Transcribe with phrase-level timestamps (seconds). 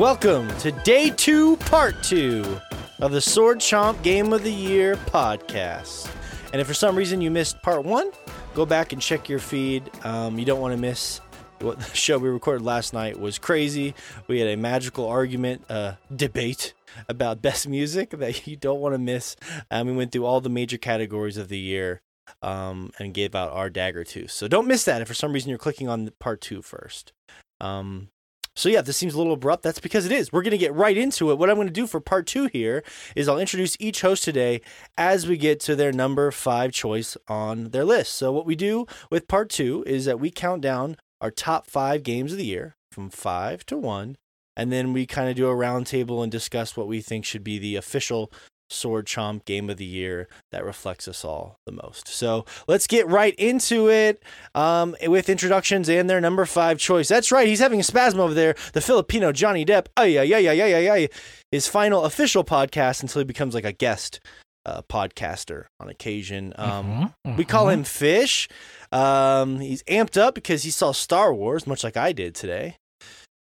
[0.00, 2.58] Welcome to day two, part two
[3.00, 6.10] of the Sword Chomp Game of the Year podcast.
[6.54, 8.10] And if for some reason you missed part one,
[8.54, 9.90] go back and check your feed.
[10.02, 11.20] Um, you don't want to miss
[11.58, 13.94] what the show we recorded last night was crazy.
[14.26, 16.72] We had a magical argument, uh, debate
[17.10, 19.36] about best music that you don't want to miss.
[19.70, 22.00] And we went through all the major categories of the year
[22.40, 24.28] um, and gave out our dagger too.
[24.28, 27.12] So don't miss that if for some reason you're clicking on part two first.
[27.60, 28.08] Um,
[28.56, 30.32] so yeah, this seems a little abrupt, that's because it is.
[30.32, 31.38] We're going to get right into it.
[31.38, 32.82] What I'm going to do for part two here
[33.14, 34.60] is I'll introduce each host today
[34.98, 38.14] as we get to their number five choice on their list.
[38.14, 42.02] So what we do with part two is that we count down our top five
[42.02, 44.16] games of the year from five to one,
[44.56, 47.58] and then we kind of do a roundtable and discuss what we think should be
[47.58, 48.32] the official
[48.70, 52.08] Sword Chomp Game of the Year that reflects us all the most.
[52.08, 54.22] So let's get right into it
[54.54, 57.08] um, with introductions and their number five choice.
[57.08, 58.54] That's right, he's having a spasm over there.
[58.72, 61.08] The Filipino Johnny Depp, ay, ay, ay, ay, ay, ay,
[61.50, 64.20] his final official podcast until he becomes like a guest
[64.66, 66.52] uh, podcaster on occasion.
[66.56, 68.48] Um, Mhm, We call him Fish.
[68.92, 72.76] Um, he's amped up because he saw Star Wars, much like I did today.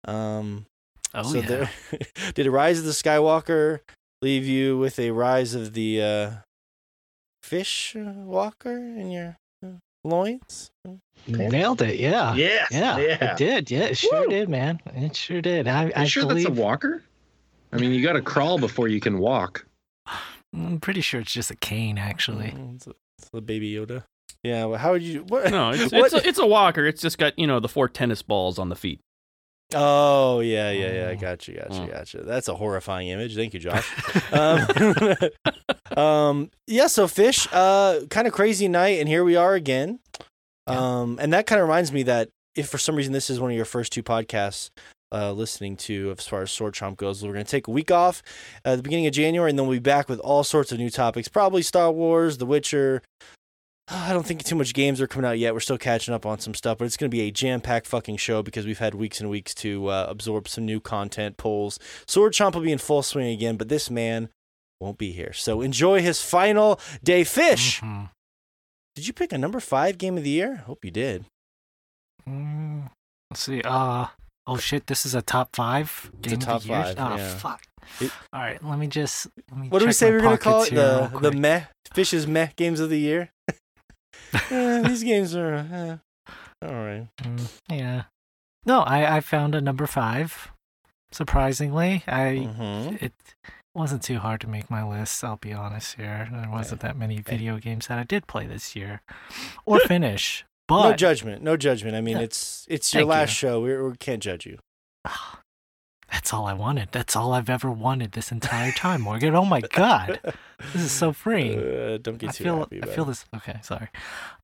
[0.04, 0.66] Um,
[1.14, 1.46] Oh so yeah.
[1.46, 1.70] there,
[2.34, 3.80] did a Rise of the Skywalker
[4.22, 6.30] leave you with a Rise of the uh,
[7.42, 9.68] Fish uh, Walker in your uh,
[10.04, 10.70] loins?
[11.26, 11.98] Nailed it.
[11.98, 12.34] Yeah.
[12.34, 13.70] Yeah, Yeah, it did.
[13.70, 14.28] Yeah, it sure Woo.
[14.28, 14.80] did, man.
[14.94, 15.68] It sure did.
[15.68, 17.02] I, Are I you sure believe, that's a walker?
[17.72, 19.66] I mean, you got to crawl before you can walk.
[20.54, 22.46] I'm pretty sure it's just a cane, actually.
[22.56, 24.04] Mm, It's, a, it's a baby Yoda.
[24.42, 24.64] Yeah.
[24.64, 25.24] Well, how would you?
[25.28, 25.50] What?
[25.50, 26.86] No, it's what- it's a, it's a walker.
[26.86, 29.00] It's just got you know the four tennis balls on the feet.
[29.74, 31.08] Oh yeah, yeah, yeah.
[31.10, 31.20] I Mm.
[31.20, 31.92] got you, got you, Mm.
[31.92, 32.22] got you.
[32.24, 33.34] That's a horrifying image.
[33.36, 33.86] Thank you, Josh.
[34.32, 34.66] um,
[35.96, 36.86] um, yeah.
[36.86, 40.00] So fish, uh, kind of crazy night, and here we are again.
[40.66, 43.50] Um, and that kind of reminds me that if for some reason this is one
[43.50, 44.68] of your first two podcasts
[45.12, 47.90] uh, listening to as far as Sword Chomp goes, we're going to take a week
[47.90, 48.22] off
[48.66, 50.90] at the beginning of January, and then we'll be back with all sorts of new
[50.90, 51.26] topics.
[51.28, 53.02] Probably Star Wars, The Witcher.
[53.90, 55.54] I don't think too much games are coming out yet.
[55.54, 58.18] We're still catching up on some stuff, but it's going to be a jam-packed fucking
[58.18, 61.78] show because we've had weeks and weeks to uh, absorb some new content polls.
[62.06, 64.28] Sword Chomp will be in full swing again, but this man
[64.80, 65.32] won't be here.
[65.32, 67.24] So enjoy his final day.
[67.24, 68.10] Fish, Mhm.
[68.94, 70.56] did you pick a number five game of the year?
[70.66, 71.24] Hope you did.
[72.28, 72.90] Mm,
[73.30, 73.62] let's see.
[73.64, 74.08] Uh
[74.46, 74.86] oh shit.
[74.86, 76.84] This is a top five It's a game top of the year.
[76.84, 77.34] five, Oh yeah.
[77.36, 77.62] fuck.
[78.00, 78.62] It- All right.
[78.62, 79.28] Let me just.
[79.50, 80.74] Let me What do we say my we're going to call it?
[80.74, 83.30] The the meh Fish's meh games of the year.
[84.50, 85.96] Eh, these games are eh,
[86.62, 87.06] all right.
[87.22, 88.02] Mm, yeah.
[88.66, 90.50] No, I I found a number five.
[91.12, 93.02] Surprisingly, I Mhm.
[93.02, 93.12] it
[93.74, 95.22] wasn't too hard to make my list.
[95.24, 96.28] I'll be honest here.
[96.30, 99.00] There wasn't that many video games that I did play this year
[99.64, 100.44] or finish.
[100.70, 101.42] no judgment.
[101.42, 101.96] No judgment.
[101.96, 102.24] I mean, Yeah.
[102.24, 103.48] it's it's your Thank last you.
[103.48, 103.60] show.
[103.62, 104.58] We, we can't judge you.
[106.10, 106.88] That's all I wanted.
[106.92, 109.34] That's all I've ever wanted this entire time, Morgan.
[109.34, 110.20] Oh my god,
[110.72, 111.58] this is so freeing.
[111.88, 112.82] Uh, don't get I too feel happy.
[112.82, 113.08] I feel it.
[113.08, 113.24] this.
[113.36, 113.88] Okay, sorry.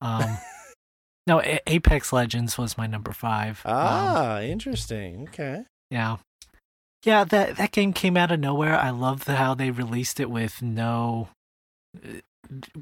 [0.01, 0.39] Um,
[1.27, 3.63] no, A- Apex Legends was my number five.
[3.65, 5.23] Um, Ah, interesting.
[5.29, 5.65] Okay.
[5.91, 6.17] Yeah.
[7.05, 8.79] Yeah, that that game came out of nowhere.
[8.79, 11.29] I love the, how they released it with no
[12.03, 12.21] uh,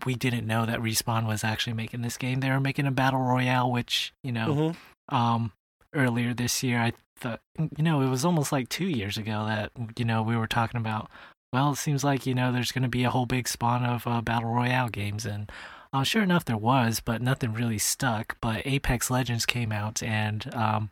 [0.04, 2.40] we didn't know that Respawn was actually making this game.
[2.40, 4.74] They were making a battle royale which, you know,
[5.10, 5.14] Mhm.
[5.16, 5.52] um
[5.94, 6.92] earlier this year I
[7.22, 10.46] thought you know, it was almost like 2 years ago that you know, we were
[10.46, 11.08] talking about
[11.52, 14.06] well, it seems like, you know, there's going to be a whole big spawn of
[14.06, 15.52] uh, battle royale games and
[15.92, 18.38] uh, sure enough there was, but nothing really stuck.
[18.40, 20.90] But Apex Legends came out and um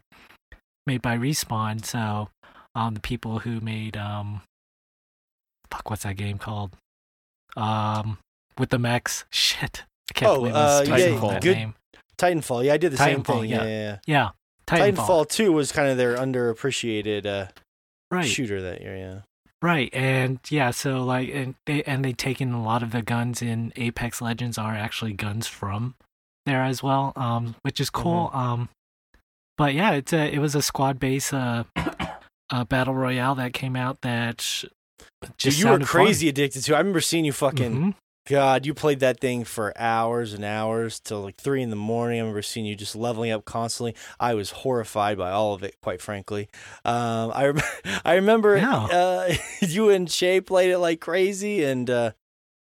[0.86, 2.28] made by Respawn, so
[2.74, 4.42] um the people who made um
[5.70, 6.76] fuck what's that game called?
[7.56, 8.18] Um
[8.58, 9.24] with the mechs.
[9.30, 9.84] Shit.
[10.10, 11.40] I can't Oh, believe uh, yeah, Titanfall.
[11.40, 11.72] good-.
[12.18, 12.64] Titanfall.
[12.64, 13.44] Yeah, I did the same thing.
[13.44, 13.62] yeah.
[13.64, 13.98] Yeah, yeah.
[14.06, 14.28] yeah.
[14.66, 14.96] Titanfall.
[14.96, 17.46] Titanfall 2 was kind of their underappreciated uh,
[18.10, 18.26] Right.
[18.26, 18.96] shooter that year.
[18.96, 19.18] Yeah.
[19.62, 23.42] Right, and yeah, so like, and they and they taken a lot of the guns
[23.42, 25.96] in Apex Legends are actually guns from
[26.46, 28.28] there as well, um, which is cool.
[28.28, 28.38] Mm-hmm.
[28.38, 28.68] Um,
[29.58, 31.64] but yeah, it's a it was a squad based uh,
[32.50, 34.38] uh battle royale that came out that
[35.20, 36.06] Dude, just you were sounded fun.
[36.06, 36.74] crazy addicted to.
[36.74, 37.74] I remember seeing you fucking.
[37.76, 37.94] Mhm.
[38.28, 42.18] God, you played that thing for hours and hours till like three in the morning.
[42.18, 43.96] I remember seeing you just leveling up constantly.
[44.20, 46.48] I was horrified by all of it, quite frankly.
[46.84, 47.62] Um, I rem-
[48.04, 48.84] I remember Yeah.
[48.84, 52.12] uh, you and Shay played it like crazy, and uh,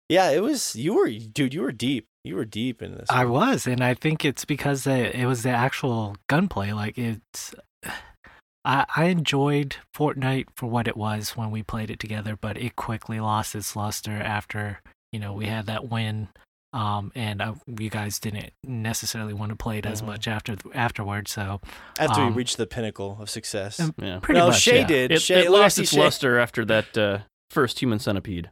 [0.08, 1.54] yeah, it was you were dude.
[1.54, 2.06] You were deep.
[2.22, 3.06] You were deep in this.
[3.08, 3.48] I one.
[3.50, 6.72] was, and I think it's because it, it was the actual gunplay.
[6.72, 7.54] Like it's,
[8.64, 12.76] I I enjoyed Fortnite for what it was when we played it together, but it
[12.76, 14.80] quickly lost its luster after
[15.12, 16.28] you know we had that win
[16.72, 20.06] Um, and uh, you guys didn't necessarily want to play it as Mhm.
[20.06, 21.60] much after afterwards, so
[21.98, 23.80] After Um, we reached the pinnacle of success.
[23.80, 24.18] Um, Yeah.
[24.20, 24.60] pretty no, much.
[24.60, 24.86] Shay yeah.
[24.86, 25.12] did.
[25.12, 26.00] It, Shay, it lost its Shay.
[26.00, 27.18] luster after that uh,
[27.50, 28.50] first human centipede.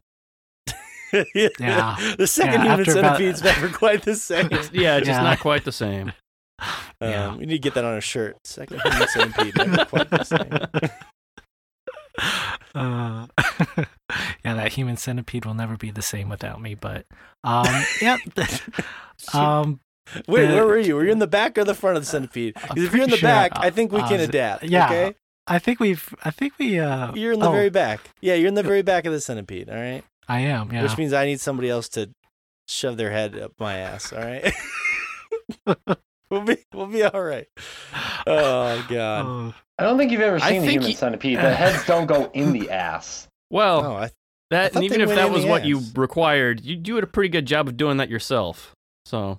[1.35, 1.97] Yeah.
[2.17, 4.49] the second Yeah, human after about- never quite the same.
[4.73, 5.23] Yeah, just Yeah.
[5.23, 6.13] not quite the same.
[7.03, 7.27] Yeah.
[7.29, 8.39] Um, we need to get that on a shirt.
[8.47, 10.89] Second human centipede, never quite the same.
[12.75, 13.29] Uh,
[14.45, 16.75] yeah, that human centipede will never be the same without me.
[16.75, 17.07] But
[17.45, 17.67] um,
[18.03, 18.17] yeah,
[19.33, 19.79] um,
[20.27, 20.97] Wait, the- where were you?
[20.97, 22.55] Were you in the back or the front of the centipede?
[22.55, 24.65] Because if you're in the sure back, I- think we I can was- adapt.
[24.65, 24.87] yeah.
[24.87, 25.15] Okay?
[25.47, 28.01] I think we've, I think we, uh, You're in the oh, very back.
[28.21, 29.71] Yeah, you're in the very back of the centipede.
[29.71, 30.03] All right.
[30.27, 30.83] I am, yeah.
[30.83, 32.11] Which means I need somebody else to
[32.67, 34.13] shove their head up my ass.
[34.13, 34.53] All right.
[36.35, 37.47] We'll be we'll be all right.
[38.27, 39.27] Oh god.
[39.27, 41.39] Oh, I don't think you've ever seen the think human he- centipede.
[41.39, 43.29] The heads don't go in the ass.
[43.51, 44.11] Well, Oh, I,
[44.51, 47.29] that thought and even if that was the what you required, you do a pretty
[47.29, 48.75] good job of doing that yourself.
[49.07, 49.39] So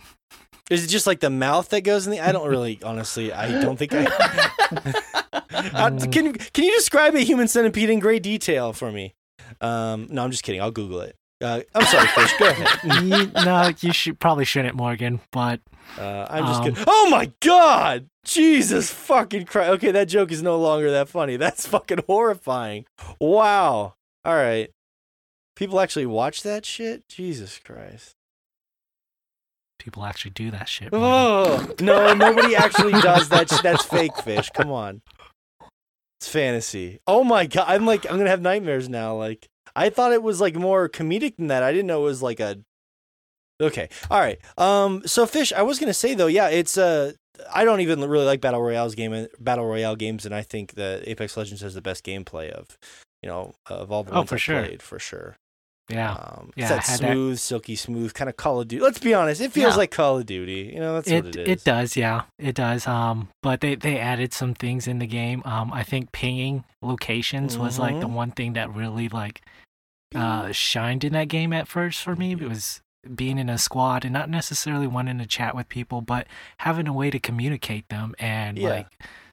[0.70, 2.20] is it just like the mouth that goes in the?
[2.20, 3.32] I don't really, honestly.
[3.32, 4.92] I don't think I.
[5.74, 9.14] Uh, can Can you describe a human centipede in great detail for me?
[9.62, 10.62] Um, no, I'm just kidding.
[10.62, 11.16] I'll Google it.
[11.42, 12.34] Uh, I'm sorry, Fish.
[12.38, 13.04] Go ahead.
[13.04, 15.22] you, no, you should probably shouldn't, Morgan.
[15.32, 15.62] But
[16.00, 16.84] Uh, I'm just Um, kidding.
[16.88, 18.08] Oh my god!
[18.26, 19.70] Jesus fucking Christ.
[19.72, 21.38] Okay, that joke is no longer that funny.
[21.38, 22.86] That's fucking horrifying.
[23.20, 23.94] Wow.
[24.26, 24.72] All right.
[25.56, 27.08] People actually watch that shit?
[27.08, 28.12] Jesus Christ.
[29.80, 30.92] people actually do that shit.
[30.92, 31.08] Morgan.
[31.08, 33.50] Oh no, nobody actually does that.
[33.50, 34.50] sh- That's fake fish.
[34.54, 35.02] Come on,
[36.20, 37.00] it's fantasy.
[37.08, 39.16] Oh my god, I'm like I'm gonna have nightmares now.
[39.16, 41.64] Like I thought it was like more comedic than that.
[41.64, 42.58] I didn't know it was like a.
[43.62, 44.40] Okay, all right.
[44.58, 45.54] Um, so fish.
[45.54, 47.14] I was gonna say though, yeah, it's uh
[47.54, 51.08] I don't even really like battle royales game battle royale games, and I think that
[51.08, 52.78] Apex Legends has the best gameplay of,
[53.22, 54.62] you know, of all the Oh, ones for I've sure.
[54.64, 55.36] played for sure.
[55.90, 56.14] Yeah.
[56.14, 58.82] Um, Yeah, it's that I had that- smooth, silky smooth kind of Call of Duty.
[58.84, 59.78] Let's be honest, it feels Yeah.
[59.78, 60.72] like Call of Duty.
[60.74, 61.64] You know, that's what it it is.
[61.64, 62.88] does, yeah, it does.
[62.88, 65.42] Um, but they they added some things in the game.
[65.46, 68.14] Um, I think pinging locations was like the Mhm.
[68.14, 69.42] one thing that really like
[70.16, 72.32] uh shined in that game at first for me.
[72.34, 72.82] It was
[73.14, 76.28] being in a squad and not necessarily wanting to chat with people, but
[76.60, 78.70] having a way to communicate them and Yeah.
[78.70, 78.88] like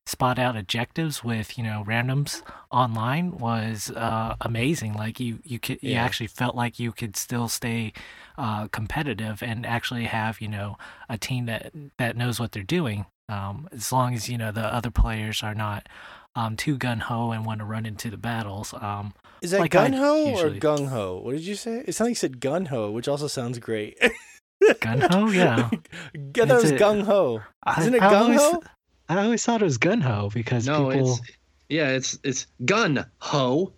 [0.04, 2.42] spot out objectives with you know randoms
[2.72, 7.46] online was uh amazing like you you could you actually felt like you could still
[7.46, 7.92] stay
[8.36, 10.76] uh competitive and actually have you know
[11.08, 14.74] a team that that knows what they're doing um as long as you know the
[14.74, 15.88] other players are not
[16.34, 19.12] um too gun-ho and want to run into the battles um
[19.42, 21.20] Is that like gun ho or gung ho?
[21.22, 21.84] What did you say?
[21.86, 23.98] It sounded like you said gun ho, which also sounds great.
[24.80, 25.68] gun-ho yeah
[26.14, 27.42] I thought it was gung ho.
[27.78, 28.62] Isn't it I, I gung always, ho?
[29.08, 31.20] I always thought it was gun-ho because No, people it's
[31.68, 33.72] yeah, it's it's gun ho.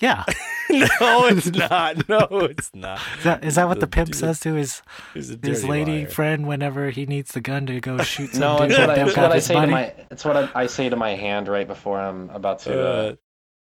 [0.00, 0.24] Yeah
[0.70, 2.08] no, it's not.
[2.08, 3.00] No, it's not.
[3.18, 4.82] is that, is that what the The pimp dude- says to his
[5.14, 6.08] his lady liar.
[6.08, 8.94] friend whenever he needs the gun to go shoot some No, dude it's what I,
[8.96, 9.94] don't it's got what I say to my.
[10.10, 13.14] It's what I, I say to my hand right before I'm about to uh, Uh,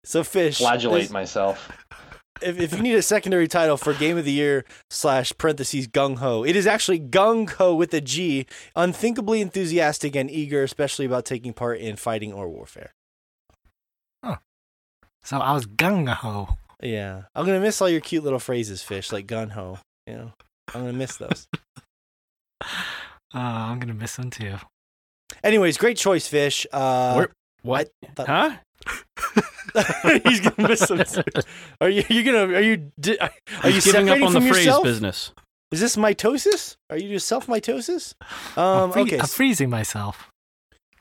[0.05, 0.59] so fish.
[0.59, 1.71] flagellate myself.
[2.41, 6.19] if, if you need a secondary title for game of the year slash parentheses gung
[6.19, 11.25] ho, it is actually gung ho with a G, unthinkably enthusiastic and eager, especially about
[11.25, 12.95] taking part in fighting or warfare.
[15.25, 16.57] So I was gung ho.
[16.83, 19.79] Yeah, I'm gonna miss all your cute little phrases, fish, like gun ho.
[20.07, 20.33] You know,
[20.75, 21.47] I'm gonna miss those.
[23.35, 24.57] Uh, I'm gonna miss them too.
[25.43, 26.67] Anyways, great choice, fish.
[26.71, 27.89] Uh, Where- what?
[28.15, 28.57] thought- Huh?
[30.29, 31.03] he's gonna miss some.
[31.81, 32.05] Are you?
[32.11, 32.53] You gonna?
[32.55, 32.91] Are you?
[33.01, 33.31] di- Are
[33.65, 34.85] you He's giving up on the phrase yourself?
[34.85, 35.33] business.
[35.71, 36.77] Is this mitosis?
[36.91, 38.15] Are you just self mitosis?
[38.57, 38.93] I'm, Um.
[38.93, 39.19] free- Okay.
[39.19, 40.31] I'm freezing myself.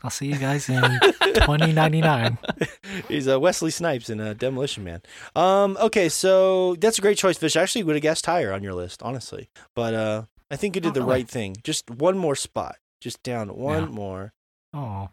[0.03, 2.38] I'll see you guys in 2099.
[3.08, 5.01] He's uh, Wesley Snipes in uh, Demolition Man.
[5.36, 7.55] Um, okay, so that's a great choice, Fish.
[7.55, 9.50] I actually would have guessed higher on your list, honestly.
[9.75, 11.55] But uh, I think you did Oh, the right thing.
[11.63, 12.77] Just one more spot.
[13.00, 13.89] Just down one Yeah.
[13.89, 14.34] more.
[14.74, 15.10] Oh,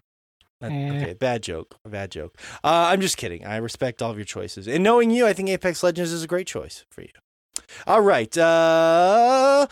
[0.62, 0.90] Uh, Eh.
[1.02, 1.76] Okay, bad joke.
[1.86, 2.36] Bad joke.
[2.64, 3.44] Uh, I'm just kidding.
[3.46, 4.66] I respect all of your choices.
[4.66, 7.10] And knowing you, I think Apex Legends is a great choice for you.
[7.86, 8.36] All right.
[8.36, 9.66] Uh,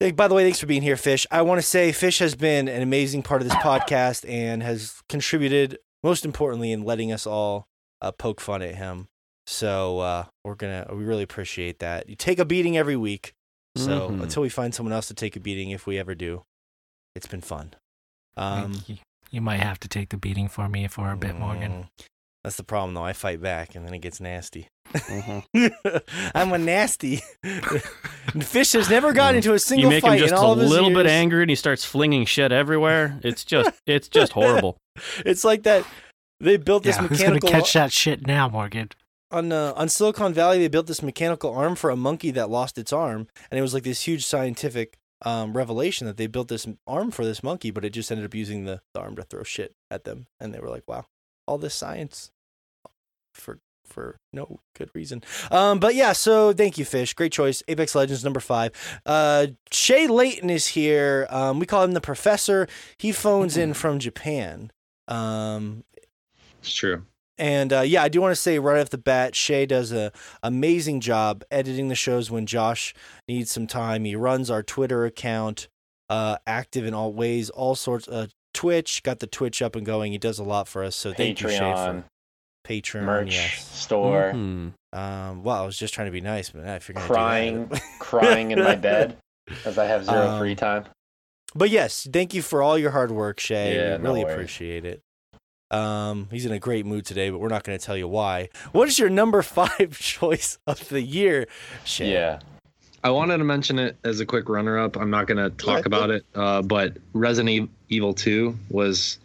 [0.00, 1.26] by the way, thanks for being here, Fish.
[1.30, 5.00] I want to say Fish has been an amazing part of this podcast and has
[5.08, 7.66] contributed, most importantly, in letting us all
[8.02, 9.06] uh, poke fun at him.
[9.46, 12.08] So uh, we're gonna, we really appreciate that.
[12.08, 13.32] You take a beating every week.
[13.76, 14.22] So Mhm.
[14.22, 16.44] until we find someone else to take a beating, if we ever do,
[17.16, 17.74] it's been fun.
[18.36, 18.98] Um, you,
[19.30, 21.72] you might have to take the beating for me for a bit, Morgan.
[21.72, 21.88] Mm,
[22.44, 23.04] That's the problem, though.
[23.04, 24.68] I fight back, and then it gets nasty.
[24.94, 26.02] Mhm.
[26.34, 27.16] I'm a nasty.
[28.40, 30.58] Fish has never gotten into a You single make him fight just a all of
[30.60, 33.18] his little bit angry, and he starts flinging shit everywhere.
[33.22, 34.76] It's just, it's just horrible.
[35.26, 35.84] It's like that.
[36.38, 38.90] They built this Yeah, who's gonna catch that shit now, Morgan?
[39.32, 42.78] on uh, on Silicon Valley, they built this mechanical arm for a monkey that lost
[42.78, 46.68] its arm, and it was like this huge scientific um, revelation that they built this
[46.86, 49.42] arm for this monkey, but it just ended up using the, the arm to throw
[49.42, 51.06] shit at them, and they were like, "Wow,
[51.48, 52.30] all this science
[53.32, 57.14] for for no good reason." Um, but yeah, so thank you, Fish.
[57.14, 57.62] Great choice.
[57.68, 58.72] Apex Legends number five.
[59.06, 61.26] Uh, Shay Layton is here.
[61.30, 62.66] Um, we call him the Professor.
[62.98, 64.70] He phones in from Japan.
[65.08, 65.84] Um,
[66.60, 67.02] It's true.
[67.38, 70.12] and uh, yeah, I do want to say right off the bat, Shay does a
[70.42, 72.94] amazing job editing the shows when Josh
[73.28, 74.04] needs some time.
[74.04, 75.68] He runs our Twitter account,
[76.08, 78.06] uh, active in all ways, all sorts.
[78.08, 80.12] of Twitch got the Twitch up and going.
[80.12, 80.94] He does a lot for us.
[80.94, 82.04] So thank you, Shay, for
[82.64, 83.04] Patreon.
[83.04, 83.64] merch Yes.
[83.76, 84.72] store, Mhm.
[84.92, 88.50] Um, well, I was just trying to be nice, but I figured I'd crying, crying
[88.52, 89.16] in my bed
[89.64, 90.84] as I have zero Um, free time.
[91.54, 93.74] But yes, thank you for all your hard work, Shay.
[93.76, 94.34] Yeah, we no really worries.
[94.34, 95.00] appreciate it.
[95.70, 98.48] Um, he's in a great mood today, but we're not going to tell you why.
[98.72, 101.46] What is your number five choice of the year,
[101.84, 102.12] Shay?
[102.12, 102.38] Yeah.
[103.02, 104.96] I wanted to mention it as a quick runner-up.
[104.96, 105.86] I'm not going to talk Yeah.
[105.86, 109.18] about it, uh, but Resident Evil 2 was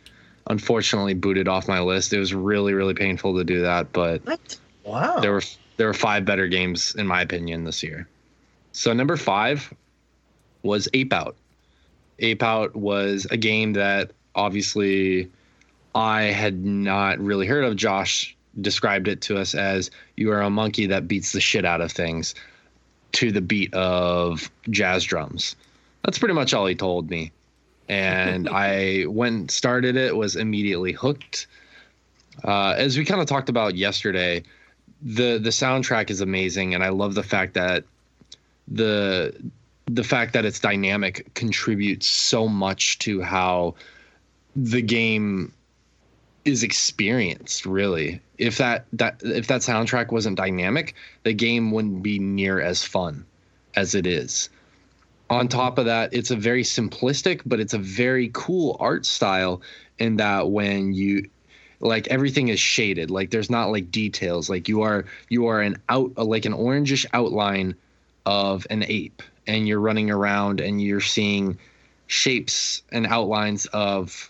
[0.49, 2.11] unfortunately booted off my list.
[2.11, 4.57] It was really, really painful to do that, but What?
[4.83, 5.19] Wow.
[5.19, 5.43] there were
[5.77, 8.07] there were five better games in my opinion this year.
[8.71, 9.73] So number five
[10.63, 11.35] was Ape Out.
[12.19, 15.29] Ape Out was a game that obviously
[15.95, 17.75] I had not really heard of.
[17.75, 21.81] Josh described it to us as you are a monkey that beats the shit out
[21.81, 22.35] of things
[23.13, 25.55] to the beat of jazz drums.
[26.03, 27.31] That's pretty much all he told me.
[27.89, 31.47] And I went and started it, was immediately hooked.
[32.43, 34.43] Uh, as we kind of talked about yesterday,
[35.01, 37.83] the the soundtrack is amazing, and I love the fact that
[38.67, 39.33] the
[39.89, 43.75] the fact that it's dynamic contributes so much to how
[44.55, 45.51] the game
[46.45, 52.17] is experienced really if that that if that soundtrack wasn't dynamic the game wouldn't be
[52.17, 53.25] near as fun
[53.75, 54.49] as it is
[55.29, 59.61] on top of that it's a very simplistic but it's a very cool art style
[59.99, 61.23] in that when you
[61.79, 63.09] like everything is shaded.
[63.11, 64.49] Like there's not like details.
[64.49, 67.75] Like you are you are an out like an orangish outline
[68.25, 71.57] of an ape and you're running around and you're seeing
[72.07, 74.29] shapes and outlines of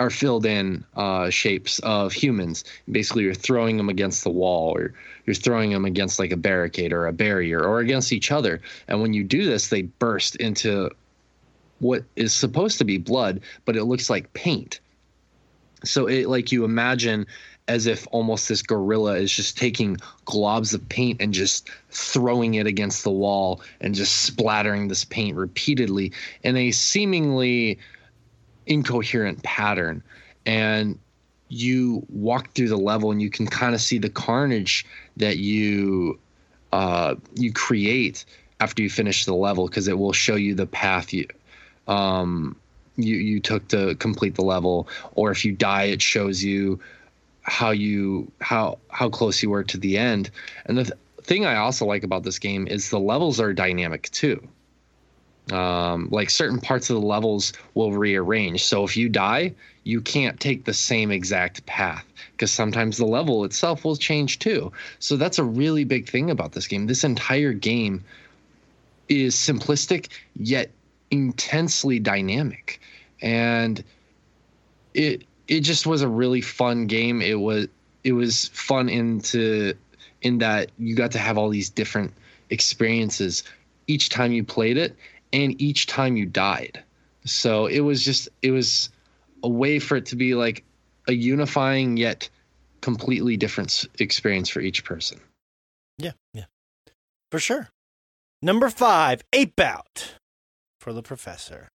[0.00, 2.64] are filled in uh, shapes of humans.
[2.90, 4.94] Basically, you're throwing them against the wall, or
[5.26, 8.60] you're throwing them against like a barricade or a barrier, or against each other.
[8.88, 10.90] And when you do this, they burst into
[11.80, 14.80] what is supposed to be blood, but it looks like paint.
[15.84, 17.26] So it like you imagine
[17.68, 22.66] as if almost this gorilla is just taking globs of paint and just throwing it
[22.66, 26.10] against the wall and just splattering this paint repeatedly
[26.42, 27.78] in a seemingly
[28.66, 30.02] incoherent pattern
[30.46, 30.98] and
[31.48, 34.86] you walk through the level and you can kind of see the carnage
[35.16, 36.18] that you
[36.72, 38.24] uh, you create
[38.60, 41.26] after you finish the level because it will show you the path you
[41.88, 42.56] um,
[42.96, 46.78] you you took to complete the level or if you die it shows you
[47.42, 50.30] how you how how close you were to the end.
[50.66, 54.10] And the th- thing i also like about this game is the levels are dynamic
[54.10, 54.42] too
[55.52, 58.64] um, like certain parts of the levels will rearrange.
[58.64, 59.54] So if you die,
[59.84, 64.72] you can't take the same exact path because sometimes the level itself will change too.
[64.98, 66.86] So that's a really big thing about this game.
[66.86, 68.04] This entire game
[69.08, 70.70] is simplistic yet
[71.10, 72.80] intensely dynamic,
[73.20, 73.82] and
[74.94, 77.20] it it just was a really fun game.
[77.20, 77.66] It was
[78.04, 79.74] it was fun into
[80.22, 82.12] in that you got to have all these different
[82.50, 83.42] experiences
[83.86, 84.96] each time you played it
[85.32, 86.82] and each time you died.
[87.24, 88.90] So it was just it was
[89.42, 90.64] a way for it to be like
[91.08, 92.28] a unifying yet
[92.80, 95.20] completely different experience for each person.
[95.98, 96.44] Yeah, yeah,
[97.30, 97.68] for sure.
[98.42, 100.14] Number five, Ape Out
[100.80, 101.68] for the Professor.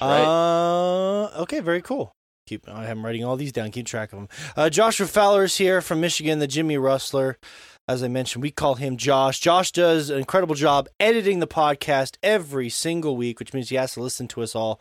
[0.00, 0.24] Right.
[0.24, 2.12] Uh, okay, very cool.
[2.46, 2.68] Keep.
[2.68, 3.70] I'm writing all these down.
[3.70, 4.28] Keep track of them.
[4.56, 7.38] Uh, Joshua Fowler is here from Michigan, the Jimmy Rustler.
[7.88, 9.38] As I mentioned, we call him Josh.
[9.38, 13.92] Josh does an incredible job editing the podcast every single week, which means he has
[13.94, 14.80] to listen to us all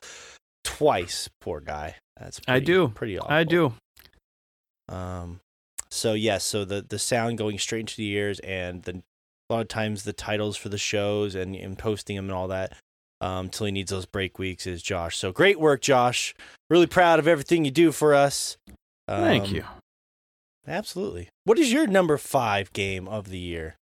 [0.64, 1.30] twice.
[1.40, 1.96] Poor guy.
[2.20, 2.88] That's pretty, I do.
[2.90, 3.32] pretty awful.
[3.34, 3.74] I do.
[4.90, 5.40] Um,
[5.92, 9.04] so yes, so the the sound going straight into the ears, and the
[9.50, 12.48] a lot of times the titles for the shows and, and posting them and all
[12.48, 12.74] that.
[13.22, 15.18] Um, till he needs those break weeks is Josh.
[15.18, 16.34] So great work, Josh.
[16.70, 18.58] Really proud of everything you do for us.
[19.08, 19.64] Thank Um, you.
[20.68, 21.30] Absolutely.
[21.44, 23.76] What is your number five game of the year?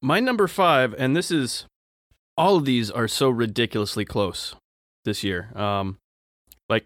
[0.00, 1.66] My number five, and this is
[2.36, 4.54] all of these are so ridiculously close
[5.04, 5.50] this year.
[5.54, 5.98] Um,
[6.68, 6.84] like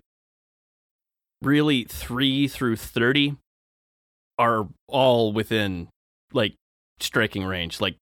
[1.42, 3.36] really three through thirty
[4.38, 5.88] are all within
[6.32, 6.54] like
[7.00, 7.80] striking range.
[7.80, 7.96] Like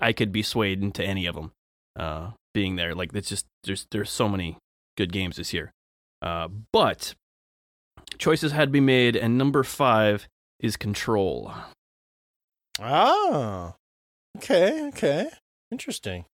[0.00, 1.52] I could be swayed into any of them.
[1.98, 4.56] Uh, being there, like it's just there's there's so many
[4.96, 5.72] good games this year.
[6.22, 7.14] Uh, but
[8.18, 10.28] choices had to be made, and number five
[10.60, 11.52] is Control.
[12.80, 13.74] Ah,
[14.36, 15.28] okay, okay,
[15.70, 16.24] interesting.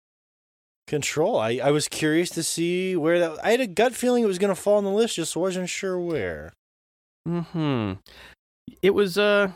[0.87, 1.38] Control.
[1.38, 3.45] I, I was curious to see where that.
[3.45, 5.71] I had a gut feeling it was going to fall on the list, just wasn't
[5.71, 6.52] sure where.
[7.26, 7.93] Mm hmm.
[8.83, 9.52] It was uh,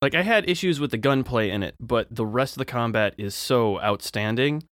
[0.00, 3.14] like I had issues with the gunplay in it, but the rest of the combat
[3.18, 4.64] is so outstanding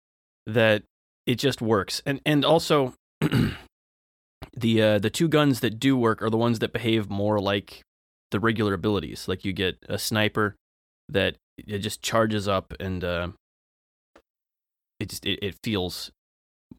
[0.46, 0.84] that
[1.26, 2.00] it just works.
[2.06, 2.94] And and also
[4.56, 7.82] the uh, the two guns that do work are the ones that behave more like
[8.36, 9.28] the regular abilities.
[9.28, 10.56] Like you get a sniper
[11.08, 13.28] that it just charges up and uh,
[15.00, 16.10] it just it, it feels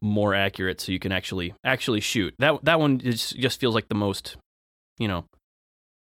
[0.00, 2.34] more accurate, so you can actually actually shoot.
[2.38, 4.36] That that one just just feels like the most,
[4.98, 5.24] you know,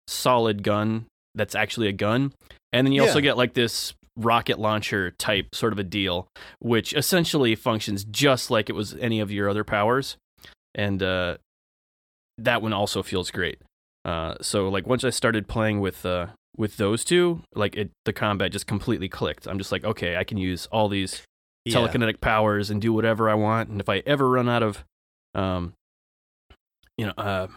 [0.07, 2.33] solid gun that's actually a gun.
[2.73, 6.27] And then you also get like this rocket launcher type sort of a deal,
[6.59, 10.17] which essentially functions just like it was any of your other powers.
[10.73, 11.37] And uh,
[12.37, 13.59] that one also feels great.
[14.05, 18.13] Uh, so like once I started playing with uh, with those two, like it the
[18.13, 19.47] combat just completely clicked.
[19.47, 21.23] I'm just like, okay, I can use all these
[21.65, 21.77] Yeah.
[21.77, 23.69] telekinetic powers and do whatever I want.
[23.69, 24.83] And if I ever run out of,
[25.33, 25.73] um,
[26.97, 27.47] you know, uh,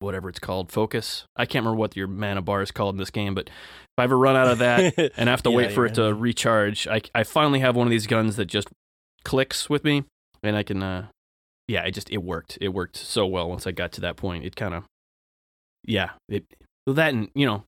[0.00, 1.24] whatever it's called, focus.
[1.36, 4.04] I can't remember what your mana bar is called in this game, but if I
[4.04, 6.86] ever run out of that and I have to Yeah, wait for it to recharge,
[6.88, 8.68] I I finally have one of these guns that just
[9.24, 10.04] clicks with me,
[10.42, 11.06] and I can, uh,
[11.66, 12.56] yeah, it just it worked.
[12.60, 14.44] It worked so well once I got to that point.
[14.44, 14.84] It kind of,
[15.88, 16.44] yeah, it
[16.86, 17.64] well, that and you know,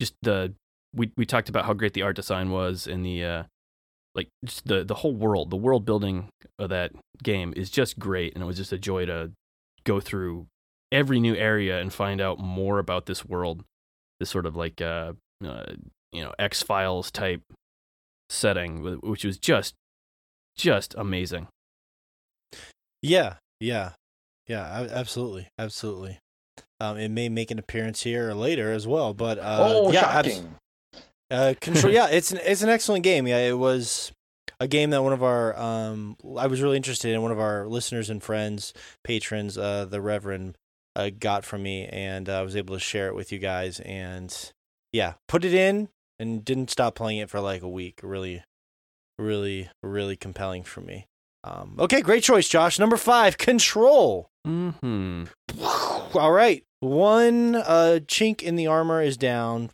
[0.00, 0.52] just the
[0.94, 3.42] we we talked about how great the art design was and the uh
[4.14, 6.90] like just the the whole world the world building of that
[7.22, 9.30] game is just great and it was just a joy to
[9.84, 10.46] go through
[10.90, 13.64] every new area and find out more about this world
[14.18, 15.12] this sort of like uh,
[15.44, 15.64] uh
[16.10, 17.42] you know x files type
[18.28, 19.74] setting which was just
[20.56, 21.46] just amazing
[23.02, 23.92] Yeah, yeah,
[24.46, 24.86] yeah.
[24.90, 26.18] Absolutely, absolutely.
[26.80, 30.00] Um, it may make an appearance here or later as well, but uh, oh, yeah,
[30.00, 30.54] shocking.
[31.30, 31.92] Uh, control.
[31.92, 33.26] yeah, it's an it's an excellent game.
[33.26, 34.12] Yeah, it was
[34.58, 37.22] a game that one of our um I was really interested in.
[37.22, 38.72] One of our listeners and friends,
[39.04, 40.56] patrons, uh, the Reverend,
[40.96, 43.80] uh, got from me, and uh, I was able to share it with you guys.
[43.80, 44.34] And
[44.92, 45.88] yeah, put it in
[46.18, 48.00] and didn't stop playing it for like a week.
[48.02, 48.42] Really,
[49.18, 51.06] really, really compelling for me.
[51.44, 52.78] Um, okay, great choice, Josh.
[52.78, 54.28] Number five, Control.
[54.44, 55.24] hmm
[56.14, 56.64] All right.
[56.80, 59.70] One uh, chink in the armor is down.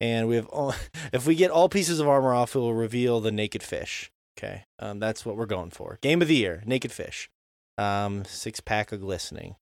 [0.00, 0.74] And we have all,
[1.12, 4.10] if we get all pieces of armor off, it will reveal the naked fish.
[4.38, 4.64] Okay.
[4.78, 5.98] Um, that's what we're going for.
[6.00, 7.28] Game of the year, naked fish.
[7.76, 9.56] Um, six pack of glistening.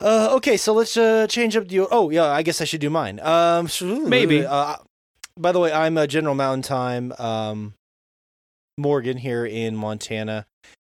[0.00, 1.80] Uh, okay, so let's uh, change up the.
[1.90, 3.18] Oh, yeah, I guess I should do mine.
[3.20, 4.46] Um, Maybe.
[4.46, 4.76] Uh,
[5.36, 7.74] by the way, I'm a General Mountain Time um,
[8.76, 10.46] Morgan here in Montana,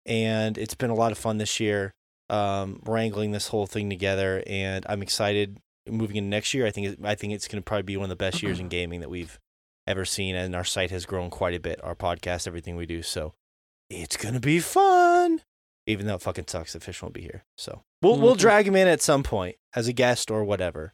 [0.06, 1.94] and it's been a lot of fun this year
[2.30, 5.58] um, wrangling this whole thing together, and I'm excited
[5.90, 6.66] moving into next year.
[6.66, 8.60] I think it, I think it's going to probably be one of the best years
[8.60, 9.40] in gaming that we've
[9.86, 11.80] ever seen, and our site has grown quite a bit.
[11.84, 13.34] Our podcast, everything we do, so
[13.90, 15.42] it's going to be fun.
[15.86, 18.40] Even though it fucking sucks, the fish won't be here, so we'll we'll Mhm.
[18.40, 20.94] drag him in at some point as a guest or whatever.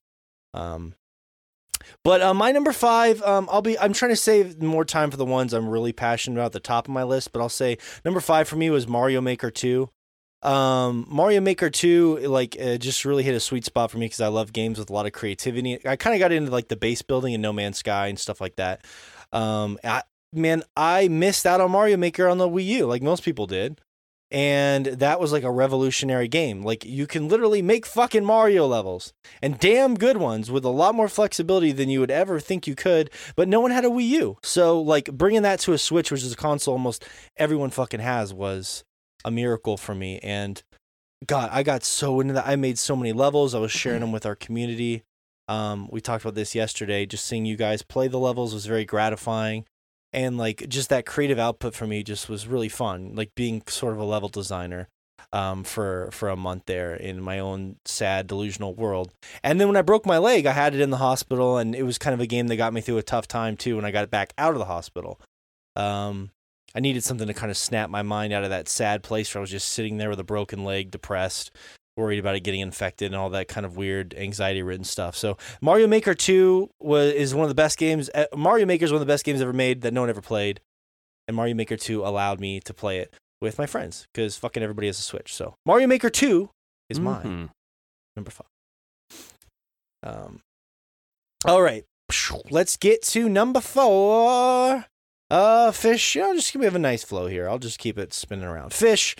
[0.53, 0.93] Um,
[2.03, 3.77] but uh, my number five, um, I'll be.
[3.79, 6.59] I'm trying to save more time for the ones I'm really passionate about at the
[6.59, 7.31] top of my list.
[7.31, 9.89] But I'll say number five for me was Mario Maker Two.
[10.43, 14.21] Um, Mario Maker Two, like, uh, just really hit a sweet spot for me because
[14.21, 15.79] I love games with a lot of creativity.
[15.87, 18.41] I kind of got into like the base building and No Man's Sky and stuff
[18.41, 18.85] like that.
[19.31, 20.03] Um, I,
[20.33, 23.79] man, I missed out on Mario Maker on the Wii U, like most people did.
[24.31, 26.63] And that was like a revolutionary game.
[26.63, 30.95] Like you can literally make fucking Mario levels and damn good ones with a lot
[30.95, 33.11] more flexibility than you would ever think you could.
[33.35, 36.23] But no one had a Wii U, so like bringing that to a Switch, which
[36.23, 37.05] is a console almost
[37.37, 38.83] everyone fucking has, was
[39.25, 40.19] a miracle for me.
[40.19, 40.61] And
[41.25, 42.47] God, I got so into that.
[42.47, 43.55] I made so many levels.
[43.55, 45.03] I was sharing them with our community.
[45.47, 47.05] Um, we talked about this yesterday.
[47.05, 49.65] Just seeing you guys play the levels was very gratifying
[50.13, 53.93] and like just that creative output for me just was really fun like being sort
[53.93, 54.87] of a level designer
[55.31, 59.11] um, for for a month there in my own sad delusional world
[59.43, 61.83] and then when i broke my leg i had it in the hospital and it
[61.83, 63.91] was kind of a game that got me through a tough time too when i
[63.91, 65.19] got it back out of the hospital
[65.75, 66.29] um,
[66.75, 69.39] i needed something to kind of snap my mind out of that sad place where
[69.39, 71.51] i was just sitting there with a broken leg depressed
[71.95, 75.37] worried about it getting infected and all that kind of weird anxiety ridden stuff so
[75.61, 78.09] Mario Maker 2 was is one of the best games.
[78.15, 80.21] uh, Mario Maker is one of the best games ever made that no one ever
[80.21, 80.59] played.
[81.27, 84.87] And Mario Maker 2 allowed me to play it with my friends because fucking everybody
[84.87, 85.33] has a Switch.
[85.35, 86.49] So Mario Maker 2
[86.89, 87.49] is mine, Mhm.
[88.15, 88.47] number five.
[90.01, 90.39] Um,
[91.45, 91.85] all right.
[92.49, 94.85] let's get to number four.
[95.33, 96.15] Uh, fish.
[96.15, 97.49] You know, just give me a nice flow here.
[97.49, 98.71] I'll just keep it spinning around.
[98.71, 99.15] Fish.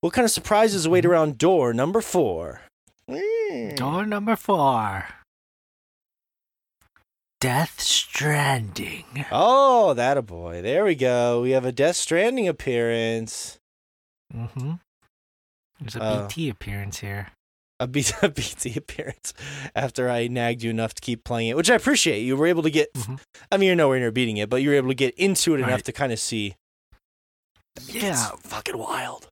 [0.00, 2.60] What kind of surprises await around door number four?
[3.08, 3.74] Mm.
[3.76, 5.06] Door number four.
[7.40, 9.24] Death Stranding.
[9.32, 10.60] Oh, that a boy.
[10.60, 11.40] There we go.
[11.40, 13.58] We have a Death Stranding appearance.
[14.34, 14.72] Mm-hmm.
[15.80, 17.28] There's a Uh, BT appearance here.
[17.82, 19.34] A, B- a BT appearance
[19.74, 22.20] after I nagged you enough to keep playing it, which I appreciate.
[22.20, 23.20] You were able to get, Mhm.
[23.50, 25.58] I mean, you're nowhere near beating it, but you were able to get into it
[25.58, 25.84] enough Right.
[25.84, 26.54] to kind of see.
[27.86, 29.28] Yeah, It's fucking wild.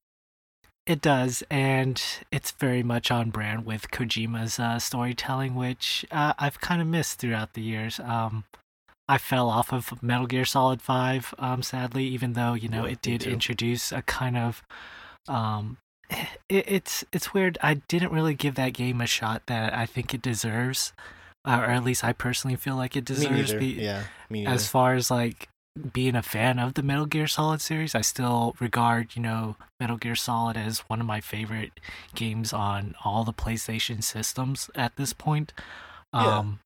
[0.86, 6.60] It does, and it's very much on brand with Kojima's uh, storytelling, which uh, I've
[6.60, 8.00] kind of missed throughout the years.
[8.00, 8.44] Um,
[9.06, 12.92] I fell off of Metal Gear Solid Five, um, sadly, even though you know Yeah,
[12.92, 14.62] it did introduce a kind of,
[15.28, 15.76] um,
[16.10, 17.58] it, it's it's weird.
[17.62, 20.92] I didn't really give that game a shot that I think it deserves,
[21.44, 23.52] uh, or at least I personally feel like it deserves.
[23.52, 23.58] neither.
[23.58, 25.48] be- yeah, me as far as like
[25.92, 29.96] being a fan of the Metal Gear Solid series, I still regard, you know, Metal
[29.96, 31.78] Gear Solid as one of my favorite
[32.14, 35.52] games on all the PlayStation systems at this point.
[36.12, 36.38] Yeah.
[36.38, 36.58] Um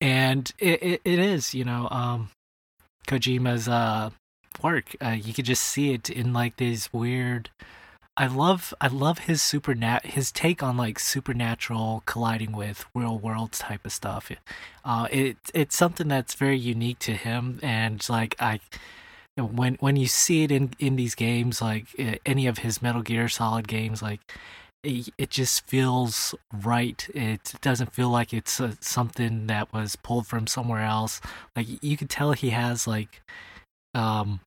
[0.00, 2.28] and it, it, it is, you know, um
[3.08, 4.10] Kojima's uh
[4.62, 4.96] work.
[5.00, 7.50] Uh, you could just see it in like these weird
[8.18, 13.52] I love I love his supernat his take on like supernatural colliding with real world
[13.52, 14.32] type of stuff.
[14.84, 18.58] Uh, it it's something that's very unique to him, and like I,
[19.36, 21.86] when when you see it in in these games, like
[22.26, 24.20] any of his Metal Gear Solid games, like
[24.82, 27.08] it, it just feels right.
[27.14, 31.20] It doesn't feel like it's uh, something that was pulled from somewhere else.
[31.56, 33.22] Like you could tell he has like,
[33.94, 34.40] um,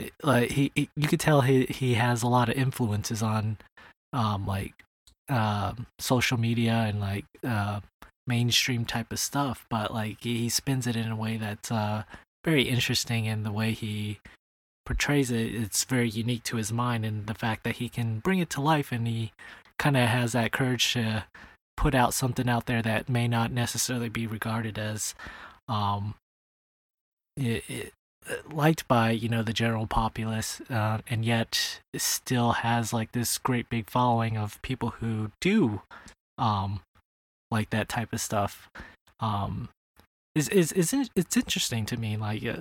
[0.00, 3.58] eh, like he, he you could tell he he has a lot of influences on,
[4.12, 4.74] um, like,
[5.28, 7.80] um, social media and like uh
[8.26, 12.04] mainstream type of stuff, but like he he spins it in a way that's uh
[12.44, 14.20] very interesting in the way he
[14.86, 15.54] portrays it.
[15.54, 18.60] It's very unique to his mind and the fact that he can bring it to
[18.60, 19.32] life and he
[19.78, 21.24] kind of has that courage to
[21.76, 25.14] put out something out there that may not necessarily be regarded as
[25.68, 26.14] um
[27.36, 27.92] it, it,
[28.50, 33.68] liked by you know the general populace uh, and yet still has like this great
[33.68, 35.82] big following of people who do
[36.36, 36.80] um
[37.50, 38.68] like that type of stuff.
[39.20, 39.68] Um
[40.34, 42.60] is is is it's interesting to me like uh,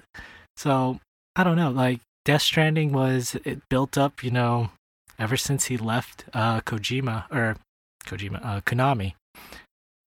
[0.56, 1.00] so
[1.36, 4.72] i don't know like death stranding was it built up you know
[5.20, 7.56] ever since he left uh kojima or
[8.06, 9.14] kojima uh konami.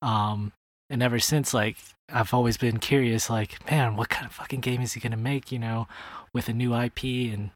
[0.03, 0.53] Um
[0.91, 1.77] and ever since like
[2.13, 5.51] i've always been curious like man what kind of fucking game is he gonna make
[5.51, 5.89] you know
[6.33, 7.51] with a new ip and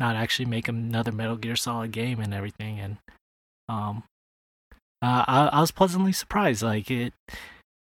[0.00, 2.96] not actually make another metal gear solid game and everything and
[3.68, 4.02] um
[5.02, 6.62] uh, I, I was pleasantly surprised.
[6.62, 7.12] Like it,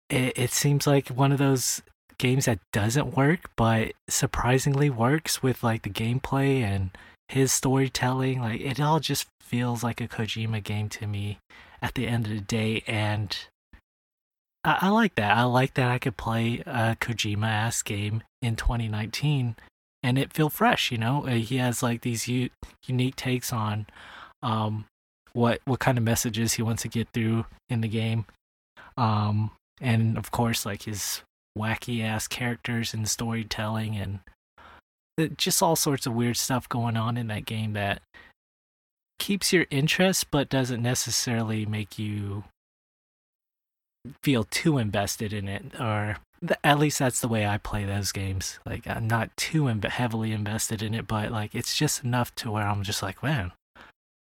[0.08, 1.82] it, it seems like one of those
[2.18, 6.90] games that doesn't work, but surprisingly works with like the gameplay and
[7.28, 8.40] his storytelling.
[8.40, 11.38] Like it all just feels like a Kojima game to me
[11.82, 13.36] at the end of the day, and
[14.64, 15.36] I, I like that.
[15.36, 19.56] I like that I could play a Kojima ass game in 2019
[20.02, 20.90] and it feel fresh.
[20.90, 22.50] You know, Uh, he has like these u-
[22.86, 23.86] unique takes on
[24.42, 24.86] um
[25.32, 28.24] what what kind of messages he wants to get through in the game
[28.96, 31.22] um and of course like his
[31.56, 34.20] wacky ass characters and storytelling and
[35.18, 38.00] it, just all sorts of weird stuff going on in that game that
[39.18, 42.44] keeps your interest but doesn't necessarily make you
[44.22, 48.12] feel too invested in it or th- at least that's the way I play those
[48.12, 48.58] games.
[48.64, 52.50] Like I'm not too Im- heavily invested in it, but like it's just enough to
[52.50, 53.52] where I'm just like, man,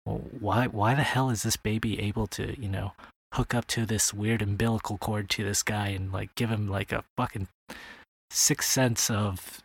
[0.06, 2.94] well, why why the hell is this baby able to you know
[3.34, 6.92] hook up to this weird umbilical cord to this guy and like give him like
[6.92, 7.48] a fucking
[8.32, 9.62] sixth sense of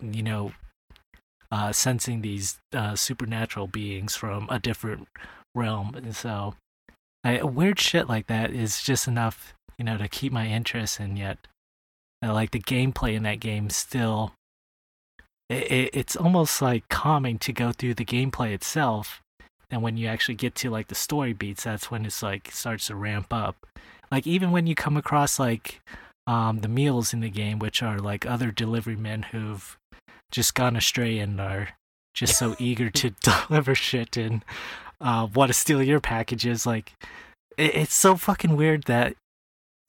[0.00, 0.52] you know
[1.50, 5.08] uh sensing these uh supernatural beings from a different
[5.54, 6.54] realm and so
[7.24, 11.18] I, weird shit like that is just enough you know to keep my interest and
[11.18, 11.38] yet
[12.24, 14.32] uh, like the gameplay in that game still
[15.48, 19.22] it, it, it's almost like calming to go through the gameplay itself
[19.70, 22.86] and when you actually get to like the story beats that's when it's like starts
[22.86, 23.56] to ramp up.
[24.10, 25.80] Like even when you come across like
[26.26, 29.76] um the mules in the game which are like other delivery men who've
[30.30, 31.70] just gone astray and are
[32.14, 34.44] just so eager to deliver shit and
[35.00, 36.92] uh want to steal your packages like
[37.56, 39.16] it, it's so fucking weird that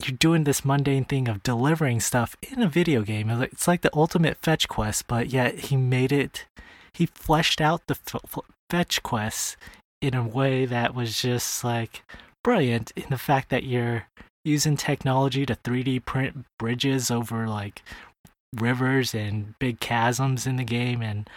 [0.04, 3.30] you're doing this mundane thing of delivering stuff in a video game.
[3.30, 6.46] It's like- the ultimate fetch quest, but yet he made it.
[6.94, 8.38] He fleshed out the f-
[8.70, 9.56] fetch quests
[10.00, 12.02] in a way that was just like
[12.44, 12.92] brilliant.
[12.96, 14.06] In the fact that you're
[14.44, 17.82] using technology to 3D print bridges over like
[18.54, 21.28] rivers and big chasms in the game, and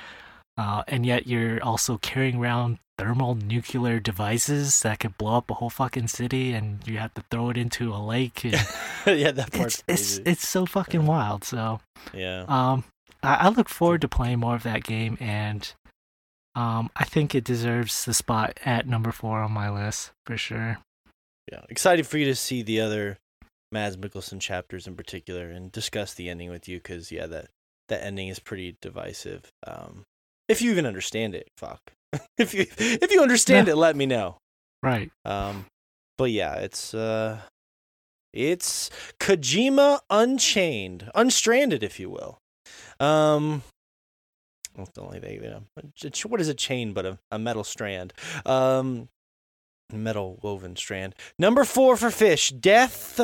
[0.58, 5.56] uh, and yet you're also carrying around thermal nuclear devices that could blow up a
[5.56, 8.44] whole fucking city, and you have to throw it into a lake.
[8.44, 8.54] And
[9.08, 11.44] yeah, that part's it's it's it's so fucking wild.
[11.44, 11.80] So
[12.14, 12.46] yeah.
[12.48, 12.84] um,
[13.24, 15.74] I, I look forward to playing more of that game, and
[16.54, 20.78] um, I think it deserves the spot at number four on my list for sure.
[21.52, 23.18] Yeah, excited for you to see the other
[23.72, 27.48] Mads Mikkelsen chapters in particular and discuss the ending with you because yeah, that
[27.90, 29.50] that ending is pretty divisive.
[29.66, 30.04] Um,
[30.48, 31.94] if you even understand it, fuck.
[32.38, 34.38] if you if you understand it, let me know.
[34.84, 35.12] Right.
[35.26, 35.66] Um,
[36.18, 37.40] but yeah, it's uh,
[38.34, 42.40] it's Kojima Unchained, Unstranded, if you will.
[43.00, 43.64] Um,
[44.76, 45.64] well, it's only they, you know,
[46.28, 48.14] what is a chain but a, a metal strand?
[48.46, 49.10] Um,
[49.92, 51.16] metal woven strand.
[51.38, 53.20] Number four for fish, Death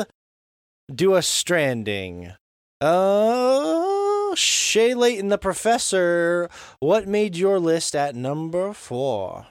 [0.94, 2.32] Do a Stranding.
[2.80, 3.97] Uh,
[4.38, 6.48] Shay Layton, the professor.
[6.80, 9.46] What made your list at number four?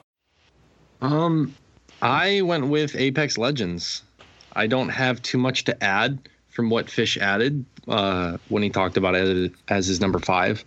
[1.00, 1.54] Um,
[2.02, 4.02] I went with Apex Legends.
[4.54, 8.96] I don't have too much to add from what Fish added uh, when he talked
[8.96, 10.64] about it as his number five.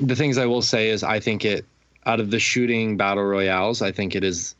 [0.00, 1.64] The things I will say is I think it,
[2.06, 4.54] out of the shooting battle royales, I think it is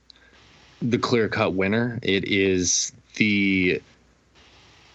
[0.81, 1.99] the clear cut winner.
[2.03, 3.81] It is the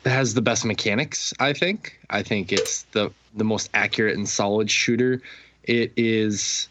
[0.05, 1.33] has the best mechanics.
[1.39, 1.99] I think.
[2.09, 5.21] I think it's the the most accurate and solid shooter.
[5.63, 6.67] It is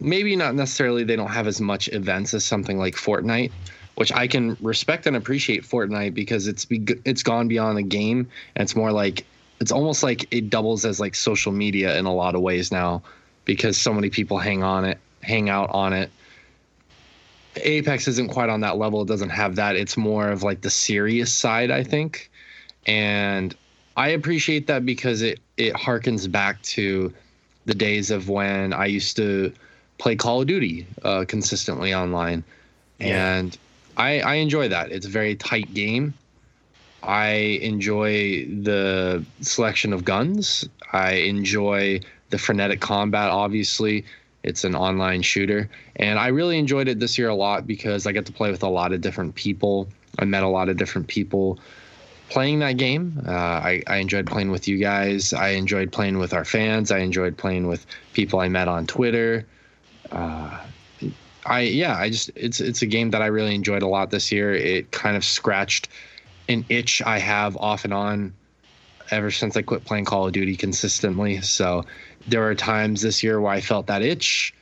[0.00, 3.52] maybe not necessarily they don't have as much events as something like Fortnite,
[3.96, 8.62] which I can respect and appreciate Fortnite because it's it's gone beyond a game and
[8.62, 9.26] it's more like
[9.60, 13.02] it's almost like it doubles as like social media in a lot of ways now
[13.44, 16.10] because so many people hang on it, hang out on it.
[17.56, 19.02] Apex isn't quite on that level.
[19.02, 19.76] It doesn't have that.
[19.76, 22.30] It's more of like the serious side, I think.
[22.86, 23.54] And
[23.96, 27.12] I appreciate that because it it harkens back to
[27.66, 29.52] the days of when I used to
[29.98, 32.42] play Call of Duty uh, consistently online,
[32.98, 33.36] Yeah.
[33.36, 33.58] and
[33.96, 34.90] I, I enjoy that.
[34.90, 36.14] It's a very tight game.
[37.02, 37.28] I
[37.62, 40.66] enjoy the selection of guns.
[40.92, 43.30] I enjoy the frenetic combat.
[43.30, 44.04] Obviously,
[44.42, 48.12] it's an online shooter, and I really enjoyed it this year a lot because I
[48.12, 49.88] get to play with a lot of different people.
[50.18, 51.58] I met a lot of different people
[52.30, 53.20] playing that game.
[53.26, 55.32] Uh, I, I enjoyed playing with you guys.
[55.32, 56.90] I enjoyed playing with our fans.
[56.90, 59.46] I enjoyed playing with people I met on Twitter.
[60.10, 60.58] Uh,
[61.44, 64.30] I yeah, I just it's it's a game that I really enjoyed a lot this
[64.30, 64.54] year.
[64.54, 65.88] It kind of scratched
[66.48, 68.32] an itch I have off and on
[69.10, 71.40] ever since I quit playing Call of Duty consistently.
[71.40, 71.84] So
[72.28, 74.54] there were times this year where I felt that itch.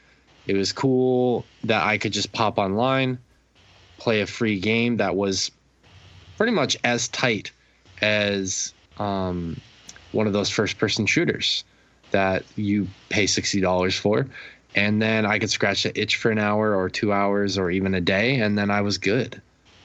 [0.46, 3.18] It was cool that I could just pop online,
[3.98, 5.50] play a free game that was
[6.38, 7.50] pretty much as tight
[8.02, 9.60] as um,
[10.12, 11.64] one of those first person shooters
[12.10, 14.26] that you pay $60 for.
[14.74, 17.94] And then I could scratch the itch for an hour or two hours or even
[17.94, 18.40] a day.
[18.40, 19.40] And then I was good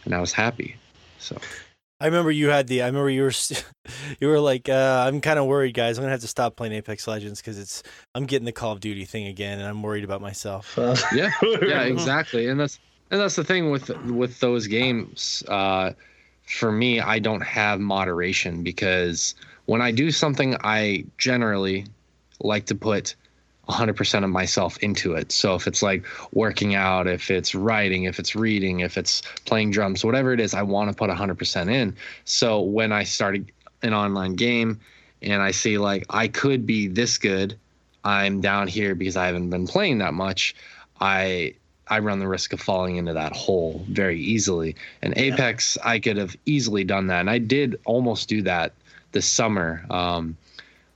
[0.05, 0.75] and I was happy.
[1.19, 1.37] So
[1.99, 2.81] I remember you had the.
[2.81, 3.31] I remember you were,
[4.19, 5.97] you were like, uh, I'm kind of worried, guys.
[5.97, 7.81] I'm gonna have to stop playing Apex Legends because it's.
[8.13, 10.77] I'm getting the Call of Duty thing again, and I'm worried about myself.
[11.13, 12.49] yeah, yeah, exactly.
[12.49, 12.77] And that's
[13.09, 15.43] and that's the thing with with those games.
[15.47, 15.91] Uh,
[16.45, 21.85] for me, I don't have moderation because when I do something, I generally
[22.39, 23.15] like to put
[23.69, 25.31] 100% of myself into it.
[25.31, 29.71] So if it's like working out, if it's writing, if it's reading, if it's playing
[29.71, 31.95] drums, whatever it is, I want to put 100% in.
[32.25, 33.51] So when I started
[33.81, 34.79] an online game
[35.21, 37.57] and I see like I could be this good,
[38.03, 40.55] I'm down here because I haven't been playing that much.
[40.99, 41.55] I
[41.93, 44.75] I run the risk of falling into that hole very easily.
[45.03, 48.73] And Apex, I could have easily done that, and I did almost do that
[49.11, 49.85] this summer.
[49.91, 50.35] Um,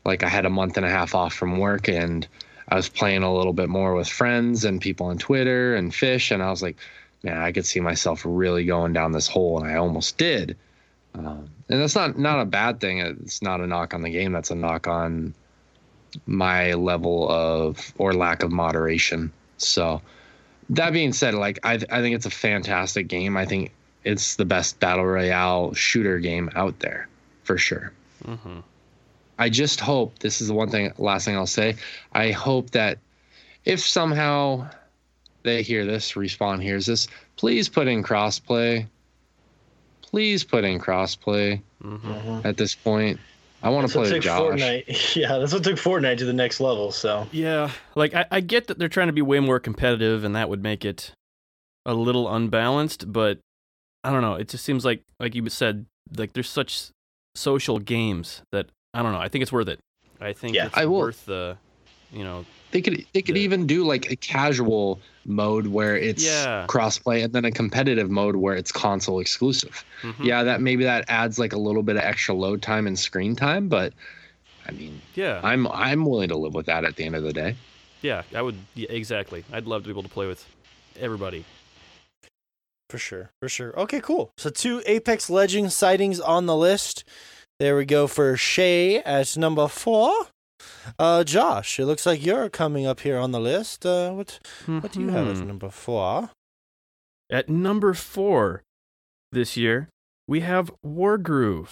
[0.06, 2.28] like I had a month and a half off from work, and
[2.70, 6.32] I was playing a little bit more with friends and people on Twitter and Fish,
[6.32, 6.78] and I was like,
[7.22, 10.58] man, I could see myself really going down this hole, and I almost did.
[11.14, 13.02] Um, and that's not not a bad thing.
[13.02, 14.32] It's not a knock on the game.
[14.32, 15.36] That's a knock on
[16.26, 19.32] my level of or lack of moderation.
[19.58, 20.02] So
[20.72, 23.38] that being said, like I I think it's a fantastic game.
[23.38, 23.72] I think
[24.04, 27.08] it's the best battle royale shooter game out there
[27.44, 27.92] for sure.
[28.24, 28.60] Mm-hmm.
[29.40, 31.76] I just hope this is the one thing last thing I'll say.
[32.12, 32.98] I hope that
[33.66, 34.70] if somehow
[35.44, 38.88] they hear this, respawn hears this, please put in crossplay.
[40.02, 42.40] Please put in crossplay Mm-hmm.
[42.44, 43.20] at this point.
[43.68, 44.60] I want to what play with took Josh.
[44.62, 45.16] Fortnite.
[45.22, 46.92] Yeah, that's what took Fortnite to the next level.
[46.92, 50.36] So Yeah, like I, I get that they're trying to be way more competitive, and
[50.36, 51.12] that would make it
[51.86, 53.12] a little unbalanced.
[53.12, 53.40] But
[54.04, 54.36] I don't know.
[54.36, 56.86] It just seems like, like you said, like there's such
[57.36, 59.20] social games that I don't know.
[59.20, 59.80] I think it's worth it.
[60.22, 61.58] I think Yeah, it's I will- worth the,
[62.12, 66.24] you know, They could they could The- even do like a casual mode where it's
[66.24, 66.66] Yeah.
[66.70, 69.84] crossplay and then a competitive mode where it's console exclusive.
[70.02, 70.24] mhm.
[70.24, 73.36] Yeah, that maybe that adds like a little bit of extra load time and screen
[73.36, 73.94] time, but
[74.68, 77.34] I mean, yeah, I'm I'm willing to live with that at the end of the
[77.34, 77.56] day.
[78.02, 78.24] yeah.
[78.36, 79.44] I would yeah, exactly.
[79.52, 80.46] I'd love to be able to play with
[81.00, 81.46] everybody.
[82.90, 83.78] For sure, for sure.
[83.78, 84.32] Okay, cool.
[84.38, 87.04] So two Apex Legends sightings on the list.
[87.60, 90.28] There we go for Shay at number four.
[90.98, 93.86] Uh, Josh, it looks like you're coming up here on the list.
[93.86, 95.48] Uh, what what do you have as Mhm.
[95.48, 96.32] number four?
[97.30, 98.64] At number four
[99.32, 99.90] this year,
[100.28, 101.70] we have Wargroove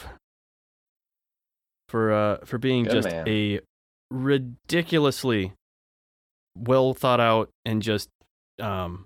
[1.87, 3.27] for uh for being Good just man.
[3.27, 3.61] a
[4.11, 5.53] ridiculously
[6.57, 8.09] well thought out and just
[8.59, 9.05] um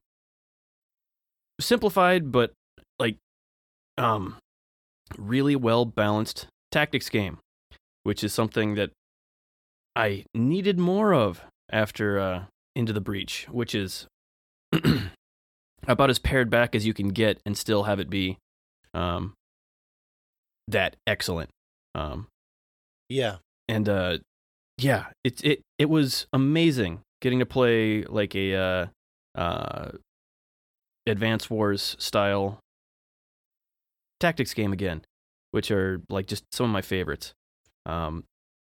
[1.59, 2.51] simplified but
[2.99, 3.17] like
[3.97, 4.37] um
[5.17, 7.39] really well balanced tactics game,
[8.03, 8.91] which is something that
[9.95, 12.43] I needed more of after uh
[12.75, 14.07] Into the Breach, which is
[15.87, 18.37] about as pared back as you can get and still have it be
[18.93, 19.33] um
[20.67, 21.49] that excellent.
[21.95, 22.27] Um
[23.09, 24.17] Yeah, and uh
[24.77, 28.85] yeah, it it it was amazing getting to play like a uh
[29.35, 29.91] uh
[31.05, 32.59] Advance Wars style
[34.19, 35.01] tactics game again,
[35.51, 37.33] which are like just some of my favorites.
[37.85, 38.23] Um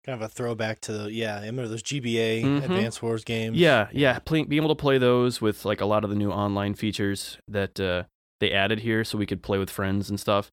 [0.06, 1.36] kind of a throwback to the yeah.
[1.38, 2.64] I remember those GBA Mhm.
[2.64, 3.58] Advance Wars games.
[3.58, 6.32] Yeah, yeah, playing being able to play those with like a lot of the new
[6.32, 8.04] online features that uh,
[8.40, 10.50] they added here, so we could play with friends and stuff.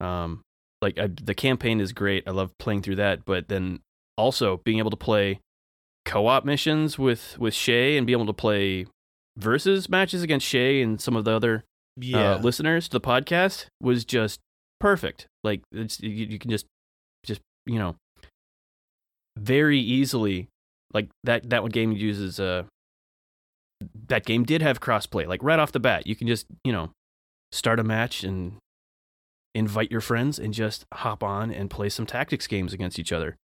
[0.00, 0.42] Um,
[0.82, 2.24] like I, the campaign is great.
[2.26, 3.80] I love playing through that, but then
[4.16, 5.40] also being able to play
[6.04, 8.86] co-op missions with with Shay and be able to play
[9.36, 11.64] versus matches against Shay and some of the other
[11.96, 12.32] yeah.
[12.34, 14.40] uh, listeners to the podcast was just
[14.80, 15.26] perfect.
[15.44, 16.66] Like it's you, you can just
[17.24, 17.96] just you know
[19.36, 20.48] very easily
[20.92, 22.64] like that that one game uses uh
[24.08, 26.06] that game did have crossplay like right off the bat.
[26.06, 26.90] You can just you know
[27.52, 28.56] start a match and
[29.54, 33.36] invite your friends and just hop on and play some tactics games against each other.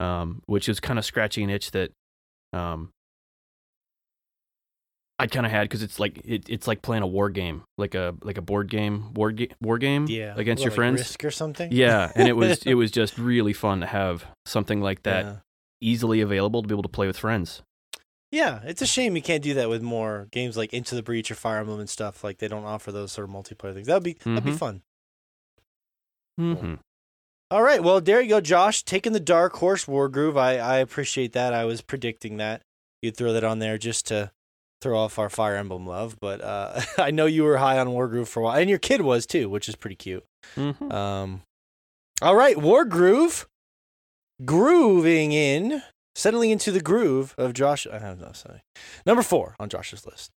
[0.00, 1.90] Um, which is kind of scratching an itch that
[2.52, 2.90] um
[5.20, 7.94] I kind of had because it's like it, it's like playing a war game, like
[7.96, 10.34] a like a board game, war ga- war game yeah.
[10.36, 11.00] against your like friends.
[11.00, 11.72] Risk or something.
[11.72, 15.36] Yeah, and it was it was just really fun to have something like that Yeah.
[15.80, 17.62] easily available to be able to play with friends.
[18.30, 21.30] Yeah, it's a shame you can't do that with more games like Into the Breach
[21.30, 22.22] or Fire Emblem and stuff.
[22.22, 23.86] Like they don't offer those sort of multiplayer things.
[23.88, 24.58] That'd be that'd be Mhm.
[24.58, 24.82] fun.
[26.36, 26.74] hmm
[27.50, 30.38] All right, well there you go, Josh, taking the dark horse Wargroove.
[30.38, 31.52] I I appreciate that.
[31.54, 32.62] I was predicting that
[33.02, 34.30] you'd throw that on there just to
[34.80, 38.28] throw off our Fire Emblem love, but uh, I know you were high on Wargroove
[38.28, 40.24] for a while, and your kid was too, which is pretty cute.
[40.54, 41.42] hmm Um,
[42.22, 43.46] all right, Wargroove,
[44.44, 45.82] grooving in,
[46.14, 47.86] settling into the groove of Josh.
[47.86, 48.60] I have no sorry.
[49.06, 50.30] Number four on Josh's list.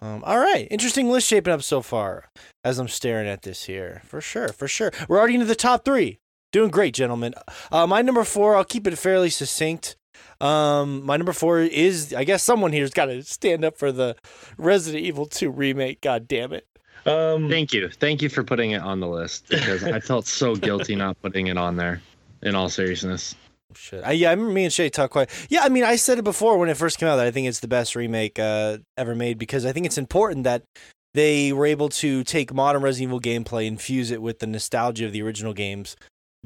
[0.00, 2.30] Um, all right, interesting list shaping up so far
[2.64, 4.02] as I'm staring at this here.
[4.04, 4.90] For sure, for sure.
[5.08, 6.18] We're already into the top three.
[6.52, 7.34] Doing great, gentlemen.
[7.70, 9.96] Uh, my number four, I'll keep it fairly succinct.
[10.40, 14.16] Um, my number four is, I guess someone here's got to stand up for the
[14.58, 16.00] Resident Evil 2 remake.
[16.00, 16.66] God damn it.
[17.06, 20.56] Um, Thank you, thank you for putting it on the list because I felt so
[20.56, 22.02] guilty not putting it on there.
[22.42, 23.34] In all seriousness,
[23.76, 24.04] Shit.
[24.04, 25.30] I, yeah, I remember me and Shay talked quite.
[25.48, 27.48] Yeah, I mean, I said it before when it first came out that I think
[27.48, 30.62] it's the best remake uh, ever made because I think it's important that
[31.14, 35.12] they were able to take modern Resident Evil gameplay, infuse it with the nostalgia of
[35.12, 35.96] the original games,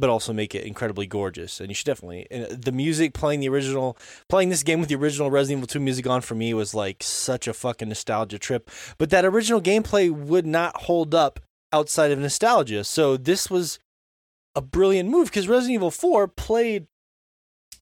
[0.01, 1.61] but also make it incredibly gorgeous.
[1.61, 3.97] And you should definitely and the music playing the original,
[4.29, 7.03] playing this game with the original Resident Evil 2 music on for me was like
[7.03, 8.71] such a fucking nostalgia trip.
[8.99, 11.41] But that original gameplay would not hold up
[11.73, 12.83] outside of nostalgia.
[12.85, 13.79] So this was
[14.57, 16.87] a brilliant move because Resident Evil 4 played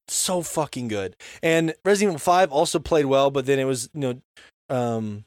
[0.09, 1.17] so fucking good.
[1.43, 4.21] And Resident Evil 5 also played well, but then it was, you know,
[4.75, 5.25] um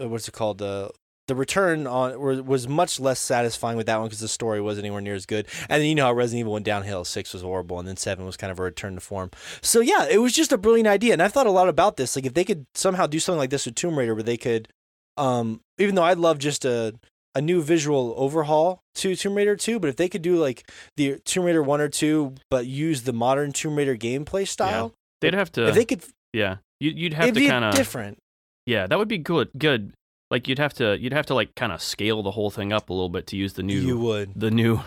[0.00, 0.62] uh, what's it called?
[0.62, 0.88] Uh
[1.28, 5.00] the return on was- much less satisfying with that one because the story wasn't anywhere
[5.00, 5.46] near as good.
[5.68, 7.04] And then you know how Resident Evil went downhill.
[7.04, 9.30] Six was horrible, and then seven was kind of a return to form.
[9.60, 12.16] So yeah, it was just a brilliant idea, and I've thought a lot about this.
[12.16, 14.68] Like if they could somehow do something like this with Tomb Raider, where they could,
[15.16, 16.94] um, even though I'd love just a
[17.34, 21.18] a new visual overhaul to Tomb Raider 2, but if they could do like the
[21.24, 24.92] Tomb Raider 1 or 2, but use the modern Tomb Raider gameplay style,
[25.22, 25.68] They'd have to.
[25.68, 26.02] if they could,
[26.34, 27.74] yeah, you, you'd have to kind of.
[27.74, 28.18] different.
[28.66, 29.48] Yeah, that would be good.
[29.56, 29.94] Good.
[30.32, 30.98] Like you'd have to.
[30.98, 33.36] You'd have to like kind of scale the whole thing up a little bit to
[33.36, 34.32] use the new You would.
[34.34, 34.80] the new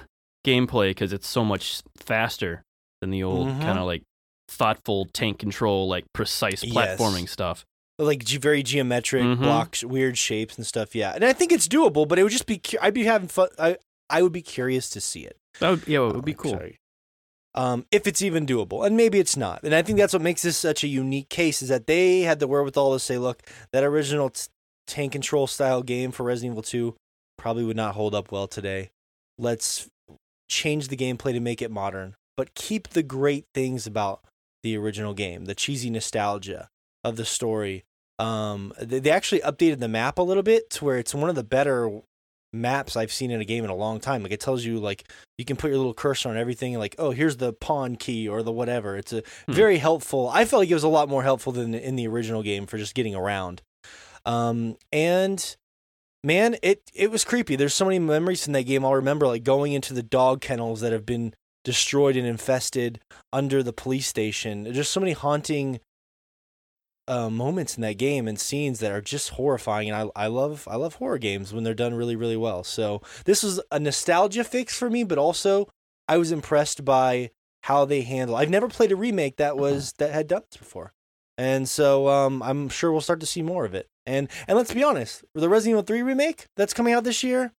[0.45, 2.63] gameplay because it's so much faster
[2.99, 3.61] than the old Mhm.
[3.61, 4.01] kind of like
[4.49, 6.73] thoughtful tank control, like precise Yes.
[6.99, 7.63] platforming stuff.
[7.97, 9.37] like very geometric Mhm.
[9.39, 10.93] blocks, weird shapes and stuff.
[10.95, 12.57] Yeah, and I think it's doable, but it would just be.
[12.57, 13.47] cu- I'd be having fun.
[13.57, 13.77] I
[14.09, 15.37] I would be curious to see it.
[15.61, 16.51] That would, yeah, it would be Oh, cool.
[16.51, 16.75] sorry.
[17.53, 19.63] Um, if it's even doable, and maybe it's not.
[19.63, 22.39] And I think that's what makes this such a unique case is that they had
[22.39, 24.47] the wherewithal to say, look, that original t-
[24.87, 26.95] tank control style game for Resident Evil 2
[27.37, 28.89] probably would not hold up well today.
[29.37, 29.89] Let's
[30.49, 34.21] change the gameplay to make it modern, but keep the great things about
[34.63, 36.67] the original game, the cheesy nostalgia
[37.03, 37.83] of the story.
[38.19, 41.35] Um, they, they actually updated the map a little bit to where it's one of
[41.35, 42.01] the better
[42.53, 44.23] maps I've seen in a game in a long time.
[44.23, 46.95] Like it tells you like you can put your little cursor on everything and like,
[46.97, 48.95] oh, here's the pawn key or the whatever.
[48.95, 49.51] It's a Hmm.
[49.51, 50.29] very helpful.
[50.29, 52.77] I felt like it was a lot more helpful than in the original game for
[52.77, 53.61] just getting around.
[54.25, 55.55] Um, and
[56.23, 57.55] man, it it was creepy.
[57.55, 58.83] There's so many memories in that game.
[58.83, 62.99] I'll remember like going into the dog kennels that have been destroyed and infested
[63.33, 64.63] under the police station.
[64.63, 65.79] There's just so many haunting
[67.07, 69.89] uh, moments in that game and scenes that are just horrifying.
[69.89, 72.63] And I I love I love horror games when they're done really really well.
[72.63, 75.69] So this was a nostalgia fix for me, but also
[76.07, 77.31] I was impressed by
[77.63, 78.35] how they handle.
[78.35, 80.93] I've never played a remake that was that had done this before.
[81.37, 83.89] And so um, I'm sure we'll start to see more of it.
[84.05, 87.51] And and let's be honest, the Resident Evil 3 remake that's coming out this year,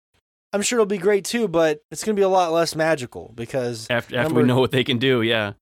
[0.53, 3.31] I'm sure it'll be great too, but it's going to be a lot less magical
[3.35, 5.53] because After after Number- we know what they can do, yeah.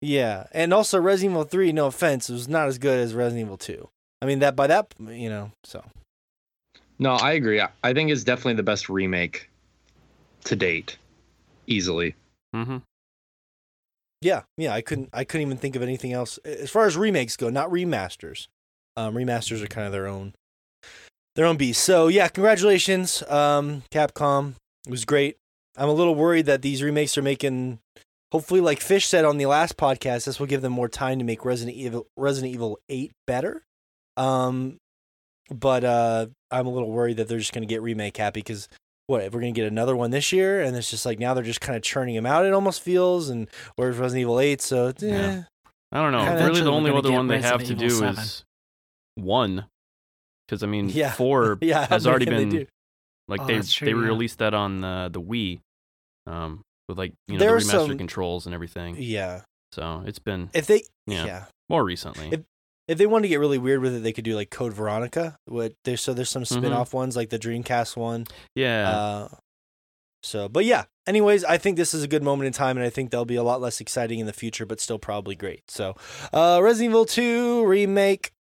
[0.00, 3.56] yeah, and also Resident Evil 3, no offense, was not as good as Resident Evil
[3.56, 3.88] 2.
[4.22, 5.84] I mean that by that, you know, so
[6.98, 7.60] No, I agree.
[7.60, 9.48] I- I think it's definitely the best remake
[10.44, 10.98] to date,
[11.66, 12.14] easily.
[12.52, 12.78] hmm
[14.20, 17.36] yeah, yeah, I couldn't I couldn't even think of anything else as far as remakes
[17.36, 18.48] go, not remasters.
[18.96, 20.34] Um, remasters are kind of their own
[21.36, 21.82] their own beast.
[21.82, 24.54] So yeah, congratulations, um, Capcom.
[24.86, 25.36] It was great.
[25.76, 27.78] I'm a little worried that these remakes are making.
[28.30, 31.24] Hopefully, like Fish said on the last podcast, this will give them more time to
[31.24, 33.62] make Resident Evil Resident Evil Eight better.
[34.16, 34.76] Um,
[35.50, 38.68] but uh, I'm a little worried that they're just going to get remake happy because
[39.06, 41.34] what if we're going to get another one this year and it's just like now
[41.34, 42.46] they're just kind of churning them out.
[42.46, 44.92] It almost feels and whereas Resident Evil Eight, so eh.
[45.00, 45.42] Yeah.
[45.92, 46.24] I don't know.
[46.24, 48.18] Kinda- really, the only other one they have to Resident do 7.
[48.18, 48.44] is
[49.16, 49.66] one,
[50.46, 51.12] because I mean, Yeah.
[51.12, 52.68] four yeah, has many already can they been
[53.28, 54.06] like Oh, they that's true, they yeah.
[54.08, 55.60] released that on the the Wii,
[56.26, 58.96] um, with like you know There the are remastered some- controls and everything.
[58.98, 59.42] Yeah,
[59.72, 61.24] So it's been if they Yeah.
[61.26, 61.44] yeah.
[61.68, 62.28] more recently.
[62.32, 62.42] If-
[62.86, 65.38] If they wanted to get really weird with it, they could do like Code Veronica.
[65.46, 66.58] What there's so there's some Mhm.
[66.58, 68.26] spin-off ones like the Dreamcast one.
[68.54, 69.28] yeah, Uh,
[70.22, 70.84] so, but yeah.
[71.06, 73.36] Anyways, I think this is a good moment in time, and I think they'll be
[73.36, 75.62] a lot less exciting in the future, but still probably great.
[75.70, 75.94] So,
[76.34, 78.32] uh, Resident Evil 2 remake.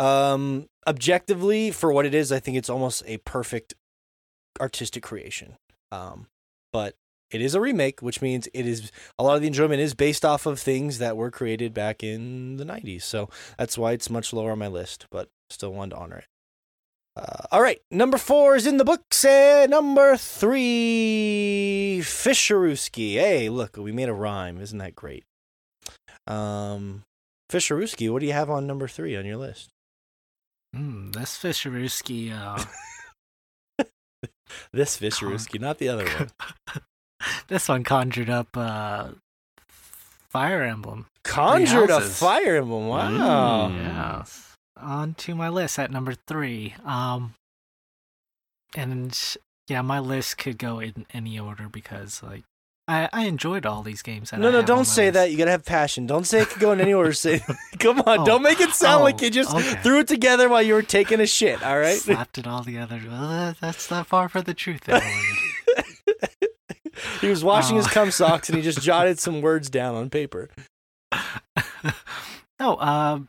[0.00, 3.74] Um, objectively, for what it is, I think it's almost a perfect
[4.58, 5.56] artistic creation.
[5.92, 6.26] Um,
[6.72, 6.94] but
[7.30, 10.24] it is a remake, which means it is a lot of the enjoyment is based
[10.24, 13.02] off of things that were created back in the 90s.
[13.02, 13.28] So
[13.58, 16.26] that's why it's much lower on my list, but still wanted to honor it.
[17.16, 23.14] Uh, all right, number four is in the books, and number three, Fisherooski.
[23.14, 24.60] Hey, look, we made a rhyme.
[24.60, 25.24] Isn't that great?
[26.26, 27.02] Um,
[27.50, 29.70] Fisherooski, what do you have on number three on your list?
[30.74, 32.62] Mm, this Fisherooski, uh,
[34.72, 36.30] This Fisherooski, not the other one.
[37.48, 39.10] this one conjured up uh,
[40.28, 41.06] Fire Emblem.
[41.24, 42.00] Conjured a.
[42.00, 42.86] Fire Emblem.
[42.88, 43.68] Wow.
[43.68, 43.76] Mm.
[43.76, 44.24] Yeah.
[44.76, 46.74] On to my list at number three.
[46.84, 47.34] Um,
[48.76, 49.18] and
[49.68, 52.44] yeah, my list could go in any order because like
[52.90, 54.32] I, I enjoyed all these games.
[54.32, 55.14] No, I no, don't say list.
[55.14, 55.30] that.
[55.30, 56.06] You gotta have passion.
[56.06, 57.12] Don't say it could go in any order.
[57.12, 57.40] Say,
[57.78, 58.24] come on, Oh.
[58.26, 59.74] don't make it sound Oh, like you just okay.
[59.82, 61.62] threw it together while you were taking a shit.
[61.62, 61.98] All right.
[61.98, 63.00] Slapped it all together.
[63.08, 64.82] Well, that's not far from the truth.
[67.22, 67.90] He was washing his Oh.
[67.90, 70.50] cum socks and he just jotted some words down on paper.
[72.58, 73.28] no, um,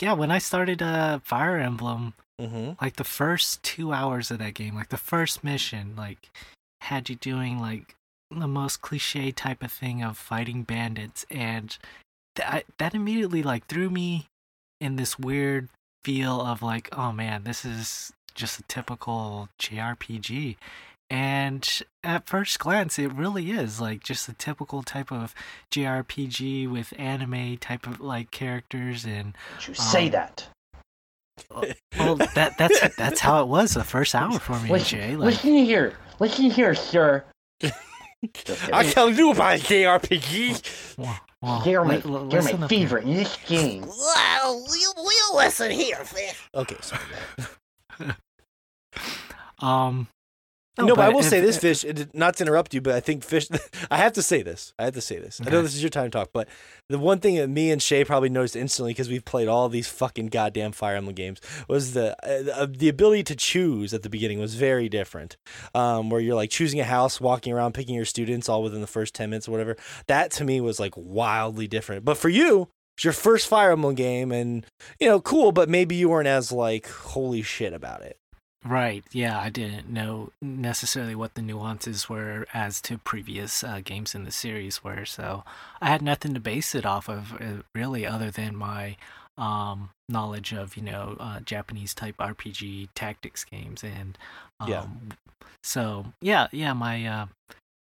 [0.00, 2.72] yeah, when I started uh, Fire Emblem, Mm-hmm.
[2.82, 6.30] like the first two hours of that game, like the first mission, like
[6.80, 7.94] had you doing like
[8.40, 11.76] the most cliche type of thing of fighting bandits, and
[12.36, 14.26] that that immediately like threw me
[14.80, 15.68] in this weird
[16.04, 20.56] feel of like, oh man, this is just a typical JRPG.
[21.10, 25.34] And at first glance, it really is like just a typical type of
[25.70, 30.48] JRPG with anime type of like characters and Don't you say Um, that.
[31.98, 35.16] well, that that's that's how it was the first hour for me, Listen, Jay.
[35.16, 35.96] Like, listen here.
[36.18, 37.24] Listen here, sir.
[38.34, 38.92] Just I kidding.
[38.92, 40.96] can do my JRPG.
[40.98, 42.68] well, well, You're my, li- li- you're my up here.
[42.68, 43.84] favorite in this game.
[43.86, 46.48] Well, you, you listen here, Fish.
[46.54, 47.02] Okay, sorry.
[49.58, 50.08] Um,
[50.78, 51.84] No, no, but, I will if- say this, Fish.
[51.84, 53.46] it- Not to interrupt you, but I think Fish.
[53.90, 54.72] I have to say this.
[54.78, 55.38] I have to say this.
[55.44, 56.48] I know this is your time to talk, but
[56.88, 59.86] the one thing that me and Shay probably noticed instantly because we've played all these
[59.88, 64.38] fucking goddamn Fire Emblem games was the uh, the ability to choose at the beginning
[64.38, 65.36] was very different.
[65.74, 68.86] Um, where you're like choosing a house, walking around, picking your students all within the
[68.86, 69.76] first ten minutes or whatever.
[70.06, 72.04] That to me was like wildly different.
[72.04, 72.68] But for you.
[72.98, 74.66] It's your first Fire Emblem game, and
[75.00, 75.50] you know, cool.
[75.50, 78.18] But maybe you weren't as like holy shit about it.
[78.64, 79.04] Right.
[79.10, 84.24] Yeah, I didn't know necessarily what the nuances were as to previous uh, games in
[84.24, 85.42] the series were, so
[85.80, 88.96] I had nothing to base it off of, uh, really, other than my
[89.36, 94.16] um, knowledge of you know uh, Japanese type RPG tactics games, and
[94.60, 94.86] um, Yeah.
[95.64, 97.26] So yeah, yeah, my uh,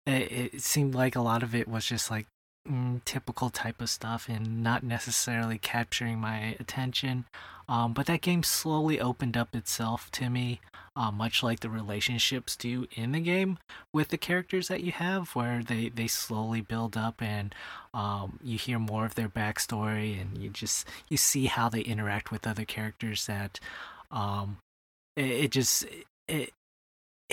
[0.07, 2.28] it, it seemed like a lot of it was just like
[2.67, 7.26] mm, typical type of stuff and not necessarily capturing my attention.
[7.68, 10.59] Um, but that game slowly opened up itself to me,
[10.95, 13.57] uh, much like the relationships do in the game
[13.93, 17.55] with the characters that you have, where they, they slowly build up and
[17.93, 22.32] um, you hear more of their backstory and you just you see how they interact
[22.32, 23.26] with other characters.
[23.28, 23.59] That
[24.11, 24.57] um,
[25.16, 25.86] it, it just
[26.28, 26.51] it,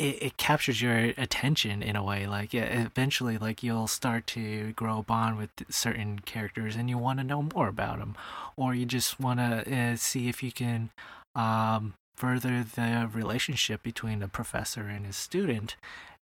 [0.00, 0.96] it it captures your
[1.26, 2.26] attention in a way.
[2.26, 6.98] Like yeah, eventually, like you'll start to grow a bond with certain characters, and you
[6.98, 8.16] want to know more about them,
[8.56, 10.90] or you just want to uh, see if you can
[11.34, 15.76] um, further the relationship between the professor and his student,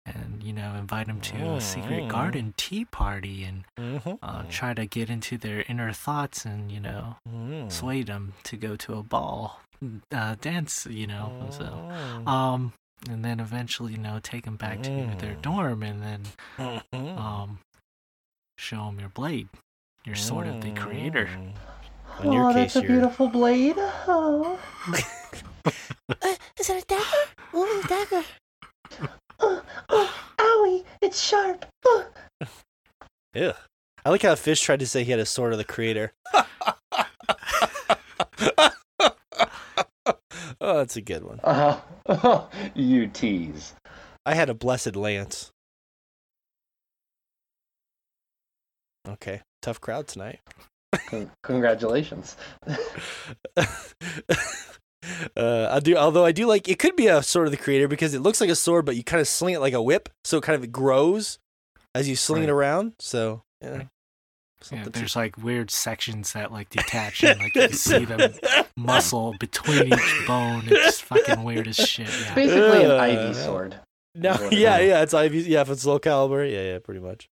[0.05, 2.09] and you know invite him to a secret Mm.
[2.09, 4.13] garden tea party and Mm-hmm.
[4.23, 7.71] uh, try to get into their inner thoughts and you know Mm.
[7.71, 9.61] sway them to go to a ball
[10.11, 10.87] uh, dance.
[10.89, 12.27] You know, so Mm.
[12.27, 12.73] um
[13.09, 14.89] and then eventually you know take them back to
[15.19, 15.41] their Mm.
[15.41, 16.23] dorm and then
[16.57, 17.17] Mhm.
[17.17, 17.59] um
[18.57, 19.49] show them your blade
[20.03, 21.53] you're sort of the creator Mm.
[22.23, 23.75] In your case, you're beautiful blade.
[23.77, 24.57] Oh.
[26.09, 27.27] Uh, is that a dagger?
[27.53, 28.23] Ooh, dagger.
[29.39, 31.65] Oh, oh, owie, it's sharp.
[31.85, 32.07] Oh.
[33.35, 33.51] Ew.
[34.05, 36.13] I like how Fish tried to say he had a sword of the creator.
[40.61, 41.39] oh, that's a good one.
[41.43, 41.79] Uh,
[42.75, 43.73] you tease.
[44.25, 45.51] I had a blessed lance.
[49.07, 50.39] Okay, tough crowd tonight.
[51.07, 52.35] Con- congratulations.
[53.57, 53.65] uh,
[55.37, 58.13] I do, although I do like it could be a sword of the creator because
[58.13, 60.37] it looks like a sword, but you kind of sling it like a whip, so
[60.37, 61.39] it kind of grows
[61.95, 62.93] as you sling it around.
[62.99, 63.83] So yeah,
[64.61, 68.05] yeah, something to- there's like weird sections that like detach and like you can see
[68.05, 72.97] the muscle between each bone it's fucking weird as shit It's yeah basically an Uh,
[72.97, 73.79] Ivy sword.
[74.15, 75.39] No, is what it yeah, yeah, it's Ivy.
[75.41, 77.29] Yeah, if it's low caliber, yeah, yeah, pretty much.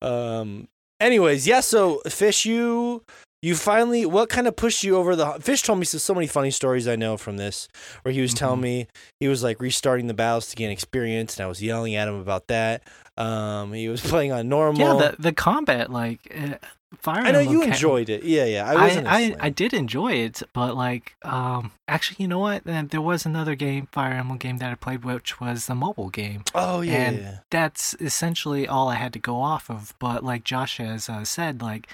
[0.00, 0.68] Um.
[1.00, 1.60] Anyways, yeah.
[1.60, 3.04] So, Fish, you
[3.42, 5.26] you finally what kind of pushed you over the?
[5.40, 7.68] Fish told me so, so many funny stories I know from this,
[8.02, 8.62] where he was telling Mhm.
[8.62, 8.86] me
[9.20, 12.14] he was like restarting the battles to gain experience, and I was yelling at him
[12.16, 12.82] about that.
[13.16, 14.80] Um, he was playing on normal.
[15.00, 16.54] yeah the, the combat like uh,
[16.98, 18.24] fire I know you ca- enjoyed it.
[18.24, 18.68] Yeah, yeah.
[18.68, 19.36] I I, I.
[19.40, 22.62] I did enjoy it, but like, um, actually, you know what?
[22.64, 26.42] There was another game, Fire Emblem game that I played, which was the mobile game.
[26.56, 27.38] oh yeah, and yeah.
[27.50, 29.94] That's essentially all I had to go off of.
[30.00, 31.88] But like Josh has uh, said, like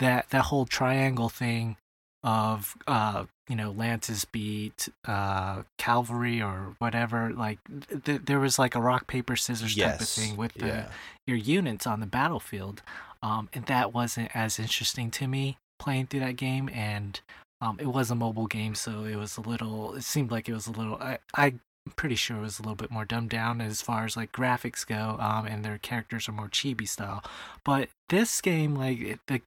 [0.00, 1.76] that that whole triangle thing
[2.22, 7.30] of uh, you know, Lance's beat uh, cavalry or whatever.
[7.30, 10.66] Like th- th- there was like a rock paper scissors type of thing with the
[10.66, 10.88] yeah.
[11.26, 12.80] your units on the battlefield.
[13.24, 16.70] Um, and that wasn't as interesting to me playing through that game.
[16.72, 17.20] And
[17.60, 19.94] um, it was a mobile game, so it was a little.
[19.94, 20.94] It seemed like it was a little.
[21.00, 21.60] I, I'm
[21.96, 24.86] pretty sure it was a little bit more dumbed down as far as like graphics
[24.86, 25.16] go.
[25.18, 27.24] Um, and their characters are more chibi style.
[27.64, 29.42] But this game, like it, the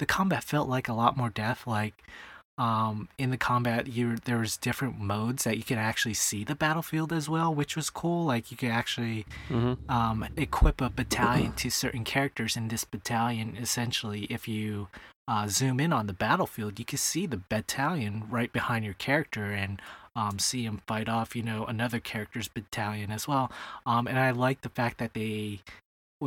[0.00, 1.66] the combat felt like a lot more depth.
[1.66, 1.94] Like
[2.58, 6.56] um, in the combat, you there was different modes that you could actually see the
[6.56, 8.24] battlefield as well, which was cool.
[8.24, 13.56] Like you could actually hmm um, equip a battalion to certain characters in this battalion.
[13.60, 14.88] Essentially, if you
[15.28, 19.52] uh, zoom in on the battlefield, you can see the battalion right behind your character
[19.52, 19.80] and
[20.16, 23.52] um, see him fight off, you know, another character's battalion as well.
[23.86, 25.60] Um, and I like the fact that they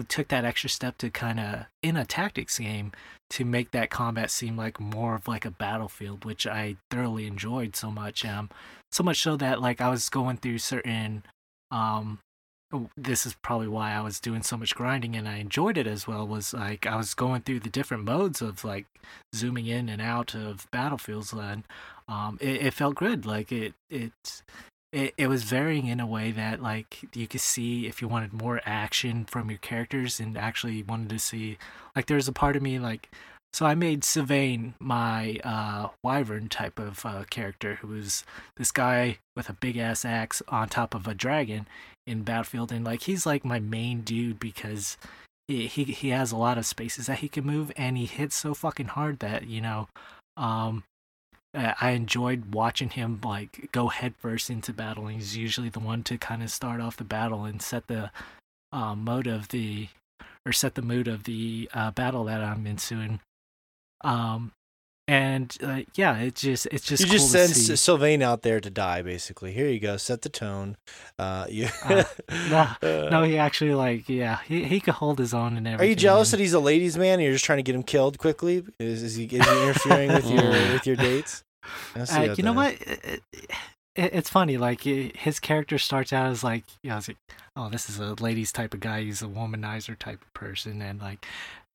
[0.02, 2.92] took that extra step to kind of in a tactics game
[3.30, 7.76] to make that combat seem like more of like a battlefield, which I thoroughly enjoyed
[7.76, 8.26] so much.
[8.26, 8.50] Um,
[8.94, 11.24] so much so that like I was going through certain
[11.72, 12.20] um
[12.72, 15.88] oh, this is probably why I was doing so much grinding and I enjoyed it
[15.88, 18.86] as well was like I was going through the different modes of like
[19.36, 21.64] zooming in and out of battlefields and
[22.08, 24.44] um it, it felt good like it it
[24.94, 28.32] it, it was varying in a way that like you could see if you wanted
[28.32, 31.58] more action from your characters and actually wanted to see
[31.96, 33.10] like there's a part of me like
[33.54, 38.24] so I made Sylvain my uh, wyvern type of uh, character, who was
[38.58, 41.68] this guy with a big ass axe on top of a dragon,
[42.06, 44.98] in Battlefield, and like he's like my main dude because
[45.48, 48.36] he he, he has a lot of spaces that he can move, and he hits
[48.36, 49.88] so fucking hard that you know,
[50.36, 50.84] um,
[51.54, 55.08] uh, I enjoyed watching him like go headfirst into battle.
[55.08, 58.12] And he's usually the one to kind of start off the battle and set the
[58.72, 59.90] uh, mode of the
[60.46, 63.20] or set the mood of the uh, battle that I'm ensuing.
[64.02, 64.52] Um,
[65.08, 67.76] and uh, yeah, it's just it's just you cool just to send see.
[67.76, 69.52] Sylvain out there to die, basically.
[69.52, 69.98] Here you go.
[69.98, 70.78] Set the tone.
[71.20, 71.68] Uh, you.
[71.84, 72.04] Uh,
[72.50, 75.86] no, Uh, no, he actually like yeah, he he could hold his own and everything.
[75.86, 77.84] Are you jealous that he's a ladies' man and you're just trying to get him
[77.84, 78.64] killed quickly?
[78.80, 81.44] Is, is he is he interfering with your with your dates?
[81.96, 82.74] I see Uh, that you know what?
[82.82, 83.52] It, it,
[83.96, 84.58] it's funny.
[84.58, 87.18] Like i- his character starts out as like, you know, it's like,
[87.56, 89.02] oh, this is a ladies type of guy.
[89.04, 91.26] He's a womanizer type of person, and like,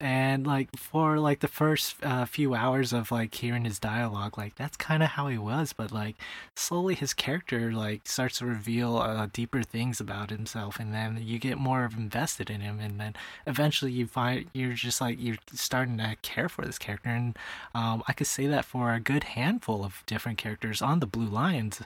[0.00, 4.54] and like for like the first uh, few hours of like hearing his dialogue, like
[4.54, 5.72] that's kind of how he was.
[5.72, 6.14] But like
[6.56, 11.38] slowly, his character like starts to reveal uh, deeper things about himself, and then you
[11.40, 13.14] get more invested in him, and then
[13.46, 17.36] eventually you find you're just like you're starting to care for this character, and
[17.74, 21.26] um, I could say that for a good handful of different characters on the Blue
[21.26, 21.82] Lions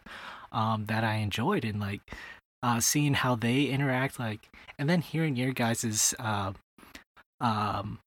[0.53, 2.03] um, that I enjoyed, and like
[2.63, 6.53] uh, seeing how they interact, like, and then hearing your guys's uh,
[7.43, 7.99] um,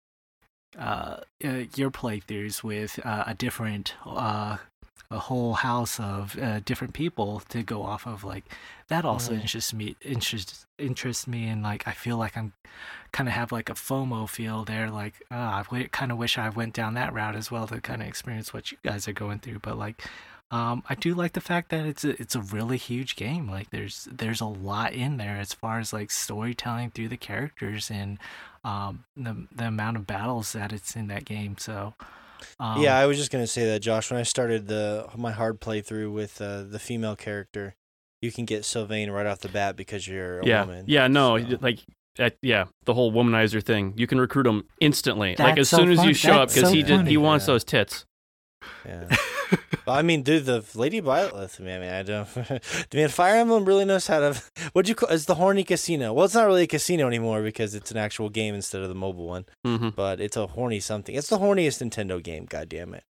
[0.77, 4.57] uh, uh, your playthroughs with uh, a different uh,
[5.11, 8.43] a whole house of uh, different people to go off of like
[8.87, 9.41] that also Mhm.
[9.41, 12.53] interests me interests interests me and like I feel like I'm
[13.11, 16.37] kind of have like a FOMO feel there like uh, I w- kind of wish
[16.37, 19.13] I went down that route as well to kind of experience what you guys are
[19.13, 20.01] going through but like
[20.51, 23.69] um, I do like the fact that it's a, it's a really huge game like
[23.71, 28.19] there's there's a lot in there as far as like storytelling through the characters and
[28.63, 31.93] um, the the amount of battles that it's in that game so
[32.59, 34.11] um, yeah, I was just gonna say that, Josh.
[34.11, 37.75] When I started the my hard playthrough with uh, the female character,
[38.21, 40.85] you can get Sylvain right off the bat because you're a yeah, woman.
[40.87, 41.57] yeah, no, so.
[41.61, 41.79] like.
[42.17, 43.93] Uh, yeah, the whole womanizer thing.
[43.97, 46.69] You can recruit him instantly, like as so soon as fun- you show up, because
[46.69, 47.09] so he just, funny.
[47.09, 47.53] he wants Yeah.
[47.53, 48.05] those tits.
[48.85, 49.15] Yeah.
[49.85, 52.27] Well, I mean, dude, the Lady Violet, man, man, I don't.
[52.93, 54.41] man, Fire Emblem really knows how to.
[54.73, 55.09] What'd you call?
[55.09, 56.11] It's the horny casino.
[56.11, 58.95] Well, it's not really a casino anymore because it's an actual game instead of the
[58.95, 59.45] mobile one.
[59.63, 61.13] hmm But it's a horny something.
[61.13, 62.45] It's the horniest Nintendo game.
[62.45, 63.03] God damn it,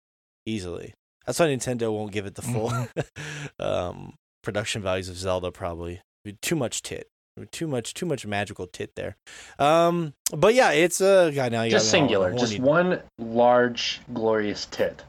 [0.46, 0.94] easily.
[1.26, 2.72] That's why Nintendo won't give it the full
[3.58, 5.50] um, production values of Zelda.
[5.50, 6.00] Probably
[6.40, 7.08] too much tit.
[7.50, 9.16] Too much, too much magical tit there.
[9.58, 11.52] Um, but yeah, it's a uh, God.
[11.52, 15.02] Now you Just got me all singular, just one large, glorious tit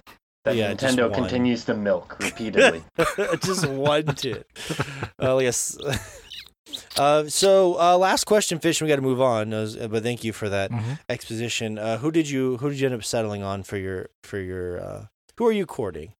[0.44, 2.84] that Yeah, Nintendo continues to milk repeatedly.
[3.42, 4.48] just one tit.
[5.20, 5.78] Oh yes.
[6.98, 8.82] Uh, so uh, last question, fish.
[8.82, 9.54] We got to move on.
[9.54, 10.98] Uh, But thank you for that Mhm.
[11.10, 11.78] exposition.
[11.78, 14.80] Uh, who did you who did you end up settling on for your for your
[14.80, 15.06] uh,
[15.38, 16.14] who are you courting?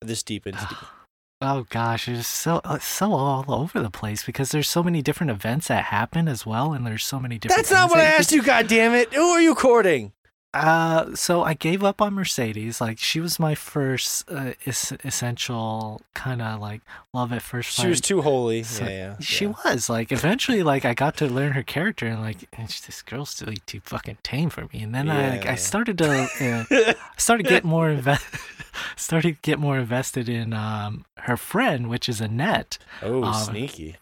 [0.00, 0.76] This deep into the
[1.40, 5.30] Oh gosh, it's so it's so all over the place because there's so many different
[5.30, 7.58] events that happen as well, and there's so many different.
[7.66, 8.42] That's not what I that you asked you.
[8.42, 9.12] God damn it!
[9.14, 10.12] Who are you courting?
[10.56, 12.80] Uh, so I gave up on Mercedes.
[12.80, 16.80] Like she was my first uh, es- essential kind of like
[17.12, 17.78] love at first.
[17.78, 18.62] She was too holy.
[18.62, 19.16] So- yeah, yeah.
[19.20, 19.54] She yeah.
[19.64, 23.30] was like eventually like I got to learn her character and like and this girl's
[23.30, 24.82] still like, too fucking tame for me.
[24.82, 25.52] And then I like, Yeah.
[25.52, 28.24] I started to uh, started get more invest
[28.96, 32.78] started to get more invested in um her friend, which is Annette.
[33.02, 33.96] oh, um, sneaky.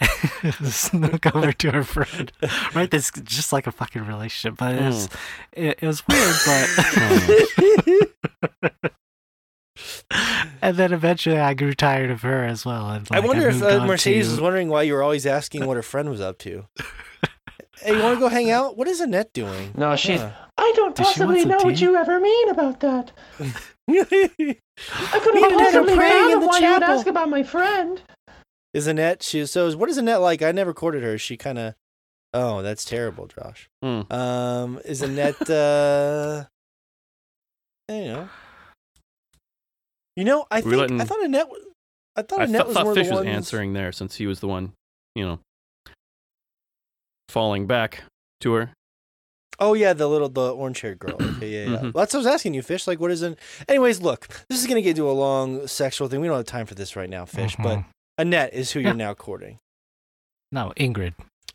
[0.64, 2.32] snuck over to her friend.
[2.74, 5.08] Right, that's just like a fucking relationship, but it was,
[5.52, 6.36] it, it was weird.
[8.80, 8.90] But
[10.62, 12.90] and then eventually, I grew tired of her as well.
[12.90, 15.66] And, I like, wonder if uh, Mercedes to- was wondering why you were always asking
[15.66, 16.66] what her friend was up to.
[17.80, 18.76] hey, you want to go hang out?
[18.76, 19.72] What is Annette doing?
[19.76, 20.30] No, she's Huh.
[20.58, 23.12] I don't Does possibly some know what you ever mean about that.
[23.38, 23.50] I
[23.88, 26.84] could Me have and Annette are possibly praying in why you would chapel.
[26.84, 28.02] ask about my friend.
[28.72, 29.22] Is Annette?
[29.22, 30.42] She so what is Annette like?
[30.42, 31.18] I never courted her.
[31.18, 31.74] She kind of.
[32.32, 33.68] Oh, that's terrible, Josh.
[33.82, 34.02] Hmm.
[34.12, 35.50] Um, is Annette?
[35.50, 36.44] uh
[37.88, 38.28] You know.
[40.16, 41.48] You know, I think letting- I thought Annette.
[42.16, 43.36] I thought I Annette th- was thought one Fish of the was ones.
[43.36, 44.72] answering there since he was the one,
[45.14, 45.38] you know,
[47.28, 48.02] falling back
[48.40, 48.70] to her.
[49.58, 51.16] Oh yeah, the little the orange haired girl.
[51.20, 51.78] Okay, yeah, yeah.
[51.78, 51.94] Mhm.
[51.94, 52.86] Well, that's what I was asking you, Fish.
[52.86, 53.36] Like, what is an?
[53.68, 56.20] Anyways, look, this is gonna get into a long sexual thing.
[56.20, 57.56] We don't have time for this right now, Fish.
[57.56, 57.84] But Mhm.
[58.20, 58.88] Annette is who Yeah.
[58.88, 59.58] you're now courting.
[60.52, 61.14] no Ingrid.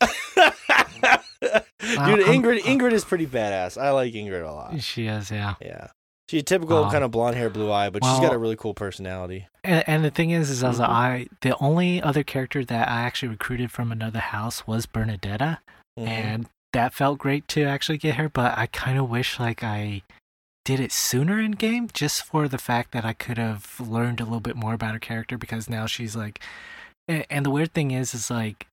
[1.40, 3.80] Dude, I'm- Ingrid, Ingrid is pretty badass.
[3.80, 4.80] I like Ingrid a lot.
[4.80, 5.54] She is, yeah.
[5.60, 5.88] Yeah,
[6.28, 8.56] she's a typical Um, kind of blonde hair, blue eye, but she's got a really
[8.56, 9.46] cool personality.
[9.62, 10.82] And, and the thing is, is I Mm-hmm.
[10.82, 10.88] Mhm.
[10.88, 15.58] I the only other character that I actually recruited from another house was Bernadetta,
[15.98, 16.06] Mhm.
[16.08, 18.28] and that felt great to actually get her.
[18.28, 20.02] But I kind of wish like I
[20.66, 24.24] did it sooner in game, just for the fact that I could have learned a
[24.24, 26.40] little bit more about her character because now she's like
[27.08, 28.66] And, the weird thing is, is like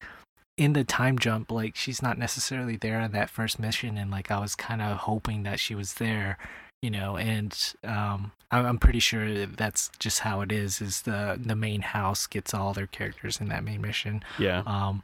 [0.58, 4.32] in the time jump, like she's not necessarily there on that first mission, and like
[4.32, 6.40] I was kind of hoping that she was there,
[6.82, 7.16] you know.
[7.16, 10.82] And um, I'm, I'm pretty sure that's just how it is.
[10.82, 14.24] Is the the main house gets all their characters in that main mission.
[14.40, 14.64] Yeah.
[14.66, 15.04] Um,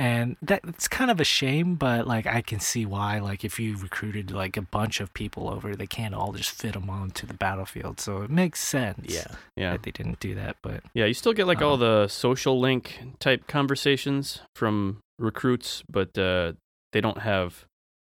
[0.00, 3.18] and that's kind of a shame, but like I can see why.
[3.18, 6.72] Like if you recruited like a bunch of people over, they can't all just fit
[6.72, 8.00] them onto the battlefield.
[8.00, 9.12] So it makes sense.
[9.12, 9.26] Yeah.
[9.56, 9.72] Yeah.
[9.72, 10.56] that they didn't do that.
[10.62, 15.82] But Yeah, you still get like all Um, the social link type conversations from recruits,
[15.86, 16.54] but uh,
[16.92, 17.66] they don't have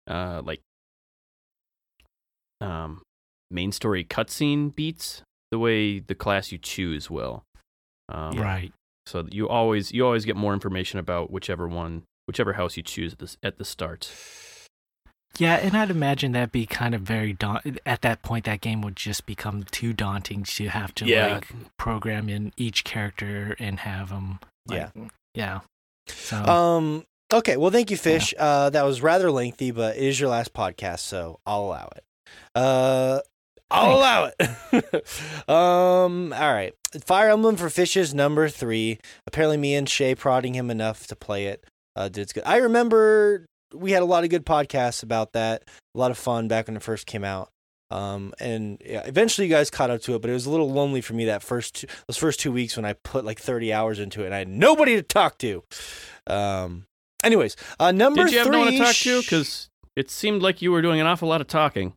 [0.08, 0.60] uh, like
[2.60, 3.02] um,
[3.50, 7.42] main story cutscene beats the way the class you choose will.
[8.08, 8.72] Um, right,
[9.06, 13.12] So you always you always get more information about whichever one, whichever house you choose
[13.14, 14.10] at the, at the start.
[15.38, 17.78] yeah, and I'd imagine that'd be kind of very daunting.
[17.86, 21.34] At that point, that game would just become too daunting to have to Yeah.
[21.34, 21.48] like
[21.78, 24.38] program in each character and have them.
[24.70, 24.90] Yeah.
[25.34, 25.60] yeah.
[26.06, 27.04] So Um.
[27.32, 27.56] Okay.
[27.56, 28.34] Well, thank you, Fish.
[28.38, 32.04] Uh, that was rather lengthy, but it is your last podcast, so I'll allow it.
[32.54, 33.20] Uh,
[33.72, 35.48] I'll allow it.
[35.48, 36.32] um.
[36.32, 36.74] All right.
[37.04, 38.98] Fire Emblem for Fishes number three.
[39.26, 41.64] Apparently, me and Shay prodding him enough to play it.
[41.96, 42.42] Uh, did good.
[42.46, 45.64] I remember we had a lot of good podcasts about that.
[45.94, 47.48] A lot of fun back when it first came out.
[47.90, 50.70] Um, and yeah, eventually you guys caught up to it, but it was a little
[50.72, 53.70] lonely for me that first two, those first two weeks when I put like 30
[53.72, 55.62] hours into it and I had nobody to talk to.
[56.26, 56.86] Um,
[57.22, 58.56] anyways, uh, number Did you have three.
[58.56, 59.20] no one to talk to?
[59.20, 61.92] Because it seemed like you were doing an awful lot of talking.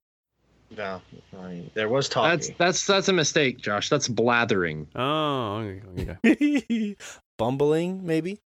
[0.75, 1.01] No,
[1.37, 2.29] I there was talking.
[2.31, 3.89] That's that's that's a mistake, Josh.
[3.89, 4.87] That's blathering.
[4.95, 5.57] Oh,
[5.95, 6.95] okay, okay.
[7.37, 8.39] bumbling maybe.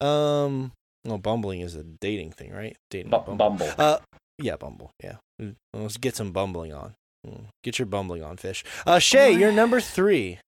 [0.00, 0.72] Um,
[1.04, 2.76] well, bumbling is a dating thing, right?
[2.90, 3.10] Dating.
[3.10, 3.36] Bu- Bumble.
[3.36, 3.70] Bumble.
[3.78, 3.98] Uh,
[4.38, 4.90] yeah, Bumble.
[5.02, 6.94] Yeah, Mm, well, let's get some bumbling on.
[7.26, 8.64] Mm, Get your bumbling on, fish.
[8.86, 10.38] Uh, Shay, you're number three.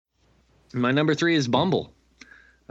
[0.73, 1.93] My number three is Bumble.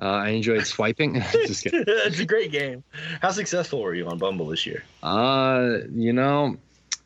[0.01, 1.15] Uh, I enjoyed swiping.
[1.31, 1.83] Just kidding.
[1.87, 2.83] it's a great game.
[3.21, 4.83] How successful were you on Bumble this year?
[5.03, 6.55] Uh, you know,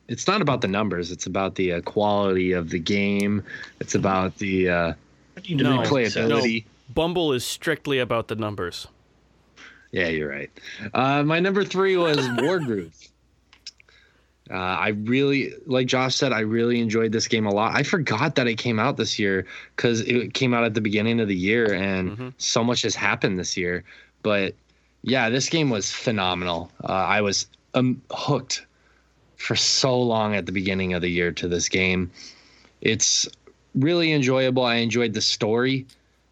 [0.08, 1.12] it's not about the numbers.
[1.12, 3.43] It's about the uh, quality of the game.
[3.80, 4.93] It's about the uh,
[5.43, 6.66] you No, replayability.
[6.93, 8.88] Bumble is strictly about the numbers.
[9.91, 10.51] Yeah, you're right.
[10.93, 13.10] Uh, my number three was Wargroove.
[14.51, 17.76] Uh, I really, like Josh said, I really enjoyed this game a lot.
[17.76, 21.22] I forgot that it came out this year because it came out at the beginning
[21.22, 22.34] of the year, and Mhm.
[22.38, 23.86] so much has happened this year.
[24.22, 24.54] But
[25.01, 26.72] yeah, this game was phenomenal.
[26.84, 28.66] Uh, I was um, hooked
[29.44, 32.10] for so long at the beginning of the year to this game.
[32.80, 33.28] It's
[33.76, 34.64] really enjoyable.
[34.64, 35.86] I enjoyed the story.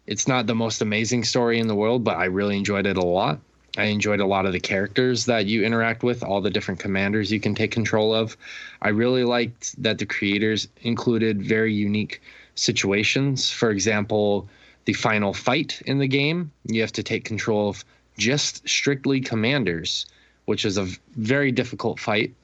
[0.06, 3.04] It's not the most amazing story in the world, but I really enjoyed it a
[3.04, 3.38] lot.
[3.76, 7.30] I enjoyed a lot of the characters that you interact with, all the different commanders
[7.30, 8.36] you can take control of.
[8.80, 12.22] I really liked that the creators included very unique
[12.54, 13.50] situations.
[13.50, 14.48] For example,
[14.86, 17.84] the final fight in the game, you have to take control of
[18.18, 20.06] just strictly commanders,
[20.46, 22.34] which is a very difficult fight.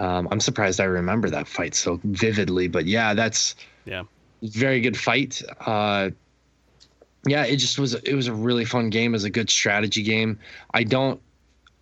[0.00, 4.04] Um, I'm surprised I remember that fight so vividly, but yeah, that's Yeah.
[4.42, 5.42] very good fight.
[5.64, 6.10] Uh,
[7.26, 7.94] yeah, it just was.
[7.94, 9.12] It was a really fun game.
[9.12, 10.38] It was a good strategy game.
[10.72, 11.20] I don't.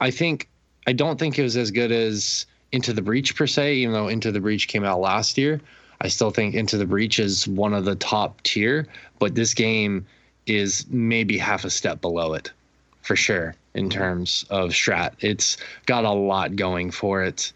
[0.00, 0.48] I think.
[0.86, 3.76] I don't think it was as good as Into the Breach per se.
[3.76, 5.60] Even though Into the Breach came out last year,
[6.00, 8.88] I still think Into the Breach is one of the top tier.
[9.20, 10.04] But this game
[10.46, 12.50] is maybe half a step below it,
[13.02, 15.12] for sure in terms of strat.
[15.20, 15.56] It's
[15.86, 17.52] got a lot going for it,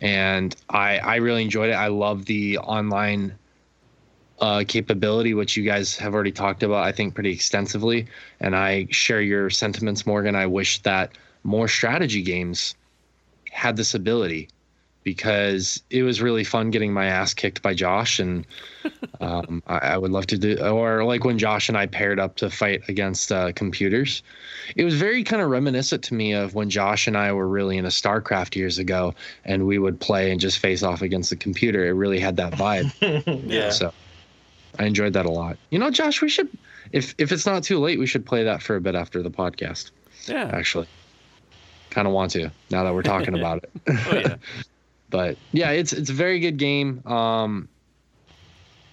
[0.00, 1.74] and I I really enjoyed it.
[1.74, 3.38] I love the online
[4.40, 8.06] uh, capability, which you guys have already talked about, I think, pretty extensively.
[8.40, 10.34] And I share your sentiments, Morgan.
[10.34, 11.12] I wish that
[11.44, 12.74] more strategy games
[13.50, 14.48] had this ability
[15.02, 18.18] because it was really fun getting my ass kicked by Josh.
[18.18, 18.46] And
[19.20, 22.36] um, I, I would love to do, or like when Josh and I paired up
[22.36, 24.22] to fight against uh, computers.
[24.76, 27.76] It was very kind of reminiscent to me of when Josh and I were really
[27.76, 31.86] into StarCraft years ago and we would play and just face off against the computer.
[31.86, 32.92] It really had that vibe.
[33.46, 33.70] yeah.
[33.70, 33.92] So
[34.78, 35.56] I enjoyed that a lot.
[35.70, 36.48] You know, Josh, we should
[36.92, 39.30] if if it's not too late, we should play that for a bit after the
[39.30, 39.90] podcast.
[40.26, 40.50] Yeah.
[40.52, 40.86] Actually.
[41.90, 43.70] Kind of want to now that we're talking about it.
[43.88, 44.36] Oh yeah.
[45.10, 47.02] But yeah, it's it's a very good game.
[47.06, 47.68] Um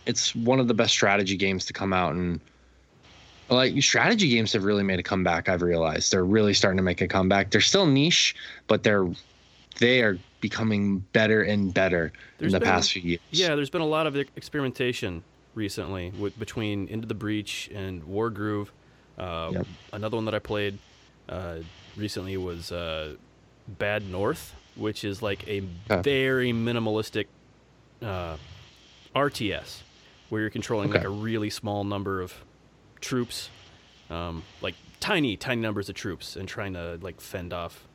[0.05, 2.39] it's one of the best strategy games to come out and
[3.49, 6.11] like strategy games have really made a comeback, I've realized.
[6.11, 7.49] They're really starting to make a comeback.
[7.51, 8.35] They're still niche,
[8.67, 9.07] but they're
[9.79, 13.21] they are becoming better and better There's in the been- past few years.
[13.31, 15.23] Yeah, there's been a lot of experimentation
[15.55, 18.67] recently with, between Into the Breach and Wargroove.
[19.17, 19.67] Uh, Yep.
[19.93, 20.77] Another one that I played
[21.29, 21.57] uh,
[21.95, 23.15] recently was uh,
[23.67, 25.61] Bad North, which is like a
[25.91, 26.01] Okay.
[26.01, 27.25] very minimalistic
[28.01, 28.37] uh,
[29.15, 29.81] RTS
[30.29, 32.33] where you're contrling like a really small number of
[33.01, 33.49] troops
[34.09, 37.85] um, like tiny, tiny numbers of troops and trying to like fend off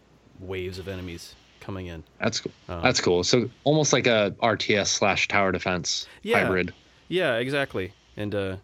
[0.40, 2.04] waves of enemies coming in.
[2.20, 2.52] That's cool.
[2.68, 3.24] Um, That's cool.
[3.24, 6.42] So almost like a RTS slash tower defense Yeah.
[6.42, 6.74] hybrid.
[7.08, 7.92] Yeah, exactly.
[8.16, 8.56] And uh,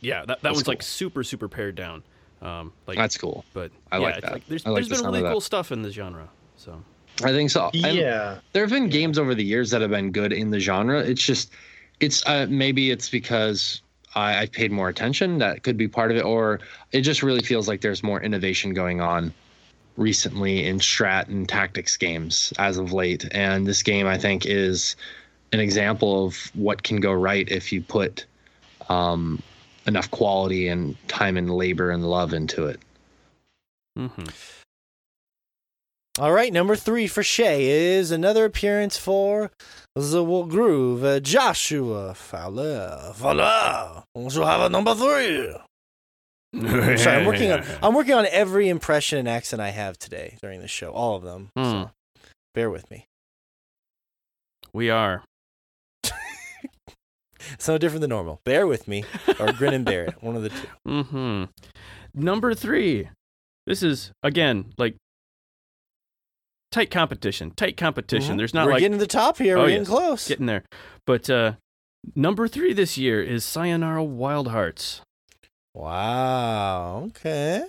[0.00, 2.04] yeah, that, that That's one's like super, super pared down.
[2.40, 3.44] Um, like, That's cool.
[3.54, 4.42] but I yeah, like that.
[4.46, 6.28] there's I like there's the been really cool stuff in the genre.
[6.56, 6.80] So
[7.22, 7.70] I think so.
[7.74, 8.40] And Yeah.
[8.52, 11.00] there have been games over the years that have been good in the genre.
[11.00, 11.52] It's just,
[12.00, 13.82] it's uh, maybe it's because
[14.14, 15.38] I, I paid more attention.
[15.38, 16.60] That could be part of it, or
[16.92, 19.32] it just really feels like there's more innovation going on
[19.96, 23.28] recently in strat and tactics games as of late.
[23.30, 24.96] And this game, I think, is
[25.52, 28.26] an example of what can go right if you put
[28.88, 29.40] um,
[29.86, 32.80] enough quality and time and labor and love into it.
[33.96, 34.08] hmm
[36.20, 39.50] All right, number three for Shay is another appearance for
[39.96, 43.12] the Will Groove, uh, Joshua Fowler.
[43.16, 45.56] Fowler, also have a number three.
[46.54, 50.36] I'm sorry, I'm working on I'm working on every impression and accent I have today
[50.40, 51.50] during the show, all of them.
[51.56, 51.64] Hmm.
[51.64, 51.90] So
[52.54, 53.06] bear with me.
[54.72, 55.24] we are.
[57.52, 58.40] It's no different than normal.
[58.44, 59.04] Bear with me,
[59.38, 60.14] or grin and bear it.
[60.22, 60.68] One of the two.
[61.02, 61.44] hmm
[62.14, 63.10] Number three.
[63.66, 64.96] This is again like
[66.74, 67.52] tight competition.
[67.52, 68.34] Tight competition.
[68.34, 68.38] Mhm.
[68.38, 68.66] There's not like.
[68.66, 69.56] We're like getting to the top here.
[69.56, 69.88] Oh, We're getting yes.
[69.88, 70.28] close.
[70.28, 70.64] getting there.
[71.06, 71.52] But uh
[72.16, 75.00] number three this year is Sayonara Wild Hearts.
[75.74, 77.04] Wow.
[77.08, 77.64] Okay.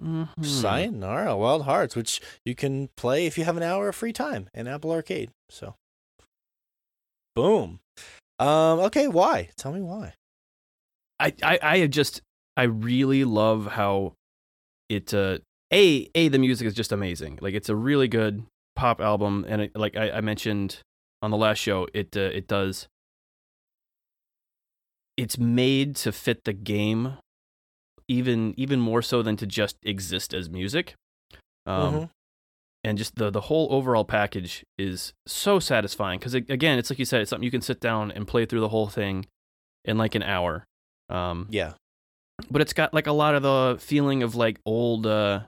[0.00, 0.28] Mhm.
[0.44, 4.48] Sayonara Wild Hearts, which you can play if you have an hour of free time
[4.52, 5.30] in Apple Arcade.
[5.48, 5.74] So,
[7.34, 7.80] boom.
[8.38, 8.80] Um.
[8.80, 9.08] Okay.
[9.08, 9.48] Why?
[9.56, 10.14] Tell me why.
[11.20, 12.20] I, I I just
[12.56, 14.14] I really love how
[14.88, 15.38] it uh
[15.72, 17.38] a a the music is just amazing.
[17.40, 18.44] Like it's a really good
[18.76, 20.78] pop album, and it, like I, I mentioned
[21.22, 22.88] on the last show, it uh, it does.
[25.16, 27.14] It's made to fit the game,
[28.08, 30.94] even even more so than to just exist as music.
[31.66, 32.10] Um, Mhm.
[32.84, 37.04] and just the the whole overall package is so satisfying because again, it's like you
[37.04, 39.26] said, it's something you can sit down and play through the whole thing
[39.84, 40.64] in like an hour.
[41.08, 41.74] Um, Yeah.
[42.50, 45.42] but it's got like a lot of the feeling of like old uh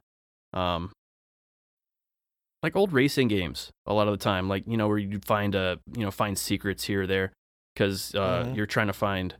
[0.55, 0.91] um
[2.63, 5.55] like old racing games a lot of the time like you know where you find
[5.55, 7.33] uh you know find secrets here or there
[7.75, 8.57] because uh Mhm.
[8.57, 9.35] you're trying to find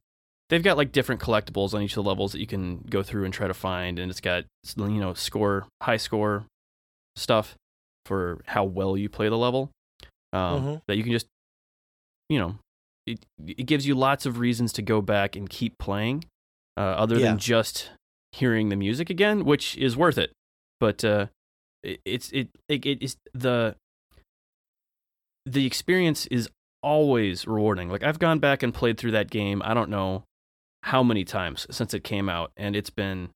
[0.51, 3.25] they've got like different collectibles on each of the levels that you can go through
[3.25, 4.45] and try to find and it's got
[4.77, 6.45] you know score high score
[7.17, 7.55] stuff
[8.05, 9.71] for how well you play the level
[10.35, 10.81] um Mhm.
[10.87, 11.27] that you can just
[12.29, 12.57] you know
[13.07, 16.25] it, it gives you lots of reasons to go back and keep playing
[16.77, 17.27] uh, other Yeah.
[17.29, 17.91] than just
[18.33, 20.33] hearing the music again, which is worth it.
[20.85, 21.27] But uh,
[21.83, 23.75] it, it's it, it it is the
[25.47, 26.51] the experience is
[26.83, 27.89] always rewarding.
[27.89, 29.63] Like I've gone back and played through that game.
[29.65, 30.25] I don't know
[30.83, 33.31] how many times since it came out, and it's been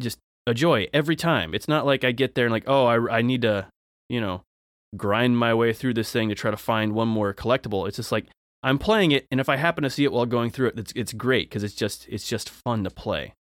[0.00, 1.52] just a joy every time.
[1.54, 3.66] It's not like I get there and like, oh, I I need to,
[4.08, 4.40] you know,
[4.96, 7.86] grind my way through this thing to try to find one more collectible.
[7.86, 8.28] It's just like
[8.62, 10.94] I'm playing it, and if I happen to see it while going through it, it's
[10.96, 13.34] it's great because it's just it's just fun to play.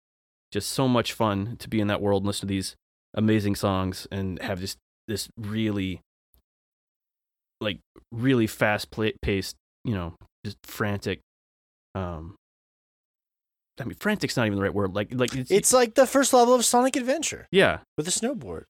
[0.51, 2.75] Just so much fun to be in that world and listen to these
[3.15, 6.01] amazing songs and have just this really
[7.61, 7.79] like
[8.11, 8.89] really fast
[9.23, 11.21] paced, you know, just frantic.
[11.95, 12.35] Um,
[13.81, 14.95] I mean, frantic's not even the right word.
[14.95, 18.65] Like like it's, It's like the first level of Sonic Adventure yeah, with a snowboard.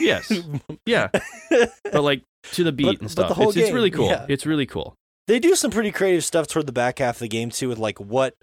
[0.00, 0.32] yes,
[0.86, 1.08] yeah,
[1.50, 2.22] but like
[2.52, 3.28] to the beat But- and but stuff.
[3.28, 4.08] the whole it's, it's really cool.
[4.08, 4.26] yeah.
[4.28, 4.94] It's really cool.
[5.26, 7.78] they do some pretty creative stuff toward the back half of the game too with
[7.78, 8.34] like what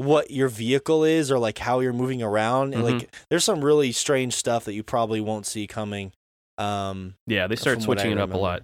[0.00, 2.90] what your vehicle is or like how you're moving around and Mhm.
[3.00, 6.12] like there's some really strange stuff that you probably won't see coming
[6.58, 8.62] um Yeah, they start From what I switching it up a lot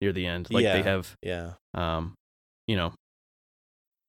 [0.00, 0.48] near the end.
[0.50, 0.72] Like Yeah.
[0.76, 2.14] they have yeah um,
[2.66, 2.92] you know,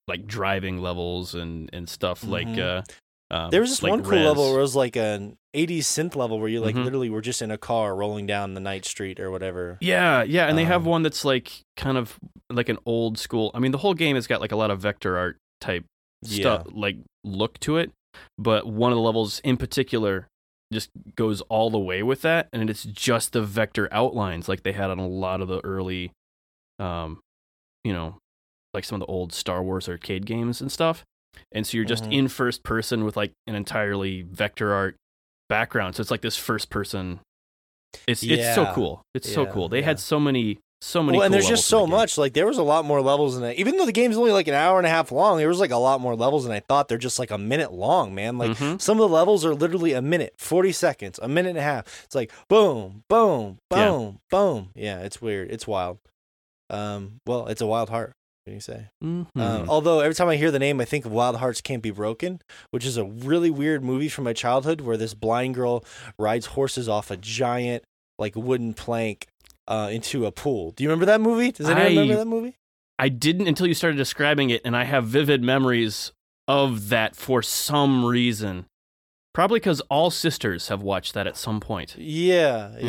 [0.07, 2.59] like driving levels and and stuff like Mhm.
[2.59, 2.83] uh
[3.31, 4.25] um, there was this like one cool Rez.
[4.25, 6.83] level where it was like an 80s synth level where you like Mhm.
[6.83, 10.47] literally were just in a car rolling down the night street or whatever Yeah, yeah,
[10.47, 12.17] and they have Um, one that's like kind of
[12.49, 13.51] like an old school.
[13.53, 15.85] I mean, the whole game has got like a lot of vector art type
[16.23, 17.91] stuff, like look to it.
[18.37, 20.27] But one of the levels in particular
[20.73, 24.71] just goes all the way with that, and it's just the vector outlines like they
[24.73, 26.11] had on a lot of the early,
[26.79, 27.19] um,
[27.83, 28.17] you know,
[28.73, 31.03] like some of the old Star Wars arcade games and stuff.
[31.51, 32.13] And so you're just Mhm.
[32.13, 34.95] in first person with like an entirely vector art
[35.47, 35.95] background.
[35.95, 37.19] So it's like this first person.
[38.07, 39.01] It's it's so cool.
[39.15, 39.69] It's so cool.
[39.69, 39.85] They yeah.
[39.85, 41.17] had so many so many.
[41.17, 41.89] well, and cool there's just so game.
[41.91, 42.17] much.
[42.17, 43.57] Like there was a lot more levels in it.
[43.57, 45.71] Even though the game's only like an hour and a half long, there was like
[45.71, 46.87] a lot more levels than I thought.
[46.87, 48.37] They're just like a minute long, man.
[48.37, 48.81] Like Mhm.
[48.81, 52.03] some of the levels are literally a minute, forty seconds, a minute and a half.
[52.05, 53.89] It's like boom, boom, Yeah.
[53.89, 54.69] boom, boom.
[54.75, 55.51] Yeah, it's weird.
[55.51, 55.97] It's wild.
[56.69, 58.13] Um, well, it's a wild heart.
[58.45, 58.87] What do you say?
[59.03, 59.27] Mhm.
[59.37, 61.91] Uh, although every time I hear the name, I think of Wild Hearts Can't Be
[61.91, 65.83] Broken, which is a really weird movie from my childhood where this blind girl
[66.17, 67.83] rides horses off a giant
[68.17, 69.27] like wooden plank
[69.69, 70.71] uh, into a pool.
[70.71, 71.51] Do you remember that movie?
[71.53, 72.55] Does anyone I- remember that movie?
[73.01, 76.11] I didn't until you started describing it, and I have vivid memories
[76.49, 78.65] of that for some reason.
[79.33, 81.95] Probably because all sisters have watched that at some point.
[81.97, 82.81] Yeah, Yes.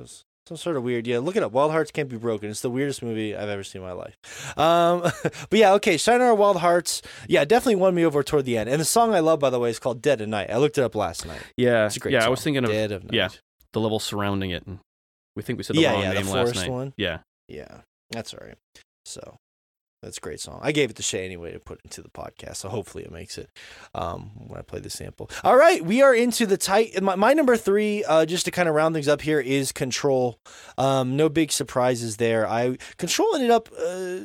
[0.00, 0.06] yeah.
[0.48, 1.06] Some sort of weird.
[1.06, 1.52] Yeah, look it up.
[1.52, 2.50] Wild Hearts Can't Be Broken.
[2.50, 4.16] It's the weirdest movie I've ever seen in my life.
[4.58, 5.96] Um, but yeah, okay.
[5.98, 7.02] Sayonara Wild Hearts.
[7.28, 8.68] Yeah, definitely won me over toward the end.
[8.70, 10.50] And the song I love, by the way, is called Dead of Night.
[10.50, 11.42] I looked it up last night.
[11.58, 12.20] Yeah, It's a great yeah.
[12.20, 12.26] song.
[12.26, 13.12] I was thinking of Dead of Night.
[13.12, 13.28] yeah.
[13.72, 14.78] the level surrounding it, and
[15.36, 16.70] we think we said the Yeah, wrong yeah, the last night.
[16.70, 16.92] one.
[16.96, 17.18] Yeah,
[17.48, 17.80] Yeah,
[18.10, 18.56] that's all right.
[19.04, 19.36] So
[20.02, 20.58] that's a great song.
[20.62, 23.38] I gave it to Shay anyway to put into the podcast, so hopefully it makes
[23.38, 23.48] it
[23.94, 25.30] um, when I play the sample.
[25.44, 27.00] All right, we are into the tight.
[27.02, 30.38] My, my number three, uh, just to kind of round things up here, is Control.
[30.76, 32.48] Um, no big surprises there.
[32.48, 33.68] I Control ended up.
[33.78, 34.18] Uh,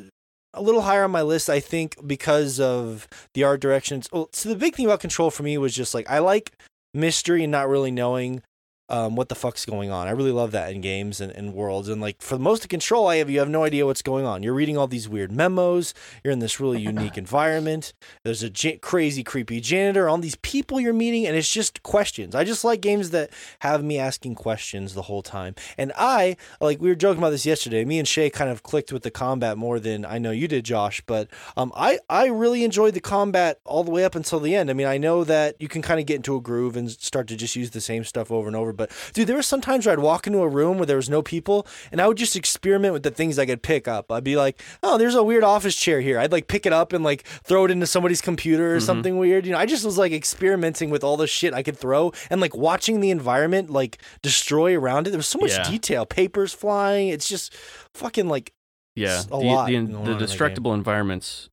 [0.54, 4.08] a little higher on my list, I think, because of the art directions.
[4.10, 6.52] Well, so the big thing about Control for me was just like I like
[6.94, 8.42] mystery and not really knowing
[8.88, 10.08] um, what the fuck's going on.
[10.08, 11.88] I really love that in games and, and worlds.
[11.88, 14.42] And like for most of Control, I have you have no idea what's going on.
[14.42, 15.94] You're reading all these weird memos.
[16.24, 17.92] You're in this really unique environment.
[18.22, 20.08] There's a j- crazy, creepy janitor.
[20.08, 22.34] All these people you're meeting, and it's just questions.
[22.34, 23.30] I just like games that
[23.60, 25.54] have me asking questions the whole time.
[25.76, 27.84] And I like we were joking about this yesterday.
[27.84, 30.64] Me and Shay kind of clicked with the combat more than I know you did,
[30.64, 31.02] Josh.
[31.06, 34.70] But um, I I really enjoyed the combat all the way up until the end.
[34.70, 37.28] I mean, I know that you can kind of get into a groove and start
[37.28, 38.72] to just use the same stuff over and over.
[38.78, 41.10] But dude, there were some times where I'd walk into a room where there was
[41.10, 44.10] no people, and I would just experiment with the things I could pick up.
[44.10, 46.18] I'd be like, oh, there's a weird office chair here.
[46.18, 48.82] I'd like pick it up and like throw it into somebody's computer or Mhm.
[48.86, 49.44] something weird.
[49.44, 52.40] You know, I just was like experimenting with all the shit I could throw and
[52.40, 55.10] like watching the environment like destroy around it.
[55.10, 55.68] There was so much Yeah.
[55.68, 57.08] detail, papers flying.
[57.08, 57.52] It's just
[57.94, 58.52] fucking like
[58.94, 59.22] yeah.
[59.22, 61.48] A the lot the, going on in the the destructible environments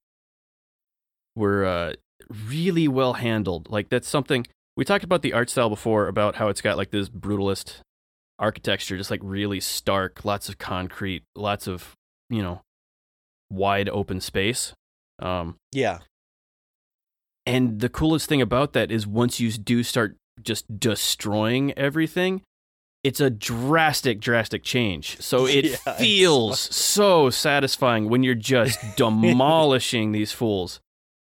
[1.36, 1.94] were uh,
[2.50, 3.70] really well handled.
[3.70, 4.46] Like that's something
[4.78, 7.80] we talked about the art style before about how it's got like this brutalist
[8.40, 11.94] architecture, just like really stark, lots of concrete, lots of
[12.30, 12.62] you know
[13.50, 14.74] wide open space.
[15.20, 16.00] Um, yeah.
[17.46, 22.42] And the coolest thing about that is once you do start just destroying everything,
[23.04, 25.22] it's a drastic, drastic change.
[25.22, 30.80] So it Yeah, feels so satisfying when you're just demolishing these fools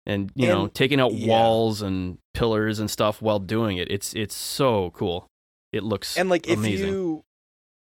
[0.06, 1.28] and you know taking out yeah.
[1.28, 3.90] walls and pillars and stuff while doing it.
[3.90, 5.26] It's it's so cool.
[5.72, 6.88] It looks and like amazing.
[6.88, 7.24] if you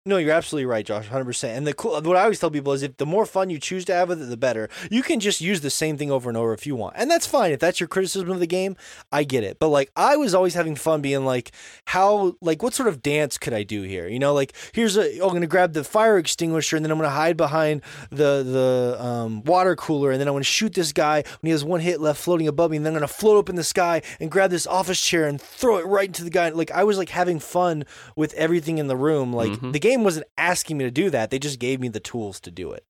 [0.06, 2.82] no you're absolutely right josh 100% and the cool what i always tell people is
[2.82, 4.68] if the more fun you choose to have with it the better.
[4.90, 6.94] You can just use the same thing over and over if you want.
[6.96, 7.52] And that's fine.
[7.52, 8.76] If that's your criticism of the game
[9.12, 9.58] i get it.
[9.58, 11.52] But like i was always having fun being like
[11.86, 14.08] how like what sort of dance could i do here?
[14.08, 16.98] You know like here's a oh, i'm gonna grab the fire extinguisher and then i'm
[16.98, 21.22] gonna hide behind the the um, water cooler and then i'm gonna shoot this guy
[21.40, 23.48] when he has one hit left floating above me and then i'm gonna float up
[23.48, 26.48] in the sky and grab this office chair and throw it right into the guy.
[26.50, 27.84] Like i was like having fun
[28.16, 29.32] with everything in the room.
[29.32, 29.72] Like Mhm.
[29.72, 31.30] the game wasn't asking me to do that.
[31.30, 32.84] They just gave me the tools to do it.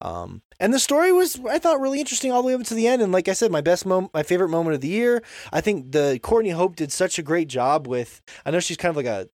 [0.00, 2.86] Um, and the story was i thought really interesting all the way up to the
[2.86, 3.02] end.
[3.02, 5.22] And like i said my best moment my favorite moment of the year.
[5.52, 8.90] I think the courtney hope did such a great job with i know she's kind
[8.90, 9.28] of like a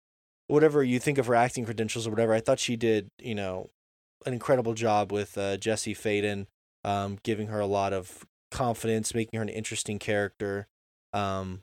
[0.47, 2.33] whatever you think of her acting credentials or whatever.
[2.33, 3.71] I thought she did you know
[4.27, 6.47] an incredible job with uh, jesse faden
[6.85, 10.69] um, giving her a lot of confidence making her an interesting character.
[11.13, 11.63] Um,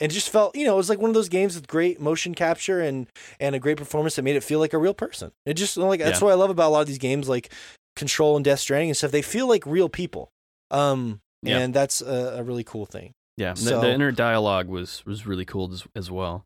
[0.00, 2.34] it just felt you know it was like one of those games with great motion
[2.34, 3.06] capture and
[3.38, 6.00] and a great performance that made it feel like a real person it just like
[6.00, 6.24] that's Yeah.
[6.26, 7.52] what i love about a lot of these games like
[7.96, 10.30] control and death stranding and stuff they feel like real people
[10.70, 11.58] um Yeah.
[11.58, 15.26] and that's a, a really cool thing yeah, the, so- the inner dialogue was was
[15.26, 16.44] really cool as, as well.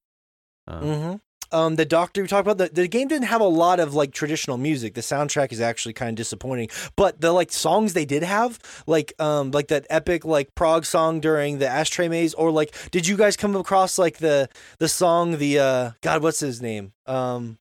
[0.68, 1.14] Um, hmm
[1.55, 4.12] Um, the Doctor we talked about the, the game didn't have a lot of like
[4.12, 4.94] traditional music.
[4.94, 9.12] The soundtrack is actually kind of disappointing, but the like songs they did have, like
[9.20, 13.16] um, like that epic like prog song during the Ashtray Maze, or like, did you
[13.16, 14.48] guys come across like the
[14.78, 17.59] the song the uh God what's his name um,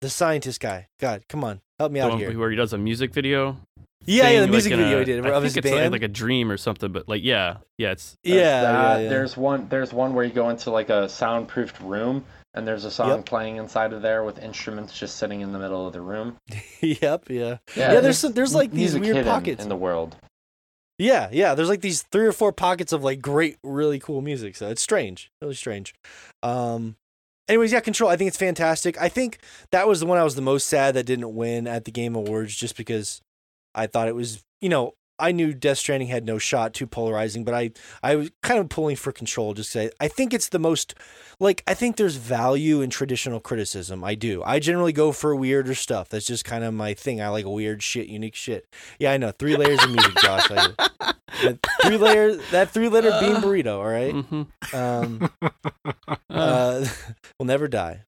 [0.00, 2.72] the scientist guy God come on help me the out one here where he does
[2.72, 3.56] a music video.
[4.04, 5.74] yeah yeah the music like video a- he did I of think his it's like,
[5.74, 9.08] band like a dream or something, but like yeah, yeah, it's yeah, There's yeah, yeah.
[9.08, 9.68] There's one.
[9.68, 12.24] There's one where you go into like a soundproofed room,
[12.54, 13.26] and there's a song Yep.
[13.26, 16.36] playing inside of there with instruments just sitting in the middle of the room.
[16.80, 19.62] yep yeah Yeah, there's there's, like, these weird pockets.
[19.62, 20.16] in the world.
[20.98, 21.56] Yeah, yeah.
[21.56, 24.54] There's like these three or four pockets of like great, really cool music.
[24.54, 25.92] So it's strange, really strange.
[26.44, 26.94] Um,
[27.48, 28.08] anyways, yeah, Control.
[28.08, 29.00] I think it's fantastic.
[29.00, 29.38] I think
[29.72, 32.14] that was the one I was the most sad that didn't win at the Game
[32.14, 33.20] Awards, just because
[33.74, 37.44] I thought it was, you know, I knew Death Stranding had no shot, too polarizing,
[37.44, 37.70] but I
[38.02, 39.54] I was kind of pulling for Control.
[39.54, 40.94] Just say I think it's the most
[41.40, 44.02] like I think there's value in traditional criticism.
[44.04, 44.42] I do.
[44.44, 46.08] I generally go for weirder stuff.
[46.08, 47.20] That's just kind of my thing.
[47.22, 48.66] I like weird shit, unique shit.
[48.98, 49.30] Yeah, I know.
[49.30, 50.50] Three layers of music, Josh.
[50.50, 50.74] I do.
[51.42, 53.78] That three layer that three letter bean burrito.
[53.78, 54.14] All right.
[54.14, 54.46] Mhm.
[54.74, 55.30] Um,
[56.30, 56.84] uh,
[57.38, 58.02] will never die.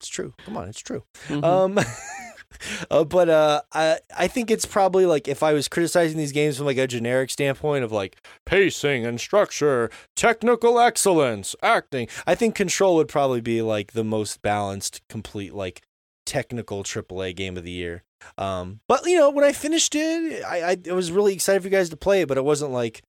[0.00, 0.34] It's true.
[0.44, 1.04] Come on, it's true.
[1.28, 1.44] Mhm.
[1.44, 1.78] Um,
[2.90, 6.56] uh, but uh, I I think it's probably like if I was criticizing these games
[6.56, 12.08] from like a generic standpoint of like pacing and structure, technical excellence, acting.
[12.26, 15.82] I think Control would probably be like the most balanced, complete like
[16.24, 18.04] technical AAA game of the year.
[18.38, 21.72] Um, but you know when I finished it, I, I was really excited for you
[21.72, 23.02] guys to play it, but it wasn't like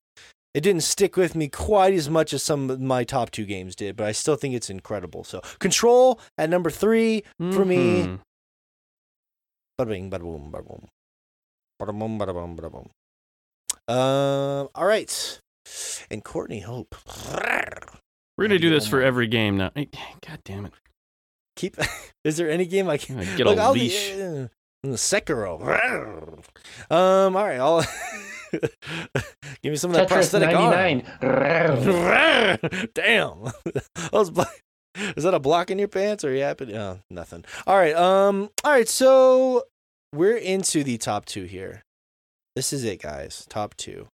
[0.53, 3.75] it didn't stick with me quite as much as some of my top two games
[3.75, 5.23] did, but I still think it's incredible.
[5.23, 7.23] So, Control at number three
[7.53, 8.19] for me.
[9.79, 10.87] Bada bing, bada boom, bada boom.
[11.81, 12.89] Bada boom, bada boom, bada boom.
[13.87, 15.39] Um, all right.
[16.11, 16.95] And Courtney Hope.
[18.37, 19.71] We're gonna do this for every game now.
[19.75, 20.73] God damn it!
[21.55, 21.77] Keep.
[22.23, 24.11] Is there any game I can I'm get Look, a I'll be- leash.
[24.13, 24.47] uh,
[24.85, 25.61] Sekiro.
[26.89, 27.35] Um.
[27.35, 27.59] All right.
[27.59, 27.81] I'll
[28.51, 31.01] give me some of that Tetris prosthetic arm.
[32.93, 33.45] Damn.
[33.45, 34.43] I was blo-
[35.17, 36.75] Is that a block in your pants or are you happy?
[36.75, 37.43] Oh, nothing.
[37.65, 37.95] All right.
[37.95, 38.49] Um.
[38.63, 38.87] All right.
[38.87, 39.63] So
[40.13, 41.81] we're into the top two here.
[42.55, 43.45] This is it, guys.
[43.49, 44.07] Top two.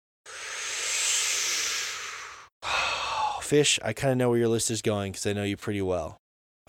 [3.41, 3.79] Fish.
[3.83, 6.19] I kind of know where your list is going because I know you pretty well.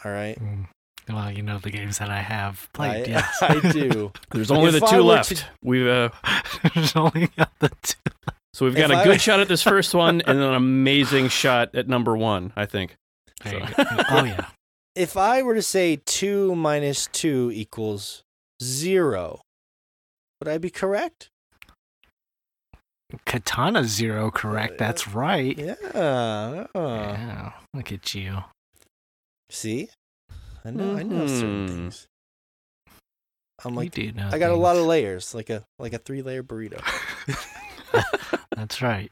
[0.05, 0.39] All right.
[0.39, 0.67] Mm.
[1.09, 3.07] Well, you know the games that I have played.
[3.07, 3.37] I, yes.
[3.41, 4.11] I do.
[4.31, 5.35] There's only If the two left.
[5.35, 6.09] to- We've uh,
[6.73, 7.95] There's only got the two.
[8.53, 11.27] so we've got If a I- good shot at this first one and an amazing
[11.29, 12.53] shot at number one.
[12.55, 12.95] I think.
[13.43, 13.73] There you So-
[14.09, 14.45] oh yeah.
[14.95, 18.23] if I were to say two minus two equals
[18.61, 19.41] zero,
[20.39, 21.29] would I be correct?
[23.25, 24.77] Katana Zero, correct?
[24.77, 25.57] That's right.
[25.57, 25.75] Yeah.
[25.95, 26.67] oh.
[26.75, 27.53] Yeah.
[27.73, 28.43] Look at you.
[29.49, 29.89] See,
[30.63, 30.95] I know.
[30.95, 31.69] I know certain Mhm.
[31.69, 32.07] things.
[33.65, 34.29] I'm you like, do know.
[34.31, 36.79] I got a lot of layers, like a like a three layer burrito.
[38.55, 39.11] That's right.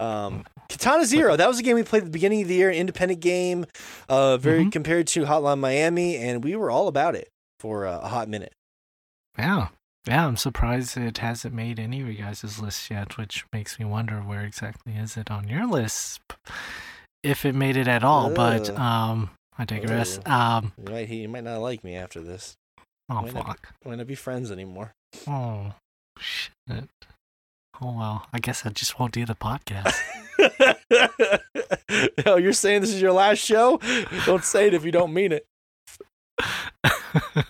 [0.00, 1.36] Um, Katana Zero.
[1.36, 3.66] That was a game we played at the beginning of the year, independent game,
[4.08, 4.72] uh, very Mhm.
[4.72, 7.28] compared to Hotline Miami, and we were all about it
[7.60, 8.52] for uh, a hot minute.
[9.38, 9.68] Yeah.
[10.06, 13.84] Yeah, I'm surprised it hasn't made any of you guys' lists yet, which makes me
[13.84, 16.20] wonder where exactly is it on your list,
[17.22, 18.30] if it made it at all.
[18.30, 19.28] But um,
[19.58, 20.18] I digress.
[20.24, 20.26] Ugh.
[20.64, 22.56] Um, You might he might not like me after this.
[23.10, 23.68] oh Might not be- fuck.
[23.84, 24.92] We might not be friends anymore.
[25.26, 25.74] Oh
[26.18, 26.88] shit.
[27.82, 29.94] Oh well, I guess I just won't do the podcast.
[32.26, 33.80] oh, you're saying this is your last show?
[34.26, 35.46] Don't say it if you don't mean it.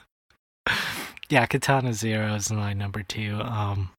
[1.28, 3.40] yeah, Katana Zero is my number two.
[3.40, 3.90] Um,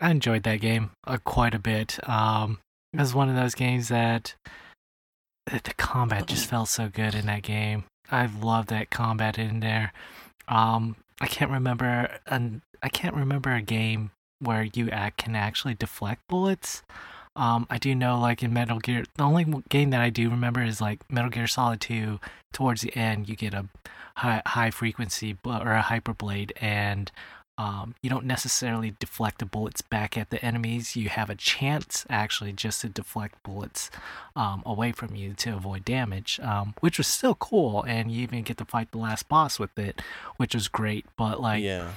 [0.00, 1.98] I enjoyed that game uh, quite a bit.
[2.08, 2.58] Um,
[2.92, 4.34] it was one of those games that
[5.46, 7.84] that the combat just felt so good in that game.
[8.10, 9.92] I love that combat in there.
[10.48, 14.10] Um, I can't remember an I can't remember a game
[14.42, 16.82] where you act, can actually deflect bullets.
[17.34, 20.62] Um, I do know, like in Metal Gear, the only game that I do remember
[20.62, 22.20] is like Metal Gear Solid 2.
[22.52, 23.68] Towards the end, you get a
[24.16, 27.10] high high frequency bl- or a hyper blade, and
[27.58, 30.96] um, you don't necessarily deflect the bullets back at the enemies.
[30.96, 33.90] You have a chance actually just to deflect bullets
[34.34, 37.82] um, away from you to avoid damage, um, which was still cool.
[37.84, 40.02] And you even get to fight the last boss with it,
[40.38, 41.04] which was great.
[41.16, 41.92] But like, yeah.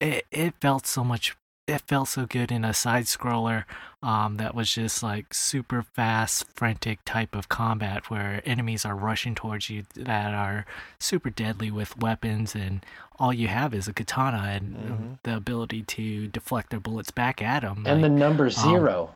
[0.00, 1.36] it, it felt so much
[1.70, 3.64] it felt so good in a side scroller
[4.02, 9.34] um, that was just like super fast frantic type of combat where enemies are rushing
[9.34, 10.66] towards you that are
[10.98, 12.84] super deadly with weapons and
[13.18, 15.18] all you have is a katana and um, Mhm.
[15.24, 19.14] the ability to deflect their bullets back at them And the number zero.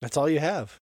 [0.00, 0.78] That's all you have.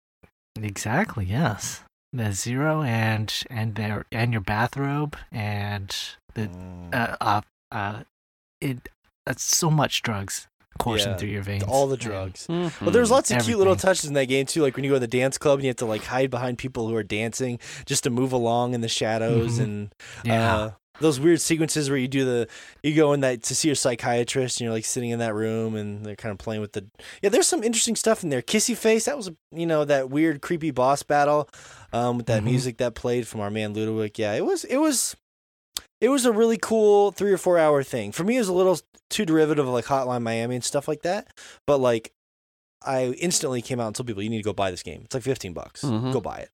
[0.61, 5.89] exactly yes the zero and and their and your bathrobe and
[6.33, 6.93] the Mm.
[6.93, 7.41] uh, uh,
[7.71, 8.03] uh
[8.59, 8.89] it
[9.25, 10.47] that's so much drugs
[10.77, 12.47] coursing Yeah, through your veins all the drugs.
[12.47, 12.71] Mhm.
[12.83, 14.61] But there's lots of cute little touches in that game too.
[14.61, 16.57] Like when you go to the dance club and you have to like hide behind
[16.57, 19.63] people who are dancing just to move along in the shadows Mhm.
[19.63, 19.89] and
[20.23, 20.71] yeah uh,
[21.01, 22.47] those weird sequences where you do the
[22.83, 25.75] you go in that to see your psychiatrist and you're like sitting in that room
[25.75, 26.85] and they're kind of playing with the
[27.21, 27.29] yeah.
[27.29, 28.41] There's some interesting stuff in there.
[28.41, 31.49] Kissy face that was you know that weird creepy boss battle
[31.93, 32.45] um, with that Mhm.
[32.45, 34.17] music that played from our man LudoWic.
[34.17, 35.15] Yeah, it was it was.
[36.01, 38.11] It was a really cool three or four hour thing.
[38.11, 41.01] For me, it was a little too derivative of like Hotline Miami and stuff like
[41.01, 41.27] that.
[41.67, 42.13] But like,
[42.85, 45.01] I instantly came out and told people, "You need to go buy this game.
[45.03, 45.81] It's like fifteen bucks.
[45.83, 46.13] Mhm.
[46.13, 46.49] Go buy it."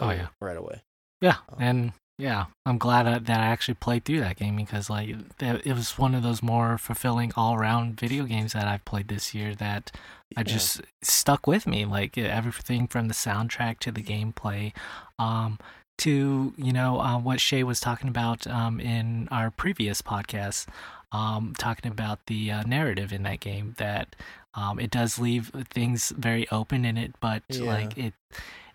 [0.00, 0.28] Oh, yeah.
[0.40, 0.82] right away.
[1.20, 1.56] Yeah, Oh.
[1.60, 5.08] and yeah, I'm glad that I actually played through that game because like
[5.40, 9.54] it, was one of those more fulfilling all-around video games that I've played this year
[9.54, 9.92] that
[10.36, 10.44] I Yeah.
[10.44, 11.84] just stuck with me.
[11.84, 14.72] Like everything from the soundtrack to the gameplay,
[15.18, 15.58] um,
[15.98, 20.66] to you know uh, what Shay was talking about um, in our previous podcast,
[21.12, 23.74] um, talking about the uh, narrative in that game.
[23.78, 24.16] That
[24.54, 27.64] um, it does leave things very open in it, but Yeah.
[27.64, 28.14] like it,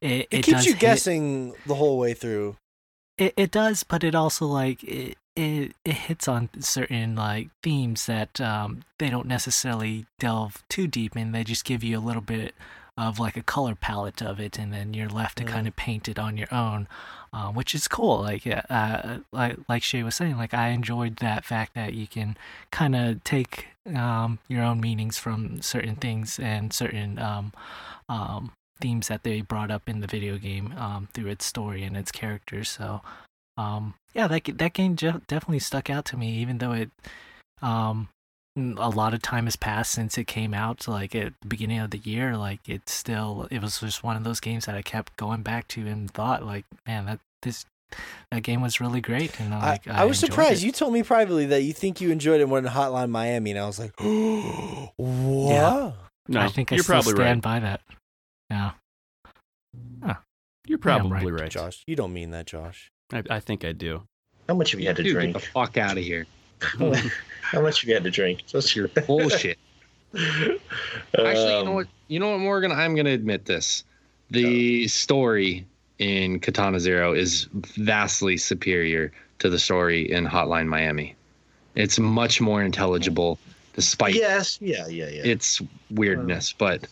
[0.02, 2.58] it, It, keeps does you hit- guessing the whole way through.
[3.18, 8.06] it, it does but it also like it, it it hits on certain like themes
[8.08, 12.22] that um they don't necessarily delve too deep in they just give you a little
[12.22, 12.54] bit
[12.98, 15.48] of like a color palette of it and then you're left to Mm.
[15.48, 16.88] kind of paint it on your own
[17.34, 21.18] uh, which is cool like yeah, uh like like Shay was saying like I enjoyed
[21.18, 22.38] that fact that you can
[22.72, 27.52] kind of take um your own meanings from certain things and certain um
[28.08, 28.52] um
[28.82, 32.12] themes that they brought up in the video game um, through its story and its
[32.12, 32.68] characters.
[32.70, 33.02] So,
[33.56, 36.90] um, yeah, that that game definitely stuck out to me, even though it
[37.62, 38.10] um,
[38.56, 40.88] a lot of time has passed since it came out.
[40.88, 44.24] Like at the beginning of the year, like it still it was just one of
[44.24, 47.66] those games that I kept going back to and thought like, man, that this
[48.32, 49.40] that game was really great.
[49.40, 50.64] And I, like, I was surprised.
[50.64, 50.66] it.
[50.66, 53.60] You told me privately that you think you enjoyed it more than Hotline Miami, and
[53.60, 55.96] I was like, what?
[56.28, 57.54] No, I think I you're still probably stand right.
[57.54, 57.82] by that.
[58.50, 58.72] Yeah.
[60.66, 61.42] You're Yeah, probably right.
[61.42, 61.52] right.
[61.52, 62.90] Josh, you don't mean that, Josh.
[63.12, 64.04] I, I think I do.
[64.48, 65.34] How much have you had to Dude, drink?
[65.34, 66.26] get the fuck out of here.
[67.42, 68.44] How much you had to drink?
[68.52, 69.58] That's your Bullshit.
[70.16, 70.58] Actually,
[71.14, 71.88] you know Um, what?
[72.08, 72.72] You know what, Morgan?
[72.72, 73.84] I'm gonna admit this.
[74.32, 75.66] The story
[76.00, 81.16] in Katana Zero is vastly superior to the story in Hotline Miami.
[81.76, 83.40] It's much more intelligible,
[83.74, 85.24] despite Yes, yeah, yeah, yeah.
[85.24, 85.62] its
[85.92, 86.54] weirdness.
[86.54, 86.88] But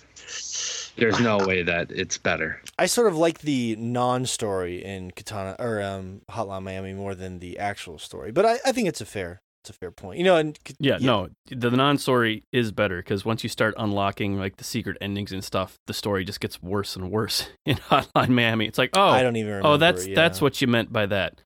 [0.98, 2.62] there's no way that it's better.
[2.80, 7.60] I sort of like the non-story in Katana or um, Hotline Miami more than the
[7.60, 10.18] actual story, but I, I think it's a fair it's a fair point.
[10.18, 14.58] You know, and Yeah, no, the non-story is better because once you start unlocking like
[14.58, 18.66] the secret endings and stuff, the story just gets worse and worse in Hotline Miami.
[18.68, 19.50] It's like, oh, I don't even.
[19.50, 20.16] Remember, oh, that's yeah.
[20.16, 21.42] that's what you meant by that.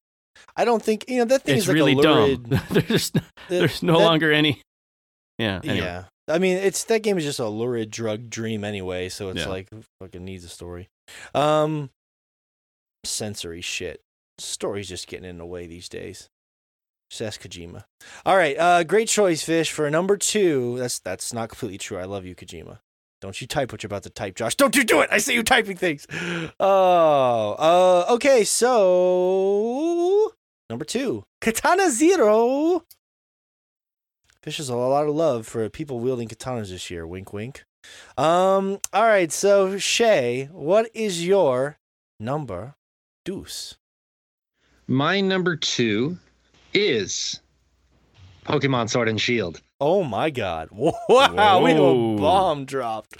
[0.55, 2.49] I don't think you know that thing It's is like really a lurid.
[2.49, 2.61] dumb.
[2.71, 4.61] there's that- there's no that- longer any.
[5.37, 5.59] Yeah.
[5.63, 5.77] Anyway.
[5.85, 9.39] Yeah, I mean, it's that game is just a lurid drug dream anyway, so it's
[9.41, 9.49] Yeah.
[9.49, 10.87] like who fucking needs a story.
[11.33, 11.89] Um,
[13.03, 13.99] sensory shit.
[14.37, 16.29] Story's just getting in the way these days.
[17.21, 17.83] Ask Kojima.
[18.25, 20.77] All right, uh, great choice, Fish, for number two.
[20.77, 21.97] That's that's not completely true.
[21.97, 22.79] I love you, Kojima.
[23.21, 24.55] Don't you type what you're about to type, Josh.
[24.55, 25.09] Don't you do it.
[25.11, 26.05] I see you typing things.
[26.59, 30.33] Oh, uh, okay, so
[30.69, 32.83] number two, Katana Zero.
[34.43, 37.07] Fish has a lot of love for people wielding katanas this year.
[37.07, 37.63] Wink, wink.
[38.15, 38.79] Um.
[38.93, 39.31] All right.
[39.31, 41.79] So Shay, what is your
[42.19, 42.75] number
[43.23, 43.75] deuce?
[44.87, 46.19] My number two
[46.75, 47.39] is
[48.45, 49.61] Pokemon Sword and Shield.
[49.79, 50.69] Oh my God!
[51.09, 53.17] Wow, we have a bomb dropped.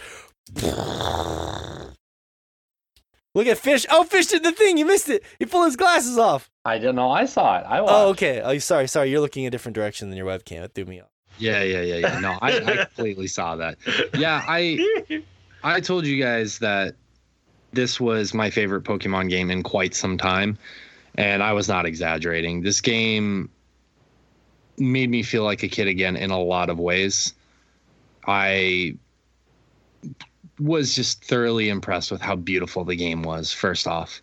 [3.35, 3.85] Look at Fish.
[3.91, 4.77] Oh, Fish did the thing.
[4.77, 5.23] You missed it.
[5.39, 6.49] He pulled his glasses off.
[6.63, 7.11] I didn't know.
[7.11, 7.65] I saw it.
[7.67, 7.93] I oh, watched.
[7.93, 8.41] Oh, okay.
[8.41, 9.11] Oh, sorry, sorry.
[9.11, 10.63] You're looking a different direction than your webcam.
[10.63, 11.09] It threw me off.
[11.37, 12.19] Yeah, yeah, yeah, yeah.
[12.19, 13.77] No, I, I completely saw that.
[14.17, 15.21] Yeah, I
[15.63, 16.95] I told you guys that
[17.73, 20.57] this was my favorite Pokemon game in quite some time,
[21.15, 22.61] and I was not exaggerating.
[22.61, 23.49] This game
[24.77, 27.33] made me feel like a kid again in a lot of ways.
[28.27, 28.97] I
[30.59, 33.51] was just thoroughly impressed with how beautiful the game was.
[33.51, 34.21] First off,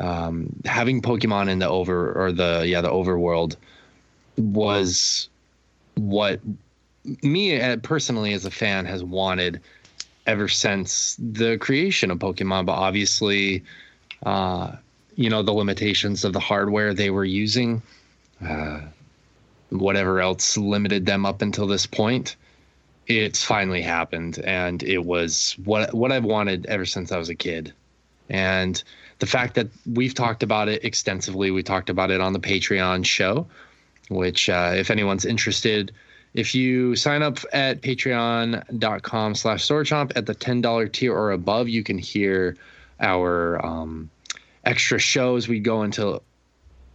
[0.00, 3.56] um, having Pokemon in the over or the yeah the overworld
[4.36, 5.28] was
[5.94, 6.40] what
[7.22, 9.60] me uh, personally as a fan has wanted
[10.26, 13.62] ever since the creation of Pokemon, but obviously,
[14.24, 14.72] uh,
[15.14, 17.82] you know, the limitations of the hardware they were using,
[18.44, 18.80] uh,
[19.70, 22.36] whatever else limited them up until this point.
[23.06, 27.34] It's finally happened, and it was what what I've wanted ever since I was a
[27.34, 27.72] kid.
[28.30, 28.82] And
[29.18, 33.04] the fact that we've talked about it extensively, we talked about it on the Patreon
[33.04, 33.46] show,
[34.08, 35.92] which uh, if anyone's interested,
[36.34, 41.82] if you sign up at patreon.com slash swordchomp at the $10 tier or above, you
[41.82, 42.56] can hear
[43.00, 44.08] our um,
[44.64, 45.48] extra shows.
[45.48, 46.20] We go into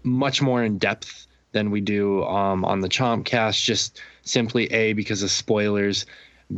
[0.04, 5.24] much more in depth than we do um, on the Chompcast, just simply A, because
[5.24, 6.06] of spoilers,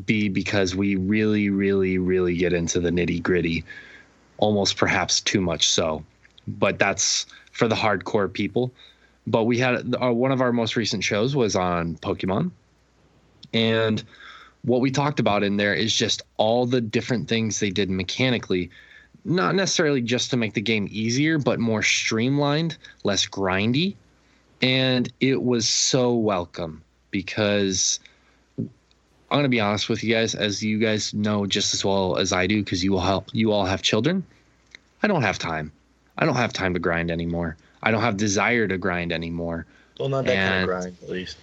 [0.05, 3.63] B, because we really, really, really get into the nitty gritty,
[4.37, 6.03] almost perhaps too much so.
[6.47, 8.71] But that's for the hardcore people
[9.29, 12.51] but we had uh, one of our most recent shows was on Pokemon.
[13.53, 14.03] And
[14.63, 18.71] what we talked about in there is just all the different things they did mechanically
[19.25, 23.95] not necessarily just to make the game easier, but more streamlined, less grindy.
[24.61, 27.99] And it was so welcome because
[28.57, 28.69] I'm
[29.31, 32.33] going to be honest with you guys, as you guys know just as well as
[32.33, 34.23] I do, because you all help, you all have children.
[35.03, 35.71] I don't have time.
[36.17, 37.55] I don't have time to grind anymore.
[37.81, 39.65] I don't have desire to grind anymore.
[39.99, 41.37] Well, not that kind of grind, at least.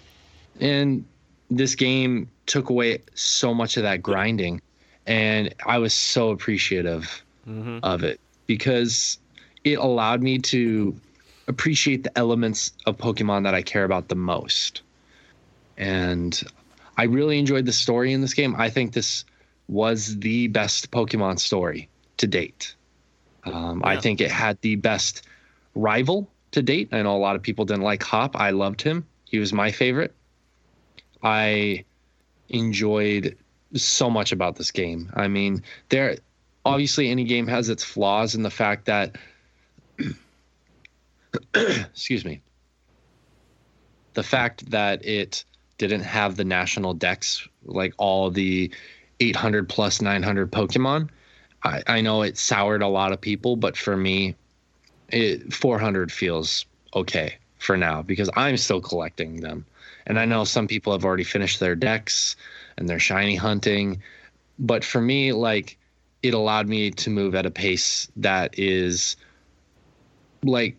[0.61, 1.05] And
[1.51, 4.61] this game took away so much of that grinding.
[5.07, 7.79] And I was so appreciative Mm-hmm.
[7.85, 9.19] of it because
[9.63, 10.97] it allowed me to
[11.49, 14.83] appreciate the elements of Pokemon that I care about the most.
[15.77, 16.41] And
[16.97, 18.55] I really enjoyed the story in this game.
[18.59, 19.25] I think this
[19.69, 22.75] was the best Pokemon story to date.
[23.45, 25.23] Um, I think it had the best
[25.75, 26.89] rival to date.
[26.93, 28.37] I know a lot of people didn't like Hop.
[28.37, 29.07] I loved him.
[29.25, 30.15] He was my favorite.
[31.23, 31.85] I
[32.49, 33.37] enjoyed
[33.75, 35.11] so much about this game.
[35.15, 36.17] I mean, there
[36.67, 39.17] obviously any game has its flaws in the fact that
[41.55, 42.43] excuse me
[44.15, 45.45] the fact that it
[45.79, 48.71] didn't have the national Dex like all the
[49.21, 51.09] 800 plus 900 pokemon
[51.63, 54.35] i, I know it soured a lot of people but for me
[55.11, 59.65] it 400 feels okay for now because i'm still collecting them.
[60.07, 62.35] And i know some people have already finished their Dex
[62.77, 64.03] and they're shiny hunting
[64.59, 65.79] but for me like
[66.23, 69.17] it allowed me to move at a pace that is
[70.43, 70.77] like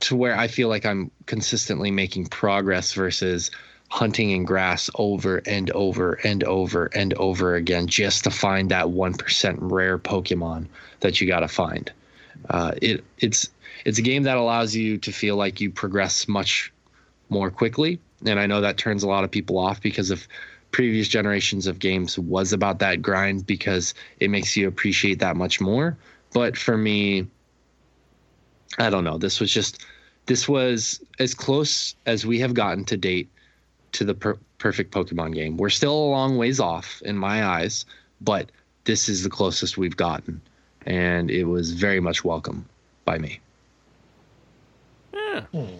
[0.00, 3.50] to where I feel like I'm consistently making progress versus
[3.88, 8.86] hunting in grass over and over and over and over again just to find that
[8.86, 10.66] 1% rare Pokemon
[11.00, 11.90] that you got to find.
[12.50, 13.48] Uh, it it's
[13.84, 16.72] it's a game that allows you to feel like you progress much
[17.28, 20.26] more quickly, and I know that turns a lot of people off because of
[20.76, 25.58] previous generations of games was about that grind because it makes you appreciate that much
[25.58, 25.96] more.
[26.34, 27.26] But for me,
[28.76, 29.16] I don't know.
[29.16, 29.86] This was just
[30.26, 33.30] this was as close as we have gotten to date
[33.92, 35.56] to the per- perfect Pokemon game.
[35.56, 37.86] We're still a long ways off in my eyes,
[38.20, 38.52] but
[38.84, 40.42] this is the closest we've gotten,
[40.84, 42.66] and it was very much welcome
[43.06, 43.40] by me.
[45.14, 45.40] Yeah.
[45.40, 45.76] Hmm.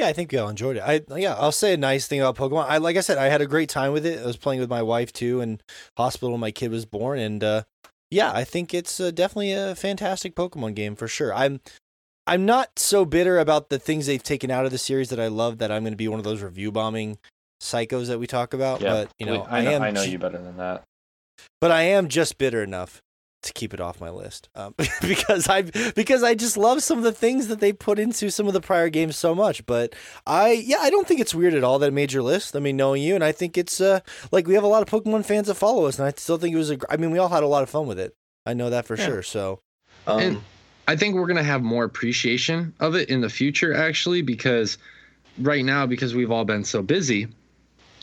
[0.00, 0.82] Yeah, I think we all enjoyed it.
[0.82, 2.64] I yeah, I'll say a nice thing about Pokemon.
[2.66, 4.22] I like I said, I had a great time with it.
[4.22, 5.62] I was playing with my wife too, and
[5.98, 7.62] hospital when my kid was born, and uh,
[8.10, 11.34] yeah, I think it's uh, definitely a fantastic Pokemon game for sure.
[11.34, 11.60] I'm
[12.26, 15.28] I'm not so bitter about the things they've taken out of the series that I
[15.28, 17.18] love that I'm going to be one of those review bombing
[17.60, 18.80] psychos that we talk about.
[18.80, 20.84] Yeah, but you know, I know, am I know you better than that.
[21.60, 23.02] but I am just bitter enough
[23.42, 25.62] to keep it off my list um, because I
[25.94, 28.60] because I just love some of the things that they put into some of the
[28.60, 29.64] prior games so much.
[29.66, 29.94] But
[30.26, 32.54] I yeah, I don't think it's weird at all that it made your list.
[32.54, 34.00] I mean, knowing you, and I think it's uh
[34.30, 36.54] like we have a lot of Pokemon fans that follow us, and I still think
[36.54, 36.76] it was a.
[36.76, 38.14] gr- I mean, we all had a lot of fun with it.
[38.46, 39.06] I know that for Yeah.
[39.06, 39.22] sure.
[39.22, 39.60] So
[40.06, 40.40] Um, And-
[40.88, 44.76] I think we're gonna have more appreciation of it in the future, actually, because
[45.38, 47.28] right now, because we've all been so busy,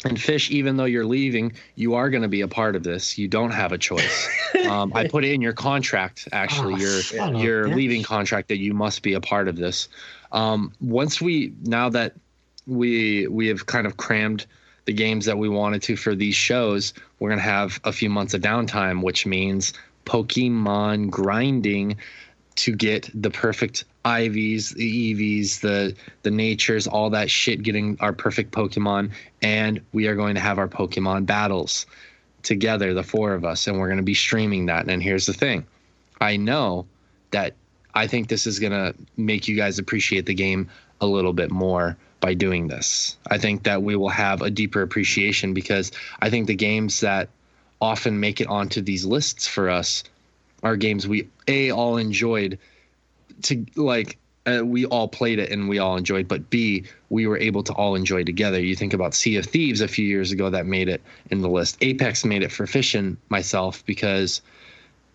[0.06, 3.18] and Fish, even though you're leaving, you are gonna be a part of this.
[3.18, 4.30] You don't have a choice.
[4.70, 8.74] um, I put it in your contract, actually, Oh, your your leaving contract that you
[8.74, 9.88] must be a part of this.
[10.32, 12.14] Um, once we now that
[12.66, 14.46] we we have kind of crammed
[14.86, 18.34] the games that we wanted to for these shows, we're gonna have a few months
[18.34, 19.74] of downtime, which means
[20.06, 21.98] Pokemon grinding
[22.58, 28.14] to get the perfect IVs, the EVs, the the natures, all that shit, getting our
[28.14, 29.12] perfect Pokemon,
[29.42, 31.86] and we are going to have our Pokemon battles
[32.44, 34.88] together, the four of us, and we're going to be streaming that.
[34.88, 35.66] And here's the thing,
[36.20, 36.86] I know
[37.32, 37.54] that
[37.94, 40.70] I think this is going to make you guys appreciate the game
[41.02, 43.18] a little bit more by doing this.
[43.28, 47.30] I think that we will have a deeper appreciation because I think the games that
[47.80, 50.04] often make it onto these lists for us
[50.64, 52.58] are games we a all enjoyed
[53.44, 57.38] to like uh, we all played it and we all enjoyed but b we were
[57.38, 60.50] able to all enjoy together you think about sea of thieves a few years ago
[60.50, 61.02] that made it
[61.32, 64.42] in the list apex made it for fish and myself because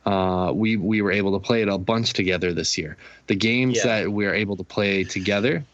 [0.05, 2.97] uh, we we were able to play it a bunch together this year
[3.29, 3.87] the games Yeah.
[4.03, 5.65] that we're able to play together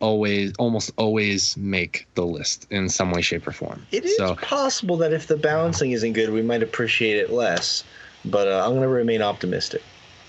[0.00, 4.34] always almost always make the list in some way shape or form It is so
[4.36, 7.84] possible that if the balancing isn't good, we might appreciate it less.
[8.24, 9.82] But uh, I'm going to remain optimistic.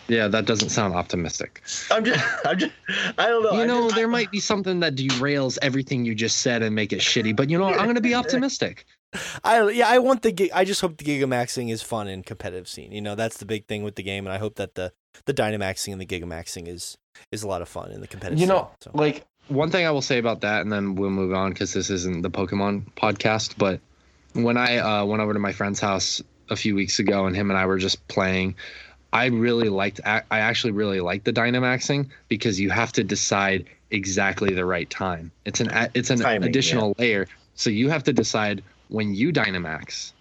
[0.07, 2.73] yeah that doesn't sound optimistic I'm just, I'm just,
[3.17, 3.53] I don't know.
[3.53, 6.76] you I know, just- there might be something that derails everything you just said and
[6.76, 7.35] make it shitty.
[7.35, 7.80] But you know what?
[7.80, 8.85] I'm going to be optimistic.
[9.45, 12.67] I yeah, I want the gi- I just hope the Gigamaxing is fun and competitive
[12.67, 12.91] scene.
[12.91, 14.91] You know, that's the big thing with the game, and I hope that the
[15.23, 16.97] the Dynamaxing and the Gigamaxing is
[17.31, 18.39] is a lot of fun in the competitive.
[18.41, 18.99] You know, scene, so.
[19.05, 21.89] like One thing I will say about that, and then we'll move on because this
[21.89, 23.53] isn't the Pokemon podcast.
[23.57, 23.80] But
[24.34, 27.49] when I uh, went over to my friend's house a few weeks ago, and him
[27.49, 28.55] and I were just playing.
[29.13, 30.01] I really liked.
[30.05, 35.31] I actually really like the Dynamaxing because you have to decide exactly the right time.
[35.45, 37.27] It's an it's an Timing, additional layer.
[37.53, 40.11] So you have to decide when you Dynamax,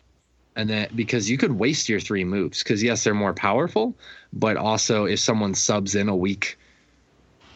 [0.54, 3.96] and then because you could waste your three moves because yes, they're more powerful,
[4.32, 6.56] but also if someone subs in a weak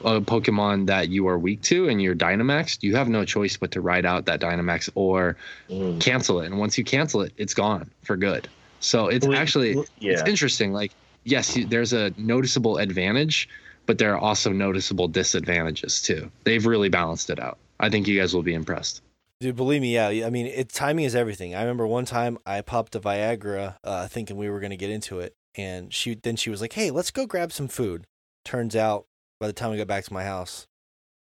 [0.04, 3.72] a Pokemon that you are weak to and you're Dynamaxed, you have no choice but
[3.72, 5.36] to ride out that Dynamax or
[5.68, 6.00] Mm.
[6.00, 6.46] cancel it.
[6.46, 8.48] And once you cancel it, it's gone for good.
[8.80, 10.12] So it's actually yeah.
[10.12, 10.72] it's interesting.
[10.72, 10.92] Like
[11.24, 13.48] yes, there's a noticeable advantage,
[13.86, 16.30] but there are also noticeable disadvantages too.
[16.44, 17.58] They've really balanced it out.
[17.80, 19.02] I think you guys will be impressed.
[19.40, 20.26] Dude, believe me, yeah.
[20.26, 21.54] I mean, it timing is everything.
[21.54, 25.20] I remember one time I popped a Viagra, uh, thinking we were gonna get into
[25.20, 28.04] it, and she then she was like, "Hey, let's go grab some food."
[28.44, 29.06] Turns out,
[29.38, 30.66] by the time we got back to my house,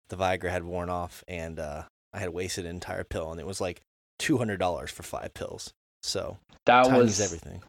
[0.09, 3.47] the Viagra had worn off, and uh, I had wasted an entire pill, and it
[3.47, 3.83] was like
[4.19, 5.75] two hundred dollars for five pills.
[6.07, 7.63] So That timing was is everything.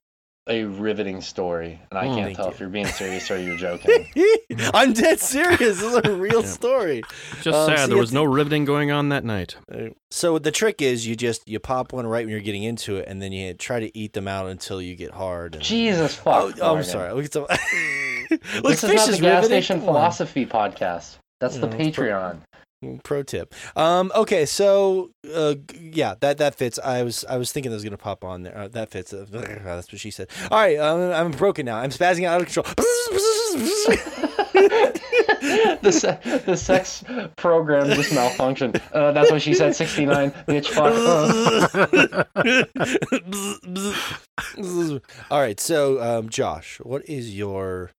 [0.49, 2.15] a riveting story, and I Mm.
[2.15, 2.51] can't tell you.
[2.51, 4.05] if you're being serious or you're joking.
[4.73, 5.59] I'm dead serious.
[5.59, 6.47] This is a real Yeah.
[6.47, 7.01] story.
[7.41, 9.55] Just Um, sad see, there was it's- no riveting going on that night.
[10.11, 13.07] So the trick is you just you pop one right when you're getting into it,
[13.07, 15.55] and then you try to eat them out until you get hard.
[15.55, 15.63] And...
[15.63, 16.43] Jesus fuck.
[16.43, 17.11] Oh, oh, I'm sorry.
[17.13, 17.47] Look some.
[18.29, 19.45] Look, This is not the is gas riveting.
[19.47, 21.17] station philosophy podcast.
[21.39, 22.37] That's the No, it's pro- Patreon.
[23.03, 23.53] Pro tip.
[23.75, 24.11] Um.
[24.15, 24.45] Okay.
[24.45, 25.11] So.
[25.33, 25.55] Uh.
[25.79, 26.15] Yeah.
[26.19, 26.79] That that fits.
[26.79, 28.57] I was I was thinking that was gonna pop on there.
[28.57, 29.13] Uh, that fits.
[29.13, 30.29] Uh, that's what she said.
[30.51, 30.77] All right.
[30.77, 31.77] Um, I'm broken now.
[31.77, 32.65] I'm spazzing out of control.
[35.81, 37.03] the, se- the sex
[37.35, 38.81] program just malfunctioned.
[38.91, 39.75] Uh, that's what she said.
[39.75, 40.31] 69.
[40.47, 40.93] Bitch, fuck.
[45.31, 45.59] All right.
[45.59, 47.91] So, um, Josh, what is your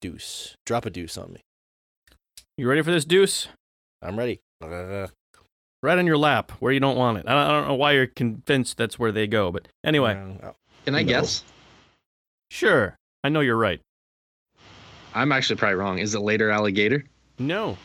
[0.00, 0.56] deuce?
[0.66, 1.43] Drop a deuce on me.
[2.56, 3.48] You ready for this deuce?
[4.02, 4.40] I'm ready.
[4.62, 5.08] Uh,
[5.82, 7.26] Right on your lap, where you don't want it.
[7.28, 10.14] I don't, I don't know why you're convinced that's where they go, but anyway,
[10.86, 11.08] Can I No.
[11.08, 11.44] guess?
[12.50, 12.96] sure.
[13.22, 13.80] I know you're right.
[15.14, 15.98] I'm actually probably wrong.
[15.98, 17.04] Is it later alligator?
[17.38, 17.76] No.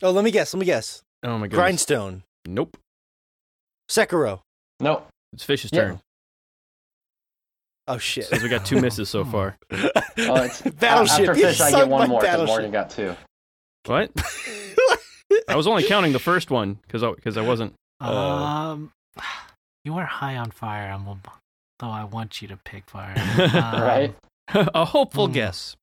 [0.00, 0.54] Oh, let me guess.
[0.54, 1.02] Let me guess.
[1.24, 1.56] Oh my god.
[1.56, 2.22] Grindstone.
[2.46, 2.76] Nope.
[3.90, 4.40] Sekiro.
[4.78, 5.08] Nope.
[5.32, 5.80] It's Fish's Yeah.
[5.80, 6.00] turn.
[7.88, 8.24] Oh shit.
[8.26, 9.56] Says we got two misses so far.
[9.72, 9.78] Oh,
[10.16, 11.28] it's Battleship.
[11.28, 12.46] After You fish, I get one more because battleship.
[12.54, 13.16] Morgan got two.
[13.86, 14.10] What?
[15.48, 17.74] I was only counting the first one because I, 'cause I wasn't.
[18.00, 18.06] Uh,
[18.74, 18.92] Um,
[19.84, 20.90] you weren't high on fire.
[20.92, 21.04] I'm,
[21.78, 23.14] though I want you to pick fire.
[23.16, 24.14] Um, Right?
[24.54, 25.32] a hopeful Hmm.
[25.32, 25.76] guess.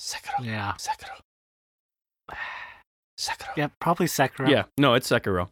[0.00, 0.44] Sekiro.
[0.44, 0.74] Yeah.
[0.78, 1.18] Sekiro.
[3.18, 3.56] Sekiro.
[3.56, 4.48] Yeah, probably Sekiro.
[4.48, 5.48] Yeah, no, it's Sekiro.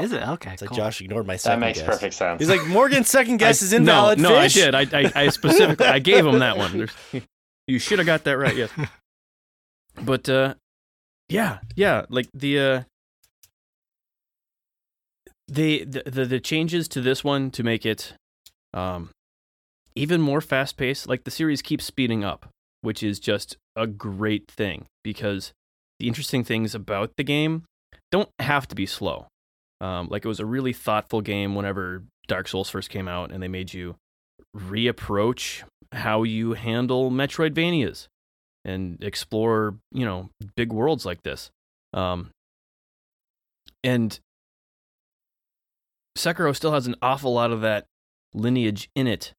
[0.00, 0.22] Is it?
[0.26, 0.52] Okay.
[0.52, 0.76] It's like cool.
[0.76, 1.60] Josh ignored my second.
[1.60, 1.88] That makes guess.
[1.88, 2.40] perfect sense.
[2.40, 4.18] He's like Morgan's second guess I- is invalid.
[4.18, 4.56] No, no, fish.
[4.56, 4.74] I did.
[4.94, 6.76] I, I, I specifically, I gave him that one.
[7.12, 7.24] There's,
[7.66, 8.56] you should have got that right.
[8.56, 8.70] Yes.
[10.02, 10.54] But uh,
[11.28, 12.82] yeah, yeah, like the uh,
[15.48, 18.14] the, the the the changes to this one to make it
[18.72, 19.10] um
[19.94, 21.08] even more fast paced.
[21.08, 22.48] Like the series keeps speeding up,
[22.82, 25.52] which is just a great thing because
[25.98, 27.64] the interesting things about the game
[28.10, 29.26] don't have to be slow.
[29.80, 33.42] Um, like it was a really thoughtful game whenever Dark Souls first came out, and
[33.42, 33.96] they made you
[34.56, 35.62] reapproach
[35.92, 38.08] how you handle Metroidvanias
[38.64, 41.50] and explore, you know, big worlds like this.
[41.92, 42.30] Um,
[43.82, 44.18] and
[46.16, 47.86] Sekiro still has an awful lot of that
[48.34, 49.32] lineage in it,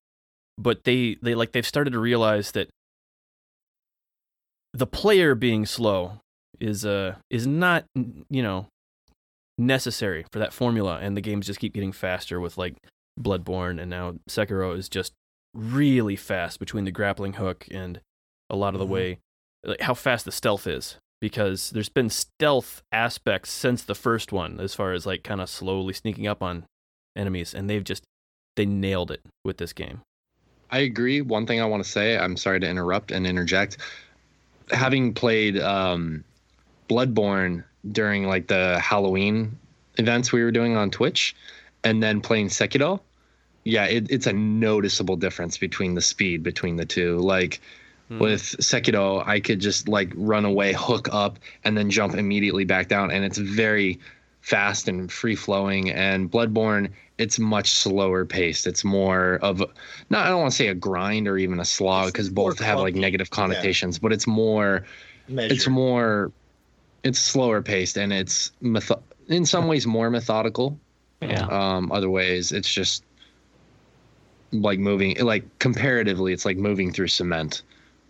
[0.58, 2.70] but they they like they've started to realize that
[4.74, 6.20] the player being slow
[6.60, 8.68] is uh is not you know
[9.62, 12.76] necessary for that formula and the games just keep getting faster with like
[13.20, 15.14] Bloodborne and now Sekiro is just
[15.54, 18.00] really fast between the grappling hook and
[18.50, 18.90] a lot of the Mhm.
[18.90, 19.20] way
[19.64, 24.60] like how fast the stealth is because there's been stealth aspects since the first one
[24.60, 26.66] as far as like kind of slowly sneaking up on
[27.16, 28.04] enemies and they've just
[28.56, 30.02] they nailed it with this game.
[30.72, 31.22] I agree.
[31.22, 33.78] One thing I want to say, I'm sorry to interrupt and interject.
[34.72, 36.24] Having played um,
[36.90, 39.58] Bloodborne during like the Halloween
[39.98, 41.36] events we were doing on Twitch,
[41.84, 43.00] and then playing Sekiro,
[43.64, 47.18] yeah, it, it's a noticeable difference between the speed between the two.
[47.18, 47.62] Like
[48.20, 52.88] with Sekiro, I could just like run away, hook up, and then jump immediately back
[52.88, 54.00] down, and it's very
[54.42, 55.92] fast and free flowing.
[55.92, 58.68] And Bloodborne, it's much slower paced.
[58.68, 59.64] It's more of,
[60.10, 62.80] not I don't want to say a grind or even a slog because both have
[62.80, 64.86] like negative connotations, but it's more,
[65.28, 65.54] Measure.
[65.54, 66.32] it's more,
[67.04, 70.80] it's slower paced and it's metho- in some ways more methodical.
[71.22, 71.46] Yeah.
[71.46, 73.04] Um, other ways, it's just
[74.52, 77.62] like moving, like comparatively, it's like moving through cement.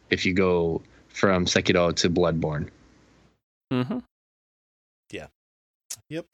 [0.09, 2.69] If you go from Sekiro to Bloodborne.
[3.71, 3.99] Mm-hmm.
[5.11, 5.27] Yeah.
[6.09, 6.25] Yep.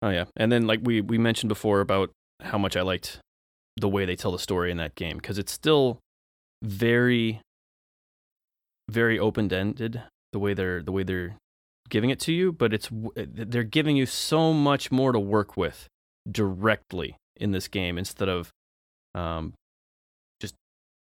[0.00, 2.10] Oh yeah, and then like we we mentioned before about
[2.40, 3.18] how much I liked
[3.76, 5.98] the way they tell the story in that game because it's still
[6.62, 7.40] very
[8.90, 10.02] very open ended
[10.32, 11.36] the way they're the way they're
[11.88, 15.88] giving it to you, but it's they're giving you so much more to work with
[16.30, 18.50] directly in this game instead of
[19.14, 19.54] um,
[20.40, 20.54] just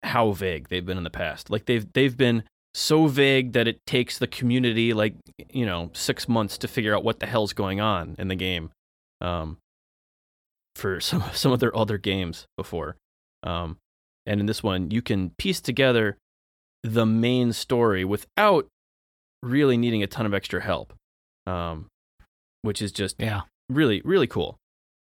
[0.02, 1.50] how vague they've been in the past.
[1.50, 2.44] Like they've they've been
[2.74, 5.14] so vague that it takes the community like
[5.52, 8.70] you know six months to figure out what the hell's going on in the game.
[9.20, 9.58] Um,
[10.76, 12.96] for some some of their other games before,
[13.42, 13.76] um,
[14.26, 16.16] and in this one you can piece together
[16.82, 18.66] the main story without
[19.42, 20.92] really needing a ton of extra help,
[21.46, 21.86] um,
[22.62, 23.42] which is just Yeah.
[23.68, 24.56] really really cool.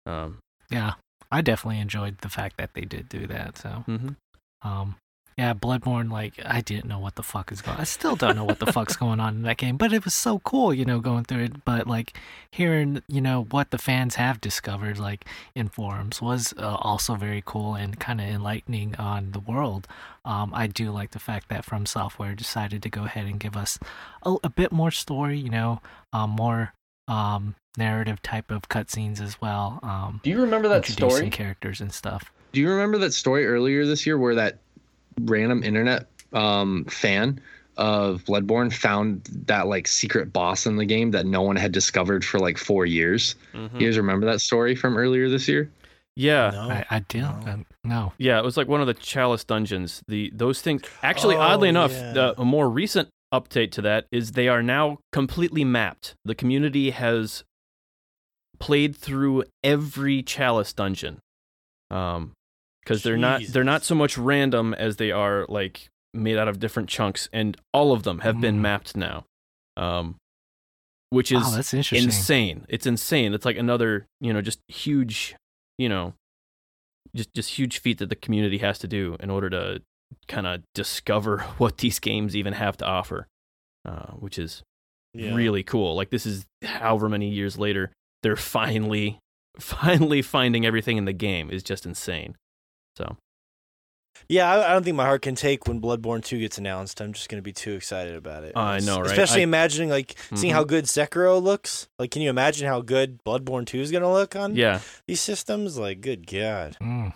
[0.06, 0.40] Um,
[0.70, 0.94] Yeah.
[1.32, 3.58] I definitely enjoyed the fact that they did do that.
[3.58, 4.16] So, mhm.
[4.62, 4.96] um,
[5.38, 8.46] yeah, Bloodborne, like, I didn't know what the fuck is going I still don't know
[8.46, 11.00] what the fuck's going on in that game, but it was so cool, you know,
[11.00, 11.66] going through it.
[11.66, 12.18] But, like,
[12.52, 17.44] hearing, you know, what the fans have discovered, like, in forums was uh, also very
[17.46, 19.88] cool and kind of enlightening on the world.
[20.24, 23.58] Um, I do like the fact that From Software decided to go ahead and give
[23.58, 23.78] us
[24.24, 25.82] a, a bit more story, you know,
[26.14, 26.74] um, more
[27.10, 29.80] um, narrative type of cutscenes as well.
[29.84, 31.30] Um, Do you remember that introducing story?
[31.30, 32.32] characters and stuff.
[32.54, 34.60] Do you remember that story earlier this year where that
[35.22, 37.40] random internet um, fan
[37.78, 42.24] of Bloodborne found that like secret boss in the game that no one had discovered
[42.24, 43.36] for like four years?
[43.54, 43.80] Mhm.
[43.82, 45.70] You guys remember that story from earlier this year?
[46.18, 46.62] Yeah, No.
[46.70, 47.20] I, I do.
[47.22, 47.28] no.
[47.46, 48.14] uh, no.
[48.18, 50.02] Yeah, it was like one of the chalice dungeons.
[50.08, 52.14] The those things actually, Oh, oddly enough, yeah.
[52.14, 56.16] the, a more recent update to that is they are now completely mapped.
[56.24, 57.44] The community has
[58.60, 61.20] played through every chalice dungeon,
[61.92, 62.32] um,
[62.86, 66.60] because they're not they're not so much random as they are like made out of
[66.60, 68.62] different chunks, and all of them have been Mm.
[68.62, 69.26] mapped now,
[69.76, 70.16] um,
[71.10, 72.06] which is Oh, that's interesting.
[72.06, 72.66] insane.
[72.70, 73.34] It's insane.
[73.34, 75.36] It's like another, you know, just huge,
[75.78, 76.14] you know,
[77.16, 79.82] just just huge feat that the community has to do in order to
[80.28, 83.28] kind of discover what these games even have to offer,
[83.86, 84.64] uh, which is
[85.14, 85.34] Yeah.
[85.34, 85.96] really cool.
[85.96, 87.92] Like this is however many years later,
[88.24, 89.20] they're finally
[89.60, 92.36] finally finding everything in the game is just insane.
[92.96, 93.18] So
[94.30, 97.02] Yeah, I, I don't think my heart can take when Bloodborne 2 gets announced.
[97.02, 98.54] I'm just going to be too excited about it.
[98.56, 99.06] I know, right?
[99.12, 100.56] Especially I- imagining, like, seeing Mhm.
[100.56, 101.88] how good Sekiro looks.
[102.00, 105.20] Like, can you imagine how good Bloodborne 2 is going to look on yeah, these
[105.22, 105.78] systems?
[105.78, 106.78] Like, good God.
[106.82, 107.14] Mm.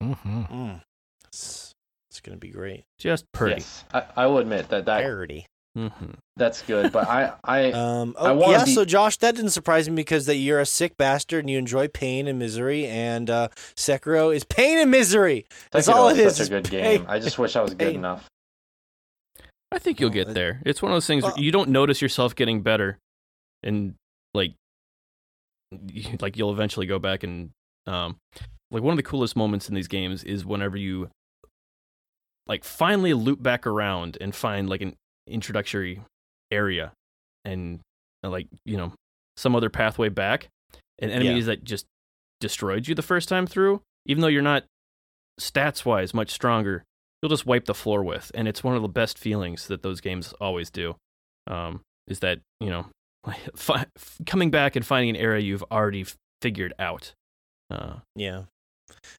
[0.00, 0.12] hmm
[0.44, 0.82] Mm.
[1.26, 1.72] It's,
[2.10, 2.84] it's going to be great.
[2.98, 3.56] just pretty.
[3.62, 5.46] Yes, I, I will admit that, that Parody.
[5.76, 5.88] Hmm
[6.36, 6.90] that's good.
[6.92, 10.26] But I, I Um, oh, wanna yeah, be- so Josh, that didn't surprise me because
[10.26, 14.44] that you're a sick bastard and you enjoy pain and misery, and uh, Sekiro is
[14.44, 15.46] pain and misery.
[15.70, 16.36] That's all it is is.
[16.38, 17.06] such a good is game.
[17.08, 18.28] I just wish I was good enough.
[19.72, 20.60] I think you'll Oh, get there.
[20.64, 22.98] It's one of those things where Well- you don't notice yourself getting better,
[23.62, 23.94] and
[24.32, 24.54] like,
[25.88, 27.50] you- like you'll eventually go back and
[27.86, 28.16] um,
[28.70, 31.10] like one of the coolest moments in these games is whenever you
[32.46, 34.94] like finally loop back around and find like an
[35.26, 36.02] introductory
[36.50, 36.92] area
[37.44, 37.80] and
[38.22, 38.92] uh, like you know
[39.36, 40.48] some other pathway back,
[40.98, 41.86] and enemies that just
[42.40, 44.64] destroyed you the first time through, even though you're not
[45.40, 46.84] stats wise much stronger
[47.20, 50.00] you'll just wipe the floor with and it's one of the best feelings that those
[50.00, 50.94] games always do
[51.48, 52.86] um, is that you know
[53.56, 53.86] fi-
[54.26, 57.14] coming back and finding an area you've already f- figured out
[57.70, 58.42] uh, Yeah.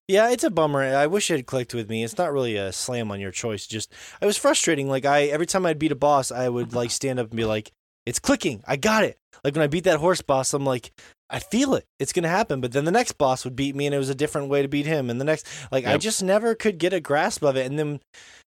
[0.08, 0.84] Yeah, it's a bummer.
[0.84, 2.04] I wish it had clicked with me.
[2.04, 3.66] It's not really a slam on your choice.
[3.66, 4.88] Just I was frustrating.
[4.88, 7.46] Like I every time I'd beat a boss, I would like stand up and be
[7.46, 7.72] like,
[8.06, 8.64] "It's clicking.
[8.68, 10.92] I got it." Like when I beat that horse boss, I'm like,
[11.30, 11.86] "I feel it.
[12.00, 14.16] It's gonna happen." But then the next boss would beat me, and it was a
[14.16, 15.10] different way to beat him.
[15.10, 17.66] And the next, like, I just never could get a grasp of it.
[17.66, 18.00] And then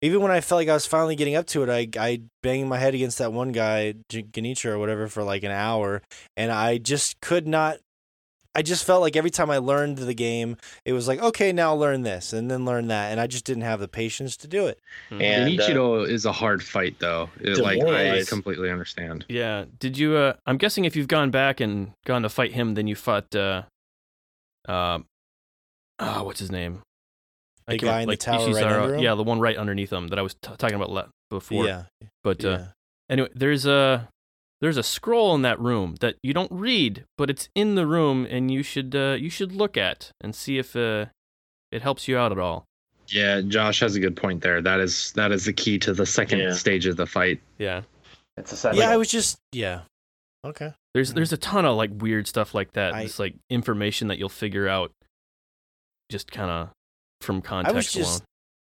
[0.03, 2.69] even when I felt like I was finally getting up to it, I I banged
[2.69, 4.27] my head against that one guy, G-
[4.67, 6.03] or whatever, for like an hour,
[6.37, 7.79] and I just could not.
[8.57, 11.75] I just felt like every time I learned the game, it was like, okay, now
[11.75, 14.67] learn this and then learn that, and I just didn't have the patience to do
[14.67, 14.79] it.
[15.11, 17.31] And uh, is a hard fight, though.
[17.41, 19.25] It, like I completely understand.
[19.29, 22.75] yeah did you uh, i'm guessing if you've gone back and gone to fight him
[22.75, 23.63] then you fought uh
[24.69, 24.99] uh
[25.99, 26.83] oh, what's his name
[27.67, 29.01] The can't- guy in the like tower right Ishisara- under him?
[29.03, 31.85] yeah the one right underneath him that i was t- talking about le- before yeah,
[32.23, 32.67] but uh, yeah.
[33.11, 34.09] anyway there's a
[34.61, 38.27] there's a scroll in that room that you don't read but it's in the room
[38.31, 41.07] and you should uh, you should look at and see if uh,
[41.71, 42.65] it helps you out at all
[43.09, 44.63] Yeah, Josh has a good point there.
[44.63, 46.53] That is that is the key to the second Yeah.
[46.53, 47.41] stage of the fight.
[47.59, 47.83] yeah
[48.37, 48.75] It's a set.
[48.75, 49.83] yeah, I was just yeah.
[50.47, 50.73] Okay.
[50.95, 54.19] there's there's a ton of like weird stuff like that I- just like information that
[54.19, 54.93] you'll figure out
[56.11, 56.69] just kind of
[57.21, 58.27] from context I was just- alone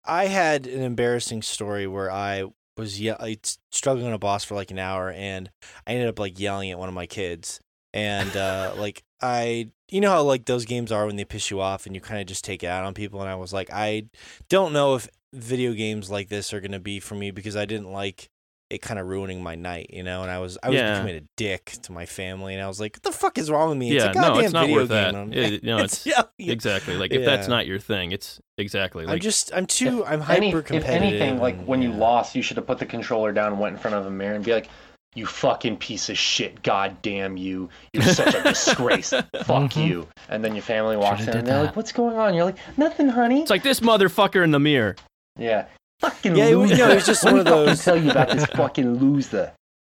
[0.03, 2.45] I had an embarrassing story where I
[2.81, 5.49] was ye- like, struggling on a boss for like an hour, and
[5.87, 7.59] I ended up like yelling at one of my kids,
[7.93, 11.61] and uh, like I you know how like those games are when they piss you
[11.61, 13.21] off and you kind of just take it out on people?
[13.21, 14.09] And I was like I
[14.49, 17.65] don't know if video games like this are going to be for me because I
[17.65, 18.29] didn't like
[18.71, 20.93] it kind of ruining my night, you know, and I was I was Yeah.
[20.93, 23.69] becoming a dick to my family and I was like what the fuck is wrong
[23.69, 23.89] with me?
[23.93, 24.97] Yeah, it's a no, goddamn it's not video worth game.
[24.97, 25.15] that.
[25.15, 26.53] I'm- It- no, it's- yeah, yeah.
[26.53, 26.95] Exactly.
[26.95, 30.47] Like if that's not your thing, it's exactly I'm like just I'm too I'm Any-
[30.51, 30.91] hyper if competitive.
[31.21, 31.97] anything, like when you yeah.
[31.97, 34.35] lost, you should have put the controller down and went in front of a mirror
[34.35, 34.69] and be like,
[35.15, 36.63] "You fucking piece of shit!
[36.63, 37.69] God damn you!
[37.93, 39.09] You're such a disgrace!
[39.09, 39.25] Fuck
[39.73, 39.87] Mhm.
[39.87, 42.45] you!" And then your family walks Shoulda in and they're like, "What's going on?" You're
[42.45, 44.95] like, "Nothing, honey." it's like this motherfucker in the mirror.
[45.37, 45.65] yeah,
[46.01, 46.85] fucking Yeah, it was- loser.
[46.85, 49.53] no, it was just one of those- Tell you about this fucking loser.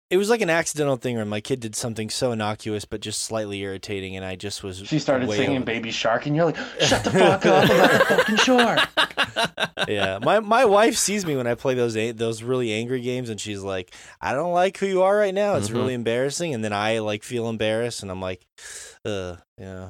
[0.09, 3.23] it was like an accidental thing where my kid did something so innocuous but just
[3.23, 6.45] slightly irritating and I just was She started way singing over- "Baby Shark" and you're
[6.45, 8.87] like, "Shut the fuck up about the fucking shark."
[9.87, 13.29] yeah, my my wife sees me when I play those a- those really angry games,
[13.29, 15.55] and she's like, "I don't like who you are right now.
[15.55, 15.73] It's Mhm.
[15.75, 18.45] really embarrassing." And then I like feel embarrassed, and I'm like,
[19.03, 19.89] "Uh, yeah."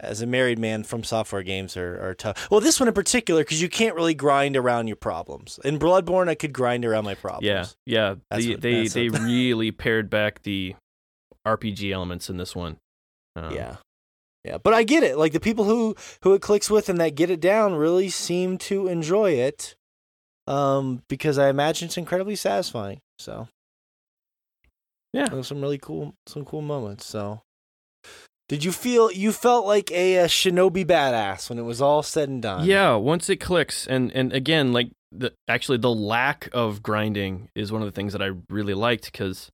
[0.00, 2.50] As a married man, FromSoftware games are, are tough.
[2.50, 5.60] Well, this one in particular, because you can't really grind around your problems.
[5.64, 7.46] In Bloodborne, I could grind around my problems.
[7.46, 8.14] Yeah, yeah.
[8.30, 10.74] That's The, what- they they what- really pared back the
[11.46, 12.76] RPG elements in this one.
[13.36, 13.76] Um, yeah,
[14.44, 14.58] yeah.
[14.58, 15.16] But I get it.
[15.16, 18.58] Like the people who who it clicks with and that get it down really seem
[18.58, 19.76] to enjoy it,
[20.48, 22.98] um, because I imagine it's incredibly satisfying.
[23.20, 23.46] So
[25.12, 25.28] Yeah.
[25.28, 27.06] There was some really cool some cool moments.
[27.06, 27.42] So,
[28.48, 32.28] did you feel you felt like a, uh shinobi badass when it was all said
[32.28, 32.64] and done?
[32.64, 37.72] Yeah, once it clicks, and and again, like the actually the lack of grinding is
[37.72, 39.50] one of the things that I really liked because,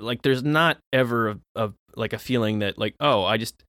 [0.00, 3.64] like, there's not ever a, a like a feeling that like oh I just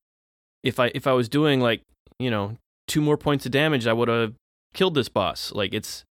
[0.64, 1.82] if I if I was doing like
[2.20, 2.58] you know
[2.88, 4.34] two more points of damage I would have
[4.74, 5.52] killed this boss.
[5.52, 6.04] Like it's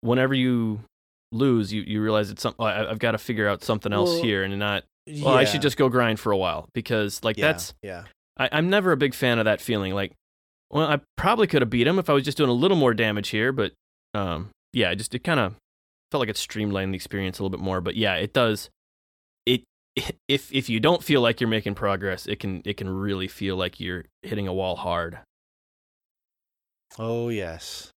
[0.00, 0.80] whenever you
[1.30, 4.42] lose, you you realize it's something I've got to figure out something else Well, here
[4.42, 4.84] and not.
[5.06, 8.04] Well, I should just go grind for a while because like yeah, that's yeah.
[8.38, 9.94] I, I'm never a big fan of that feeling.
[9.94, 10.12] Like,
[10.70, 12.94] well, I probably could have beat him if I was just doing a little more
[12.94, 13.72] damage here, but
[14.14, 15.54] um, yeah, it just it kind of
[16.10, 17.80] felt like it streamlined the experience a little bit more.
[17.80, 18.70] But yeah, it does.
[19.44, 19.64] It
[20.28, 23.56] if if you don't feel like you're making progress, it can it can really feel
[23.56, 25.18] like you're hitting a wall hard.
[26.98, 27.90] Oh yes,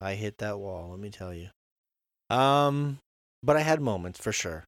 [0.00, 0.90] I hit that wall.
[0.90, 1.48] Let me tell you.
[2.30, 2.98] Um,
[3.42, 4.64] but I had moments for sure.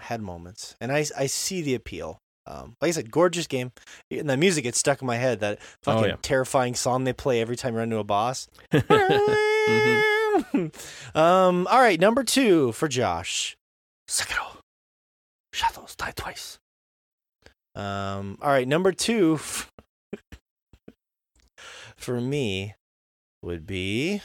[0.00, 2.18] Had moments, and I I see the appeal.
[2.48, 3.72] Um, like I said, gorgeous game,
[4.10, 5.40] and the music gets stuck in my head.
[5.40, 6.16] That fucking Oh, yeah.
[6.22, 8.46] terrifying song they play every time you run into a boss.
[9.66, 10.70] Mhm.
[11.16, 11.66] um.
[11.66, 13.56] All right, number two for Josh.
[14.08, 14.58] Sekiro.
[15.52, 16.58] Shadows die twice.
[17.74, 18.38] Um.
[18.40, 19.70] All right, number two f-
[21.96, 22.74] for me
[23.42, 24.20] would be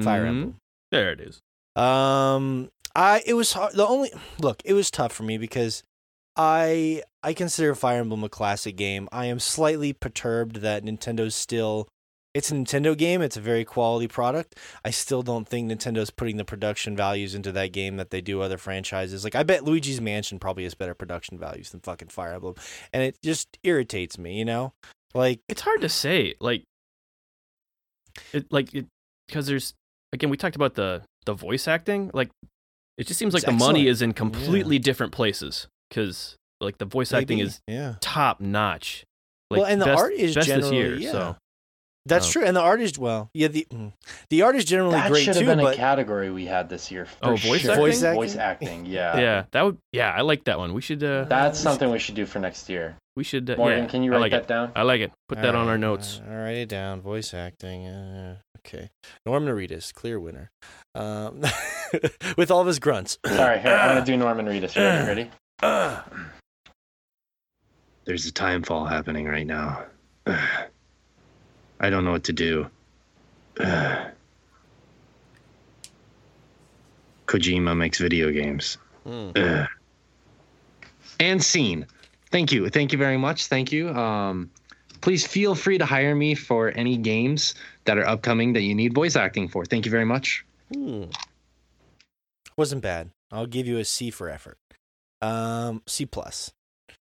[0.00, 0.28] Fire Mhm.
[0.28, 0.56] Emblem.
[0.90, 1.40] There it is.
[1.76, 3.74] Um, I it was hard.
[3.74, 5.82] The only look, it was tough for me because
[6.36, 9.08] I I consider Fire Emblem a classic game.
[9.12, 11.88] I am slightly perturbed that Nintendo's still.
[12.34, 13.20] It's a Nintendo game.
[13.20, 14.58] It's a very quality product.
[14.86, 18.40] I still don't think Nintendo's putting the production values into that game that they do
[18.40, 19.22] other franchises.
[19.24, 22.54] Like I bet Luigi's Mansion probably has better production values than fucking Fire Emblem,
[22.94, 24.38] and it just irritates me.
[24.38, 24.72] You know,
[25.12, 26.34] like It's hard to say.
[26.40, 26.64] Like,
[28.32, 28.86] it like it
[29.28, 29.74] because there's
[30.12, 32.10] again we talked about the the voice acting.
[32.12, 32.30] Like,
[32.98, 36.84] it just seems like It's the money is in completely different places because like the
[36.84, 37.94] voice acting is yeah.
[38.00, 39.04] top notch.
[39.50, 40.82] Like, Well, and the best, art is best this year.
[40.84, 41.12] generally- yeah.
[41.12, 41.36] So
[42.04, 42.32] That's Oh.
[42.32, 43.46] true, and the art is well, yeah.
[43.46, 43.92] The mm,
[44.28, 46.90] the art is generally That great should have too, been a category we had this
[46.90, 47.06] year.
[47.06, 47.70] For Oh, voice sure.
[47.70, 47.76] acting?
[47.84, 48.14] Voice acting?
[48.20, 49.16] Voice acting, yeah.
[49.18, 50.74] yeah, that would yeah, I like that one.
[50.74, 52.96] We should uh That's something we should do for next year.
[53.14, 54.48] we should uh, Morgan, yeah, can you write like that it.
[54.48, 54.72] down?
[54.74, 55.12] I like it.
[55.28, 56.20] Put that on our notes.
[56.26, 57.00] uh, I'll write it down.
[57.02, 57.86] Voice acting.
[57.86, 58.36] Uh,
[58.66, 58.90] okay.
[59.26, 60.50] Norman Reedus, clear winner.
[60.94, 61.42] Um,
[62.36, 63.18] with all of his grunts.
[63.26, 64.74] Sorry, here, I'm gonna do Norman Reedus.
[64.76, 65.30] You Ready?
[65.62, 65.96] Ready?
[68.04, 69.84] There's a Timefall happening right now.
[70.26, 72.68] I don't know what to do.
[77.26, 78.78] Kojima makes video games.
[79.06, 79.66] Ugh.
[81.20, 81.86] And scene.
[82.32, 82.68] Thank you.
[82.68, 83.46] Thank you very much.
[83.46, 83.90] Thank you.
[83.90, 84.50] Um,
[85.02, 87.54] please feel free to hire me for any games
[87.84, 89.64] that are upcoming that you need voice acting for.
[89.64, 90.44] Thank you very much.
[90.72, 91.04] Hmm.
[92.56, 93.10] Wasn't bad.
[93.30, 94.58] I'll give you a C for effort.
[95.20, 96.52] Um, C plus.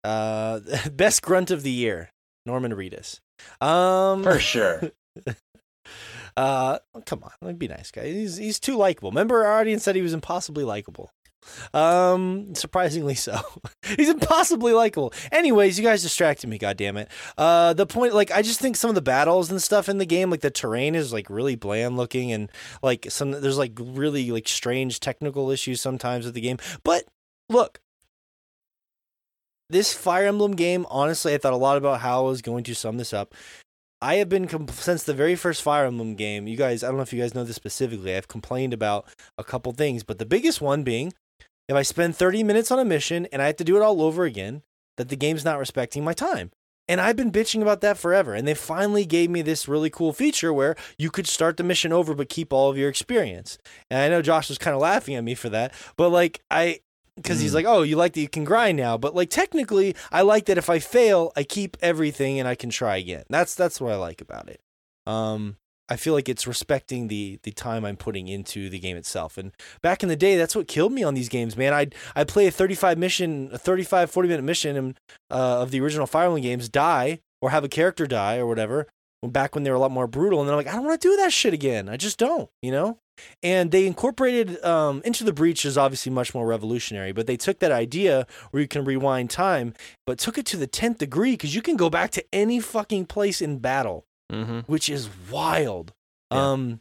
[0.05, 0.60] Uh,
[0.93, 2.10] best grunt of the year,
[2.47, 3.20] Norman Reedus.
[3.60, 4.93] Um, For sure.
[6.36, 8.06] Uh, come on, like be nice, guy.
[8.06, 9.10] He's he's too likable.
[9.10, 11.10] Remember, our audience said he was impossibly likable.
[11.73, 13.40] Um, surprisingly so.
[13.97, 15.12] He's impossibly likable.
[15.32, 16.59] Anyways, you guys distracted me.
[16.59, 17.09] God damn it.
[17.36, 20.06] Uh, the point, like, I just think some of the battles and stuff in the
[20.06, 22.51] game, like the terrain is like really bland looking, and
[22.82, 26.59] like some there's like really like strange technical issues sometimes with the game.
[26.85, 27.05] But
[27.48, 27.81] look,
[29.70, 32.74] this Fire Emblem game, honestly, I thought a lot about how I was going to
[32.74, 33.35] sum this up.
[34.01, 36.47] I have been since the very first Fire Emblem game.
[36.47, 38.16] You guys, I don't know if you guys know this specifically.
[38.16, 39.06] I've complained about
[39.36, 41.12] a couple things, but the biggest one being
[41.69, 44.03] if I spend 30 minutes on a mission and I have to do it all
[44.03, 44.62] over again,
[44.97, 46.51] that the game's not respecting my time.
[46.89, 48.35] And I've been bitching about that forever.
[48.35, 51.93] And they finally gave me this really cool feature where you could start the mission
[51.93, 53.59] over but keep all of your experience.
[53.90, 56.81] And I know Josh was kind of laughing at me for that, but like I
[57.15, 60.23] because he's like, "Oh, you like that you can grind now." But like technically, I
[60.23, 63.24] like that if I fail, I keep everything and I can try again.
[63.28, 64.61] That's that's what I like about it.
[65.07, 65.57] Um
[65.89, 69.39] I feel like it's respecting the the time I'm putting into the game itself.
[69.39, 69.52] And
[69.82, 71.73] back in the day, that's what killed me on these games, man.
[71.73, 74.97] I'd I'd play a 35 mission, a 35 40 minute mission
[75.31, 78.86] uh, of the original Fire games, die or have a character die or whatever.
[79.23, 81.09] Back when they were a lot more brutal, and I'm like, I don't want to
[81.09, 81.89] do that shit again.
[81.89, 82.98] I just don't, you know.
[83.43, 87.59] And they incorporated um, Into the Breach is obviously much more revolutionary, but they took
[87.59, 89.74] that idea where you can rewind time,
[90.06, 93.06] but took it to the 10th degree because you can go back to any fucking
[93.06, 94.60] place in battle Mm-hmm.
[94.70, 95.94] which is wild.
[96.30, 96.52] Yeah.
[96.52, 96.80] Um,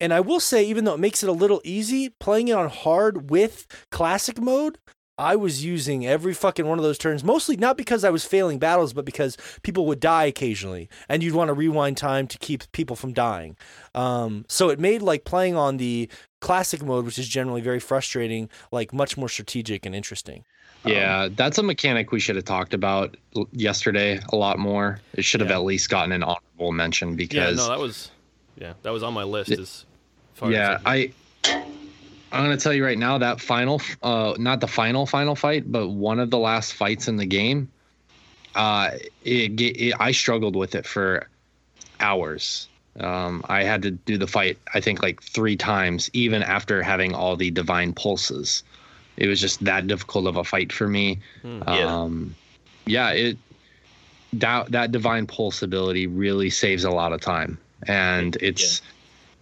[0.00, 2.68] and I will say, even though it makes it a little easy, playing it on
[2.68, 4.78] hard with classic mode,
[5.16, 8.58] I was using every fucking one of those turns, mostly not because I was failing
[8.58, 12.70] battles, but because people would die occasionally, and you'd want to rewind time to keep
[12.72, 13.56] people from dying.
[13.94, 18.50] Um, so it made like playing on the classic mode, which is generally very frustrating,
[18.72, 20.44] like much more strategic and interesting.
[20.84, 23.16] Yeah, that's a mechanic we should have talked about
[23.52, 25.00] yesterday a lot more.
[25.14, 25.56] It should have Yeah.
[25.56, 28.10] at least gotten an honorable mention because Yeah, no, that was
[28.58, 29.84] yeah, that was on my list as
[30.34, 31.12] far yeah, as I
[32.32, 35.88] I'm gonna tell you right now that final, uh, not the final final fight, but
[35.88, 37.70] one of the last fights in the game,
[38.56, 38.90] uh,
[39.24, 41.28] it, it I struggled with it for
[42.00, 42.68] hours.
[42.98, 47.14] Um, I had to do the fight I think like three times, even after having
[47.14, 48.62] all the divine pulses.
[49.16, 51.20] It was just that difficult of a fight for me.
[51.42, 51.62] Hmm.
[51.66, 51.86] Yeah.
[52.02, 52.34] Um,
[52.86, 53.38] yeah, it
[54.34, 58.82] that that divine pulse ability really saves a lot of time, and it's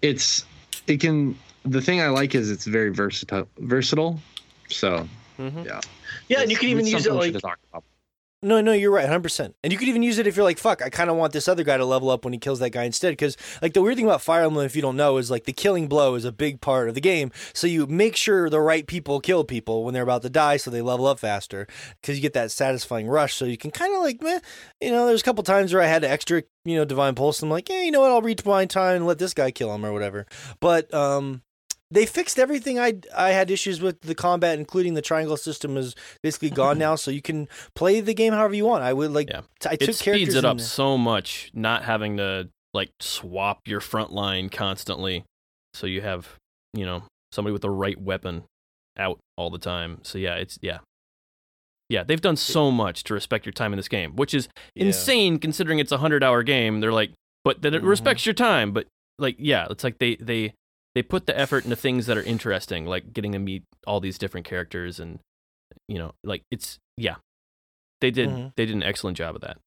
[0.02, 0.44] it's
[0.86, 1.36] it can.
[1.64, 3.48] The thing I like is it's very versatile.
[3.58, 4.20] Versatile.
[4.68, 5.08] So
[5.38, 5.64] Mhm.
[5.64, 5.80] yeah,
[6.28, 7.34] Yeah, and you can even use it like
[8.44, 9.54] No, no, you're right, 100%.
[9.62, 11.46] And you could even use it if you're like, fuck, I kind of want this
[11.46, 13.12] other guy to level up when he kills that guy instead.
[13.12, 15.52] Because, like, the weird thing about Fire Emblem, if you don't know, is like the
[15.52, 17.30] killing blow is a big part of the game.
[17.54, 20.72] So you make sure the right people kill people when they're about to die so
[20.72, 21.68] they level up faster.
[22.00, 23.34] Because you get that satisfying rush.
[23.34, 24.40] So you can kind of like, meh,
[24.80, 27.42] you know, there's a couple times where I had extra, you know, Divine Pulse.
[27.42, 29.52] And I'm like, yeah, you know what, I'll reach my time and let this guy
[29.52, 30.26] kill him or whatever.
[30.58, 31.42] But, um,.
[31.92, 35.94] They fixed everything I I had issues with the combat, including the triangle system is
[36.22, 38.82] basically gone now, so you can play the game however you want.
[38.82, 39.42] I would like Yeah.
[39.60, 43.80] t- I took it speeds it up so much not having to like swap your
[43.80, 45.24] front line constantly
[45.74, 46.36] so you have
[46.72, 48.44] you know somebody with the right weapon
[48.98, 50.78] out all the time so yeah it's yeah
[51.88, 54.86] yeah they've done so much to respect your time in this game which is Yeah.
[54.86, 57.12] insane considering it's a hundred hour game they're like
[57.44, 57.88] but that it Mhm.
[57.88, 58.86] respects your time but
[59.18, 60.54] like yeah it's like they they
[60.94, 64.18] they put the effort into things that are interesting like getting to meet all these
[64.18, 65.18] different characters and
[65.88, 67.16] you know like it's yeah.
[68.00, 68.52] They did Mhm.
[68.56, 69.58] they did an excellent job of that.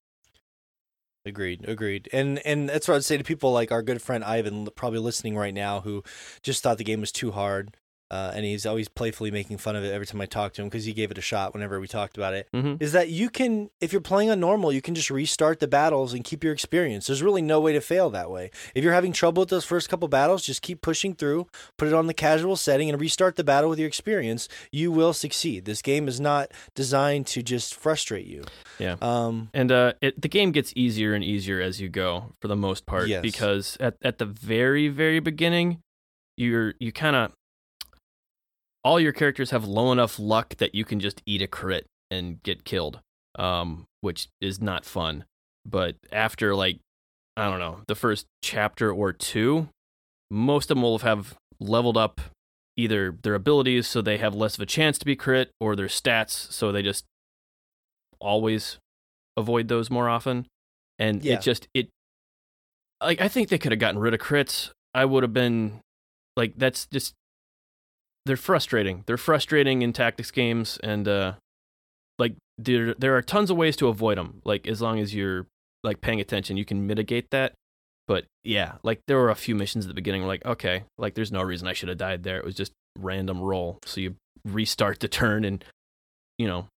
[1.27, 4.67] Agreed, agreed, and and that's what I'd say to people like our good friend Ivan,
[4.75, 6.03] probably listening right now, who
[6.43, 7.75] just thought the game was too hard,
[8.11, 10.67] uh, and he's always playfully making fun of it every time I talk to him
[10.69, 12.47] because he gave it a shot whenever we talked about it.
[12.53, 12.81] Mhm.
[12.81, 16.13] Is that you can, if you're playing on normal, you can just restart the battles
[16.13, 17.07] and keep your experience.
[17.07, 18.51] There's really no way to fail that way.
[18.75, 21.93] If you're having trouble with those first couple battles, just keep pushing through, put it
[21.93, 24.47] on the casual setting, and restart the battle with your experience.
[24.71, 25.65] You will succeed.
[25.65, 28.43] This game is not designed to just frustrate you.
[28.77, 28.97] Yeah.
[29.01, 29.49] Um.
[29.53, 32.85] And uh, it, the game gets easier and easier as you go, for the most
[32.85, 33.21] part, Yes.
[33.21, 35.81] because at, at the very very beginning,
[36.37, 37.31] you're you kind of
[38.85, 42.41] all your characters have low enough luck that you can just eat a crit and
[42.43, 43.01] get killed,
[43.37, 45.25] um, which is not fun.
[45.65, 46.79] But after like
[47.35, 49.69] I don't know the first chapter or two,
[50.29, 52.21] most of them will have leveled up
[52.77, 55.87] either their abilities so they have less of a chance to be crit, or their
[55.87, 57.05] stats so they just
[58.19, 58.77] always
[59.35, 60.45] avoid those more often.
[60.99, 61.33] And Yeah.
[61.33, 61.89] it just it
[63.01, 64.71] like I think they could have gotten rid of crits.
[64.93, 65.81] I would have been
[66.37, 67.15] like that's just
[68.25, 69.03] they're frustrating.
[69.05, 71.33] They're frustrating in tactics games and uh
[72.17, 74.41] like there there are tons of ways to avoid them.
[74.45, 75.47] Like as long as you're
[75.83, 77.53] like paying attention, you can mitigate that.
[78.07, 81.31] But yeah, like there were a few missions at the beginning like okay, like there's
[81.31, 82.37] no reason I should have died there.
[82.37, 83.79] It was just random roll.
[83.85, 84.15] So you
[84.45, 85.63] restart the turn and
[86.37, 86.67] you know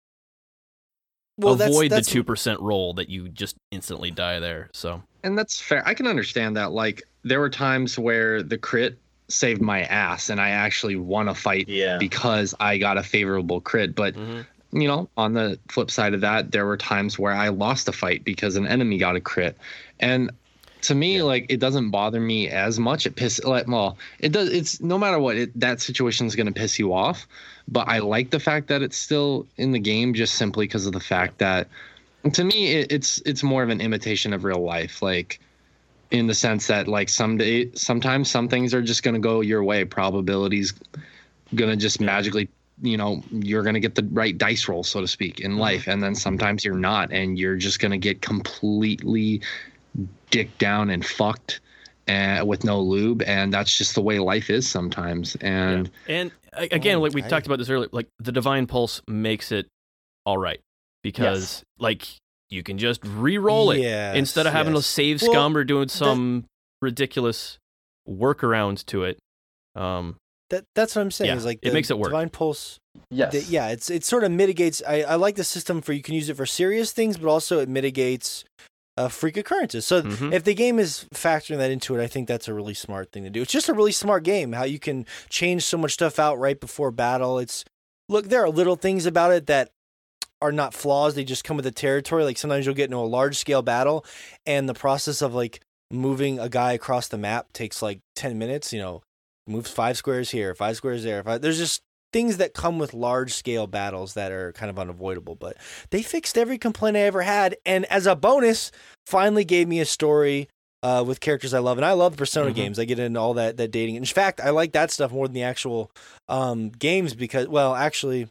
[1.38, 4.70] Well, that's- avoid that's- the two percent roll that you just instantly die there.
[4.72, 5.86] So And that's fair.
[5.86, 6.72] I can understand that.
[6.72, 8.98] Like there were times where the crit
[9.28, 11.98] saved my ass and I actually won a fight Yeah.
[11.98, 13.94] because I got a favorable crit.
[13.94, 14.80] But mm-hmm.
[14.80, 17.92] you know, on the flip side of that, there were times where I lost a
[17.92, 19.56] fight because an enemy got a crit.
[20.00, 20.30] And
[20.82, 23.06] to me, like it doesn't bother me as much.
[23.06, 24.50] It piss like well, it does.
[24.50, 25.36] It's no matter what.
[25.36, 27.26] It, that situation is going to piss you off,
[27.66, 30.92] but I like the fact that it's still in the game just simply because of
[30.92, 31.68] the fact that
[32.32, 35.02] to me it, it's it's more of an imitation of real life.
[35.02, 35.40] Like
[36.10, 39.62] in the sense that like someday sometimes some things are just going to go your
[39.62, 39.84] way.
[39.84, 40.74] Probabilities
[41.54, 42.48] going to just magically
[42.80, 45.60] you know you're going to get the right dice roll so to speak in mm-hmm.
[45.60, 45.86] life.
[45.86, 49.42] And then sometimes you're not and you're just going to get completely
[50.30, 51.60] dick down and fucked
[52.06, 53.22] and, with no lube.
[53.22, 55.36] And that's just the way life is sometimes.
[55.36, 59.02] And and again, Oh, like we I- talked about this earlier, like the divine pulse
[59.06, 59.66] makes it
[60.24, 60.60] all right.
[61.02, 62.06] Because like
[62.50, 64.84] you can just re-roll it Yes, instead of having yes.
[64.84, 66.44] to save Well, scum or doing some
[66.82, 67.58] ridiculous
[68.08, 69.18] workaround to it.
[69.74, 70.16] Um,
[70.50, 71.28] That that's what I'm saying.
[71.30, 72.08] Yeah, is like it makes it work.
[72.10, 72.78] Divine Pulse.
[73.10, 73.32] Yes.
[73.32, 74.82] the- yeah, it's it sort of mitigates.
[74.86, 77.58] I, I like the system for you can use it for serious things, but also
[77.60, 78.44] it mitigates
[78.96, 79.86] uh, freak occurrences.
[79.86, 80.32] So Mhm.
[80.32, 83.22] if the game is factoring that into it, I think that's a really smart thing
[83.24, 83.42] to do.
[83.42, 84.52] It's just a really smart game.
[84.54, 87.38] How you can change so much stuff out right before battle.
[87.38, 87.64] It's
[88.08, 89.70] look, there are little things about it that
[90.40, 91.14] are not flaws.
[91.14, 92.24] They just come with the territory.
[92.24, 94.04] Like sometimes you'll get into a large scale battle,
[94.46, 95.60] and the process of like
[95.90, 98.72] moving a guy across the map takes like ten minutes.
[98.72, 99.02] You know,
[99.46, 101.22] moves five squares here, five squares there.
[101.22, 101.82] Five, there's just
[102.12, 105.34] things that come with large scale battles that are kind of unavoidable.
[105.34, 105.56] But
[105.90, 108.70] they fixed every complaint I ever had, and as a bonus,
[109.06, 110.48] finally gave me a story.
[110.80, 112.54] Uh, with characters I love, and I love Persona Mhm.
[112.54, 112.78] games.
[112.78, 113.96] I get into all that that dating.
[113.96, 115.90] In fact, I like that stuff more than the actual
[116.28, 118.28] um, games because, well, actually,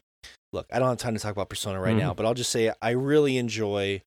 [0.57, 2.73] look, I don't have time to talk about Persona right now, but I'll just say
[2.81, 4.01] I really enjoy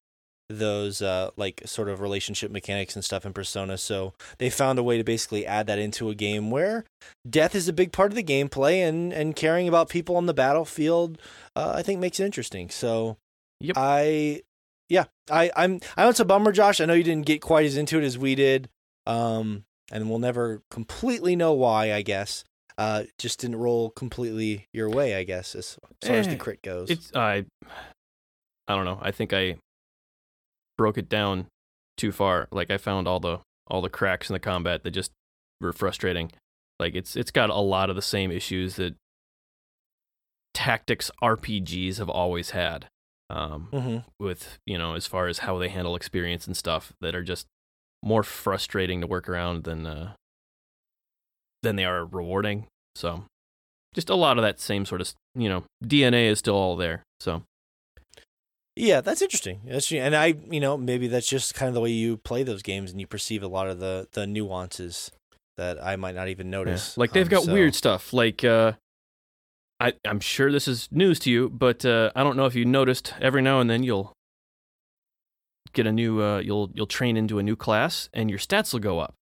[0.49, 3.79] those uh, like sort of relationship mechanics and stuff in Persona.
[3.79, 6.85] So they found a way to basically add that into a game where
[7.29, 10.35] death is a big part of the gameplay, and and caring about people on the
[10.35, 11.19] battlefield,
[11.57, 12.69] uh, I think makes it interesting.
[12.69, 13.17] So
[13.61, 13.77] Yep.
[13.79, 14.43] I.
[14.89, 15.81] Yeah, I, I'm.
[15.97, 16.81] I know it's a bummer, Josh.
[16.81, 18.69] I know you didn't get quite as into it as we did,
[19.07, 21.93] um, and we'll never completely know why.
[21.93, 22.45] I guess
[22.81, 25.15] uh, just didn't roll completely your way.
[25.15, 26.90] I guess as far as the Eh, crit goes.
[26.90, 27.44] It's I
[28.66, 28.98] I don't know.
[29.02, 29.57] I think I
[30.78, 31.47] broke it down
[31.98, 32.48] too far.
[32.51, 35.12] Like I found all the all the cracks in the combat that just
[35.61, 36.32] were frustrating.
[36.78, 38.94] Like it's it's got a lot of the same issues that
[40.55, 42.86] tactics RPGs have always had.
[43.28, 47.15] Um, hmm with you know as far as how they handle experience and stuff that
[47.15, 47.47] are just
[48.02, 50.15] more frustrating to work around than uh,
[51.62, 52.66] than they are rewarding.
[52.95, 53.24] So
[53.95, 57.03] just a lot of that same sort of you know DNA is still all there.
[57.20, 57.43] So
[58.77, 59.61] Yeah, that's interesting.
[59.66, 62.62] That's and I, you know, maybe that's just kind of the way you play those
[62.62, 65.11] games, and you perceive a lot of the the nuances
[65.57, 66.51] that I might not even yeah.
[66.59, 66.97] notice.
[66.97, 68.12] like they've Um, got so- weird stuff.
[68.12, 68.73] Like uh,
[69.81, 72.65] I I'm sure this is news to you, but uh, I don't know if you
[72.65, 73.12] noticed.
[73.20, 74.12] Every now and then you'll
[75.73, 78.81] get a new uh, you'll you'll train into a new class, and your stats will
[78.81, 79.15] go up.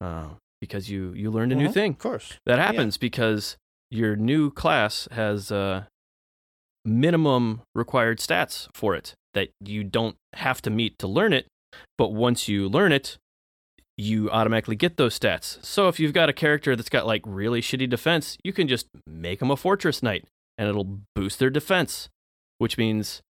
[0.00, 0.28] Uh,
[0.64, 1.90] because you you learned a new Mhm, thing.
[1.92, 2.38] Of course.
[2.46, 3.56] That happens because
[3.90, 5.84] your new class has uh,
[6.84, 11.46] minimum required stats for it that you don't have to meet to learn it.
[11.98, 13.18] But once you learn it,
[13.96, 15.64] you automatically get those stats.
[15.64, 18.86] So if you've got a character that's got like really shitty defense, you can just
[19.06, 20.24] make them a fortress knight
[20.58, 22.08] and it'll boost their defense,
[22.58, 23.22] which means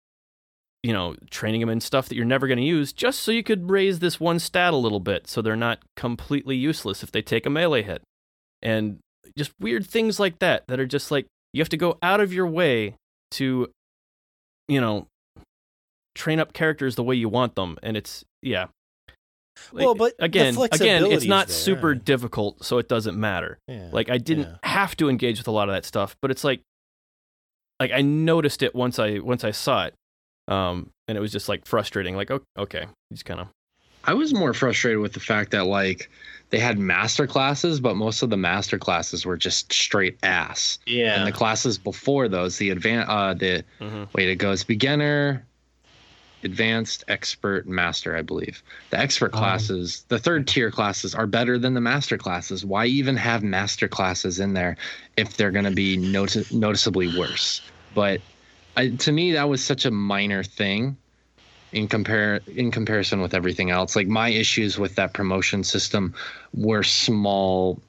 [0.82, 3.42] you know, training them in stuff that you're never going to use just so you
[3.42, 7.22] could raise this one stat a little bit so they're not completely useless if they
[7.22, 8.02] take a melee hit.
[8.62, 8.98] And
[9.38, 12.32] just weird things like that that are just like you have to go out of
[12.32, 12.96] your way
[13.32, 13.70] to
[14.68, 15.06] you know
[16.14, 18.66] train up characters the way you want them and it's yeah.
[19.70, 21.54] Like, Well, but again, again, it's not there.
[21.54, 23.58] super difficult, so it doesn't matter.
[23.68, 23.88] Yeah.
[23.92, 24.56] Like I didn't Yeah.
[24.70, 26.60] have to engage with a lot of that stuff, but it's like
[27.78, 29.94] like I noticed it once I once I saw it.
[30.48, 33.48] Um and it was just like frustrating like oh, okay, just kind of
[34.04, 36.10] I was more frustrated with the fact that like
[36.50, 40.78] they had master classes, but most of the master classes were just straight ass.
[40.86, 41.14] Yeah.
[41.16, 44.08] And the classes before those, the advan uh the Mhm.
[44.14, 45.46] wait, it goes beginner,
[46.44, 48.62] advanced, expert, master, I believe.
[48.90, 52.64] The expert Um, classes, the third tier classes are better than the master classes.
[52.64, 54.76] Why even have master classes in there
[55.16, 57.62] if they're going to be noti- noticeably worse?
[57.94, 58.20] But
[58.76, 60.96] I, to me that was such a minor thing
[61.72, 63.96] in compare in comparison with everything else.
[63.96, 66.14] Like my issues with that promotion system
[66.54, 67.80] were small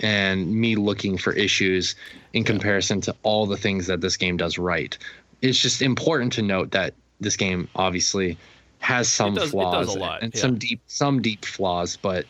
[0.00, 1.94] and me looking for issues
[2.34, 4.96] in comparison to all the things that this game does right.
[5.40, 8.36] It's just important to note that this game obviously
[8.78, 10.40] has some does- it does flaws a lot, and yeah.
[10.40, 12.26] some deep some deep flaws, but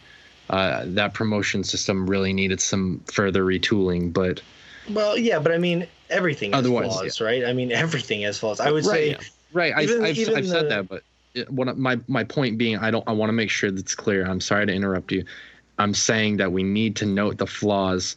[0.51, 4.13] uh, that promotion system really needed some further retooling.
[4.13, 4.41] But
[4.89, 7.45] Well, yeah, but I mean, everything has Otherwise, flaws, right?
[7.45, 8.61] I mean, everything has flaws.
[8.61, 9.15] I would say,
[9.53, 11.03] Right, right, even- I, I've, even I've said that, but
[11.35, 14.27] it- what my my point being, I don't I want to make sure that's clear.
[14.27, 15.25] I'm sorry to interrupt you.
[15.79, 18.17] I'm saying that we need to note the flaws,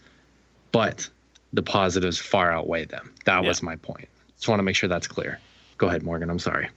[0.72, 1.10] but
[1.54, 3.14] the positives far outweigh them.
[3.26, 4.08] That was my point.
[4.36, 5.40] Just want to make sure that's clear.
[5.78, 6.30] Go ahead, Morgan.
[6.30, 6.70] I'm sorry.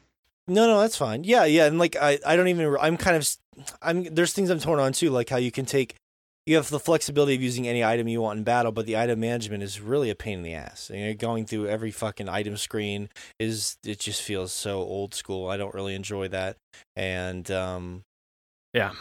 [0.48, 1.22] No, no, that's fine.
[1.22, 2.76] Yeah, yeah, and like I, I don't even.
[2.80, 3.28] I'm kind of.
[3.80, 5.94] I'm there's things I'm torn on too, like how you can take.
[6.44, 9.20] You have the flexibility of using any item you want in battle, but the item
[9.20, 10.90] management is really a pain in the ass.
[10.90, 15.48] And you're going through every fucking item screen is it just feels so old school.
[15.48, 16.56] I don't really enjoy that.
[16.96, 18.02] And um,
[18.72, 18.92] Yeah.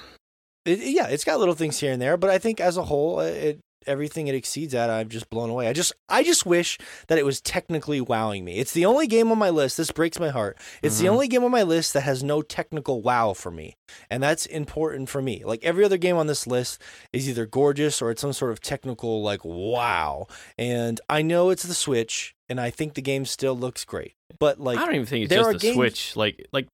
[0.65, 3.19] it, yeah, it's got little things here and there, but I think as a whole,
[3.21, 5.67] it everything it exceeds at, I'm just blown away.
[5.67, 6.77] I just I just wish
[7.07, 8.57] that it was technically wowing me.
[8.59, 9.77] It's the only game on my list.
[9.77, 10.57] This breaks my heart.
[10.81, 11.11] It's the Mhm.
[11.11, 13.75] only game on my list that has no technical wow for me,
[14.09, 15.43] and that's important for me.
[15.45, 16.81] Like every other game on this list
[17.13, 20.27] is either gorgeous or it's some sort of technical like wow.
[20.57, 24.13] And I know it's the Switch, and I think the game still looks great.
[24.39, 26.15] But like I don't even think it's just the games- Switch.
[26.15, 26.67] Like like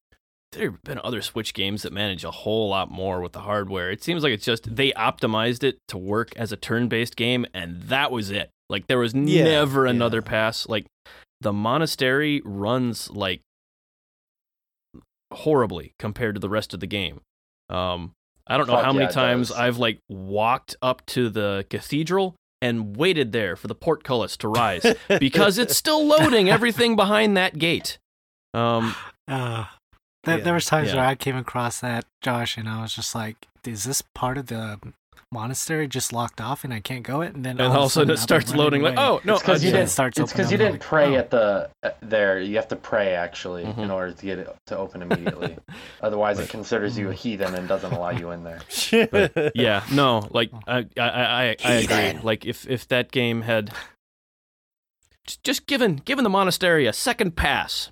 [0.57, 3.89] there have been other Switch games that manage a whole lot more with the hardware.
[3.91, 7.81] It seems like it's just they optimized it to work as a turn-based game, and
[7.83, 8.49] that was it.
[8.69, 10.29] Like there was Yeah, never another yeah.
[10.29, 10.67] pass.
[10.67, 10.85] Like
[11.41, 13.41] the monastery runs like
[15.33, 17.21] horribly compared to the rest of the game.
[17.69, 18.13] Um,
[18.47, 19.51] I don't know Fuck how many yeah, it times.
[19.51, 24.85] I've like walked up to the cathedral and waited there for the portcullis to rise
[25.19, 27.97] because it's still loading everything behind that gate.
[28.53, 28.95] Um,
[29.27, 29.65] Uh,
[30.27, 30.43] there, Yeah.
[30.43, 30.97] there was times Yeah.
[30.97, 34.47] where I came across that, Josh, and I was just like, "Is this part of
[34.47, 34.79] the
[35.29, 37.89] monastery just locked off and I can't go it?" And then and all of a
[37.89, 38.81] sudden it starts running loading.
[38.83, 40.79] Like, oh no, It's 'cause uh, you didn't- it starts It's because you didn't I'm
[40.79, 42.39] pray like, at the uh, there.
[42.39, 43.91] You have to pray actually in Mhm.
[43.91, 45.57] order to get it to open immediately.
[46.01, 48.61] Otherwise, it considers you a heathen and doesn't allow you in there.
[49.11, 52.21] But, yeah, no, like I, I, I, I I agree.
[52.21, 53.71] Like if if that game had
[55.25, 57.91] just- just given given the monastery a second pass,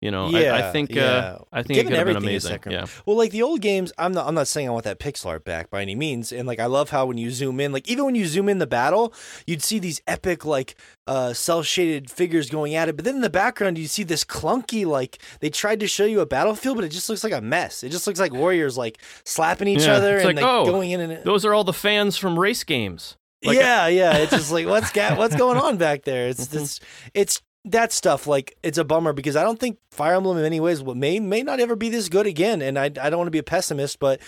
[0.00, 1.02] you know, I, I think yeah.
[1.02, 2.60] uh, I think Given it could have been amazing.
[2.70, 4.28] Yeah, Well, like the old games, I'm not.
[4.28, 6.30] I'm not saying I want that pixel art back by any means.
[6.30, 8.58] And like, I love how when you zoom in, like even when you zoom in
[8.58, 9.12] the battle,
[9.46, 10.76] you'd see these epic like
[11.08, 12.94] uh, cell shaded figures going at it.
[12.96, 16.20] But then in the background, you see this clunky like they tried to show you
[16.20, 17.82] a battlefield, but it just looks like a mess.
[17.82, 20.64] It just looks like warriors like slapping each Yeah, other it's and like, like, oh,
[20.64, 23.16] going in and those are all the fans from race games.
[23.44, 24.16] like- yeah, yeah.
[24.18, 26.28] It's just like what's what's going on back there?
[26.28, 26.62] It's Mhm.
[26.62, 26.80] it's
[27.14, 27.42] it's
[27.72, 28.26] that stuff.
[28.26, 31.42] Like it's a bummer because I don't think Fire Emblem in many ways may may
[31.42, 32.62] not ever be this good again.
[32.62, 34.20] And I I don't want to be a pessimist, but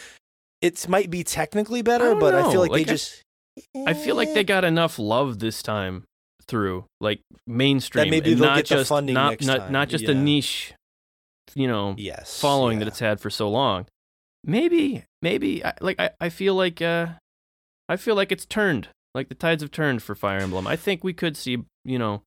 [0.61, 2.11] it might be technically better.
[2.11, 3.23] don't but I feel like, Like, they I- just
[3.87, 6.05] I feel like they got enough love this time
[6.47, 10.05] through like mainstream, maybe and they'll not get the just funding not not, not just
[10.05, 10.73] a niche,
[11.55, 13.87] you know, yes following that it's had for so long.
[14.45, 17.09] Maybe, maybe, I, like I, I feel like, uh,
[17.89, 18.89] I feel like it's turned.
[19.15, 20.67] Like the tides have turned for Fire Emblem.
[20.67, 22.23] I think we could see, you know,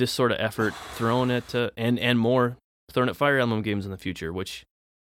[0.00, 2.56] this sort of effort thrown at uh, and and more
[2.90, 4.64] thrown at Fire Emblem games in the future, which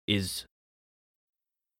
[0.09, 0.45] is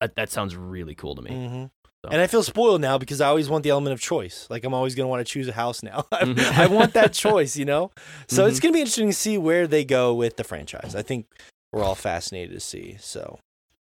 [0.01, 1.31] that, that sounds really cool to me.
[1.31, 1.71] Mhm.
[2.05, 2.11] So.
[2.13, 4.47] And I feel spoiled now because I always want the element of choice.
[4.49, 6.07] Like I'm always gonna want to choose a house now.
[6.13, 6.71] I- Mhm.
[6.71, 7.91] Want that choice, you know.
[8.29, 8.51] So Mm-hmm.
[8.51, 10.95] it's gonna be interesting to see where they go with the franchise.
[10.95, 11.27] I think
[11.73, 12.97] we're all fascinated to see.
[13.01, 13.41] So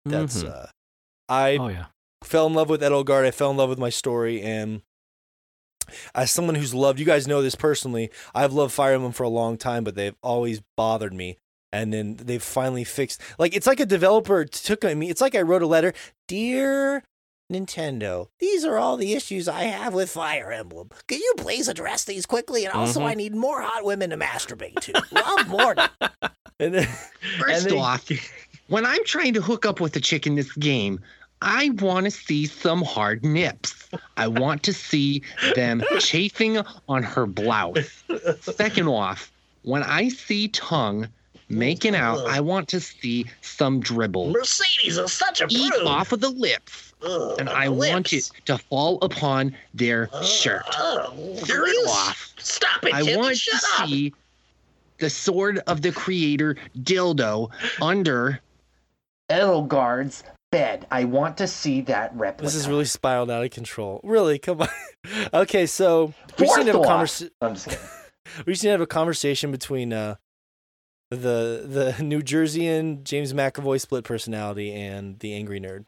[0.05, 0.51] that's Mhm.
[0.53, 0.67] uh,
[1.29, 1.87] I Oh yeah.
[2.25, 3.25] fell in love with Edelgard.
[3.25, 4.83] I fell in love with my story, and
[6.15, 8.11] as someone who's loved, you guys know this personally.
[8.35, 11.37] I've loved Fire Emblem for a long time, but they've always bothered me.
[11.73, 13.21] And then they've finally fixed.
[13.39, 15.93] Like it's like a developer took I mean, it's like I wrote a letter,
[16.27, 17.05] dear
[17.53, 18.29] Nintendo.
[18.39, 20.91] These are all the issues I have with Fire Emblem.
[21.09, 22.65] Can you please address these quickly?
[22.65, 23.07] And also, Mhm.
[23.07, 25.03] I need more hot women to masturbate to.
[25.13, 25.75] Love more.
[26.61, 26.87] And then,
[27.39, 28.07] First and they- off,
[28.69, 31.01] when I'm trying to hook up with a chick in this game,
[31.43, 33.89] I want to see some hard nips.
[34.17, 35.23] I want to see
[35.55, 36.59] them chafing
[36.89, 38.05] on her blouse.
[38.41, 41.09] Second off, when I see tongue
[41.49, 42.27] making out, uh-huh.
[42.37, 44.31] I want to see some dribble.
[44.33, 45.87] Mercedes is such a Eat prude.
[45.87, 50.25] off of the lips, Ugh, and the I want it to fall upon their Ugh,
[50.25, 50.63] shirt.
[50.79, 53.17] ugh, Third off, Stop it, I Timmy.
[53.17, 53.89] want Shut to up.
[53.89, 54.15] see
[54.99, 57.51] the sword of the creator dildo
[57.81, 58.41] under
[59.31, 60.87] Edelgard's bed.
[60.91, 62.45] I want to see that replica.
[62.45, 64.01] this is really spiraled out of control.
[64.03, 64.69] Really, come on.
[65.35, 67.31] okay, so we just need to have a conversation.
[67.41, 67.85] I'm just kidding.
[68.47, 70.17] we just need to have a conversation between uh,
[71.11, 75.85] the the New Jerseyan James McAvoy split personality and the angry nerd.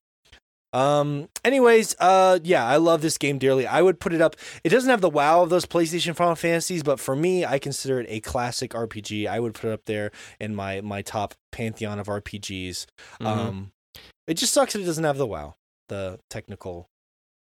[0.74, 1.28] Um.
[1.44, 3.66] Anyways, uh, yeah, I love this game dearly.
[3.66, 4.36] I would put it up.
[4.64, 8.00] It doesn't have the wow of those PlayStation Final Fantasies, but for me, I consider
[8.00, 9.26] it a classic RPG.
[9.26, 12.86] I would put it up there in my my top pantheon of RPGs.
[13.20, 13.26] Mhm.
[13.26, 13.72] Um,
[14.26, 15.54] it just sucks that it doesn't have the wow,
[15.88, 16.88] the technical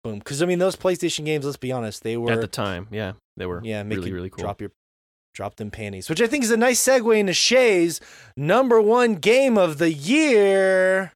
[0.03, 0.19] boom.
[0.19, 1.45] Because I mean, those PlayStation games.
[1.45, 4.31] Let's be honest, they were At the time, yeah, they were yeah, make really really
[4.31, 4.43] cool.
[4.43, 4.73] drop your
[5.35, 8.01] drop them panties, which I think is a nice segue into Shay's
[8.37, 11.13] number one game of the year.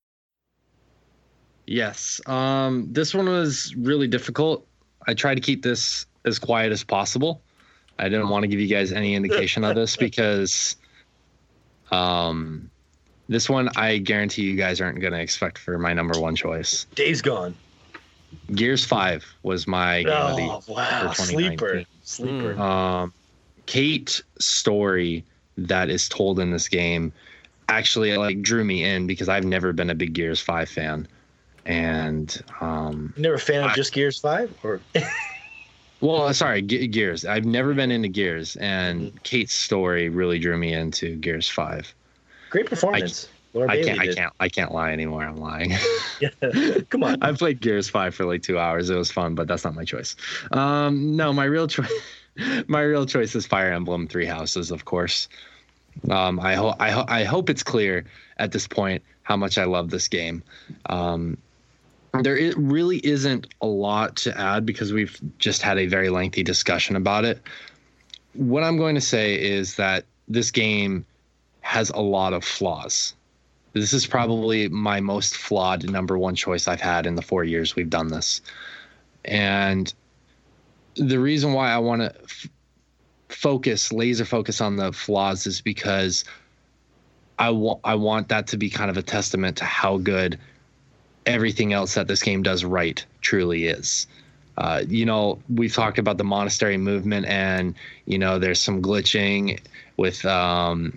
[1.66, 2.20] Yes.
[2.26, 4.66] Um, this one was really difficult.
[5.06, 7.42] I tried to keep this as quiet as possible.
[7.98, 10.76] I didn't want to give you guys any indication of this because
[11.90, 12.70] um,
[13.28, 16.84] this one I guarantee you guys aren't going to expect for my number one choice.
[16.94, 17.54] Days gone.
[18.54, 21.86] Gears 5 was my game of the Oh wow, for sleeper, 2019.
[22.02, 22.60] sleeper.
[22.60, 23.12] um,
[23.66, 25.24] Kait story
[25.56, 27.12] that is told in this game
[27.68, 31.08] actually like drew me in because I've never been a big Gears 5 fan.
[31.66, 34.82] And um, never a fan of I- just Gears Five, or
[36.02, 37.24] Well, sorry, Ge- Gears.
[37.24, 41.94] I've never been into Gears, and Kait's story really drew me into Gears Five.
[42.54, 43.28] Great performance.
[43.52, 45.24] Laura I Bailey can't, I can't, I can't lie anymore.
[45.24, 45.72] I'm lying.
[46.20, 46.30] Yeah.
[46.90, 47.20] Come on.
[47.20, 48.88] I played Gears Five for like two hours.
[48.88, 50.14] It was fun, but that's not my choice.
[50.52, 51.90] Um, no, my real choice,
[52.68, 55.28] my real choice is Fire Emblem Three Houses, of course.
[56.08, 58.04] Um, I hope, I, ho- I hope it's clear
[58.38, 60.44] at this point how much I love this game.
[60.86, 61.36] Um,
[62.22, 66.94] there really isn't a lot to add because we've just had a very lengthy discussion
[66.94, 67.42] about it.
[68.34, 71.04] What I'm going to say is that this game
[71.64, 73.14] has a lot of flaws.
[73.72, 77.74] This is probably my most flawed number one choice I've had in the four years
[77.74, 78.42] we've done this.
[79.24, 79.92] And
[80.94, 82.48] the reason why I want to f-
[83.30, 86.24] focus, laser focus on the flaws is because
[87.38, 87.48] I
[87.82, 90.38] I want that to be kind of a testament to how good
[91.24, 94.06] everything else that this game does right truly is.
[94.56, 97.74] Uh, you know, we've talked about the monastery movement, and
[98.06, 99.58] you know, there's some glitching
[99.96, 100.96] with um,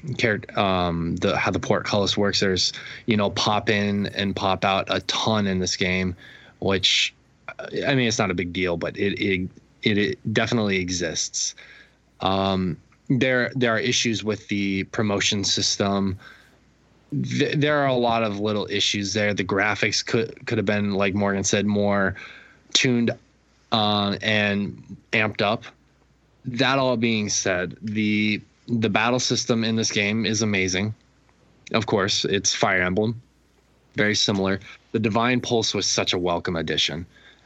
[0.56, 2.40] um, the how the portcullis works.
[2.40, 2.74] There's
[3.06, 6.16] you know, pop in and pop out a ton in this game,
[6.60, 7.14] which
[7.88, 9.50] I mean, it's not a big deal, but it it
[9.84, 11.56] it, it definitely exists.
[12.22, 12.78] Um,
[13.10, 16.18] there there are issues with the promotion system
[17.12, 19.34] th- there are a lot of little issues there.
[19.34, 22.16] The graphics could could have been, like Morgan said, more
[22.74, 23.12] tuned
[23.72, 25.64] uh, and amped up.
[26.45, 30.94] That all being said, the the battle system in this game is amazing.
[31.73, 33.22] Of course, it's Fire Emblem,
[33.95, 34.60] very similar.
[34.94, 37.06] The Divine Pulse was such a welcome addition,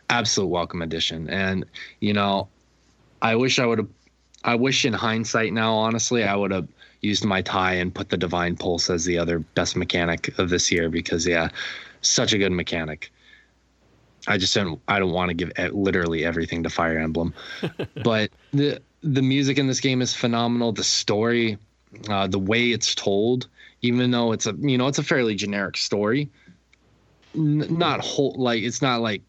[0.10, 1.30] absolute welcome addition.
[1.30, 1.65] And
[1.99, 2.48] you know,
[3.22, 3.89] I wish I would have.
[4.43, 6.68] I wish in hindsight now, honestly, I would have
[7.02, 10.72] used my tie and put the divine pulse as the other best mechanic of this
[10.72, 11.49] year because yeah
[12.02, 13.11] such a good mechanic
[14.27, 17.34] i just don't i don't want to give literally everything to fire emblem.
[18.03, 20.72] But the the music in this game is phenomenal.
[20.72, 21.57] The story
[22.10, 23.48] uh, the way it's told
[23.81, 26.30] even though it's a you know it's a fairly generic story
[27.35, 29.22] n- not whole like it's not like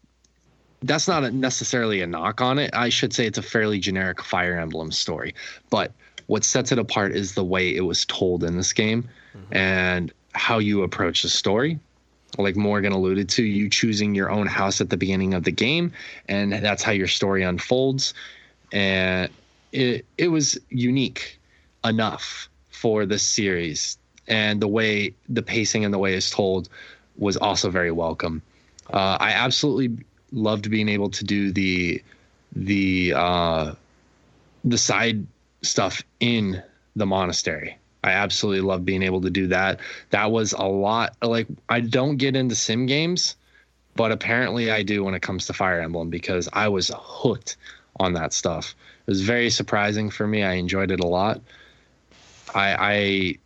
[0.83, 2.69] that's not a, necessarily a knock on it.
[2.73, 5.33] I should say it's a fairly generic fire emblem story.
[5.69, 5.93] But
[6.27, 9.09] what sets it apart is the way it was told in this game
[9.51, 11.79] and how you approach the story.
[12.37, 15.91] Like Morgan alluded to, you choosing your own house at the beginning of the game,
[16.27, 18.13] and that's how your story unfolds.
[18.71, 19.29] And
[19.71, 21.39] it it was unique
[21.83, 23.97] enough for this series,
[24.27, 26.69] and the way the pacing and the way it's told
[27.17, 28.41] was also very welcome.
[28.91, 32.01] Uh, I absolutely loved being able to do the
[32.55, 33.73] the uh,
[34.63, 35.25] the side
[35.61, 36.61] stuff in
[36.95, 37.77] the monastery.
[38.03, 39.79] I absolutely love being able to do that.
[40.09, 41.15] That was a lot.
[41.21, 43.35] Like I don't get into sim games,
[43.95, 47.57] but apparently I do when it comes to Fire Emblem because I was hooked
[47.99, 48.75] on that stuff.
[49.07, 50.43] It was very surprising for me.
[50.43, 51.41] I enjoyed it a lot.
[52.53, 53.37] I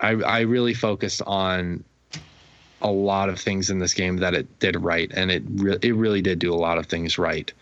[0.00, 1.84] I I, I really focused on
[2.82, 5.94] a lot of things in this game that it did right, and it re- it
[5.94, 7.52] really did do a lot of things right.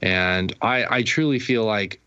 [0.00, 2.00] And I I truly feel like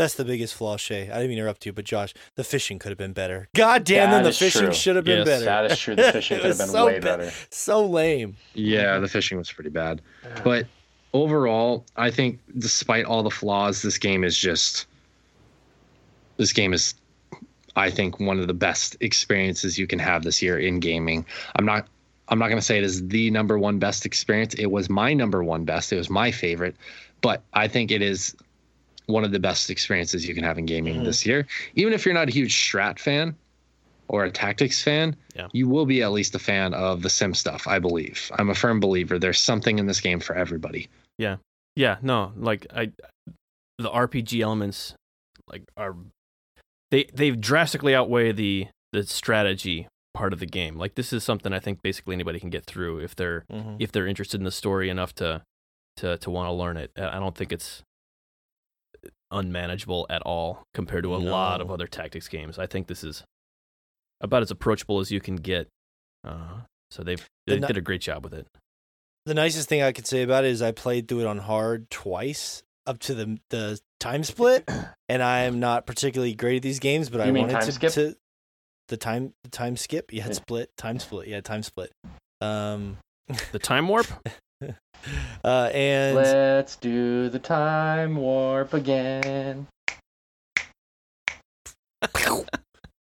[0.00, 1.02] That's the biggest flaw, Shay.
[1.10, 3.50] I didn't mean to interrupt you, but Josh, the fishing could have been better.
[3.54, 5.44] God damn, then the fishing should have been Yes, better.
[5.44, 5.94] that is true.
[5.94, 7.30] The fishing could have been so way ba- better.
[7.50, 8.34] So lame.
[8.54, 10.00] Yeah, the fishing was pretty bad.
[10.42, 10.66] But
[11.12, 14.86] overall, I think despite all the flaws, this game is just
[16.38, 16.94] this game is
[17.76, 21.26] I think one of the best experiences you can have this year in gaming.
[21.56, 21.86] I'm not
[22.28, 24.54] I'm not going to say it is the number one best experience.
[24.54, 25.92] It was my number one best.
[25.92, 26.74] It was my favorite,
[27.20, 28.34] but I think it is
[29.06, 31.04] one of the best experiences you can have in gaming Mhm.
[31.04, 31.46] this year.
[31.74, 33.34] Even if you're not a huge Strat fan,
[34.08, 35.46] or a tactics fan, Yeah.
[35.52, 37.68] you will be at least a fan of the sim stuff.
[37.68, 38.30] I believe.
[38.34, 39.18] I'm a firm believer.
[39.20, 40.88] There's something in this game for everybody.
[41.18, 41.36] Yeah,
[41.76, 42.90] Yeah, no, like I,
[43.78, 44.94] the RPG elements,
[45.46, 45.94] like are
[46.90, 50.76] they they've drastically outweigh the the strategy part of the game.
[50.76, 53.76] Like this is something I think basically anybody can get through if they're Mhm.
[53.78, 55.42] if they're interested in the story enough to
[55.98, 56.90] to to want to learn it.
[56.96, 57.84] I don't think it's
[59.30, 62.58] unmanageable at all compared to a lot of other tactics games.
[62.58, 63.22] I think this is
[64.20, 65.68] about as approachable as you can get.
[66.26, 68.46] Uh, so they've The they ni- did a great job with it.
[69.26, 71.90] The nicest thing I could say about it is I played through it on hard
[71.90, 74.68] twice up to the the time split,
[75.08, 77.66] and I am not particularly great at these games, but I You mean wanted time
[77.66, 77.92] to, skip?
[77.92, 78.16] to
[78.88, 80.12] the time the time skip.
[80.12, 80.32] Yeah, Yeah.
[80.32, 81.28] split time split.
[81.28, 81.92] Yeah, time split.
[82.40, 82.96] Um,
[83.52, 84.06] The time warp.
[85.44, 89.66] uh, and Let's do the time warp again.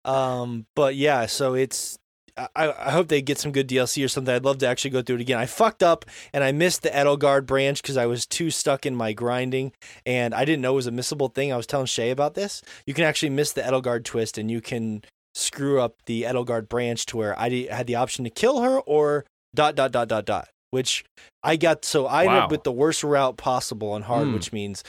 [0.06, 1.99] Um, but yeah, so it's
[2.38, 4.34] I, I hope they get some good DLC or something.
[4.34, 5.40] I'd love to actually go through it again.
[5.40, 8.95] I fucked up and I missed the Edelgard branch because I was too stuck in
[8.95, 9.74] my grinding
[10.06, 11.52] and I didn't know it was a missable thing.
[11.52, 12.61] I was telling Shay about this.
[12.86, 15.03] You can actually miss the Edelgard twist and you can
[15.34, 19.26] screw up the Edelgard branch to where I had the option to kill her or
[19.56, 20.48] dot dot dot dot dot.
[20.72, 21.06] Which
[21.44, 22.45] I got so I ended Wow.
[22.45, 24.34] up with the worst route possible on hard, Hmm.
[24.34, 24.84] which means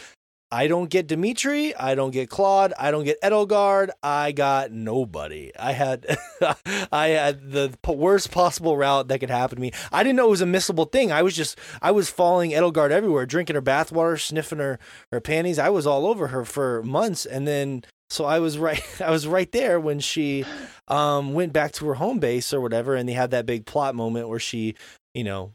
[0.50, 5.52] I don't get Dimitri, I don't get Claude, I don't get Edelgard, I got nobody.
[5.58, 6.06] I had
[6.90, 9.72] I had the worst possible route that could happen to me.
[9.92, 11.12] I didn't know it was a missable thing.
[11.12, 14.78] I was just I was following Edelgard everywhere, drinking her bathwater, sniffing her
[15.12, 15.58] her panties.
[15.58, 19.26] I was all over her for months and then so I was right I was
[19.26, 20.46] right there when she
[20.88, 23.94] um went back to her home base or whatever and they had that big plot
[23.94, 24.74] moment where she,
[25.12, 25.52] you know,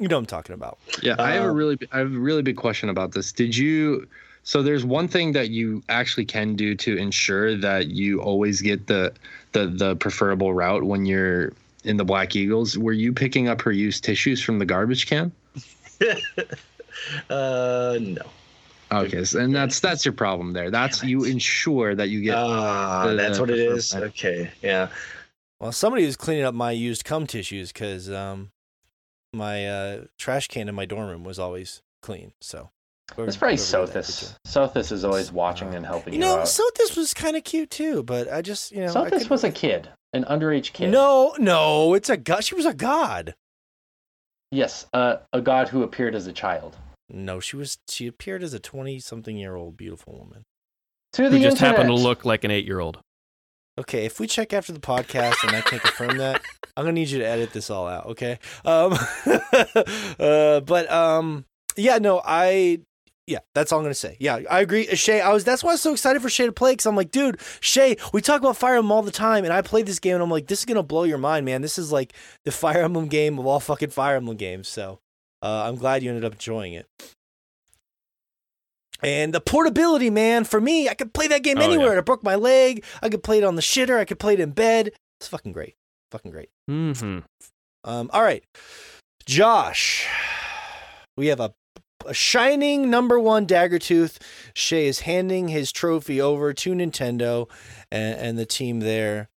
[0.00, 0.78] you know what I'm talking about.
[1.02, 3.30] Yeah, I have a Uh, really, I have a really big question about this.
[3.32, 4.08] Did you?
[4.42, 8.86] So there's one thing that you actually can do to ensure that you always get
[8.86, 9.12] the
[9.52, 11.52] the the preferable route when you're
[11.84, 12.78] in the Black Eagles.
[12.78, 15.30] Were you picking up her used tissues from the garbage can?
[17.30, 18.22] uh, no.
[18.92, 20.70] Okay, so, and that's that's your problem there.
[20.70, 22.36] That's you ensure that you get.
[22.36, 23.94] Ah, the- that's what it preferred is.
[23.94, 24.02] route.
[24.04, 24.88] Okay, yeah.
[25.60, 28.50] Well, somebody was cleaning up my used cum tissues because um,
[29.32, 32.32] my uh, trash can in my dorm room was always clean.
[32.40, 32.70] So
[33.18, 34.34] It's probably whoever did that Sothis.
[34.46, 36.46] Sothis is always watching and helping You you, know, out.
[36.46, 39.88] Sothis was kind of cute too, but I just you know Sothis was a kid,
[40.12, 40.90] an underage kid.
[40.90, 42.44] no, no, it's a god.
[42.44, 43.34] She was a god.
[44.50, 46.76] Yes, uh, a god who appeared as a child.
[47.08, 47.78] No, she was.
[47.88, 50.42] She appeared as a twenty-something-year-old beautiful woman.
[51.14, 52.98] To the Who just happened to look like an eight year old.
[53.78, 56.42] Okay, if we check after the podcast and I can't confirm that,
[56.76, 58.38] I'm gonna need you to edit this all out, okay?
[58.64, 58.92] Um,
[60.18, 61.44] uh, but um,
[61.76, 62.80] yeah, no, I,
[63.26, 64.16] yeah, that's all I'm gonna say.
[64.18, 64.88] Yeah, I agree.
[64.88, 65.44] Uh, Shay, I was.
[65.44, 67.96] That's why I was so excited for Shay to play because I'm like, dude, Shay,
[68.12, 70.30] we talk about Fire Emblem all the time, and I played this game and I'm
[70.30, 71.62] like, this is gonna blow your mind, man.
[71.62, 72.12] This is like
[72.44, 74.68] the Fire Emblem game of all fucking Fire Emblem games.
[74.68, 75.00] So,
[75.42, 76.86] uh, I'm glad you ended up enjoying it.
[79.02, 81.66] And the portability, man, for me, I could play that game Oh, yeah.
[81.74, 81.98] anywhere.
[81.98, 82.84] I broke my leg.
[83.02, 83.98] I could play it on the shitter.
[83.98, 84.90] I could play it in bed.
[85.20, 85.74] It's fucking great.
[86.10, 86.48] Fucking great.
[86.68, 87.18] Mm-hmm.
[87.84, 88.44] Um, all right.
[89.26, 90.06] Josh,
[91.16, 91.52] we have a,
[92.06, 94.18] a shining number one dagger tooth.
[94.54, 97.48] Shay is handing his trophy over to Nintendo
[97.92, 99.28] and, and the team there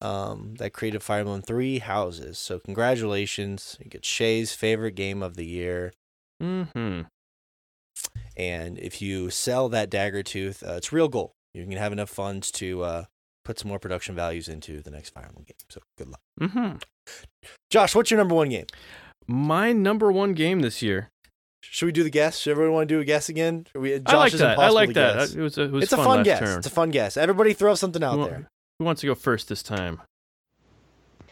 [0.00, 2.38] um, that created Fire Emblem Three Houses.
[2.38, 3.76] So congratulations.
[3.80, 5.92] You get Shay's favorite game of the year.
[6.42, 7.02] Mm-hmm.
[8.36, 11.32] And if you sell that dagger tooth, uh, it's real gold.
[11.54, 13.04] You can have enough funds to uh,
[13.44, 15.56] put some more production values into the next Fire Emblem game.
[15.68, 16.20] So good luck.
[16.40, 16.76] Mm-hmm.
[17.70, 18.66] Josh, what's your number one game?
[19.26, 21.10] My number one game this year.
[21.64, 22.38] Should we do the guess?
[22.38, 23.66] Should everyone want to do a guess again?
[23.74, 24.58] Are we, I like Josh's that.
[24.58, 25.16] I like that.
[25.16, 25.34] guess.
[25.34, 26.38] It was a, it was It's a fun, fun last guess.
[26.40, 26.58] term.
[26.58, 27.16] It's a fun guess.
[27.16, 28.48] Everybody throw something out Who there.
[28.78, 30.00] Who wants to go first this time?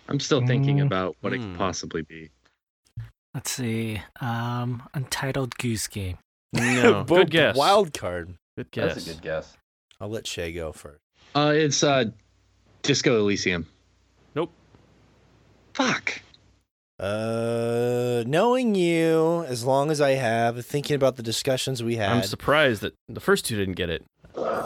[0.09, 0.86] I'm still thinking Mm.
[0.86, 1.51] about what it Hmm.
[1.52, 2.30] could possibly be.
[3.34, 4.02] Let's see.
[4.20, 6.18] Um, Untitled Goose Game.
[6.52, 7.56] No, Boom, good guess.
[7.56, 8.35] Wild card.
[8.56, 8.94] Good guess.
[8.94, 9.56] That's a good guess.
[10.01, 11.01] I'll let Shay go first.
[11.35, 12.06] Uh, it's uh,
[12.82, 13.66] Disco Elysium.
[14.35, 14.52] Nope.
[15.74, 16.22] Fuck.
[16.98, 22.10] Uh, knowing you as long as I have, thinking about the discussions we had.
[22.10, 24.05] I'm surprised that the first two didn't get it.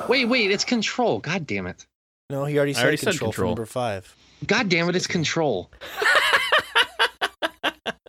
[0.09, 1.20] Wait, wait, it's Control.
[1.20, 1.86] God damn it.
[2.31, 3.51] no, he already said already said control, for Control.
[3.51, 4.15] number five.
[4.47, 5.70] God damn it, it's Control.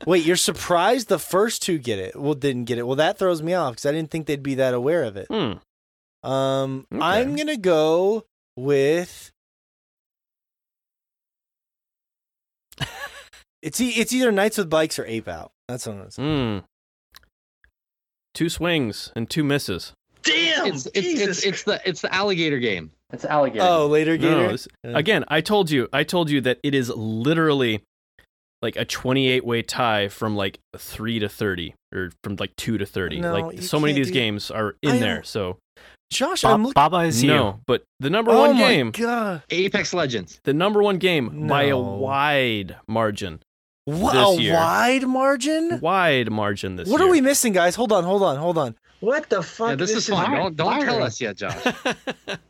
[0.05, 2.15] Wait, you're surprised the first two get it?
[2.19, 2.85] Well, didn't get it.
[2.85, 5.27] Well, that throws me off because I didn't think they'd be that aware of it.
[5.29, 6.29] Hmm.
[6.29, 7.01] Um, Okay.
[7.01, 8.25] I'm gonna go
[8.55, 9.31] with.
[13.61, 15.51] it's e- it's either Knights with Bikes or Ape Out.
[15.67, 16.21] That's what I'm gonna say.
[16.23, 16.65] Hmm.
[18.33, 19.93] Two swings and two misses.
[20.23, 20.67] Damn.
[20.67, 22.91] It's it's, Jesus it's it's the it's the alligator game.
[23.13, 23.63] It's alligator.
[23.65, 27.83] Oh, later No, this- again, I told you, I told you that it is literally
[28.65, 32.85] like a 28 way tie from like 3 to 30 or from like 2 to
[32.85, 33.21] 30.
[33.21, 35.23] No, like so many of these games are I in there.
[35.23, 35.57] So
[36.11, 36.73] Josh, Bob, I'm looking.
[36.73, 37.33] Baba is here.
[37.33, 39.43] no, but the number oh one my game, god!
[39.49, 40.39] Apex Legends.
[40.43, 43.39] the number one game by a wide margin.
[43.85, 44.53] What This a year.
[44.55, 45.79] wide margin.
[45.79, 47.07] Wide margin this What year.
[47.07, 47.75] are we missing, guys?
[47.75, 48.75] Hold on, hold on, hold on.
[48.99, 49.69] What the fuck?
[49.69, 50.31] Yeah, this, is fun.
[50.31, 51.53] Don't don't tell us yet, Josh.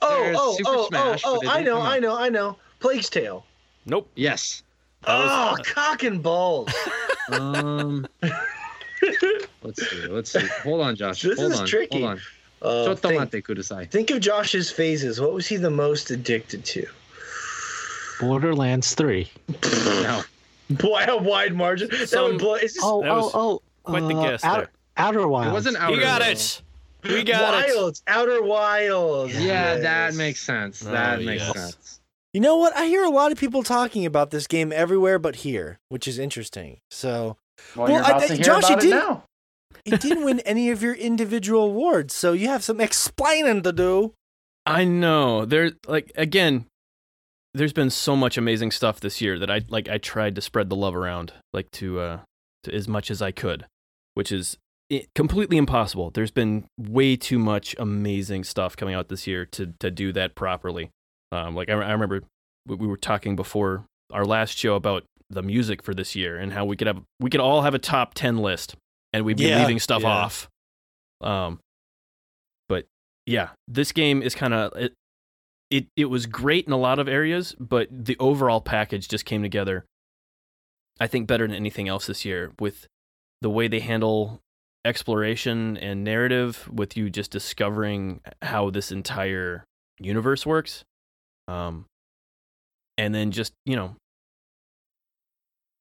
[0.02, 1.50] Oh, There's oh, Super oh, oh Smash, oh, oh!
[1.50, 2.58] I know, I know, I know.
[2.80, 3.46] Plague's Tale.
[3.86, 4.10] Nope.
[4.16, 4.64] Yes.
[5.08, 6.70] Oh, cock and balls.
[7.32, 8.06] Um.
[9.64, 10.08] let's see.
[10.08, 10.46] Let's see.
[10.64, 11.24] Hold on, Josh.
[11.24, 11.66] This Hold is on.
[11.68, 12.02] tricky.
[12.02, 12.20] Hold
[12.62, 12.92] on.
[12.92, 13.32] Uh, think,
[13.92, 15.20] think of Josh's phases.
[15.20, 16.86] What was he the most addicted to?
[18.20, 19.30] Borderlands 3.
[19.64, 20.22] No.
[20.70, 21.90] Boy, a wide margin.
[21.90, 22.56] That would blow.
[22.56, 23.62] Is this Oh, That was oh, oh.
[23.84, 24.70] quite the uh, guess Outer, there.
[24.98, 25.50] Outer Wilds.
[25.50, 26.62] It wasn't Outer You got Wilds.
[27.04, 27.12] it.
[27.12, 27.76] We got it.
[27.76, 29.36] Wilds, Outer Wilds.
[29.40, 30.84] Yeah, that makes sense.
[30.86, 31.54] Oh, That makes yes.
[31.54, 31.95] sense.
[32.36, 32.76] You know what?
[32.76, 36.20] I hear a lot of people talking about this game everywhere but here, which is
[36.20, 36.80] interesting.
[36.92, 37.38] So
[37.78, 39.24] well, well, you're about I- to hear Josh, you about it did- now.
[39.86, 44.14] it didn't win any of your individual awards, so you have some explaining to do.
[44.66, 45.46] I know.
[45.46, 46.66] There like again,
[47.54, 50.70] there's been so much amazing stuff this year that I like I tried to spread
[50.70, 52.20] the love around like to uh
[52.64, 53.66] to as much as I could,
[54.14, 54.58] which is
[54.92, 56.12] i- completely impossible.
[56.12, 60.36] There's been way too much amazing stuff coming out this year to to do that
[60.36, 60.90] properly.
[61.36, 62.22] Um like I, I remember
[62.68, 66.54] we we were talking before our last show about the music for this year and
[66.54, 68.76] how we could have we could all have a top 10 list
[69.12, 70.08] and we'd be Yeah, leaving stuff yeah.
[70.10, 70.50] off.
[71.22, 71.60] Um
[72.70, 72.86] but
[73.26, 74.94] yeah, this game is kind of it,
[75.72, 75.88] it.
[75.96, 79.86] It was great in a lot of areas, but the overall package just came together.
[81.00, 82.88] I think better than anything else this year with
[83.42, 84.40] the way they handle
[84.86, 89.64] exploration and narrative, with you just discovering how this entire
[90.00, 90.84] universe works,
[91.48, 91.86] um,
[92.98, 93.96] and then just you know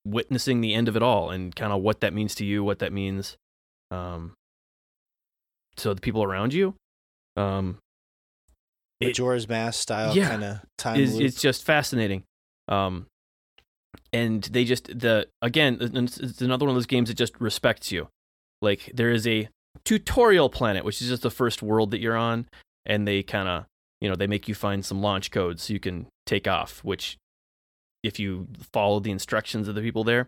[0.05, 2.79] witnessing the end of it all and kind of what that means to you, what
[2.79, 3.37] that means
[3.91, 4.33] um,
[5.75, 6.75] to the people around you.
[7.35, 7.79] Um,
[9.01, 11.23] Majora's Mask style Yeah, kind of time is loop.
[11.23, 12.23] it's just fascinating.
[12.67, 13.07] Um,
[14.13, 17.91] and they just the again it's it's another one of those games that just respects
[17.91, 18.07] you.
[18.61, 19.49] Like there is a
[19.83, 22.47] tutorial planet, which is just the first world that you're on,
[22.85, 23.65] and they kind of
[24.05, 26.83] you know they make you find some launch codes so you can take off.
[26.83, 27.17] Which,
[28.03, 30.27] if you follow the instructions of the people there,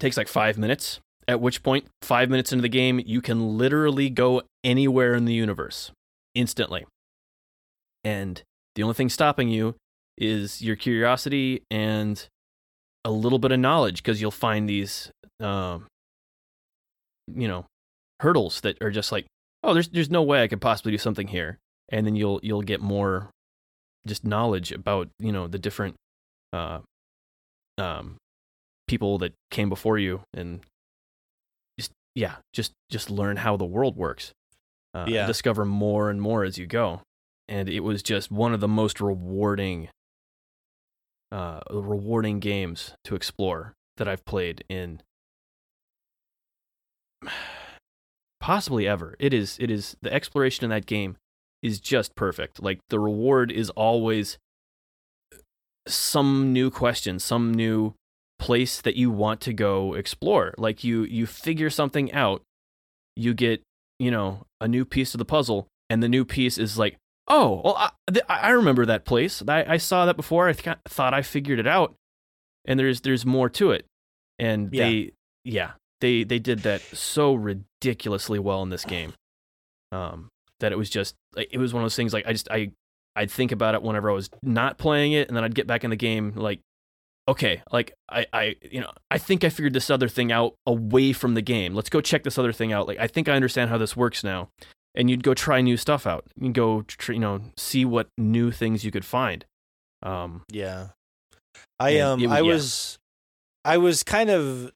[0.00, 1.00] takes like five minutes.
[1.28, 5.34] At which point, five minutes into the game, you can literally go anywhere in the
[5.34, 5.92] universe
[6.34, 6.86] instantly.
[8.02, 8.42] And
[8.74, 9.74] the only thing stopping you
[10.16, 12.26] is your curiosity and
[13.04, 15.10] a little bit of knowledge because you'll find these,
[15.40, 15.86] um,
[17.34, 17.66] you know,
[18.20, 19.26] hurdles that are just like,
[19.62, 21.58] oh, there's there's no way I could possibly do something here,
[21.90, 23.30] and then you'll you'll get more
[24.06, 25.94] just knowledge about you know the different
[26.52, 26.80] uh,
[27.76, 28.16] um,
[28.86, 30.60] people that came before you and
[31.78, 34.32] just yeah just just learn how the world works
[34.94, 35.26] uh, Yeah.
[35.26, 37.02] discover more and more as you go
[37.48, 39.88] and it was just one of the most rewarding
[41.30, 45.02] uh rewarding games to explore that I've played in
[48.40, 51.16] possibly ever it is it is the exploration in that game
[51.62, 52.62] is just perfect.
[52.62, 54.38] Like the reward is always
[55.86, 57.94] some new question some new
[58.38, 60.54] place that you want to go explore.
[60.58, 62.42] Like you you figure something out
[63.16, 63.62] you get
[63.98, 67.60] you know a new piece of the puzzle and the new piece is like oh
[67.64, 69.42] well i, th- I remember that place.
[69.48, 70.48] I, I saw that before.
[70.48, 71.94] I th- thought i figured it out.
[72.66, 73.86] And there's there's more to it.
[74.38, 74.84] And Yeah.
[74.84, 75.12] they
[75.44, 75.70] yeah
[76.00, 79.14] they they did that so ridiculously well in this game.
[79.90, 80.28] Um
[80.60, 82.70] that it was just like it was one of those things like i just i
[83.16, 85.84] i'd think about it whenever i was not playing it and then i'd get back
[85.84, 86.60] in the game like
[87.28, 91.12] okay like i i you know i think i figured this other thing out away
[91.12, 91.74] from the game.
[91.74, 92.88] Let's go check this other thing out.
[92.88, 94.48] Like i think i understand how this works now.
[94.94, 96.24] And you'd go try new stuff out.
[96.40, 99.44] You go tr- you know see what new things you could find.
[100.02, 100.88] Um Yeah.
[101.78, 102.42] I um it I yeah.
[102.42, 102.98] was
[103.64, 104.72] I was kind of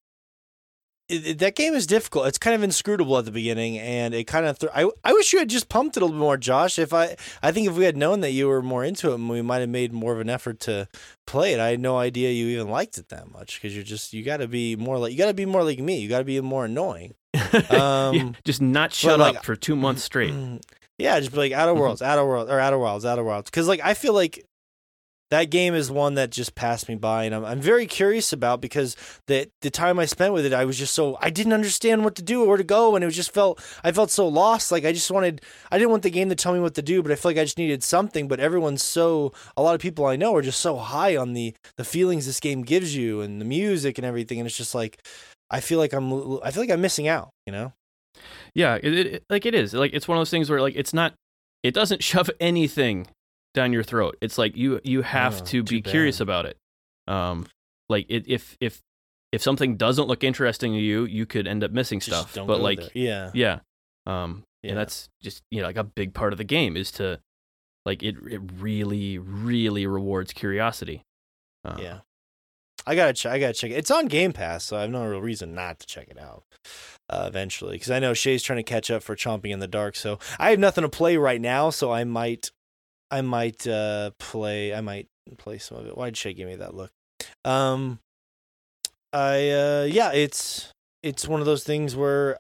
[1.12, 2.26] it, it- that game is difficult.
[2.26, 4.58] It's kind of inscrutable at the beginning, and it kind of.
[4.58, 6.78] Th- I I wish you had just pumped it a little bit more, Josh.
[6.78, 9.42] If I I think if we had known that you were more into it, we
[9.42, 10.88] might have made more of an effort to
[11.26, 11.60] play it.
[11.60, 14.38] I had no idea you even liked it that much because you're just you got
[14.38, 15.98] to be more like you got to be more like me.
[16.00, 17.14] You got to be more annoying.
[17.34, 20.34] yeah, Um, just not shut like- up for two months straight
[20.98, 23.50] Yeah, just be like Outer Worlds, Outer Worlds, or Outer Worlds, Outer Worlds.
[23.50, 24.44] Because like I feel like
[25.32, 28.60] that game is one that just passed me by, and I'm I'm very curious about
[28.60, 28.96] because
[29.28, 32.16] the the time I spent with it, I was just so I didn't understand what
[32.16, 34.70] to do or where to go, and it was just felt I felt so lost.
[34.70, 35.40] Like I just wanted
[35.70, 37.38] I didn't want the game to tell me what to do, but I feel like
[37.38, 38.28] I just needed something.
[38.28, 41.54] But everyone's so a lot of people I know are just so high on the
[41.78, 44.98] the feelings this game gives you and the music and everything, and it's just like
[45.50, 47.30] I feel like I'm I feel like I'm missing out.
[47.46, 47.72] You know?
[48.54, 49.72] Yeah, it, it like it is.
[49.72, 51.14] Like it's one of those things where like it's not
[51.62, 53.06] it doesn't shove anything
[53.54, 54.16] down your throat.
[54.20, 56.56] It's like you you have Oh, to be curious about it.
[57.06, 57.46] Um
[57.88, 58.80] like it, if if
[59.32, 62.34] if something doesn't look interesting to you, you could end up missing Just stuff.
[62.34, 63.60] don't But like yeah, yeah.
[64.06, 64.70] Um Yeah.
[64.70, 67.20] and that's just you know like a big part of the game is to
[67.84, 71.02] like it it really really rewards curiosity.
[71.64, 71.98] Uh, yeah.
[72.86, 73.32] I gotta check.
[73.32, 73.74] I gotta check it.
[73.74, 76.42] It's on Game Pass, so I have no real reason not to check it out
[77.08, 77.72] uh, eventually.
[77.76, 80.50] Because I know Shay's trying to catch up for Chomping in the Dark, so I
[80.50, 81.70] have nothing to play right now.
[81.70, 82.50] So I might,
[83.12, 84.74] I might uh, play.
[84.74, 85.06] I might
[85.36, 85.96] play some of it.
[85.96, 86.90] Why'd she give me that look?
[87.44, 88.00] Um,
[89.12, 90.72] I uh, yeah, it's
[91.02, 92.38] it's one of those things where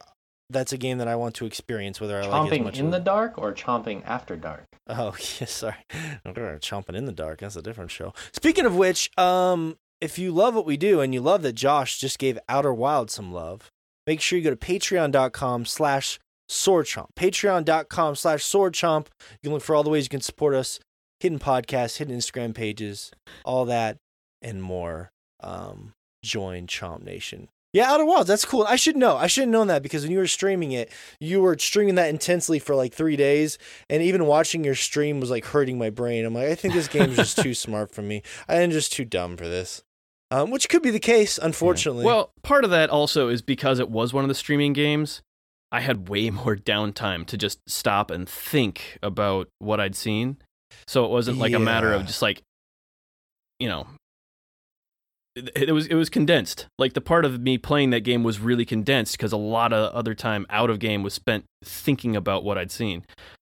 [0.50, 2.98] that's a game that I want to experience, whether I like it much in the
[2.98, 4.64] dark or chomping after dark?
[4.88, 5.76] Oh, yeah, sorry.
[6.26, 7.40] Chomping in the dark.
[7.40, 8.12] That's a different show.
[8.32, 11.98] Speaking of which, um, if you love what we do and you love that Josh
[11.98, 13.70] just gave Outer Wild some love,
[14.06, 17.08] make sure you go to patreon.com slash swordchomp.
[17.16, 19.06] Patreon.com slash Sword swordchomp.
[19.42, 20.78] You can look for all the ways you can support us,
[21.20, 23.10] hidden podcasts, hidden Instagram pages,
[23.44, 23.96] all that
[24.40, 25.10] and more.
[25.40, 25.92] Um,
[26.24, 27.48] join Chomp Nation.
[27.72, 28.28] Yeah, Outer Wilds.
[28.28, 28.64] That's cool.
[28.68, 29.16] I should know.
[29.16, 32.10] I should have known that because when you were streaming it, you were streaming that
[32.10, 33.56] intensely for like three days,
[33.88, 36.26] and even watching your stream was like hurting my brain.
[36.26, 38.22] I'm like, I think this game's just too smart for me.
[38.46, 39.82] I am just too dumb for this.
[40.30, 42.04] Um, which could be the case, unfortunately.
[42.04, 45.22] Well, part of that also is because it was one of the streaming games.
[45.72, 50.36] I had way more downtime to just stop and think about what I'd seen.
[50.86, 52.42] So it wasn't like a matter of just like,
[53.58, 53.86] you know,
[55.34, 56.66] it, it was it was condensed.
[56.78, 59.92] Like the part of me playing that game was really condensed because a lot of
[59.92, 63.04] other time out of game was spent thinking about what I'd seen,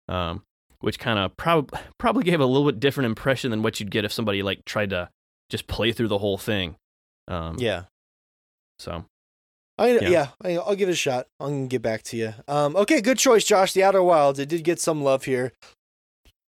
[0.07, 0.43] um,
[0.81, 4.05] which kind of prob- probably gave a little bit different impression than what you'd get
[4.05, 5.09] if somebody like tried to
[5.49, 6.75] just play through the whole thing.
[7.27, 7.83] Um, yeah.
[8.79, 9.05] So
[9.77, 10.09] I, Yeah.
[10.09, 11.27] yeah, I, I'll give it a shot.
[11.39, 12.33] I'm gonna get back to you.
[12.47, 13.73] Um, okay, good choice, Josh.
[13.73, 14.39] The Outer Wilds.
[14.39, 15.51] It did get some love here.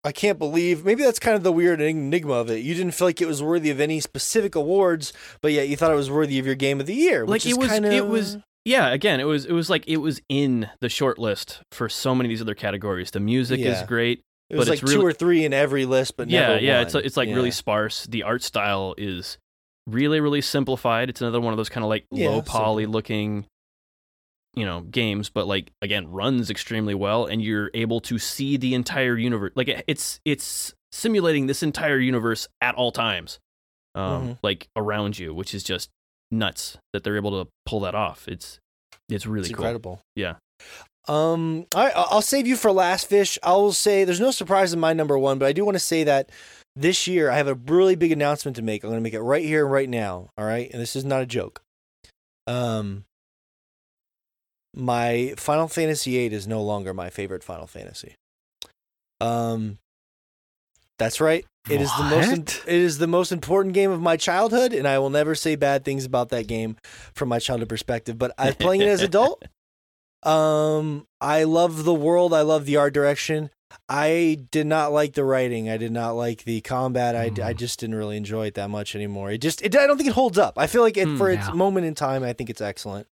[0.04, 0.84] I can't believe.
[0.84, 2.58] Maybe that's kind of the weird enigma of it.
[2.58, 5.92] You didn't feel like it was worthy of any specific awards, but yet you thought
[5.92, 7.22] it was worthy of your game of the year.
[7.22, 9.86] Like, which it is was- Kinda, it was- yeah, again, it was it was like
[9.88, 13.12] it was in the short list for so many of these other categories.
[13.12, 14.22] The music is great.
[14.50, 16.78] It was but like it's two really- or three in every list, but yeah, yeah,
[16.80, 16.86] one.
[16.88, 18.06] it's it's like really sparse.
[18.06, 19.38] The art style is
[19.88, 21.10] really really simplified.
[21.10, 22.94] It's another one of those kind of like Yeah, low poly simple.
[22.94, 23.46] looking
[24.56, 28.76] you know games but like again runs extremely well and you're able to see the
[28.76, 33.40] entire universe like it- it's it's simulating this entire universe at all times
[33.96, 34.38] um Mhm.
[34.44, 35.90] like around you which is just
[36.30, 38.60] nuts that they're able to pull that off it's
[39.10, 40.02] it's really It's cool incredible.
[40.16, 40.36] Yeah.
[41.08, 43.38] Um, all right, I- I'll save you for last fish.
[43.44, 45.80] I will say there's no surprise in my number one, but I do want to
[45.80, 46.30] say that
[46.76, 48.84] this year I have a really big announcement to make.
[48.84, 50.30] I'm going to make it right here and right now.
[50.38, 51.62] All right, and this is not a joke.
[52.48, 53.06] Um,
[54.76, 58.16] my Final Fantasy VIII is no longer my favorite Final Fantasy.
[59.22, 59.78] Um,
[61.00, 61.46] that's right.
[61.70, 62.62] It is the most.
[62.68, 65.86] It is the most important game of my childhood, and I will never say bad
[65.86, 66.76] things about that game
[67.16, 68.18] from my childhood perspective.
[68.18, 69.44] But I'm playing it as adult.
[70.26, 72.34] Um, I love the world.
[72.34, 73.50] I love the art direction.
[73.90, 75.70] I did not like the writing.
[75.70, 77.16] I did not like the combat.
[77.16, 77.56] I, I Mm.
[77.58, 79.32] just didn't really enjoy it that much anymore.
[79.32, 80.54] It just, it, I don't think it holds up.
[80.58, 83.08] I feel like it, Mm, for its moment in time, I think it's excellent.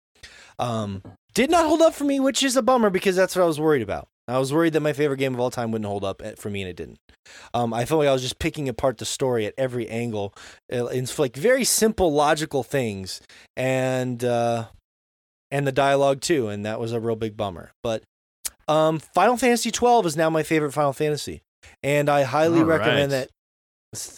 [0.58, 1.02] Um,
[1.34, 3.60] did not hold up for me, which is a bummer because that's what I was
[3.60, 4.08] worried about.
[4.28, 6.50] I was worried that my favorite game of all time wouldn't hold up eh, for
[6.52, 7.00] me, and it didn't.
[7.54, 10.34] Um, I felt like I was just picking apart the story at every angle.
[10.72, 13.22] Uh, It's like very simple, logical things,
[13.58, 14.66] and uh,
[15.50, 17.72] and the dialogue too, and that was a real big bummer.
[17.82, 18.04] But
[18.70, 21.42] um, Final Fantasy twelve is now my favorite Final Fantasy,
[21.84, 23.28] and I highly All recommend right.
[23.28, 23.30] that.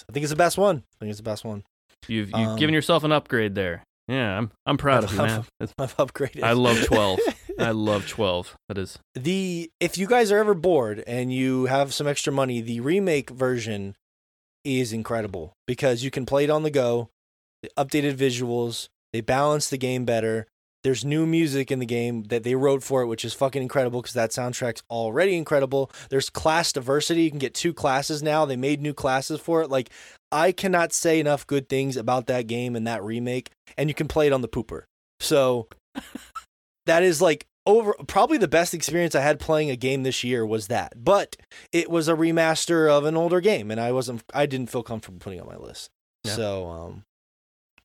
[0.09, 0.77] I think it's the best one.
[0.77, 1.63] I think it's the best one.
[2.07, 5.45] you've you've Um, given yourself an upgrade there yeah i'm i'm proud of you man
[5.59, 6.41] That's- I've upgraded.
[6.43, 7.19] i love 12
[7.59, 11.93] i love 12 that is the if you guys are ever bored and you have
[11.93, 13.95] some extra money, the remake version
[14.65, 17.09] is incredible because you can play it on the go.
[17.63, 20.47] The updated visuals, they balance the game better.
[20.83, 24.01] There's new music in the game that they wrote for it, which is fucking incredible
[24.01, 25.91] because that soundtrack's already incredible.
[26.09, 27.23] There's class diversity.
[27.23, 28.45] You can get two classes now.
[28.45, 29.69] They made new classes for it.
[29.69, 29.89] Like,
[30.31, 34.07] I cannot say enough good things about that game and that remake, and you can
[34.07, 34.83] play it on the pooper.
[35.19, 35.67] So
[36.85, 40.45] that is like over probably the best experience I had playing a game this year
[40.45, 40.93] was that.
[41.03, 41.35] But
[41.71, 45.19] it was a remaster of an older game, and I wasn't I didn't feel comfortable
[45.19, 45.89] putting it on my list.
[46.23, 46.33] Yeah.
[46.33, 47.03] So um,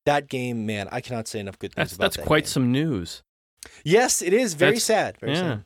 [0.07, 2.45] that game, man, I cannot say enough good things That's about that's that That's quite
[2.45, 2.49] game.
[2.51, 3.23] some news.
[3.85, 5.19] Yes, it is very That's- sad.
[5.21, 5.41] Very yeah.
[5.41, 5.65] sad.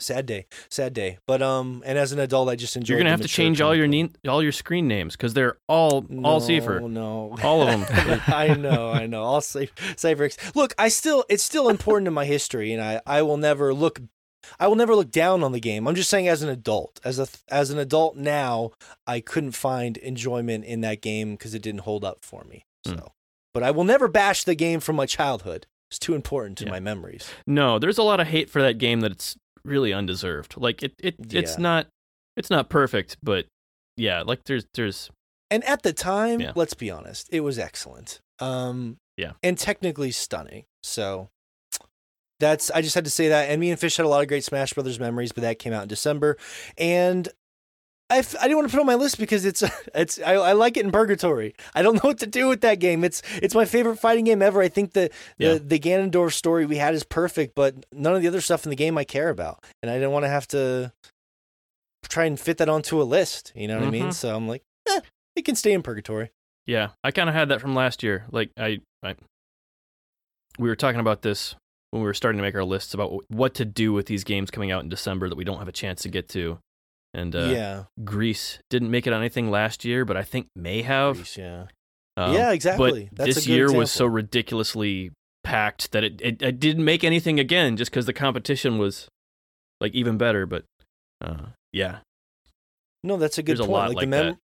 [0.00, 1.18] Sad day, sad day.
[1.24, 2.94] But um, and as an adult, I just enjoy.
[2.94, 6.04] You're gonna have to change all your name, all your screen names because they're all
[6.24, 8.20] all Cipher, No, all of them.
[8.26, 9.22] I know, I know.
[9.22, 10.30] All safe, Cypher.
[10.56, 14.00] Look, I still, it's still important to my history, and I, I will never look,
[14.58, 15.86] I will never look down on the game.
[15.86, 18.72] I'm just saying, as an adult, as a, as an adult now,
[19.06, 22.64] I couldn't find enjoyment in that game because it didn't hold up for me.
[22.84, 22.98] So, Hmm.
[23.54, 25.66] But I will never bash the game from my childhood.
[25.90, 26.72] It's too important to Yeah.
[26.72, 27.30] my memories.
[27.46, 30.56] no, there's a lot of hate for that game that it's really undeserved.
[30.58, 31.62] Like it, it it's Yeah.
[31.62, 31.86] not
[32.36, 33.46] it's not perfect, but
[33.96, 35.08] yeah, like there's there's
[35.50, 36.52] And at the time, Yeah.
[36.56, 38.18] let's be honest, it was excellent.
[38.40, 39.32] Um, Yeah.
[39.42, 40.64] and technically stunning.
[40.82, 41.28] So
[42.40, 43.48] that's I just had to say that.
[43.50, 45.72] And me and Fish had a lot of great Smash Brothers memories, but that came
[45.72, 46.36] out in December,
[46.76, 47.28] and
[48.14, 49.62] I, f- I didn't want to put it on my list because it's
[49.94, 51.54] it's I, I like it in Purgatory.
[51.74, 53.04] I don't know what to do with that game.
[53.04, 54.62] It's it's my favorite fighting game ever.
[54.62, 55.54] I think the Yeah.
[55.54, 58.70] the, the Ganondorf story we had is perfect, but none of the other stuff in
[58.70, 60.92] the game I care about, and I didn't want to have to
[62.08, 63.52] try and fit that onto a list.
[63.54, 64.04] You know what I mean?
[64.08, 64.14] Mhm.
[64.14, 65.00] So I'm like, eh,
[65.36, 66.30] it can stay in Purgatory.
[66.66, 66.90] yeah.
[67.02, 68.24] I kind of had that from last year.
[68.30, 69.14] Like I, I
[70.58, 71.56] we were talking about this
[71.90, 74.50] when we were starting to make our lists about what to do with these games
[74.50, 76.58] coming out in December that we don't have a chance to get to.
[77.16, 80.82] And uh, yeah, Greece didn't make it on anything last year, but I think may
[80.82, 81.14] have.
[81.14, 81.66] Greece, yeah,
[82.16, 83.08] Um, yeah, exactly.
[83.12, 85.12] But That's this a good year was so ridiculously
[85.44, 89.06] packed that it, it, it didn't make anything again just because the competition was
[89.80, 90.44] like even better.
[90.44, 90.64] But
[91.20, 91.98] uh, yeah,
[93.04, 93.72] No, that's a good There's a point.
[93.72, 94.38] lot like, like the mem-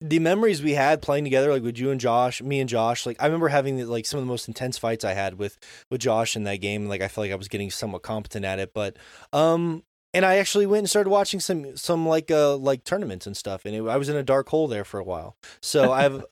[0.00, 3.04] the memories we had playing together, like with you and Josh, me and Josh.
[3.04, 5.58] Like I remember having like some of the most intense fights I had with
[5.90, 6.86] with Josh in that game.
[6.88, 8.96] Like I felt like I was getting somewhat competent at it, but
[9.32, 9.82] um.
[10.14, 13.64] And I actually went and started watching some some like uh like tournaments and stuff,
[13.64, 15.36] and it, I was in a dark hole there for a while.
[15.60, 16.24] So I've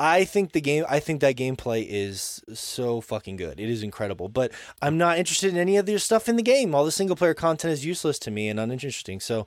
[0.00, 3.58] I think the game I think that gameplay is so fucking good.
[3.60, 4.52] It is incredible, but
[4.82, 6.74] I'm not interested in any of the stuff in the game.
[6.74, 9.20] All the single player content is useless to me and uninteresting.
[9.20, 9.46] So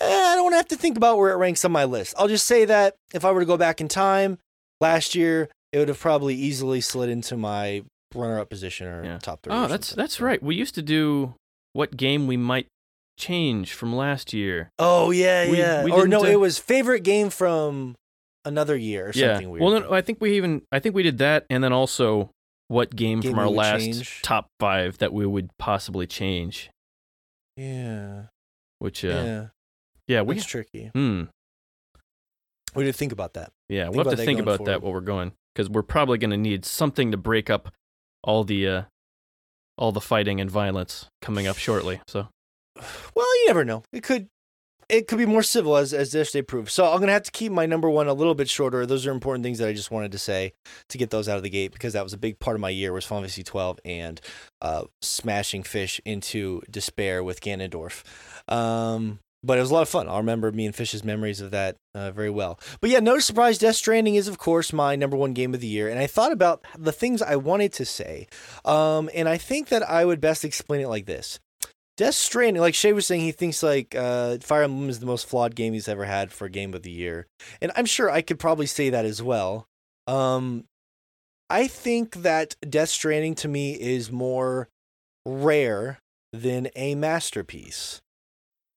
[0.00, 2.14] eh, I don't have to think about where it ranks on my list.
[2.18, 4.38] I'll just say that if I were to go back in time,
[4.80, 7.82] last year it would have probably easily slid into my
[8.14, 9.18] runner-up position or Yeah.
[9.18, 9.54] top three.
[9.54, 10.02] oh, that's something.
[10.02, 10.42] that's right.
[10.42, 11.34] We used to do
[11.72, 12.66] what game we might
[13.26, 14.70] change from last year.
[14.78, 15.84] Oh yeah, We- yeah.
[15.84, 17.94] we or no, uh, it was favorite game from
[18.44, 19.34] another year or yeah.
[19.34, 19.62] something weird.
[19.62, 22.30] Well, no, I think we even I think we did that, and then also
[22.68, 24.22] what game, Game from our last change.
[24.22, 26.70] top five that we would possibly change.
[27.56, 28.22] yeah,
[28.78, 29.46] Which uh, yeah.
[30.08, 30.90] yeah, we It's tricky.
[30.94, 31.24] hmm.
[32.74, 33.52] We did think about that.
[33.68, 36.30] Yeah, Think we'll have to think about that while we're going because we're probably going
[36.30, 37.70] to need something to break up
[38.24, 38.82] all the uh,
[39.76, 42.00] all the fighting and violence coming up shortly.
[42.06, 42.28] So
[43.14, 43.84] Well, you never know.
[43.92, 44.28] It could
[44.88, 46.72] it could be more civil as as this day proves.
[46.72, 48.84] So I'm gonna have to keep my number one a little bit shorter.
[48.86, 50.52] Those are important things that I just wanted to say
[50.90, 52.68] to get those out of the gate because that was a big part of my
[52.68, 54.20] year was Final Fantasy 12 and
[54.60, 58.02] uh, smashing fish into despair with Ganondorf.
[58.48, 60.08] Um, but it was a lot of fun.
[60.08, 62.60] I'll remember me and Fish's memories of that uh, very well.
[62.80, 63.58] But yeah, no surprise.
[63.58, 66.32] Death Stranding is of course my number one game of the year, and I thought
[66.32, 68.28] about the things I wanted to say,
[68.64, 71.40] um, and I think that I would best explain it like this.
[71.96, 75.26] Death Stranding, like Shay was saying, he thinks like uh, Fire Emblem is the most
[75.26, 77.26] flawed game he's ever had for Game of the Year,
[77.60, 79.66] and I'm sure I could probably say that as well.
[80.06, 80.64] Um,
[81.50, 84.68] I think that Death Stranding to me is more
[85.26, 85.98] rare
[86.32, 88.00] than a masterpiece.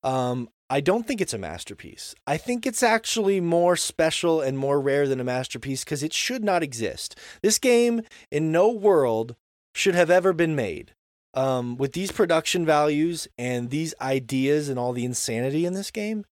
[0.04, 2.16] Um, I don't think it's a masterpiece.
[2.28, 6.44] I think it's actually more special and more rare than a masterpiece because it should
[6.44, 7.18] not exist.
[7.42, 8.02] This game,
[8.32, 9.36] in no world,
[9.74, 10.95] should have ever been made
[11.36, 16.26] um, with these production values and these ideas and all the insanity in this game,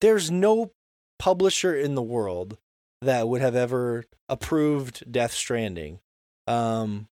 [0.00, 0.72] there's no
[1.18, 2.58] publisher in the world
[3.02, 6.00] that would have ever approved Death Stranding.
[6.46, 7.08] Um,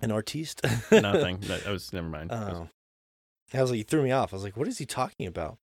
[0.00, 0.62] an artiste?
[0.92, 1.38] nothing.
[1.40, 2.30] that, was never mind.
[2.32, 2.68] Oh.
[3.52, 4.32] I was like, he threw me off.
[4.32, 5.58] I was like, what is he talking about?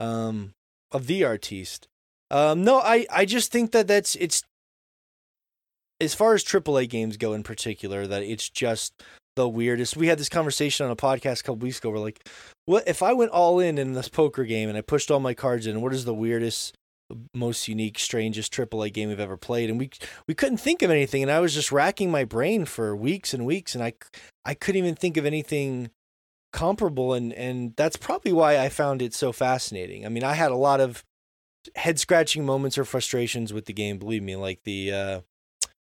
[0.00, 0.54] Um,
[0.90, 1.88] of the artiste.
[2.30, 4.42] Um, no, I, I just think that that's it's
[6.00, 9.02] as far as AAA games go in particular, that it's just
[9.36, 9.96] the weirdest.
[9.96, 11.90] We had this conversation on a podcast a couple weeks ago.
[11.90, 12.26] We're like,
[12.64, 15.34] what if I went all in in this poker game and I pushed all my
[15.34, 15.80] cards in?
[15.80, 16.74] What is the weirdest,
[17.34, 19.70] most unique, strangest AAA game we've ever played?
[19.70, 19.90] And we
[20.26, 21.22] we couldn't think of anything.
[21.22, 23.92] And I was just racking my brain for weeks and weeks, and I
[24.44, 25.90] I couldn't even think of anything
[26.52, 27.12] comparable.
[27.12, 30.04] And and that's probably why I found it so fascinating.
[30.04, 31.04] I mean, I had a lot of
[31.74, 33.98] head scratching moments or frustrations with the game.
[33.98, 35.20] Believe me, like the uh,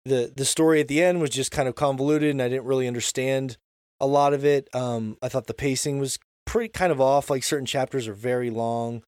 [0.05, 2.87] the the story at the end was just kind of convoluted, and I didn't really
[2.87, 3.57] understand
[4.01, 4.69] a lot of it.
[4.75, 7.31] Um, I thought the pacing was pretty kind of off.
[7.31, 9.03] Like certain chapters are very long,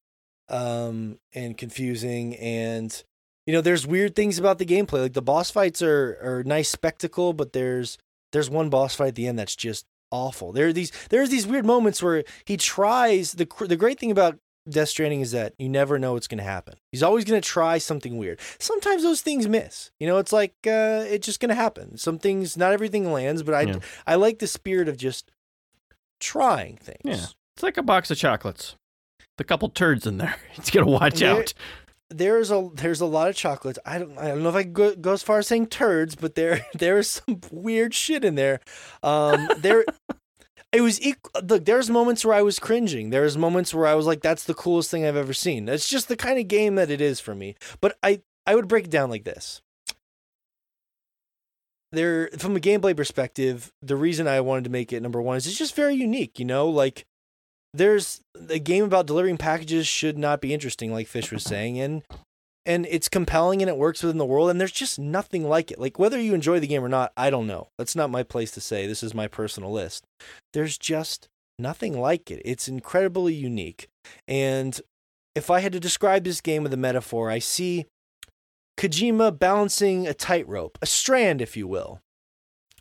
[0.49, 3.03] um, and confusing, and
[3.47, 5.03] you know, there's weird things about the gameplay.
[5.03, 7.99] Like the boss fights are are nice spectacle, but there's
[8.33, 10.53] there's one boss fight at the end that's just awful.
[10.53, 14.39] There are these there's these weird moments where he tries the the great thing about
[14.69, 16.75] Death Stranding is that you never know what's going to happen.
[16.93, 18.41] He's always going to try something weird.
[18.59, 19.91] Sometimes those things miss.
[20.01, 21.97] You know, it's like uh, it's just going to happen.
[21.99, 23.79] Some things, not everything lands, but I Yeah.
[24.07, 25.31] I like the spirit of just
[26.21, 27.01] trying things.
[27.05, 27.27] Yeah.
[27.55, 28.77] It's like a box of chocolates.
[29.39, 30.37] The couple turds in there.
[30.57, 31.53] It's going to watch There- out.
[32.09, 33.81] There's a there's a lot of chocolates.
[33.85, 36.37] I don't I don't know if I go, go as far as saying turds, but
[36.37, 38.61] there there is some weird shit in there.
[39.03, 39.85] Um, there.
[40.77, 41.01] It was.
[41.43, 43.09] Look, there's moments where I was cringing.
[43.09, 46.09] There's moments where I was like, "That's the coolest thing I've ever seen." It's just
[46.09, 47.57] the kind of game that it is for me.
[47.81, 49.63] But I, I would break it down like this.
[51.93, 55.47] There, from a gameplay perspective, the reason I wanted to make it number one is
[55.47, 56.39] it's just very unique.
[56.39, 57.07] You know, like
[57.73, 58.21] there's
[58.51, 62.03] a game about delivering packages should not be interesting, like Fish was saying, and
[62.67, 65.79] and it's compelling and it works within the world, and there's just nothing like it.
[65.79, 67.69] Like whether you enjoy the game or not, I don't know.
[67.79, 68.87] That's not my place to say.
[68.87, 70.05] This is my personal list.
[70.53, 71.29] There's just
[71.59, 72.43] nothing like it.
[72.45, 73.89] It's incredibly unique,
[74.29, 74.81] and
[75.35, 77.87] if I had to describe this game with a metaphor, I see
[78.79, 82.01] Kojima balancing a tightrope, a strand, if you will,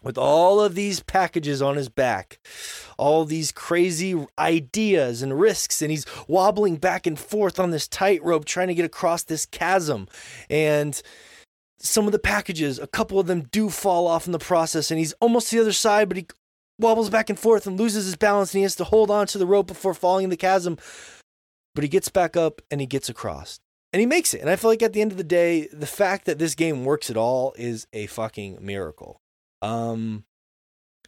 [0.06, 2.40] with all of these packages on his back,
[2.98, 8.45] all these crazy ideas and risks, and he's wobbling back and forth on this tightrope
[8.45, 10.07] trying to get across this chasm.
[10.48, 11.02] And
[11.80, 14.99] some of the packages, a couple of them do fall off in the process, and
[14.99, 16.27] he's almost to the other side, but he
[16.80, 19.40] wobbles back and forth and loses his balance, and he has to hold on to
[19.40, 20.77] the rope before falling in the chasm.
[21.73, 23.60] But he gets back up and he gets across
[23.91, 24.40] and he makes it.
[24.40, 26.86] And I feel like at the end of the day, the fact that this game
[26.86, 29.19] works at all is a fucking miracle.
[29.65, 30.25] Um,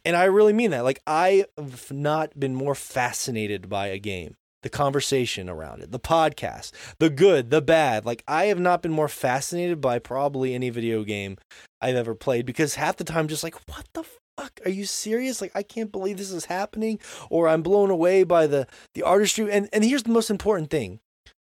[0.04, 0.84] and I really mean that.
[0.84, 4.34] Like I have not been more fascinated by a game.
[4.64, 8.04] The conversation around it, the podcast, the good, the bad.
[8.04, 11.36] Like I have not been more fascinated by probably any video game
[11.80, 14.02] I've ever played because half the time just like, what the
[14.36, 14.60] fuck?
[14.64, 15.40] Are you serious?
[15.40, 16.98] Like I can't believe this is happening,
[17.30, 19.50] or I'm blown away by the the artistry.
[19.52, 20.98] And and here's the most important thing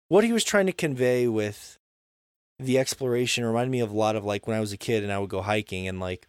[0.09, 1.79] what he was trying to convey with
[2.59, 5.11] the exploration reminded me of a lot of like when I was a kid and
[5.11, 6.27] I would go hiking and like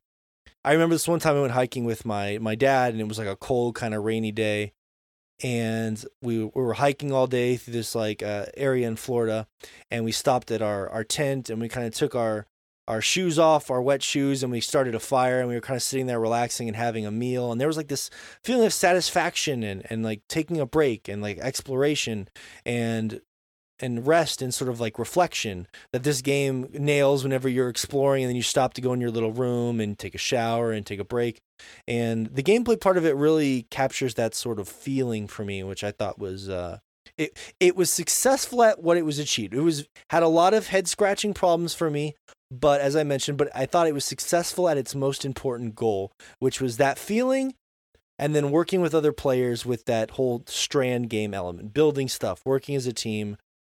[0.69, 3.17] I remember this one time I went hiking with my my dad and it was
[3.19, 4.75] like a cold kind of rainy day.
[5.43, 9.47] And we, we were hiking all day through this like uh, area in Florida
[9.91, 12.49] and we stopped at our our tent and we kind of took our
[12.87, 15.77] our shoes off our wet shoes and we started a fire and we were kind
[15.77, 17.51] of sitting there relaxing and having a meal.
[17.51, 18.11] And there was like this
[18.45, 22.29] feeling of satisfaction and and like taking a break and like exploration.
[22.67, 23.23] And
[23.81, 28.31] and rest and sort of like reflection that this game nails whenever you're exploring and
[28.31, 31.01] then you stop to go in your little room and take a shower and take
[31.01, 31.39] a break.
[31.87, 35.85] And the gameplay part of it really captures that sort of feeling for me, which
[35.85, 36.79] I thought was uh
[37.17, 39.55] it it was successful at what it was achieved.
[39.55, 42.15] It was had a lot of head scratching problems for me,
[42.51, 46.13] but as I mentioned, but I thought it was successful at its most important goal,
[46.39, 47.55] which was that feeling
[48.19, 52.75] and then working with other players with that whole strand game element, building stuff, working
[52.75, 53.37] as a team,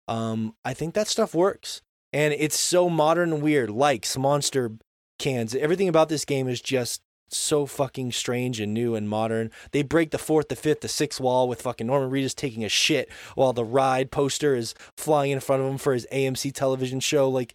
[0.10, 1.82] um, I think that stuff works.
[2.12, 4.72] And it's so modern and weird, likes, monster
[5.20, 5.54] cans.
[5.54, 9.52] Everything about this game is just so fucking strange and new and modern.
[9.72, 12.70] They break the fourth, the fifth, the sixth wall with fucking Norman Reedus taking a
[12.70, 17.00] shit while the ride poster is flying in front of him for his AMC television
[17.00, 17.30] show.
[17.30, 17.54] Like,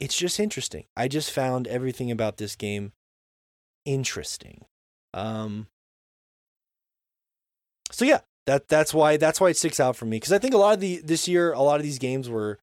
[0.00, 0.86] it's just interesting.
[0.96, 2.90] I just found everything about this game
[3.84, 4.64] interesting.
[5.14, 5.68] Um,
[7.92, 10.54] so yeah, that that's why that's why it sticks out for me because I think
[10.54, 12.58] a lot of the this year a lot of these games were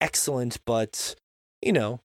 [0.00, 1.16] excellent, but
[1.62, 2.00] you know,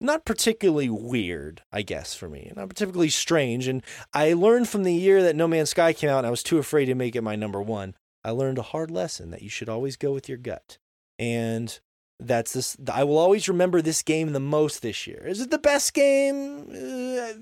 [0.00, 3.66] not particularly weird, I guess for me, not particularly strange.
[3.66, 3.82] And
[4.12, 6.58] I learned from the year that No Man's Sky came out, and I was too
[6.58, 7.94] afraid to make it my number one.
[8.24, 10.78] I learned a hard lesson that you should always go with your gut,
[11.18, 11.78] and
[12.20, 12.76] that's this.
[12.92, 15.24] I will always remember this game the most this year.
[15.26, 16.68] Is it the best game?
[16.70, 17.32] Uh,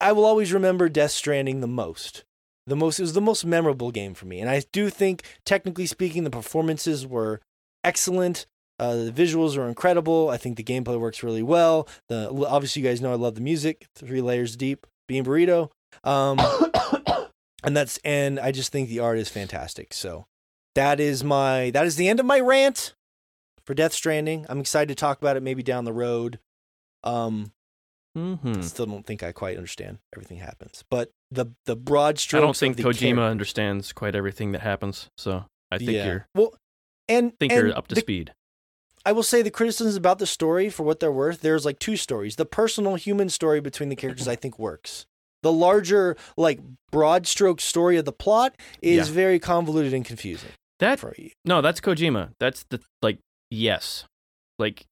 [0.00, 2.24] I will always remember Death Stranding the most
[2.66, 4.40] the most it was the most memorable game for me.
[4.40, 7.40] And i do think technically speaking the performances were
[7.84, 8.46] excellent.
[8.78, 10.28] Uh, the visuals are incredible.
[10.28, 11.88] I think the gameplay works really well.
[12.08, 15.70] The obviously you guys know i love the music three layers deep being burrito.
[16.04, 16.40] Um
[17.64, 19.92] and that's and i just think the art is fantastic.
[19.92, 20.26] So
[20.74, 22.94] that is my that is the end of my rant
[23.64, 24.46] for death stranding.
[24.48, 26.38] I'm excited to talk about it maybe down the road.
[27.04, 27.52] Um
[28.16, 28.60] Mm-hmm.
[28.60, 32.42] Still don't think I quite understand everything happens, but the the broad stroke.
[32.42, 35.92] I don't think of the Kojima char- understands quite everything that happens, so I think
[35.92, 36.06] Yeah.
[36.06, 36.54] you're well,
[37.08, 38.34] and think and you're up to the- speed.
[39.04, 41.96] I will say the criticisms about the story, for what they're worth, there's like two
[41.96, 42.36] stories.
[42.36, 45.06] The personal human story between the characters, I think, works.
[45.42, 46.60] the larger like
[46.92, 49.14] broad stroke story of the plot is Yeah.
[49.14, 51.30] very convoluted and confusing That for you.
[51.44, 52.30] no, that's Kojima.
[52.38, 53.18] That's the like
[53.50, 54.04] yes,
[54.60, 54.86] like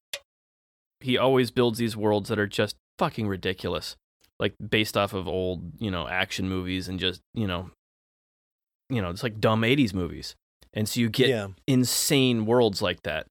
[1.00, 3.96] he always builds these worlds that are just fucking ridiculous,
[4.38, 7.70] like based off of old you know action movies and just you know,
[8.90, 10.36] you know it's like dumb '80s movies,
[10.74, 11.48] and so you get yeah.
[11.66, 13.26] insane worlds like that.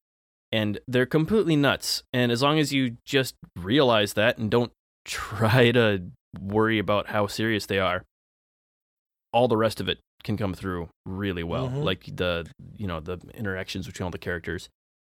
[0.52, 2.02] And they're completely nuts.
[2.12, 4.72] And as long as you just realize that and don't
[5.06, 6.10] try to
[6.42, 8.04] worry about how serious they are,
[9.32, 11.70] all the rest of it can come through really well.
[11.70, 11.84] Mhm.
[11.84, 14.68] Like the you know, the interactions between all the characters,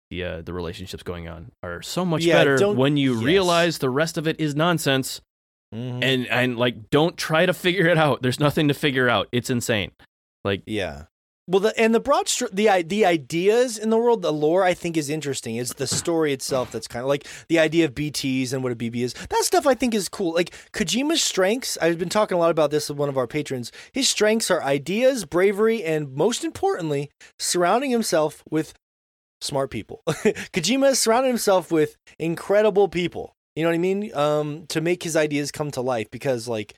[0.10, 3.24] the uh, the relationships going on are so much Yeah, better when you yes.
[3.24, 5.22] realize the rest of it is nonsense
[5.74, 6.04] Mhm.
[6.04, 8.22] and and like don't try to figure it out.
[8.24, 9.28] There's nothing to figure out.
[9.32, 9.92] It's insane.
[10.44, 11.04] Like Yeah.
[11.48, 14.74] Well, the and the broad stro- the the ideas in the world, the lore I
[14.76, 15.56] think is interesting.
[15.56, 18.76] It's the story itself that's kind of like the idea of BTS and what a
[18.76, 19.14] BB is.
[19.14, 20.34] That stuff I think is cool.
[20.34, 21.76] Like Kojima's strengths.
[21.82, 23.72] I've been talking a lot about this with one of our patrons.
[23.94, 28.74] His strengths are ideas, bravery, and most importantly, surrounding himself with
[29.42, 30.02] smart people.
[30.08, 33.34] Kojima has surrounded himself with incredible people.
[33.56, 34.14] You know what I mean?
[34.16, 36.76] Um, to make his ideas come to life because like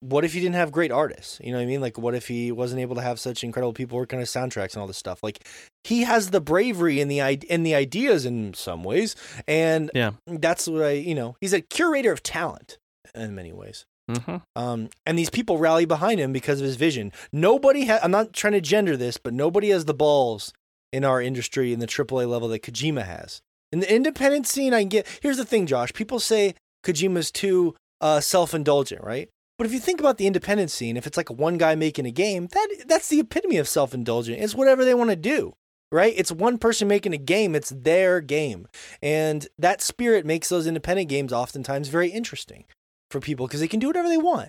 [0.00, 1.40] what if he didn't have great artists?
[1.42, 1.80] You know what I mean?
[1.80, 4.74] Like, what if he wasn't able to have such incredible people working on his soundtracks
[4.74, 5.22] and all this stuff?
[5.22, 5.48] Like,
[5.84, 9.16] he has the bravery and the and the ideas in some ways,
[9.48, 10.12] and Yeah.
[10.26, 12.76] that's what I, you know, he's a curator of talent
[13.14, 13.86] in many ways.
[14.08, 14.42] mhm.
[14.54, 17.10] Um, and these people rally behind him because of his vision.
[17.32, 20.52] Nobody, ha- I'm not trying to gender this, but nobody has the balls
[20.96, 23.42] in our industry in the AAA level that Kojima has.
[23.70, 25.06] In the independent scene, I get.
[25.20, 25.92] Here's the thing, Josh.
[25.92, 29.28] People say Kojima's too uh, self-indulgent, right?
[29.58, 32.10] But if you think about the independent scene, if it's like one guy making a
[32.10, 34.40] game, that that's the epitome of self-indulgent.
[34.40, 35.52] It's whatever they want to do,
[35.92, 36.14] right?
[36.16, 37.54] It's one person making a game.
[37.54, 38.66] It's their game,
[39.02, 42.64] and that spirit makes those independent games oftentimes very interesting
[43.10, 44.48] for people because they can do whatever they want.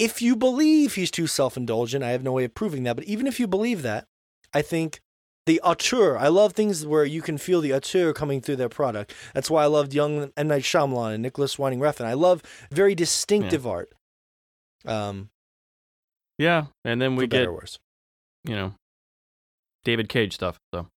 [0.00, 2.96] If you believe he's too self-indulgent, I have no way of proving that.
[2.96, 4.06] But even if you believe that,
[4.52, 5.00] I think
[5.48, 6.18] the auteur.
[6.18, 9.14] I love things where you can feel the auteur coming through their product.
[9.32, 12.04] That's why I loved young and Night Shyamalan and Nicolas Winding Refn.
[12.04, 13.90] I love very distinctive art.
[14.84, 15.30] Um,
[16.36, 16.66] Yeah.
[16.84, 17.48] And then we get
[18.44, 18.74] you know
[19.84, 20.58] David Cage stuff.
[20.74, 20.88] So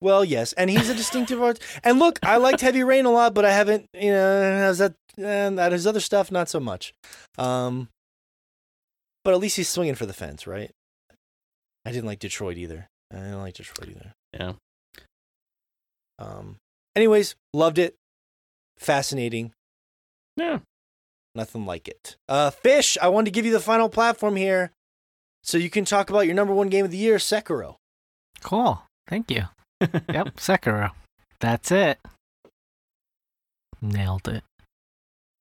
[0.00, 1.60] Well, yes, and he's a distinctive art.
[1.84, 4.94] And look, I liked Heavy Rain a lot, but I haven't, you know, has that
[5.16, 6.92] and that his other stuff not so much.
[7.38, 7.88] Um,
[9.24, 10.72] but at least he's swinging for the fence, right?
[11.86, 12.88] I didn't like Detroit either.
[13.12, 14.12] I didn't like Detroit either.
[14.34, 14.52] yeah.
[16.18, 16.56] Um,
[16.96, 17.94] anyways, loved it.
[18.78, 19.52] Fascinating.
[20.36, 20.58] Yeah.
[21.34, 22.16] Nothing like it.
[22.28, 24.72] Uh, Fish, I wanted to give you the final platform here,
[25.44, 27.76] so you can talk about your number one game of the year, Sekiro.
[28.42, 28.82] Cool.
[29.06, 29.44] Thank you.
[29.80, 30.90] yep, Sekiro.
[31.40, 31.98] That's it.
[33.80, 34.42] Nailed it.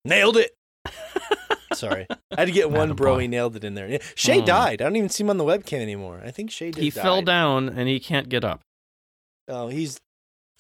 [0.06, 0.52] Nailed it.
[1.78, 2.96] Sorry, I had to get one Attaboy.
[2.96, 3.18] bro.
[3.20, 4.00] He nailed it in there.
[4.16, 4.46] Shay Hmm.
[4.46, 4.82] died.
[4.82, 6.22] I don't even see him on the webcam anymore.
[6.26, 6.84] I think Shay did.
[6.84, 8.62] He fell down and he can't get up.
[9.48, 9.98] Oh, he's.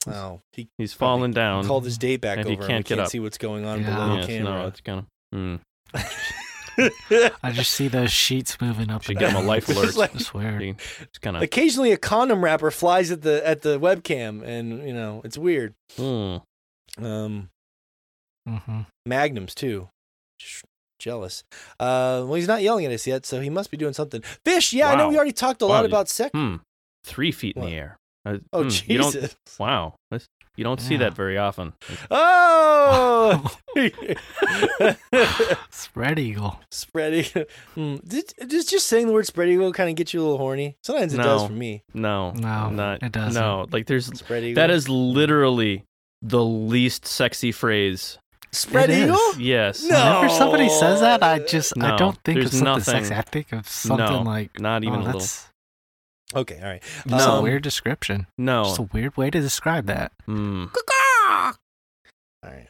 [0.07, 1.65] Oh, he He's fallen down.
[1.67, 2.49] called his date back and over.
[2.49, 3.09] he and we can't get can't up.
[3.11, 3.93] see what's going on Yeah.
[3.95, 4.67] below Yes, the no, camera.
[4.67, 5.37] it's kind of.
[5.37, 5.59] Mm.
[7.43, 9.01] I just see those sheets moving up.
[9.03, 9.95] Should and get him a life It's alert.
[9.95, 10.61] like- I swear.
[10.61, 11.41] It's kind of.
[11.41, 15.73] Occasionally, a condom wrapper flies at the at the webcam, and you know it's weird.
[15.97, 16.41] Mm.
[17.01, 17.49] Um,
[18.47, 19.89] hmm magnums too.
[20.39, 20.61] Sh-
[20.99, 21.43] Jealous.
[21.79, 24.21] Uh, well, he's not yelling at us yet, so he must be doing something.
[24.43, 26.31] Fish, yeah, I know we already talked a Wow, lot about Sek.
[26.33, 26.55] Hmm.
[27.03, 27.69] Three feet in What?
[27.69, 27.97] the air.
[28.25, 28.87] Uh, Oh, hmm, Jesus.
[28.87, 29.35] You don't.
[29.59, 29.95] Wow.
[30.11, 31.73] That's, you don't see that very often.
[32.09, 33.45] Oh,
[35.69, 36.59] Spread eagle.
[36.71, 37.43] spread eagle.
[37.75, 37.95] Hmm.
[38.07, 40.75] Did, just just saying the word spread eagle kind of get you a little horny.
[40.83, 41.83] Sometimes it does for me.
[41.93, 42.31] No.
[42.31, 43.03] No, Not.
[43.03, 43.39] it doesn't.
[43.39, 43.67] No.
[43.71, 44.07] Like there's.
[44.17, 44.55] Spread eagle.
[44.61, 45.83] That is literally
[46.21, 48.17] the least sexy phrase.
[48.51, 49.03] Spread It is.
[49.05, 49.39] eagle.
[49.41, 49.83] Yes.
[49.83, 49.95] No.
[49.95, 53.15] Whenever somebody says that, I just I don't think there's of something nothing- sexy.
[53.15, 55.19] I think of something no, like not even oh, a little.
[55.21, 55.47] that's,
[56.35, 56.83] Okay, all right.
[57.05, 57.37] that's No.
[57.37, 58.27] a weird description.
[58.37, 58.65] No.
[58.65, 60.11] Just a weird way to describe that.
[60.27, 60.69] Mm.
[62.43, 62.67] All right.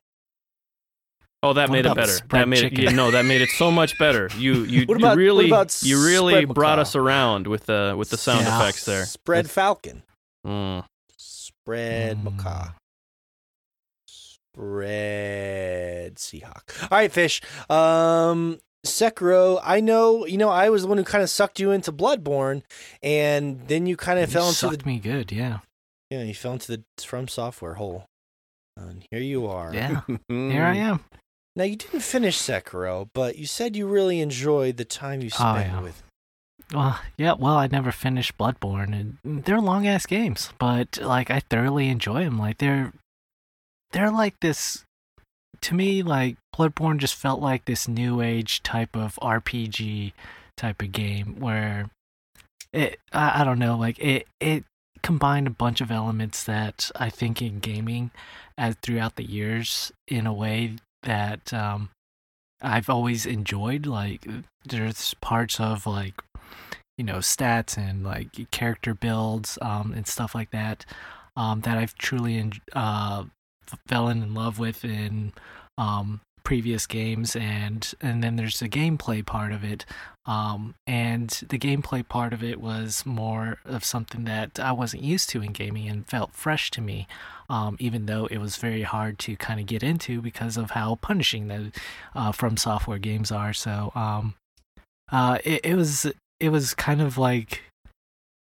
[1.43, 2.17] Oh, that What made it better.
[2.29, 2.79] That made chicken?
[2.79, 2.83] it.
[2.85, 4.29] Yeah, no, that made it so much better.
[4.37, 6.81] You you, What you about- what really about you really brought macaw?
[6.81, 8.59] us around with the with the sound Yeah.
[8.59, 9.05] effects there.
[9.05, 10.03] Spread falcon.
[10.45, 10.83] Mm.
[11.17, 12.23] Spread Mm.
[12.37, 12.69] macaw.
[14.57, 16.83] Spread Seahawk.
[16.83, 17.41] All right, fish.
[17.69, 19.59] Um, Sekiro.
[19.63, 20.25] I know.
[20.25, 22.63] You know, I was the one who kind of sucked you into Bloodborne,
[23.03, 25.31] and then you kind of You fell into sucked the me good.
[25.31, 25.59] Yeah.
[26.09, 28.05] yeah, you fell into the FromSoftware hole.
[28.77, 29.73] And here you are.
[29.73, 30.01] Yeah.
[30.27, 30.63] Here.
[30.63, 31.03] I am.
[31.55, 35.53] Now you didn't finish Sekiro, but you said you really enjoyed the time you Oh,
[35.53, 35.81] spent yeah.
[35.81, 36.03] with.
[36.73, 37.33] Well, yeah.
[37.33, 42.23] Well, I never finished Bloodborne, and they're long ass games, but like I thoroughly enjoy
[42.25, 42.37] them.
[42.37, 42.93] Like they're
[43.97, 44.83] they're like this
[45.59, 50.13] to me, like Bloodborne just felt like this new age type of RPG
[50.55, 51.89] type of game where
[52.71, 54.65] it I, I don't know, like it it
[55.01, 58.11] combined a bunch of elements that I think in gaming
[58.55, 61.89] as throughout the years in a way that um
[62.61, 63.87] I've always enjoyed.
[63.87, 64.27] Like
[64.63, 66.21] there's parts of like
[66.99, 70.85] you know stats and like character builds um and stuff like that
[71.35, 73.23] um that I've truly en- uh
[73.87, 75.33] fell in love with in
[75.77, 79.85] um previous games and and then there's the gameplay part of it
[80.25, 85.29] um and the gameplay part of it was more of something that I wasn't used
[85.31, 87.05] to in gaming and felt fresh to me
[87.49, 90.95] um even though it was very hard to kind of get into because of how
[90.95, 91.73] punishing the
[92.15, 93.51] uh FromSoftware games are.
[93.51, 94.35] So um
[95.11, 97.63] uh it, it was it was kind of like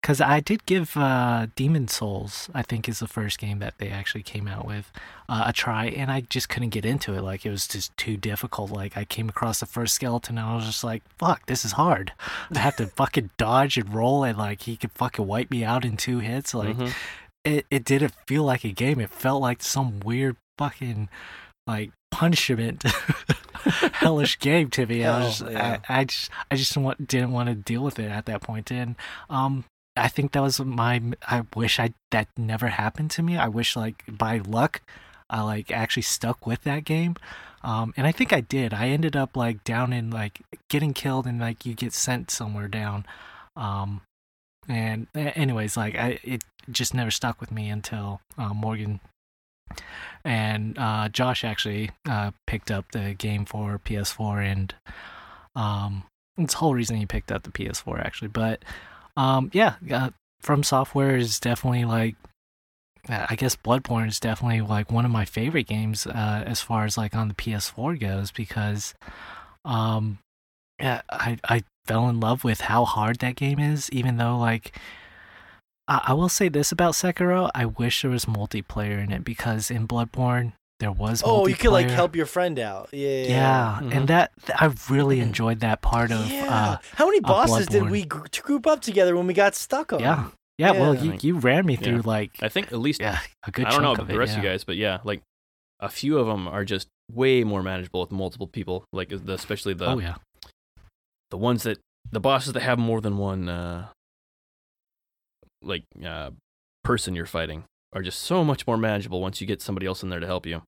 [0.06, 3.88] because I did give uh, Demon's Souls, I think is the first game that they
[3.88, 4.92] actually came out with,
[5.28, 7.22] uh, a try, and I just couldn't get into it.
[7.22, 8.70] Like it was just too difficult.
[8.70, 11.72] Like I came across the first skeleton, and I was just like, "Fuck, this is
[11.72, 12.12] hard."
[12.54, 15.84] I have to fucking dodge and roll, and like he could fucking wipe me out
[15.84, 16.54] in two hits.
[16.54, 16.92] Like Mhm.
[17.44, 19.00] it, it didn't feel like a game.
[19.00, 21.08] It felt like some weird fucking
[21.66, 22.84] like punishment
[23.94, 25.04] hellish game to me.
[25.04, 25.78] I was just, yeah.
[25.88, 28.70] I, I just I just want, didn't want to deal with it at that point.
[28.70, 28.94] And
[29.28, 29.64] um
[29.96, 33.36] I think that was my I wish I that never happened to me.
[33.36, 34.82] I wish like by luck
[35.28, 37.16] I like actually stuck with that game.
[37.62, 38.74] Um and I think I did.
[38.74, 42.68] I ended up like down in like getting killed and like you get sent somewhere
[42.68, 43.06] down.
[43.56, 44.02] Um
[44.68, 49.00] and anyways like I it just never stuck with me until uh, Morgan
[50.24, 54.74] and uh, Josh actually uh, picked up the game for PS4, and
[55.54, 56.04] um,
[56.36, 58.28] it's the whole reason he picked up the PS4 actually.
[58.28, 58.64] But
[59.16, 60.10] um, yeah, uh,
[60.42, 62.16] FromSoftware is definitely like,
[63.08, 66.84] uh, I guess Bloodborne is definitely like one of my favorite games uh, as far
[66.84, 68.94] as like on the PS4 goes because,
[69.64, 70.18] um,
[70.80, 74.78] yeah, I I fell in love with how hard that game is, even though like.
[75.88, 77.48] I I will say this about Sekiro.
[77.54, 81.22] I wish there was multiplayer in it because in Bloodborne there was.
[81.24, 82.88] Oh, you could like help your friend out.
[82.92, 83.08] Yeah.
[83.08, 83.28] Yeah.
[83.28, 83.96] Yeah, Mhm.
[83.96, 86.26] and that th- I really enjoyed that part of.
[86.30, 86.44] Yeah.
[86.54, 90.00] Uh, How many bosses did we group up together when we got stuck on?
[90.00, 90.72] yeah, yeah.
[90.72, 92.02] Well, you you ran me through Yeah.
[92.04, 93.66] like I think at least yeah a good.
[93.66, 94.38] I don't know chunk about of the rest yeah.
[94.38, 95.22] of you guys, but yeah, like
[95.80, 98.84] a few of them are just way more manageable with multiple people.
[98.92, 100.16] Like the, especially the oh yeah,
[101.30, 101.78] the ones that
[102.10, 103.86] the bosses that have more than one uh
[105.62, 106.30] like uh
[106.84, 110.08] person you're fighting are just so much more manageable once you get somebody else in
[110.08, 110.62] there to help you.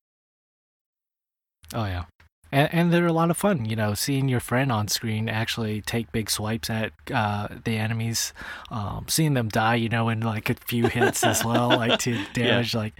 [1.74, 2.04] oh yeah.
[2.50, 5.82] And, and they're a lot of fun, you know, seeing your friend on screen actually
[5.82, 8.32] take big swipes at uh, the enemies,
[8.70, 12.18] um, seeing them die, you know, in like a few hits as well, like to
[12.32, 12.74] damage.
[12.74, 12.94] Like,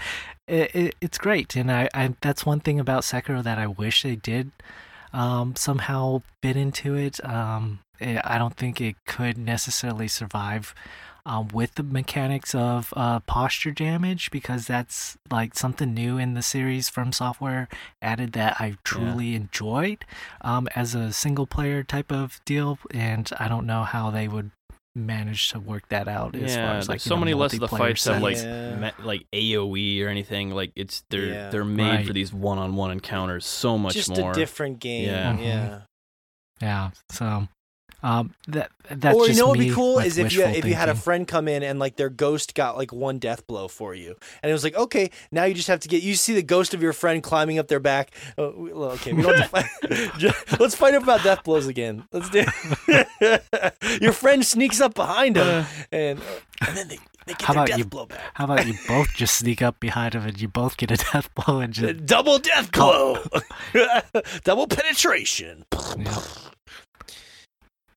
[0.46, 4.02] it, it, it's great, and I, I that's one thing about Sekiro that I wish
[4.02, 4.50] they did
[5.12, 7.22] um, somehow fit into it.
[7.24, 10.74] Um, eh, I don't think it could necessarily survive
[11.28, 16.42] um, with the mechanics of uh, posture damage because that's like something new in the
[16.42, 17.68] series FromSoftware
[18.00, 20.04] added that I truly enjoyed
[20.40, 24.50] um, as a single player type of deal, and I don't know how they would
[24.96, 27.52] manage to work that out as far yeah, as like there's so know, many less
[27.52, 28.36] of the multiplayer fights have like.
[28.36, 28.76] Yeah.
[28.76, 30.50] ma- like AOE or anything.
[30.50, 31.50] Like it's they're Yeah.
[31.50, 34.30] they're made for these one-on-one encounters so much Just more.
[34.32, 35.06] Just a different game.
[35.06, 35.32] Yeah.
[35.34, 35.44] Mhm.
[35.44, 35.80] Yeah.
[36.60, 37.48] yeah, so
[38.02, 40.74] um, that that's or you know what would be cool is if you if you
[40.74, 43.94] had a friend come in and like their ghost got like one death blow for
[43.94, 46.42] you, and it was like okay, now you just have to get you see the
[46.42, 48.12] ghost of your friend climbing up their back.
[48.36, 49.66] Oh, well, okay, we don't fight.
[50.60, 52.04] Let's fight about death blows again.
[52.12, 52.44] Let's do.
[54.00, 56.22] your friend sneaks up behind him, uh, and uh,
[56.66, 58.20] and then they, they get How about death you- blow back.
[58.34, 61.28] How about you both just sneak up behind him and you both get a death
[61.34, 63.18] blow and uh, just Double death blow,
[64.44, 65.64] double penetration.
[65.98, 66.22] Yeah.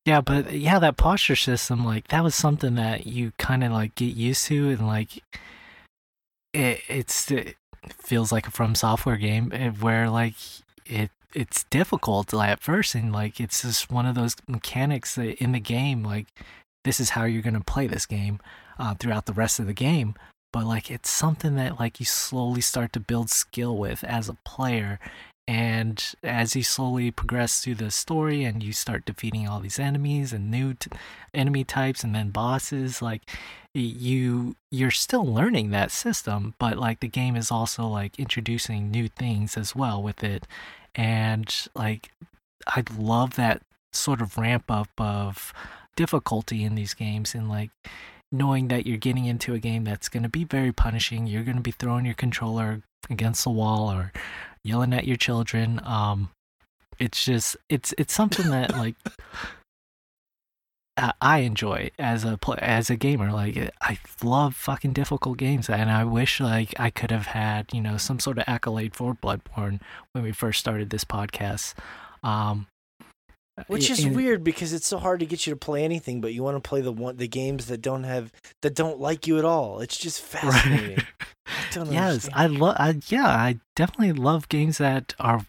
[0.04, 3.94] Yeah, but yeah, that posture system, like that was something that you kind of like
[3.94, 5.22] get used to, and like
[6.52, 7.56] it, it's it
[7.88, 10.34] feels like a FromSoftware game eh, where like
[10.86, 15.40] it it's difficult like, at first, and like it's just one of those mechanics that
[15.42, 16.26] in the game, like
[16.84, 18.40] this is how you're gonna play this game
[18.80, 20.14] uh, throughout the rest of the game.
[20.52, 24.36] But like it's something that like you slowly start to build skill with as a
[24.44, 24.98] player,
[25.48, 30.32] and as you slowly progress through the story and you start defeating all these enemies
[30.32, 30.90] and new t-
[31.34, 33.22] enemy types and then bosses like
[33.74, 39.08] you you're still learning that system but like the game is also like introducing new
[39.08, 40.46] things as well with it.
[40.94, 42.10] And like
[42.66, 43.62] i love that
[43.92, 45.52] sort of ramp up of
[45.96, 47.70] difficulty in these games and like
[48.30, 51.56] knowing that you're getting into a game that's going to be very punishing you're going
[51.56, 54.12] to be throwing your controller against the wall or
[54.64, 55.80] yelling at your children.
[55.84, 56.30] Um,
[56.98, 58.94] it's just it's it's something that like
[60.96, 63.32] I- I enjoy as a as a gamer.
[63.32, 67.80] Like I love fucking difficult games, and I wish like I could have had you
[67.80, 69.80] know some sort of accolade for Bloodborne
[70.12, 71.74] when we first started this podcast.
[72.22, 72.66] Um,
[73.66, 76.32] Which is and- weird because it's so hard to get you to play anything, but
[76.32, 78.32] you want to play the one the games that don't have
[78.62, 79.80] that don't like you at all.
[79.80, 81.04] It's just fascinating.
[81.46, 82.34] I don't yes, understand.
[82.34, 82.76] I love.
[82.78, 85.44] I, yeah, I definitely love games that are.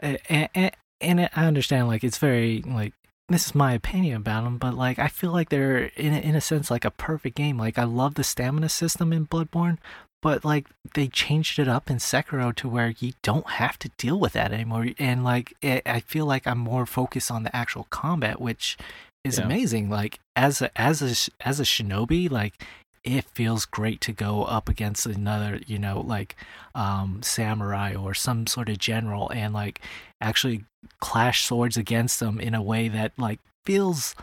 [0.00, 2.94] And, and, and I understand, like it's very like
[3.28, 6.40] this is my opinion about them, but like I feel like they're in in a
[6.40, 7.58] sense like a perfect game.
[7.58, 9.78] Like I love the stamina system in Bloodborne,
[10.22, 14.18] but like they changed it up in Sekiro to where you don't have to deal
[14.18, 14.88] with that anymore.
[14.98, 18.76] And like it, I feel like I'm more focused on the actual combat, which
[19.24, 19.44] is Yeah.
[19.44, 19.90] amazing.
[19.90, 22.62] Like as a as a as a shinobi, like
[23.04, 26.34] it feels great to go up against another, you know, like
[26.74, 29.80] um samurai or some sort of general and like
[30.20, 30.64] actually
[31.00, 34.14] clash swords against them in a way that like feels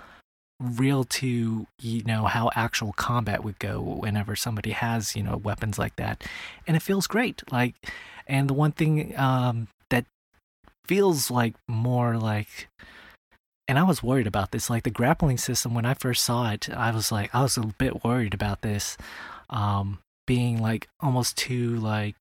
[0.59, 5.77] real to you know how actual combat would go whenever somebody has you know weapons
[5.77, 6.24] like that.
[6.67, 7.75] And it feels great like
[8.27, 10.06] and the one thing um that
[10.85, 12.69] feels like more like
[13.67, 16.69] and I was worried about this like the grappling system when I first saw it
[16.69, 18.98] I was like I was a bit worried about this
[19.50, 22.16] um being like almost too like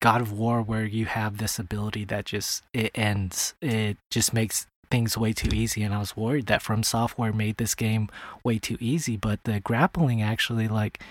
[0.00, 4.66] God of War where you have this ability that just it ends it just makes
[4.90, 8.08] things way too easy and I was worried that FromSoftware made this game
[8.42, 11.02] way too easy but the grappling actually like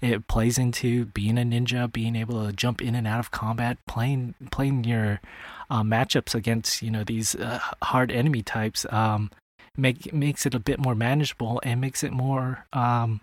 [0.00, 3.78] it plays into being a ninja being able to jump in and out of combat
[3.86, 5.20] playing playing your
[5.70, 9.30] uh, matchups against you know these uh, hard enemy types um
[9.76, 13.20] make makes it a bit more manageable and makes it more um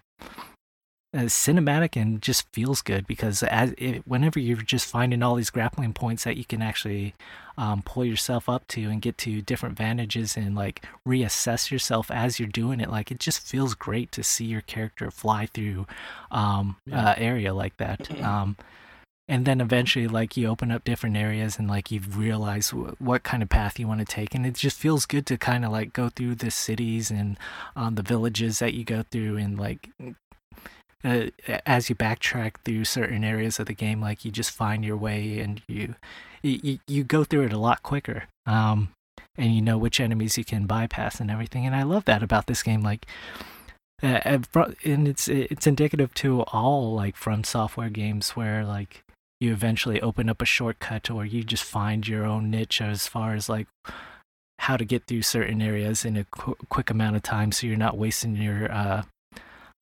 [1.24, 5.94] cinematic and just feels good because as it, whenever you're just finding all these grappling
[5.94, 7.14] points that you can actually
[7.58, 12.40] um, pull yourself up to and get to different vantages and like reassess yourself as
[12.40, 15.88] you're doing it like it just feels great to see your character fly through
[16.32, 17.10] um Yeah.
[17.12, 18.58] uh, area like that um
[19.28, 23.24] and then eventually like you open up different areas and like you realize w- what
[23.24, 25.72] kind of path you want to take and it just feels good to kind of
[25.72, 27.38] like go through the cities and
[27.76, 29.90] um, the villages that you go through and like
[31.06, 31.28] uh,
[31.66, 35.40] as you backtrack through certain areas of the game like you just find your way
[35.40, 35.96] and you
[36.42, 38.90] you, you go through it a lot quicker um
[39.38, 41.66] and you know which enemies you can bypass and everything.
[41.66, 43.06] And i love that about this game like
[44.04, 44.40] uh,
[44.84, 49.04] and it's it's indicative to all like FromSoftware games where like
[49.40, 53.34] you eventually open up a shortcut or you just find your own niche as far
[53.34, 53.68] as like
[54.60, 57.78] how to get through certain areas in a qu- quick amount of time so you're
[57.78, 59.04] not wasting your uh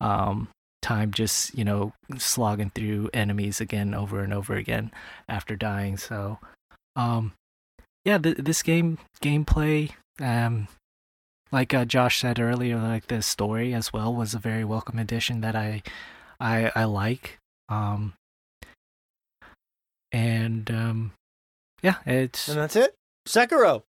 [0.00, 0.48] um
[0.84, 4.92] time just you know slogging through enemies again over and over again
[5.28, 6.38] after dying so
[6.94, 7.32] um
[8.04, 9.90] yeah th- this game gameplay
[10.20, 10.68] um
[11.50, 15.40] like uh, Josh said earlier like the story as well was a very welcome addition
[15.40, 15.82] that I
[16.38, 17.38] I I like
[17.70, 18.12] um
[20.12, 21.12] and um
[21.82, 22.94] yeah it's and that's it.
[23.26, 23.82] Sekiro.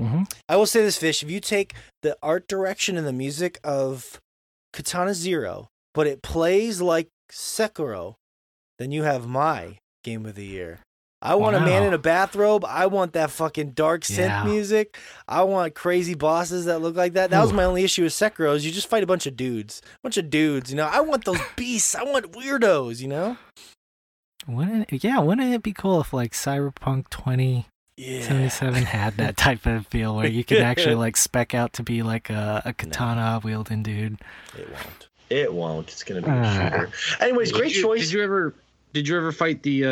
[0.00, 0.30] mhm.
[0.48, 1.22] I will say this, Fish.
[1.22, 4.20] If you take the art direction and the music of
[4.72, 8.14] Katana Zero, but it plays like Sekiro,
[8.78, 10.78] then you have my game of the year.
[11.22, 12.64] I want a man in a bathrobe.
[12.64, 14.44] I want that fucking dark synth Yeah.
[14.44, 14.96] music.
[15.26, 17.30] I want crazy bosses that look like that.
[17.30, 19.80] That was my only issue with Sekiro is you just fight a bunch of dudes.
[19.84, 20.84] A bunch of dudes, you know.
[20.86, 21.94] I want those beasts.
[21.96, 23.38] I want weirdos, you know?
[24.46, 27.66] wouldn't it, yeah wouldn't it be cool if like Cyberpunk 20
[27.96, 28.22] Yeah.
[28.22, 32.02] 77 had that type of feel where you could actually like spec out to be
[32.04, 34.20] like a, a katana wielding dude.
[34.56, 35.05] It won't.
[35.30, 35.88] It won't.
[35.88, 36.70] It's gonna be a Ah.
[36.70, 36.90] shooter.
[37.20, 38.00] Anyways, great you- choice.
[38.06, 38.54] Did you ever
[38.92, 39.90] did you ever fight the uh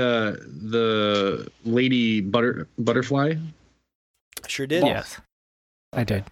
[0.71, 3.35] the lady butter butterfly?
[4.47, 4.85] Sure did.
[4.85, 5.21] Yes,
[5.93, 6.25] I did.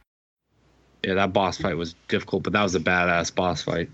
[1.04, 3.90] Yeah, that boss fight was difficult, but that was a badass boss fight.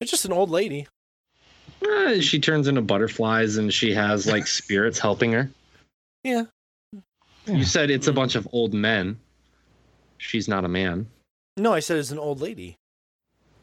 [0.00, 0.86] It's just an old lady.
[1.86, 5.50] Uh, she turns into butterflies and she has like spirits helping her.
[6.24, 6.44] Yeah.
[7.46, 9.18] You said it's a bunch of old men.
[10.18, 11.06] She's not a man.
[11.58, 12.76] No, I said it's an old lady.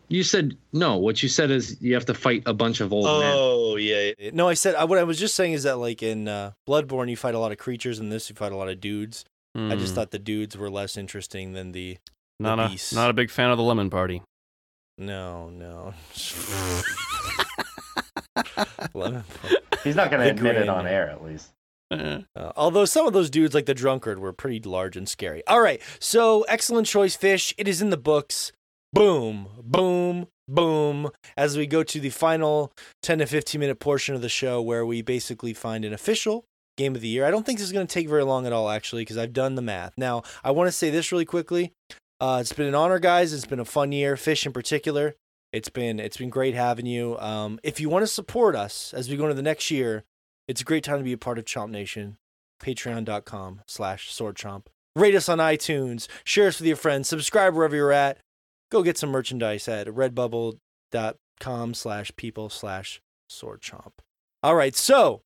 [0.09, 0.97] You said no.
[0.97, 3.33] What you said is you have to fight a bunch of old men.
[3.35, 4.11] Oh yeah.
[4.19, 4.29] yeah.
[4.33, 7.09] No, I said I, what I was just saying is that like in uh, Bloodborne
[7.09, 9.25] you fight a lot of creatures, in this you fight a lot of dudes.
[9.55, 9.95] I just Hmm.
[9.95, 11.97] thought the dudes were less interesting than the.
[12.39, 14.21] not the a not a big fan of the lemon party.
[14.97, 15.93] No, no.
[18.93, 19.23] Lemon.
[19.83, 21.49] He's not going to admit it on air, at least.
[21.91, 22.21] Eh.
[22.35, 25.45] Uh, although some of those dudes, like the drunkard, were pretty large and scary.
[25.47, 27.53] All right, so excellent choice, fish.
[27.57, 28.51] It is in the books.
[28.93, 34.21] Boom, boom, boom, as we go to the final 10 to 15 minute portion of
[34.21, 36.45] the show where we basically find an official
[36.77, 37.25] game of the year.
[37.25, 39.33] I don't think this is going to take very long at all, actually, because I've
[39.33, 39.93] done the math.
[39.97, 41.73] Now, I want to say this really quickly.
[42.21, 43.33] Uh, it's been an honor, guys.
[43.33, 45.15] It's been a fun year, Fish in particular.
[45.51, 47.17] It's been it's been great having you.
[47.17, 50.03] Um, if you want to support us as we go into the next year,
[50.47, 52.17] it's a great time to be a part of Chomp Nation.
[52.61, 54.65] Patreon.com slash swordchomp.
[54.95, 56.07] Rate us on iTunes.
[56.23, 57.09] Share us with your friends.
[57.09, 58.19] Subscribe wherever you're at.
[58.73, 63.91] Go get some merchandise at redbubble.com slash people slash swordchomp.
[64.41, 65.21] All right, so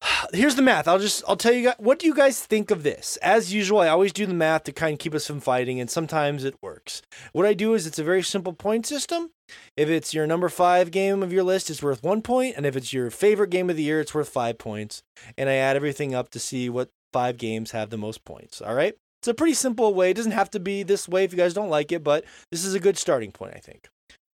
[0.32, 0.88] here's the math.
[0.88, 3.18] I'll just I'll tell you guys what do you guys think of this?
[3.18, 5.90] As usual, I always do the math to kind of keep us from fighting, and
[5.90, 7.02] sometimes it works.
[7.34, 9.32] What I do is it's a very simple point system.
[9.76, 12.74] If it's your number five game of your list, it's worth one point, and if
[12.74, 15.02] it's your favorite game of the year, it's worth five points.
[15.36, 18.62] And I add everything up to see what five games have the most points.
[18.62, 18.94] All right.
[19.20, 20.10] It's a pretty simple way.
[20.10, 22.64] It doesn't have to be this way if you guys don't like it, but this
[22.64, 23.88] is a good starting point, I think.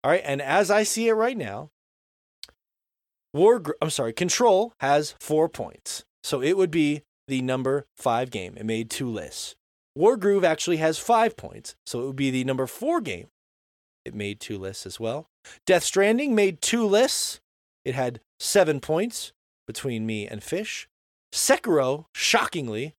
[0.04, 0.22] All right.
[0.24, 1.70] And as I see it right now,
[3.34, 6.04] War, I'm sorry, Control has four points.
[6.22, 8.54] So it would be the number five game.
[8.56, 9.56] It made two lists.
[9.98, 11.74] Wargroove actually has five points.
[11.86, 13.26] So it would be the number four game.
[14.04, 15.26] It made two lists as well.
[15.66, 17.40] Death Stranding made two lists.
[17.84, 19.32] It had seven points
[19.66, 20.88] between me and Fish.
[21.32, 22.94] Sekiro, shockingly,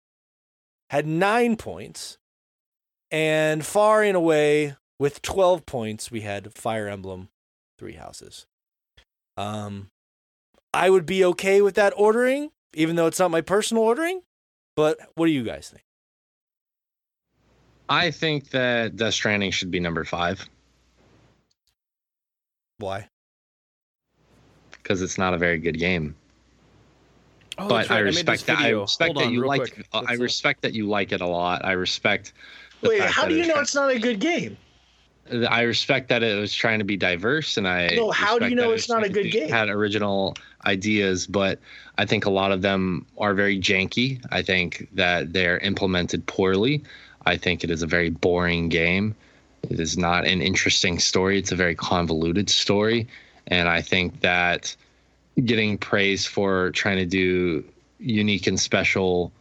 [0.90, 2.18] had nine points.
[3.10, 7.30] And far and away, with 12 points, we had Fire Emblem
[7.80, 8.46] Three Houses.
[9.38, 9.90] Um,
[10.74, 14.22] I would be okay with that ordering, even though it's not my personal ordering.
[14.76, 15.84] But what do you guys think?
[17.90, 20.46] I think that Death Stranding should be number five
[22.80, 23.08] Why?
[24.72, 26.16] because it's not a very good game.
[27.60, 28.00] Oh, but right.
[28.00, 28.60] I made this respect that.
[28.60, 29.74] I respect Hold that on, you like.
[29.74, 29.88] quick.
[29.94, 31.66] I Let's, uh, respect that you like it a lot.
[31.66, 32.34] I respect.
[32.82, 34.58] Wait, how do you know it's not a good game?
[35.50, 38.56] I respect that it was trying to be diverse, and I No, how do you
[38.56, 39.50] know it's not a good game?
[39.50, 41.60] Had original ideas, but
[41.98, 44.24] I think a lot of them are very janky.
[44.32, 46.84] I think that they're implemented poorly.
[47.26, 49.16] I think it is a very boring game.
[49.70, 51.40] It is not an interesting story.
[51.40, 53.08] It's a very convoluted story,
[53.48, 54.76] and I think that
[55.46, 57.64] getting praise for trying to do
[58.00, 59.32] unique and special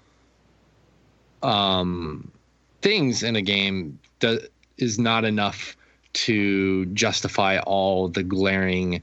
[1.42, 2.30] um,
[2.82, 4.38] things in a game do,
[4.78, 5.76] is not enough
[6.12, 9.02] to justify all the glaring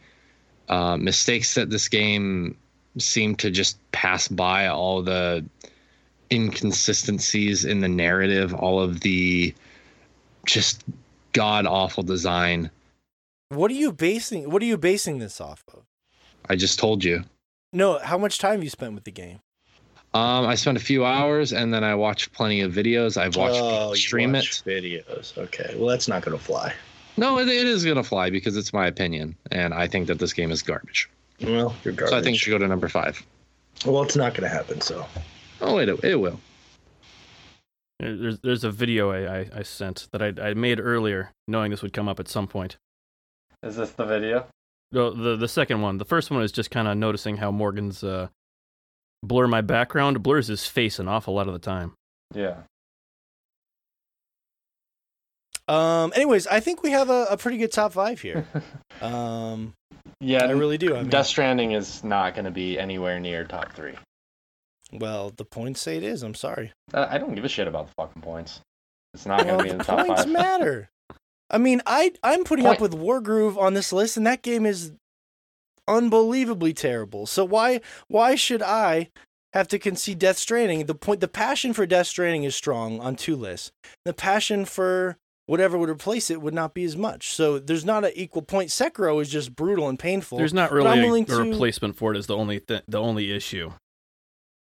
[0.69, 2.57] uh, mistakes that this game
[2.97, 5.45] seemed to just pass by, all the
[6.31, 9.53] inconsistencies in the narrative, all of the
[10.45, 10.83] just
[11.33, 12.69] god awful design.
[13.49, 14.49] What are you basing?
[14.49, 15.83] What are you basing this off of?
[16.49, 17.23] I just told you.
[17.71, 19.39] No, how much time you spent with the game?
[20.13, 23.17] Um, I spent a few hours and then I watched plenty of videos.
[23.17, 24.43] I've watched oh, people you stream it.
[24.43, 25.35] videos.
[25.37, 26.73] Okay, well that's not gonna fly.
[27.17, 30.33] No, it, it is gonna fly because it's my opinion, and I think that this
[30.33, 31.09] game is garbage.
[31.41, 32.11] Well, you're garbage.
[32.11, 33.25] So I think it should go to number five.
[33.85, 34.81] well, it's not gonna happen.
[34.81, 35.05] So
[35.61, 36.39] Oh, it it will.
[37.99, 41.81] There's there's a video I, I, I sent that I, I made earlier, knowing this
[41.81, 42.77] would come up at some point.
[43.63, 44.45] Is this the video?
[44.93, 45.97] No, the the second one.
[45.97, 48.27] The first one is just kind of noticing how Morgan's uh,
[49.23, 51.93] blur my background blurs his face an awful lot of the time.
[52.33, 52.57] Yeah.
[55.67, 56.11] Um.
[56.15, 58.45] Anyways, I think we have a, a pretty good top five here.
[59.01, 59.73] Um.
[60.21, 60.95] Yeah, I really do.
[60.95, 63.95] I mean, Death Stranding is not going to be anywhere near top three.
[64.93, 66.23] well, the points say it is.
[66.23, 66.71] I'm sorry.
[66.93, 68.61] Uh, I don't give a shit about the fucking points.
[69.13, 70.31] It's not going Well, to be in the the top points five.
[70.31, 70.89] matter.
[71.49, 74.65] I mean, I I'm putting up Point- with Wargroove on this list, and that game
[74.65, 74.91] is
[75.87, 77.25] unbelievably terrible.
[77.25, 79.09] So why why should I
[79.53, 80.85] have to concede Death Stranding?
[80.85, 83.71] The point, the passion for Death Stranding is strong on two lists.
[84.05, 87.33] The passion for whatever would replace it would not be as much.
[87.33, 88.69] So there's not an equal point.
[88.69, 90.37] Sekiro is just brutal and painful.
[90.37, 92.17] There's not really a, willing a to- replacement for it.
[92.17, 93.71] Is the only th- the only issue.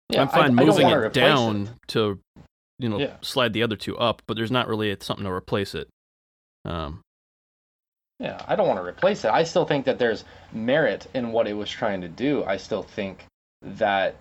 [0.09, 2.19] Yeah, I'm fine I moving wanna it replace down to,
[2.77, 3.15] you know, Yeah.
[3.21, 5.87] slide the other two up, but there's not really something to replace it.
[6.65, 7.01] Um,
[8.19, 9.31] Yeah, I don't want to replace it.
[9.31, 12.43] I still think that there's merit in what it was trying to do.
[12.45, 13.25] I still think
[13.61, 14.15] that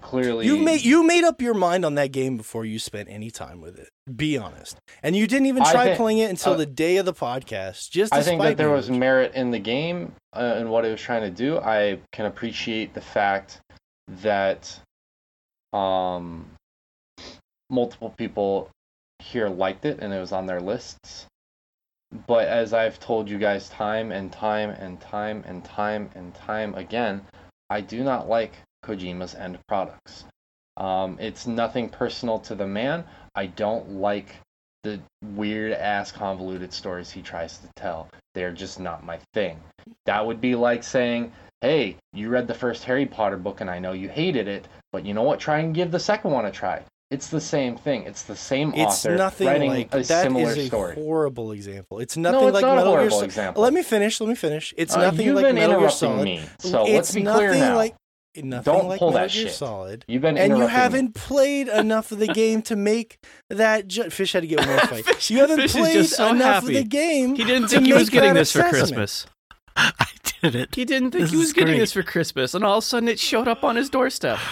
[0.00, 3.30] clearly You made you made up your mind on that game before you spent any
[3.30, 3.88] time with it.
[4.16, 7.06] Be honest, and you didn't even try think- playing it until uh, the day of
[7.06, 7.90] the podcast.
[7.90, 11.00] Just I think that there was merit in the game uh, and what it was
[11.00, 11.58] trying to do.
[11.58, 13.60] I can appreciate the fact
[14.22, 14.78] that
[15.72, 16.46] um,
[17.70, 18.70] multiple people
[19.20, 21.26] here liked it and it was on their lists.
[22.26, 26.74] But as I've told you guys time and time and time and time and time
[26.74, 27.26] again,
[27.70, 28.52] I do not like
[28.84, 30.24] Kojima's end products.
[30.76, 33.04] Um, it's nothing personal to the man.
[33.34, 34.36] I don't like
[34.82, 38.08] the weird ass convoluted stories he tries to tell.
[38.34, 39.60] They're just not my thing.
[40.04, 43.78] That would be like saying, "Hey, you read the first Harry Potter book and I
[43.78, 45.40] know you hated it, but you know what?
[45.40, 48.04] Try and give the second one a try." It's the same thing.
[48.04, 50.22] It's the same It's author nothing writing like a that.
[50.22, 50.94] similar Is a story.
[50.94, 52.00] horrible example.
[52.00, 53.24] It's nothing No, nothing it's like not a Metal Gear horrible Solid.
[53.26, 53.62] example.
[53.62, 54.20] Let me finish.
[54.20, 54.74] Let me finish.
[54.76, 56.24] It's Uh, nothing you've like been Metal Gear interrupting Solid.
[56.24, 57.76] me, so let's be nothing clear now.
[57.76, 57.94] like
[58.36, 59.52] nothing Don't like pull Metal that Gear shit.
[59.52, 60.04] Solid.
[60.08, 63.18] You've been And you haven't played enough of the game to make
[63.50, 63.86] that.
[63.86, 65.04] Ju- Fish had to get one more fight.
[65.04, 66.78] Fish- you haven't Fish played so enough happy.
[66.78, 67.36] of the game.
[67.36, 68.62] He didn't think he was getting this for.
[68.64, 69.26] Christmas.
[69.76, 69.92] I
[70.42, 70.74] did it.
[70.74, 71.78] He didn't think This he was getting great.
[71.80, 74.38] this for Christmas, and all of a sudden it showed up on his doorstep.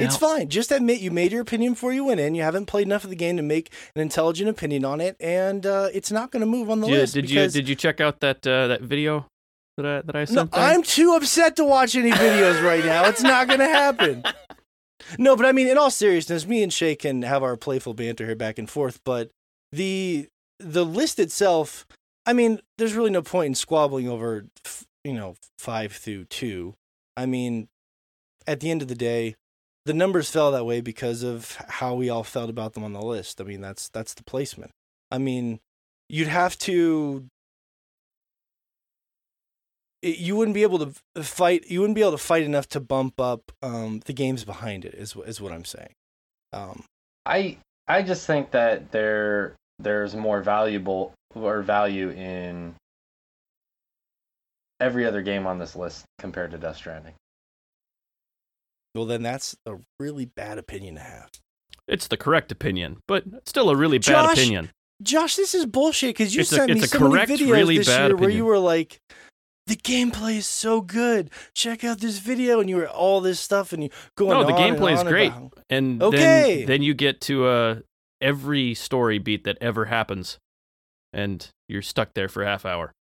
[0.00, 0.48] It's fine.
[0.48, 2.34] Just admit you made your opinion before you went in.
[2.34, 5.64] You haven't played enough of the game to make an intelligent opinion on it, and
[5.66, 7.14] uh, it's not going to move on the list.
[7.14, 9.26] did you did you check out that uh, that video
[9.76, 10.52] that I that I sent?
[10.52, 10.62] there?
[10.62, 13.04] I'm too upset to watch any videos right now.
[13.06, 14.24] It's not going to happen.
[15.16, 18.26] No, but I mean, in all seriousness, me and Shay can have our playful banter
[18.26, 19.00] here back and forth.
[19.04, 19.30] But
[19.72, 20.28] the
[20.58, 21.86] the list itself,
[22.26, 26.74] I mean, there's really no point in squabbling over, f- you know, five through two.
[27.16, 27.68] I mean,
[28.46, 29.36] at the end of the day,
[29.88, 33.00] the numbers fell that way because of how we all felt about them on the
[33.00, 33.40] list.
[33.40, 34.70] I mean, that's that's the placement.
[35.10, 35.60] I mean,
[36.10, 37.24] you'd have to
[40.02, 42.80] it, you wouldn't be able to fight you wouldn't be able to fight enough to
[42.80, 45.94] bump up um, the games behind it is is what I'm saying.
[46.52, 46.84] Um,
[47.24, 47.56] I
[47.88, 52.74] I just think that there there's more valuable or value in
[54.80, 57.14] every other game on this list compared to Death Stranding.
[58.94, 61.30] Well, then that's a really bad opinion to have.
[61.86, 64.70] It's the correct opinion, but still a really bad Josh, opinion.
[65.02, 67.52] Josh, this is bullshit because you It's a- sent me a so many correct, videos
[67.52, 69.00] really this bad year where you were like,
[69.66, 71.30] "The gameplay is so good.
[71.54, 74.30] Check out this video," and you were all this stuff, and you going.
[74.38, 76.58] No, the on and gameplay is great, about- and Okay.
[76.58, 77.80] then then you get to uh
[78.20, 80.38] every story beat that ever happens,
[81.12, 82.92] and you're stuck there for a half hour.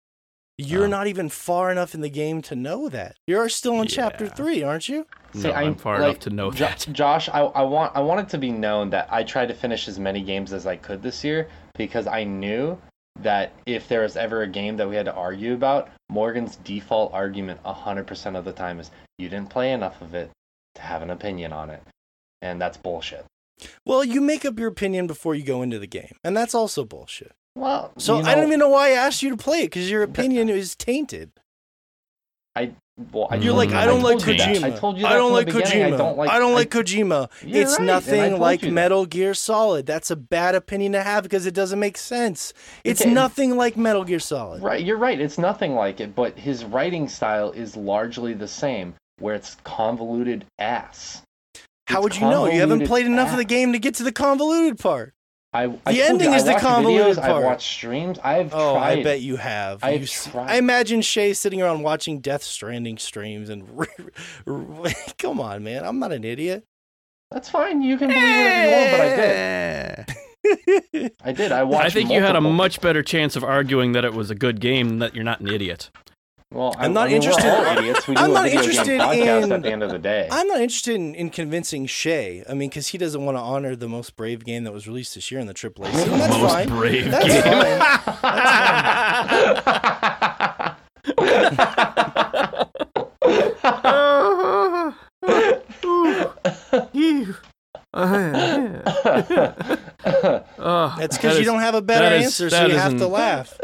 [0.58, 3.16] You're Um, not even far enough in the game to know that.
[3.26, 5.06] You're still in chapter three, aren't you?
[5.34, 6.86] No, I'm far enough to know Jo- that.
[6.92, 9.86] Josh, I, I want I want it to be known that I tried to finish
[9.86, 12.78] as many games as I could this year because I knew
[13.20, 17.12] that if there was ever a game that we had to argue about, Morgan's default
[17.14, 20.30] argument 100% of the time is you didn't play enough of it
[20.74, 21.82] to have an opinion on it.
[22.42, 23.24] And that's bullshit.
[23.86, 26.84] Well, you make up your opinion before you go into the game, and that's also
[26.84, 27.32] bullshit.
[27.56, 29.90] Well, So you I don't even know why I asked you to play it because
[29.90, 31.32] your opinion uh, is tainted.
[32.54, 32.72] I
[33.12, 34.34] well, I You're like, I don't like told you.
[34.34, 34.64] Kojima.
[34.64, 35.48] I told you I don't like.
[35.48, 35.84] Kojima.
[35.84, 37.30] I don't like I don't like Kojima.
[37.42, 38.62] It's right, nothing like.
[38.62, 39.86] Metal Gear Solid.
[39.86, 42.52] That's a bad opinion to have because it doesn't make sense.
[42.84, 43.12] It's Okay.
[43.12, 44.62] nothing like Metal Gear Solid.
[44.62, 45.20] Right, you're right.
[45.20, 50.46] It's nothing like it, but his writing style is largely the same, where it's convoluted
[50.58, 51.22] ass.
[51.88, 52.46] How It's would you know?
[52.46, 55.14] You haven't played enough of the game to get to the convoluted part.
[55.56, 57.30] I, I The told ending you, is I the convoluted videos, part.
[57.36, 58.18] I've watched streams.
[58.22, 58.98] I've Oh, tried.
[58.98, 59.82] I bet you have.
[59.82, 60.50] I've You tried.
[60.50, 63.66] I imagine Shay sitting around watching Death Stranding streams and
[65.18, 65.84] come on, man.
[65.84, 66.64] I'm not an idiot.
[67.30, 67.82] That's fine.
[67.82, 69.16] You can believe whatever you want, but I
[71.02, 71.12] did.
[71.24, 71.52] I did.
[71.52, 71.84] I watched.
[71.84, 74.60] I think you had a much better chance of arguing that it was a good
[74.60, 75.90] game than that you're not an idiot.
[76.56, 78.08] Well, I'm I- not I mean, we're interested- all idiots.
[78.08, 79.98] We do I'm a not video game interested podcast in- at the end of the
[79.98, 80.28] day.
[80.30, 82.42] I'm not interested in, in convincing Shay.
[82.48, 85.14] I mean, because he doesn't want to honor the most brave game that was released
[85.16, 86.10] this year in the AAA scene.
[86.18, 86.68] That's Most fine.
[86.68, 87.46] brave That's game.
[100.58, 102.68] Oh, That's that because you is don't have a better that is- answer, so that
[102.68, 103.58] you is have an- to laugh.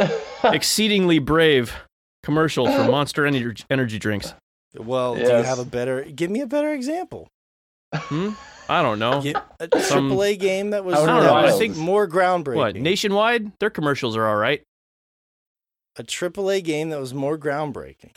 [0.45, 1.75] exceedingly brave
[2.23, 4.35] commercial for Monster Energy, energy drinks.
[4.77, 6.03] Well, do you have a better?
[6.05, 7.29] Give me a better example.
[7.95, 8.31] Hmm?
[8.69, 9.21] I don't know.
[9.21, 11.43] Give a Some- AAA game that was, I don't that know.
[11.43, 12.57] was I think- more groundbreaking.
[12.57, 13.53] What nationwide?
[13.59, 14.63] Their commercials are all right.
[15.97, 18.13] a AAA game that was more groundbreaking.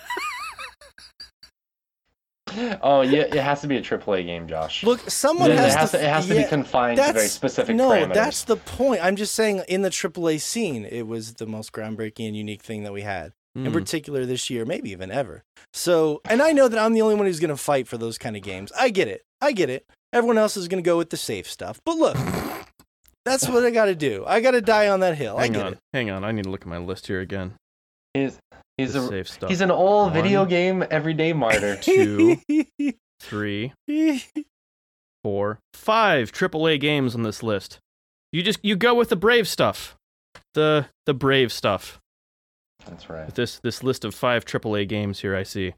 [2.81, 4.83] oh yeah, it has to be a AAA game, Josh.
[4.83, 5.97] Look, someone it, has, has to.
[5.97, 8.13] to, it has to yeah, be confined to very that's- specific no, parameters.
[8.13, 9.03] that's the point.
[9.03, 12.83] I'm just saying, in the AAA scene, it was the most groundbreaking and unique thing
[12.83, 13.71] that we had, in Hmm.
[13.73, 15.43] particular this year, maybe even ever.
[15.73, 18.17] So, and I know that I'm the only one who's going to fight for those
[18.17, 18.71] kind of games.
[18.77, 19.21] I get it.
[19.41, 19.85] I get it.
[20.13, 21.79] Everyone else is going to go with the safe stuff.
[21.85, 22.17] But look,
[23.25, 24.23] that's what I got to do.
[24.27, 25.37] I got to die on that hill.
[25.37, 25.79] I Hang get on, it.
[25.93, 26.23] hang on.
[26.23, 27.53] I need to look at my list here again.
[28.13, 28.37] He's
[28.77, 29.49] he's a safe stuff.
[29.49, 30.13] he's an old One.
[30.13, 31.75] video game everyday martyr.
[31.81, 32.37] Two,
[33.19, 34.25] three, four, five Three,
[35.23, 37.79] four, five AAA games on this list.
[38.31, 39.95] You just you go with the brave stuff,
[40.53, 41.99] the the brave stuff.
[42.87, 43.25] That's right.
[43.25, 45.73] With this this list of five AAA games here, I see.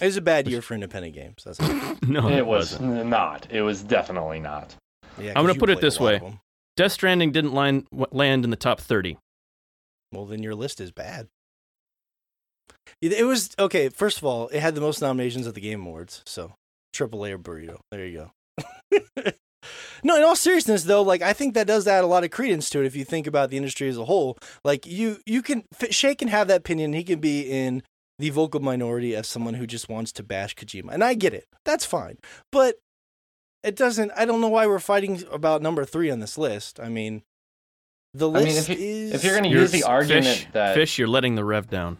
[0.00, 1.42] It was a bad year for independent games.
[1.44, 1.58] That's.
[2.06, 3.06] No, it was wasn't.
[3.06, 3.46] not.
[3.50, 4.76] It was definitely not.
[5.18, 6.20] Yeah, I'm gonna put it this way.
[6.76, 9.16] Death Stranding didn't line, w- land in the top 30.
[10.12, 11.26] Well, then your list is bad.
[13.00, 13.88] It it was okay.
[13.88, 16.52] First of all, it had the most nominations at the Game Awards, so
[16.92, 17.78] triple A or burrito.
[17.90, 19.32] There you go.
[20.02, 22.70] no, in all seriousness, though, like I think that does add a lot of credence
[22.70, 22.86] to it.
[22.86, 26.14] If you think about the industry as a whole, like you, you can F- Shay
[26.14, 26.92] can have that opinion.
[26.92, 27.82] He can be in
[28.18, 31.46] the vocal minority as someone who just wants to bash Kojima, and I get it.
[31.64, 32.18] That's fine,
[32.50, 32.76] but
[33.62, 34.12] it doesn't.
[34.16, 36.78] I don't know why we're fighting about number three on this list.
[36.80, 37.22] I mean,
[38.14, 39.12] the I list mean, if, you, is.
[39.14, 41.98] if you're going to use the argument Fish, that Fish, you're letting the rev down.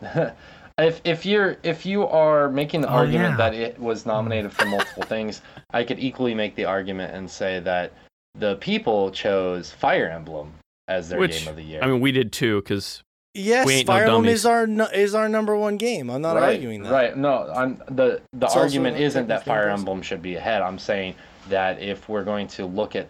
[0.78, 3.50] if if you're if you are making the Oh, argument yeah.
[3.50, 4.10] that it was hmm.
[4.10, 7.92] nominated for multiple things, I could equally make the argument and say that
[8.34, 10.52] the people chose Fire Emblem
[10.88, 11.80] as their Which, game of the year.
[11.82, 13.02] I mean, we did too, because
[13.36, 16.08] Yes, We ain't no Fire Emblem is our is our number one game.
[16.08, 16.92] I'm not right, arguing that.
[16.92, 17.16] Right.
[17.16, 19.80] No, I'm the the It's argument isn't that Fire impossible.
[19.90, 20.62] Emblem should be ahead.
[20.62, 21.16] I'm saying
[21.48, 23.08] that if we're going to look at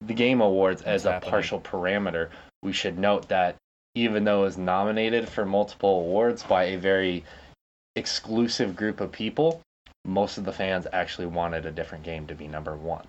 [0.00, 1.30] the Game Awards as a happening?
[1.30, 2.30] partial parameter,
[2.62, 3.56] we should note that
[3.94, 7.24] even though it was nominated for multiple awards by a very
[7.96, 9.60] exclusive group of people,
[10.04, 13.06] most of the fans actually wanted a different game to be number one.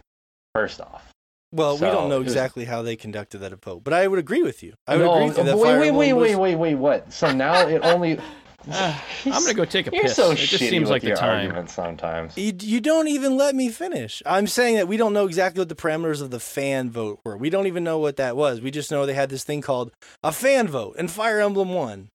[0.54, 1.12] First off.
[1.54, 4.20] Well, we don't know it was- exactly how they conducted that vote, but I would
[4.20, 4.74] agree with you.
[4.88, 6.76] I would no, agree with you that wait, Fire wait, wait, was- wait, wait, wait,
[6.76, 7.14] what?
[7.14, 8.20] So now it only.
[8.72, 10.16] I'm gonna go take a You're piss.
[10.16, 11.42] so it just shitty seems with like the your time.
[11.48, 12.38] arguments sometimes.
[12.38, 14.22] You, you don't even let me finish.
[14.26, 17.36] I'm saying that we don't know exactly what the parameters of the fan vote were.
[17.38, 18.62] We don't even know what that was.
[18.62, 19.92] We just know they had this thing called
[20.24, 22.10] a fan vote, and Fire Emblem won.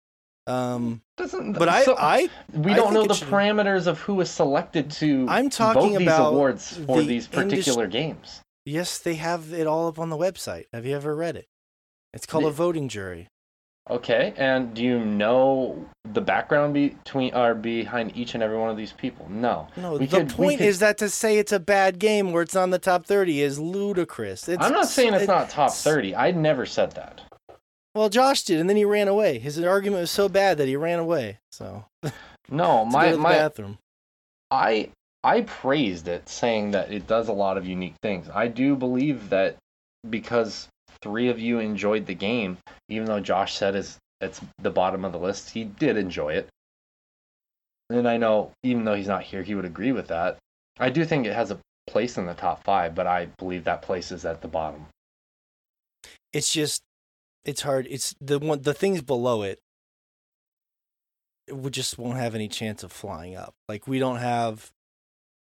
[0.46, 4.20] Um, Doesn't, but I, so- I, we I don't know the should- parameters of who
[4.20, 8.42] is selected to I'm talking vote these awards for the these particular games.
[8.66, 10.64] yes, they have it all up on the website.
[10.74, 11.46] Have you ever read it?
[12.12, 13.28] It's called a voting jury.
[13.90, 18.78] Okay, and do you know the background between or behind each and every one of
[18.78, 19.26] these people?
[19.28, 19.68] No.
[19.76, 22.42] No, We the could- point could- is that to say it's a bad game where
[22.42, 24.48] it's on the top 30 is ludicrous.
[24.48, 26.16] It's, I'm not saying it's it- not top 30.
[26.16, 27.20] I never said that.
[27.94, 29.38] Well, Josh did, and then he ran away.
[29.38, 31.38] His argument was so bad that he ran away.
[31.52, 31.84] So
[32.48, 33.78] No, my my bathroom.
[34.50, 34.90] I
[35.22, 38.28] I praised it, saying that it does a lot of unique things.
[38.34, 39.56] I do believe that
[40.08, 40.68] because
[41.04, 42.56] three of you enjoyed the game,
[42.88, 46.48] even though Josh said it's it's the bottom of the list, he did enjoy it.
[47.90, 50.38] And I know, even though he's not here, he would agree with that.
[50.80, 53.82] I do think it has a place in the top five, but I believe that
[53.82, 54.86] place is at the bottom.
[56.32, 56.82] It's just,
[57.44, 57.86] it's hard.
[57.90, 59.58] It's the one, the things below it.
[61.52, 63.52] We just won't have any chance of flying up.
[63.68, 64.72] Like we don't have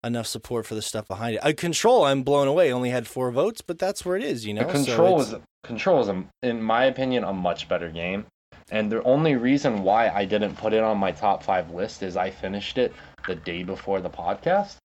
[0.03, 1.41] enough support for the stuff behind it.
[1.43, 2.03] I control.
[2.05, 2.71] I'm blown away.
[2.71, 4.45] Only had four votes, but that's where it is.
[4.45, 4.65] You know.
[4.65, 8.25] Control it's- is control is, a, in my opinion, a much better game.
[8.71, 12.15] And the only reason why I didn't put it on my top five list is
[12.15, 12.93] I finished it
[13.27, 14.77] the day before the podcast,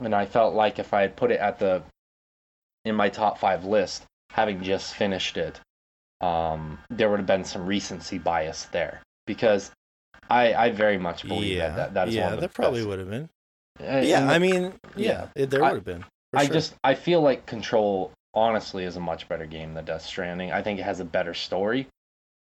[0.00, 1.82] and I felt like if I had put it at the
[2.84, 5.60] in my top five list, having just finished it,
[6.20, 9.70] um, there would have been some recency bias there because
[10.30, 12.54] I I very much believe yeah, that, that that is yeah, one of the that
[12.54, 12.88] probably best.
[12.88, 13.28] would have been.
[13.80, 16.04] Uh, yeah, and I mean, yeah, it, there would have been.
[16.34, 16.54] I sure.
[16.54, 20.52] just I feel like Control honestly is a much better game than Death Stranding.
[20.52, 21.86] I think it has a better story.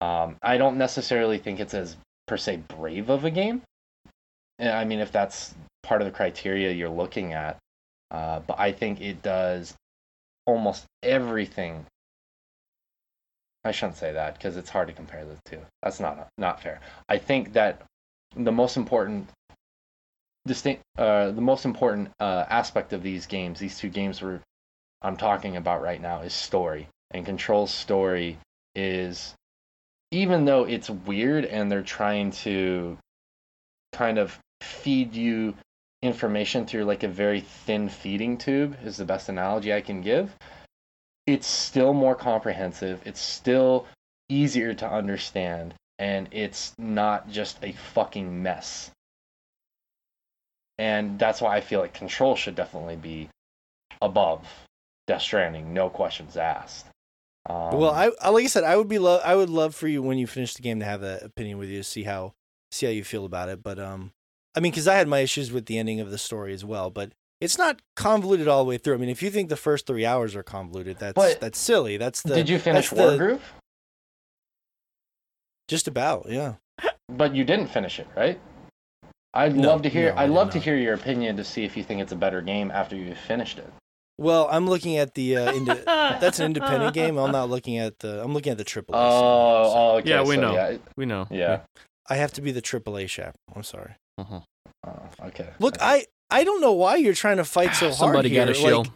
[0.00, 3.62] Um, I don't necessarily think it's as per se brave of a game.
[4.58, 7.58] Yeah, I mean, if that's part of the criteria you're looking at,
[8.10, 9.74] uh, but I think it does
[10.46, 11.84] almost everything.
[13.64, 15.60] I shouldn't say that because it's hard to compare the two.
[15.82, 16.80] That's not not fair.
[17.08, 17.82] I think that
[18.36, 19.28] the most important
[20.48, 24.40] distinct uh, the most important uh, aspect of these games, these two games we're
[25.00, 26.88] I'm talking about right now, is story.
[27.12, 28.38] And Control's story
[28.74, 29.34] is,
[30.10, 32.98] even though it's weird and they're trying to
[33.92, 35.54] kind of feed you
[36.02, 40.34] information through like a very thin feeding tube, is the best analogy I can give.
[41.26, 43.00] It's still more comprehensive.
[43.04, 43.86] It's still
[44.28, 48.90] easier to understand, and it's not just a fucking mess
[50.78, 53.28] and that's why I feel like Control should definitely be
[54.00, 54.46] above
[55.06, 56.86] Death Stranding, no questions asked.
[57.48, 60.02] Um, well, I, like I said, I would be lo- I would love for you
[60.02, 62.34] when you finish the game to have that opinion with you to see how
[62.70, 63.62] see how you feel about it.
[63.62, 64.12] But um,
[64.54, 66.90] I mean, because I had my issues with the ending of the story as well,
[66.90, 68.94] but it's not convoluted all the way through.
[68.94, 71.96] I mean, if you think the first three hours are convoluted, that's But- that's silly.
[71.96, 73.40] That's the did you finish War the- Wargroove?
[75.68, 76.54] Just about, yeah.
[77.08, 78.40] But you didn't finish it, right?
[79.34, 80.10] I'd No, love to hear.
[80.10, 82.12] no, I I'd did love to hear your opinion to see if you think it's
[82.12, 83.70] a better game after you've finished it.
[84.18, 87.16] Well, I'm looking at the uh, indi- that's an independent game.
[87.18, 88.94] I'm not looking at the I'm looking at the triple.
[88.94, 88.98] A.
[88.98, 90.10] Oh, oh, okay.
[90.10, 90.54] Yeah, we so know.
[90.54, 91.26] Yeah, We know.
[91.30, 91.60] yeah.
[92.10, 93.34] I have to be the triple A chap.
[93.54, 93.94] I'm sorry.
[94.16, 94.40] Uh-huh.
[94.86, 95.50] Oh, okay.
[95.60, 98.44] Look, I I don't know why you're trying to fight so hard Somebody here.
[98.44, 98.86] got a shield.
[98.86, 98.94] Like,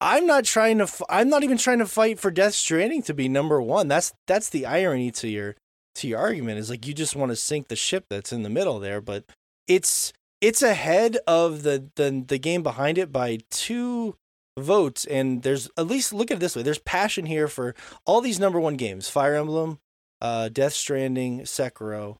[0.00, 0.84] I'm not trying to.
[0.84, 3.86] F- I'm not even trying to fight for Death Stranding to be number one.
[3.88, 5.54] That's that's the irony to your
[5.96, 8.48] to your argument is like you just want to sink the ship that's in the
[8.50, 9.24] middle there, but
[9.70, 14.16] it's it's ahead of the the the game behind it by two
[14.58, 17.74] votes, and there's at least look at it this way: there's passion here for
[18.04, 19.78] all these number one games: Fire Emblem,
[20.20, 22.16] uh, Death Stranding, Sekiro,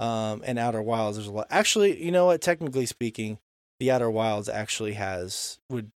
[0.00, 1.18] um, and Outer Wilds.
[1.18, 1.46] There's a lot.
[1.50, 2.40] Actually, you know what?
[2.40, 3.38] Technically speaking,
[3.78, 5.90] the Outer Wilds actually has would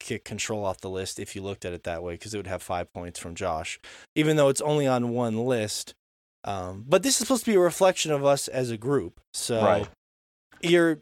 [0.00, 2.46] kick Control off the list if you looked at it that way because it would
[2.46, 3.78] have five points from Josh,
[4.16, 5.94] even though it's only on one list.
[6.44, 9.20] Um, but this is supposed to be a reflection of us as a group.
[9.32, 9.88] So Right.
[10.62, 11.00] Your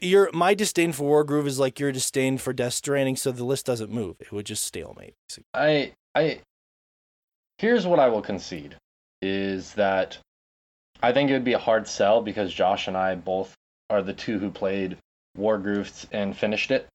[0.00, 3.66] your my disdain for Wargroove is like your disdain for Death Stranding, so the list
[3.66, 4.16] doesn't move.
[4.20, 5.14] It would just stalemate.
[5.54, 6.40] I I
[7.58, 8.76] here's what I will concede
[9.20, 10.18] is that
[11.02, 13.54] I think it would be a hard sell because Josh and I both
[13.90, 14.96] are the two who played
[15.36, 16.86] Wargroove and finished it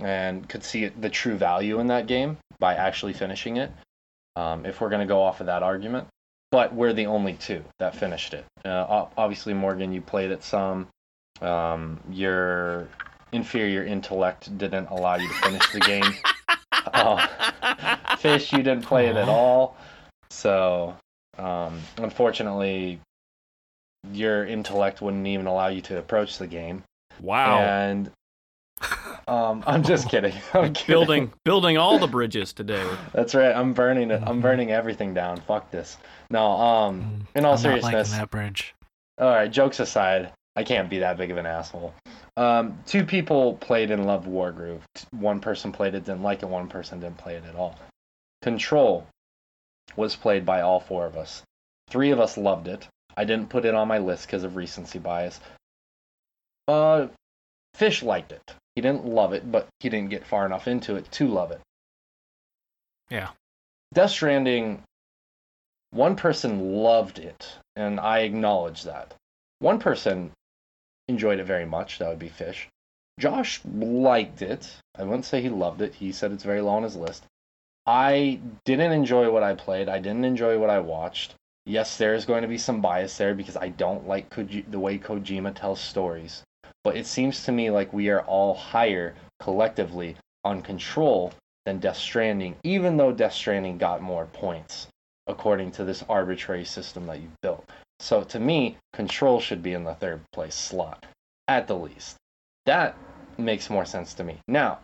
[0.00, 3.70] and could see the true value in that game by actually finishing it.
[4.36, 6.08] Um, if we're going to go off of that argument,
[6.50, 8.44] but we're the only two that finished it.
[8.64, 10.88] Uh, obviously, Morgan, you played it some.
[11.44, 12.88] Um, your
[13.32, 16.04] inferior intellect didn't allow you to finish the game.
[16.92, 17.26] Uh,
[18.18, 19.76] Fish, you didn't play it at all.
[20.28, 20.94] So,
[21.38, 23.00] um, unfortunately,
[24.12, 26.84] your intellect wouldn't even allow you to approach the game.
[27.20, 27.60] Wow.
[27.60, 28.10] And
[29.28, 30.34] um, I'm just kidding.
[30.54, 30.94] I'm kidding.
[30.94, 32.86] building building all the bridges today.
[33.12, 33.54] That's right.
[33.54, 34.22] I'm burning it.
[34.26, 35.38] I'm burning everything down.
[35.38, 35.96] Fuck this.
[36.30, 36.44] No.
[36.46, 37.26] Um.
[37.34, 38.74] In all I'm not liking seriousness, that bridge.
[39.18, 39.50] all right.
[39.50, 41.94] Jokes aside, I can't be that big of an asshole.
[42.36, 42.78] Um.
[42.86, 44.82] Two people played and loved Wargroove.
[45.10, 46.48] One person played it, didn't like it.
[46.48, 47.78] One person didn't play it at all.
[48.42, 49.06] Control
[49.96, 51.42] was played by all four of us.
[51.88, 52.88] Three of us loved it.
[53.16, 55.38] I didn't put it on my list because of recency bias.
[56.66, 57.08] Uh,
[57.74, 58.54] Fish liked it.
[58.74, 61.60] He didn't love it, but he didn't get far enough into it to love it.
[63.10, 63.30] Yeah.
[63.92, 64.82] Death Stranding,
[65.90, 69.14] one person loved it, and I acknowledge that.
[69.60, 70.32] One person
[71.08, 72.68] enjoyed it very much, that would be Fish.
[73.18, 74.76] Josh liked it.
[74.96, 75.94] I wouldn't say he loved it.
[75.94, 77.24] He said it's very low on his list.
[77.86, 79.88] I didn't enjoy what I played.
[79.88, 81.34] I didn't enjoy what I watched.
[81.66, 84.98] Yes, there's going to be some bias there because I don't like Koji- the way
[84.98, 86.42] Kojima tells stories.
[86.82, 91.32] But it seems to me like we are all higher collectively on Control
[91.64, 94.88] than Death Stranding, even though Death Stranding got more points
[95.26, 97.64] according to this arbitrary system that you've built.
[98.00, 101.06] So to me, Control should be in the third place slot,
[101.48, 102.16] at the least.
[102.66, 102.96] That
[103.38, 104.38] makes more sense to me.
[104.48, 104.80] Now,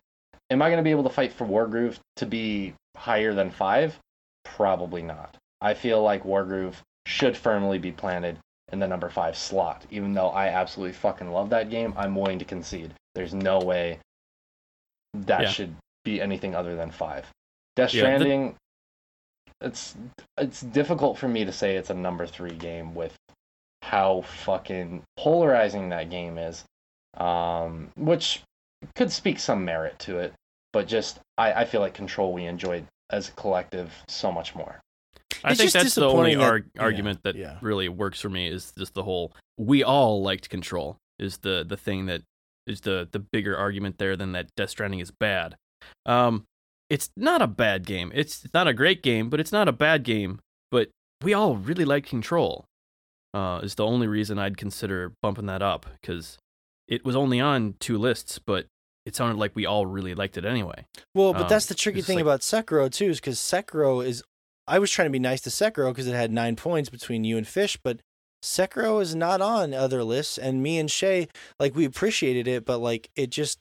[0.51, 3.99] am I going to be able to fight for Wargroove to be higher than five?
[4.45, 5.37] Probably not.
[5.61, 6.75] I feel like Wargroove
[7.07, 8.39] should firmly be planted
[8.73, 9.85] in the number five slot.
[9.91, 12.95] Even though I absolutely fucking love that game, I'm willing to concede.
[13.15, 13.99] There's no way
[15.15, 15.51] that Yeah.
[15.51, 15.75] should
[16.05, 17.27] be anything other than five.
[17.77, 18.57] Death Yeah, Stranding,
[19.61, 19.97] it's
[20.39, 23.15] it's difficult for me to say it's a number three game with
[23.83, 26.65] how fucking polarizing that game is,
[27.17, 28.43] um, which
[28.95, 30.33] could speak some merit to it,
[30.73, 34.81] but just I, I feel like Control we enjoyed as a collective so much more.
[35.43, 37.59] I It's think that's the only that- arg- yeah, argument that yeah.
[37.63, 41.77] really works for me is just the whole we all liked control is the the
[41.77, 42.23] thing that
[42.67, 45.57] is the the bigger argument there than that Death Stranding is bad.
[46.07, 46.45] Um,
[46.91, 48.13] it's not a bad game.
[48.15, 50.41] It's not a great game, but it's not a bad game.
[50.71, 50.91] But
[51.23, 52.65] we all really like Control.
[53.33, 56.37] Uh, is the only reason I'd consider bumping that up because
[56.89, 58.67] it was only on two lists, but
[59.07, 60.85] it sounded like we all really liked it anyway.
[61.15, 64.25] Well, but Um, that's the tricky thing like- about Sekiro too, is because Sekiro is.
[64.67, 67.37] I was trying to be nice to Sekiro because it had nine points between you
[67.39, 68.01] and Fish, but
[68.43, 71.29] Sekiro is not on other lists, and me and Shay,
[71.61, 73.61] like we appreciated it, but like it just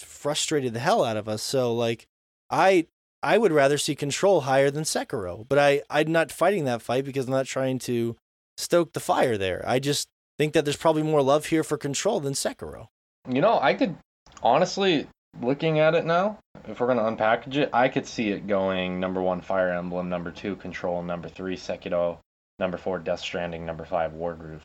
[0.00, 1.42] frustrated the hell out of us.
[1.42, 2.06] So like,
[2.50, 2.86] I
[3.22, 7.04] I would rather see Control higher than Sekiro, but I I'm not fighting that fight
[7.04, 8.16] because I'm not trying to
[8.56, 9.64] stoke the fire there.
[9.66, 10.08] I just
[10.38, 12.88] think that there's probably more love here for Control than Sekiro.
[13.28, 13.96] You know, I could
[14.42, 15.06] honestly,
[15.40, 19.22] looking at it now, if we're gonna unpackage it, I could see it going number
[19.22, 22.18] one Fire Emblem, number two Control, number three Sekiro,
[22.58, 24.60] number four Death Stranding, number five Wargroove.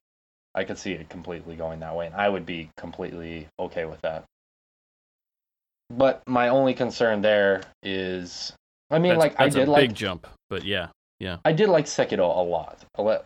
[0.53, 4.01] I could see it completely going that way, and I would be completely okay with
[4.01, 4.26] that.
[5.98, 8.53] But my only concern there is,
[8.90, 10.88] I mean, That's, like I that's did a like big jump, but yeah,
[11.20, 12.80] yeah, I did like Sekiro a lot.
[12.98, 13.26] Let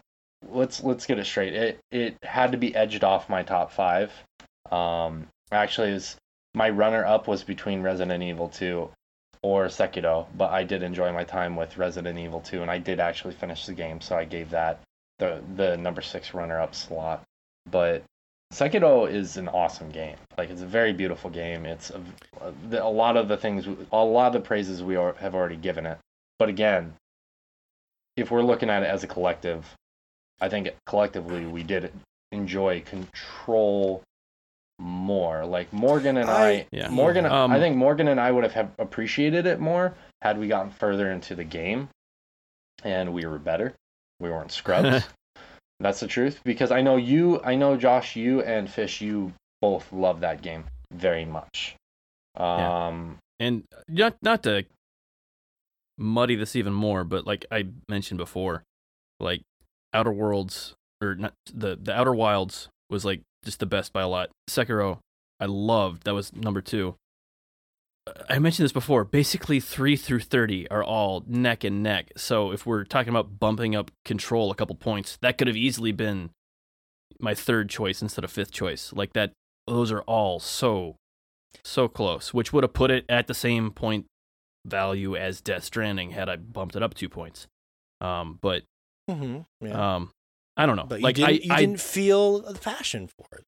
[0.50, 1.54] let's let's get it straight.
[1.54, 4.12] It it had to be edged off my top five.
[4.72, 6.18] Um, actually, was,
[6.54, 8.90] my runner up was between Resident Evil 2
[9.44, 13.00] or Sekiro, but I did enjoy my time with Resident Evil 2, and I did
[13.00, 14.80] actually finish the game, so I gave that
[15.20, 17.24] the the number six runner up slot.
[17.70, 18.04] But
[18.54, 20.16] Sekiro is an awesome game.
[20.38, 21.66] Like it's a very beautiful game.
[21.66, 22.02] It's a,
[22.80, 25.86] a lot of the things, a lot of the praises we are, have already given
[25.86, 25.98] it.
[26.40, 26.94] But again,
[28.16, 29.66] if we're looking at it as a collective,
[30.40, 31.92] I think collectively we did
[32.32, 34.02] enjoy Control
[34.80, 35.46] more.
[35.46, 36.90] Like Morgan and I, I- Yeah.
[36.90, 40.48] Morgan, Um, I think Morgan and I would have, have appreciated it more had we
[40.48, 41.90] gotten further into the game,
[42.84, 43.74] and we were better.
[44.20, 45.04] We weren't scrubs.
[45.80, 46.42] That's the truth.
[46.44, 50.66] Because I know you, I know Josh, you and Fish, you both love that game
[50.92, 51.76] very much.
[52.38, 52.88] Yeah.
[52.88, 54.66] Um, and not not to
[55.98, 58.64] muddy this even more, but like I mentioned before,
[59.20, 59.42] like
[59.94, 64.08] Outer Worlds or not the the Outer Wilds was like just the best by a
[64.08, 64.30] lot.
[64.50, 65.00] Sekiro,
[65.40, 66.04] I loved.
[66.04, 66.96] That was number two.
[68.30, 69.04] I mentioned this before.
[69.04, 72.12] Basically, three through thirty are all neck and neck.
[72.18, 75.92] So if we're talking about bumping up Control a couple points, that could have easily
[75.92, 76.30] been
[77.20, 78.94] my third choice instead of fifth choice.
[78.94, 79.32] Like that,
[79.68, 80.98] those are all so
[81.64, 84.06] so close, which would have put it at the same point
[84.66, 87.48] value as Death Stranding had I bumped it up two points.
[88.02, 88.64] Um, but
[89.10, 89.96] hmm yeah.
[89.96, 90.12] um,
[90.58, 90.86] I don't know.
[90.86, 93.46] but like you, didn't, I, you I didn't feel the passion for it.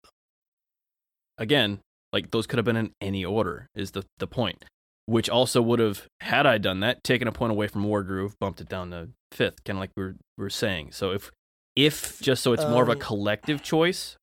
[1.38, 1.80] again,
[2.14, 3.68] like those could have been in any order.
[3.76, 4.66] Is the the point?
[5.06, 8.60] Which also would have, had I done that, taken a point away from Wargroove, bumped
[8.60, 10.92] it down to fifth, kind of like we were, we were saying.
[10.92, 11.32] So if
[11.76, 14.18] if just so it's more of a Um, collective choice,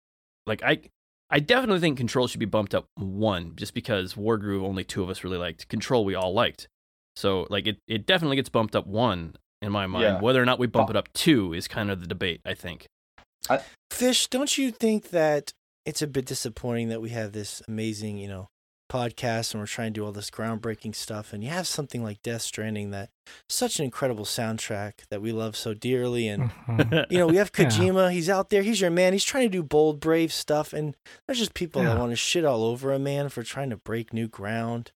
[0.46, 0.80] like I
[1.30, 5.08] I definitely think Control should be bumped up one, just because Wargroove only two of
[5.08, 5.68] us really liked.
[5.68, 6.68] Control we all liked.
[7.16, 10.02] So like it, it definitely gets bumped up one in my mind.
[10.02, 10.20] Yeah.
[10.20, 12.86] Whether or not we bump it up two is kind of the debate, I think.
[13.90, 15.52] Fish, don't you think that
[15.86, 18.48] it's a bit disappointing that we have this amazing, you know,
[18.92, 22.22] podcast and we're trying to do all this groundbreaking stuff and you have something like
[22.22, 23.08] Death Stranding that
[23.48, 27.06] such an incredible soundtrack that we love so dearly and Mhm.
[27.10, 27.64] you know, we have Yeah.
[27.66, 30.94] Kojima, he's out there, he's your man, he's trying to do bold, brave stuff and
[31.26, 34.12] there's just people that want to shit all over a man for trying to break
[34.12, 34.92] new ground.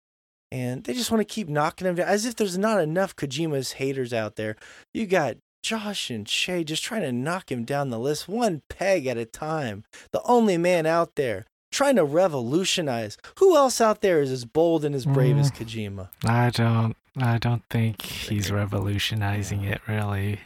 [0.52, 3.72] And they just want to keep knocking him down as if there's not enough Kojima's
[3.72, 4.56] haters out there.
[4.94, 9.08] You got Josh and Shay just trying to knock him down the list one peg
[9.08, 9.82] at a time.
[10.12, 13.18] The only man out there trying to revolutionize.
[13.40, 15.56] Who else out there is as bold and as brave as mm.
[15.56, 16.08] Kojima?
[16.24, 20.38] I don't I don't think he's revolutionizing it really.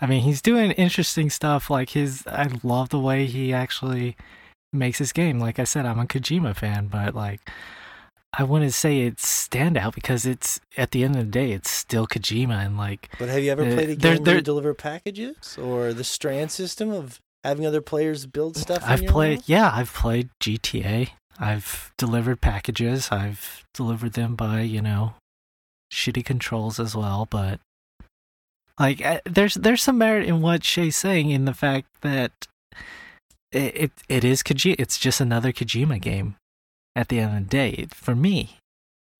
[0.00, 4.16] I mean, he's doing interesting stuff like his I love the way he actually
[4.72, 5.40] makes his game.
[5.40, 7.40] Like I said, I'm a Kojima fan, but like
[8.36, 12.06] I wouldn't say it's standout because it's at the end of the day it's still
[12.06, 14.74] Kojima and like But have you ever Uh, played a game where you there- deliver
[14.74, 18.82] packages or the strand system of having other players build stuff?
[18.84, 21.10] I've your played yeah, I've played GTA.
[21.40, 23.08] I've delivered packages.
[23.12, 25.14] I've delivered them by, you know,
[25.92, 27.60] shitty controls as well, but
[28.78, 32.32] like uh, there's there's some merit in what Shay's saying in the fact that
[33.52, 36.36] it it, it is Kojima it's just another Kojima game
[36.98, 38.58] at the end of the day for me.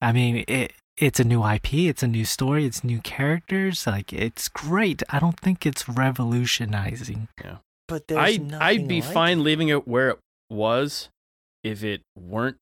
[0.03, 4.13] I mean, it it's a new IP, it's a new story, it's new characters, like
[4.13, 5.03] it's great.
[5.11, 7.29] I don't think it's revolutionizing.
[7.43, 7.57] Yeah.
[7.87, 9.43] But there's I nothing I'd be like fine it.
[9.43, 10.19] leaving it where it
[10.51, 11.09] was
[11.63, 12.57] if it weren't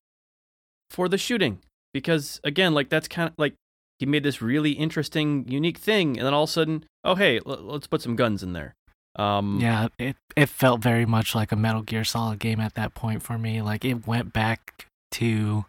[0.91, 1.59] for the shooting
[1.93, 3.55] because again like that's kind of like
[3.99, 7.41] he made this really interesting unique thing and then all of a sudden oh hey
[7.47, 8.75] l- let's put some guns in there
[9.17, 12.95] um Yeah, it it felt very much like a Metal Gear Solid game at that
[12.95, 13.63] point for me.
[13.63, 15.65] Like it went back to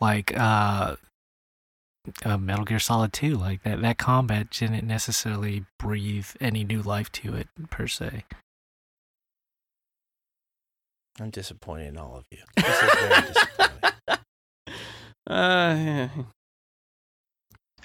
[0.00, 0.96] like uh,
[2.24, 3.36] uh Metal Gear Solid 2.
[3.36, 8.24] Like that that combat didn't necessarily breathe any new life to it per se.
[11.20, 12.38] I'm disappointed in all of you.
[12.56, 13.92] This is very disappointing.
[14.08, 14.18] uh,
[15.28, 16.08] yeah.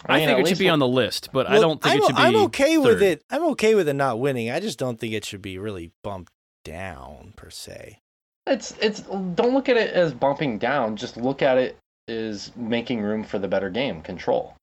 [0.06, 2.06] I, mean, think it should be on the list but I don't think I'm, it
[2.08, 3.24] should be I'm okay with it.
[3.30, 4.50] I'm okay with it not winning.
[4.50, 6.34] I just don't think it should be really bumped
[6.66, 8.01] down per se.
[8.48, 10.96] It's it's don't look at it as bumping down.
[10.96, 14.56] Just look at it as making room for the better game, Control.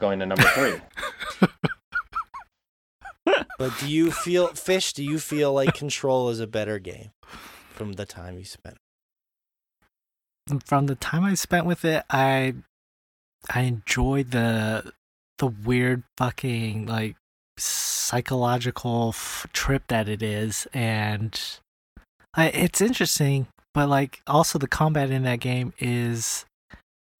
[0.00, 0.80] Going to number three.
[3.60, 4.94] But do you feel, Fish?
[4.94, 7.10] Do you feel like Control is a better game
[7.74, 8.78] from the time you spent?
[10.64, 12.54] From the time I spent with it, I
[13.50, 14.94] I enjoyed the
[15.36, 17.16] the weird fucking like
[17.58, 21.69] psychological f- trip that it is and I,
[22.36, 26.44] it's interesting but like also the combat in that game is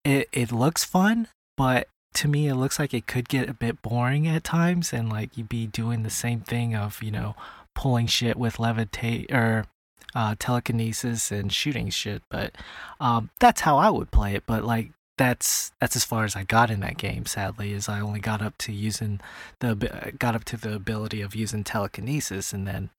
[0.04, 3.82] it it looks fun but to me it looks like it could get a bit
[3.82, 7.34] boring at times and like you'd be doing the same thing of you know
[7.74, 9.66] pulling shit with levitate or
[10.12, 12.52] uh, telekinesis and shooting shit but
[12.98, 16.42] um, that's how I would play it but like that's that's as far as I
[16.42, 19.20] got in that game sadly is I only got up to using
[19.60, 22.90] the got up to the ability of using telekinesis and then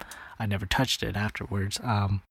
[0.42, 2.22] I never touched it afterwards um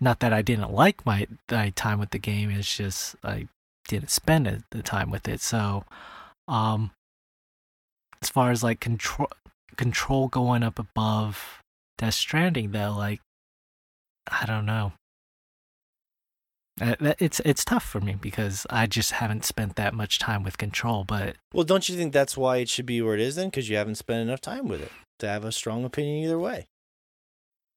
[0.00, 2.50] not that I didn't like my, my time with the game.
[2.50, 3.48] It's just I
[3.88, 5.40] didn't spend the time with it.
[5.40, 5.84] So,
[6.48, 6.90] um,
[8.20, 9.30] as far as like control
[9.76, 11.60] control going up above
[11.98, 13.20] Death Stranding, though, like
[14.30, 14.92] I don't know.
[16.80, 21.04] It's it's tough for me because I just haven't spent that much time with control.
[21.04, 23.48] But Well, don't you think that's why it should be where it is then?
[23.48, 26.66] Because you haven't spent enough time with it to have a strong opinion either way.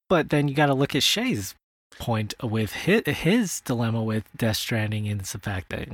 [0.10, 1.56] But then you got to look at Shay's
[2.00, 5.90] point with his, his dilemma with Death Stranding and the fact that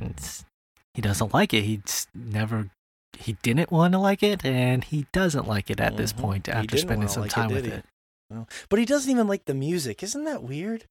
[0.94, 1.62] he doesn't like it.
[1.62, 2.70] He's never
[3.18, 5.96] he didn't want to like it, and he doesn't like it at mm-hmm.
[5.96, 7.72] this point after spending some like time it, with he?
[7.72, 7.84] it.
[8.30, 10.02] Well, but he doesn't even like the music.
[10.02, 10.84] Isn't that weird?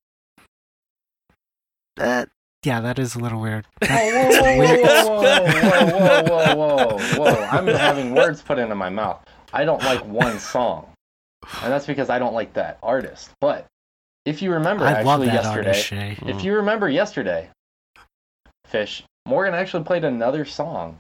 [1.96, 2.30] That
[2.64, 3.66] yeah, that is a little weird.
[3.82, 4.80] Whoa, whoa, weird.
[4.82, 7.48] whoa, whoa, whoa, whoa, whoa, whoa, whoa, whoa!
[7.52, 9.24] I'm having words put into my mouth.
[9.52, 10.88] I don't like one song.
[11.62, 13.32] And that's because I don't like that artist.
[13.42, 13.66] But
[14.26, 16.18] if you remember I love actually that yesterday, artist, Shay.
[16.22, 16.30] Mm.
[16.36, 17.50] if you remember yesterday,
[18.66, 21.00] Fish, Morgan actually played another song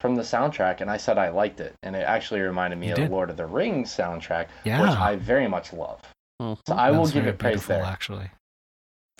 [0.00, 1.74] from the soundtrack, and I said I liked it.
[1.82, 3.10] And it actually reminded me You of did.
[3.10, 6.00] Lord of the Rings soundtrack, Yeah, which I very much love.
[6.40, 6.58] Mhm.
[6.66, 7.84] So I that will give it praise beautiful, there.
[7.84, 8.30] Actually,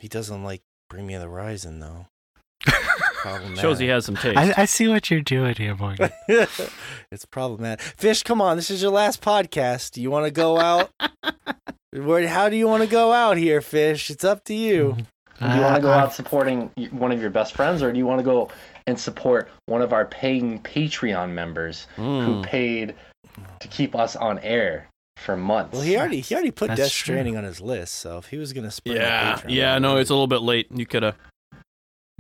[0.01, 2.07] He doesn't like Bring Me the Horizon though.
[3.25, 3.61] Problematic.
[3.61, 4.37] Shows he has some taste.
[4.37, 6.11] I, I see what you're doing here, Morgan.
[6.29, 7.81] it's problematic.
[7.97, 8.57] Fish, come on.
[8.57, 9.93] This is your last podcast.
[9.93, 10.91] Do you want to go out?
[11.93, 12.29] Where?
[12.29, 14.11] How do you want to go out here, Fish?
[14.11, 14.97] It's up to you.
[15.41, 17.99] Do you want to go Uh, out supporting one of your best friends, or do
[17.99, 18.51] you want to go
[18.87, 22.43] and support one of our paying Patreon members who Mm.
[22.45, 22.95] paid
[23.61, 24.87] to keep us on air
[25.17, 25.73] for months?
[25.73, 27.15] Well, he already he already put That's Death true.
[27.15, 27.95] Stranding on his list.
[27.95, 29.79] So if he was gonna spring Yeah, a Patreon, yeah.
[29.79, 30.67] No, it's a little bit late.
[30.73, 31.17] You could have.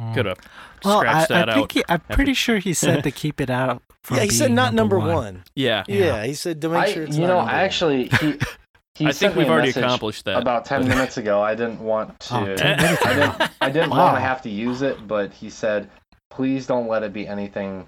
[0.00, 0.14] Mm.
[0.14, 0.39] could have
[0.84, 1.56] Well, I, scratched that I out.
[1.56, 3.82] think he, I'm pretty sure he said to keep it out.
[4.02, 5.14] From yeah, he said not number one.
[5.14, 5.44] one.
[5.55, 5.84] yeah.
[5.89, 6.05] Yeah.
[6.05, 6.24] Yeah.
[6.26, 7.23] he said to make I, sure it's not.
[7.23, 7.60] you not know, number one.
[7.60, 8.39] actually, he,
[8.97, 10.36] he I think we've already accomplished that.
[10.42, 11.40] about ten minutes ago.
[11.42, 12.50] I didn't want oh, to.
[12.50, 13.50] Oh, I didn't.
[13.62, 13.98] I didn't Wow.
[14.05, 15.89] want to have to use it, but he said,
[16.31, 17.86] "Please don't let it be anything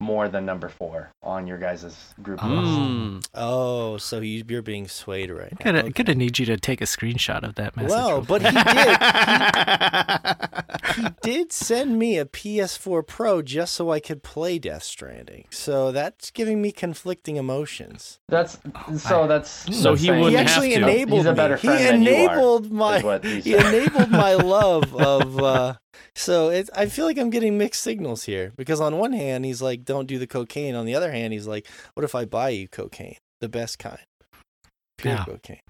[0.00, 2.48] more than number four on your guys' group Oh.
[2.48, 3.26] list." Mm.
[3.34, 5.64] Oh, so you, you're being swayed right I'm now.
[5.64, 6.02] gonna, Okay.
[6.04, 7.90] gonna need you to take a screenshot of that message.
[7.90, 8.96] Well, but he did.
[10.96, 15.46] He did send me a PS4 Pro just so I could play Death Stranding.
[15.50, 18.20] So that's giving me conflicting emotions.
[18.28, 18.58] That's
[18.98, 19.26] so.
[19.26, 20.82] That's So he saying- He wouldn't have actually to.
[20.82, 21.36] enabled He's a me.
[21.36, 23.74] better he friend than you are, enabled my he he said.
[23.74, 25.74] enabled my love of uh
[26.14, 29.62] so it, I feel like I'm getting mixed signals here because on one hand he's
[29.62, 32.50] like don't do the cocaine on the other hand he's like what if I buy
[32.50, 33.98] you cocaine the best kind
[34.98, 35.24] pure Yeah.
[35.24, 35.60] cocaine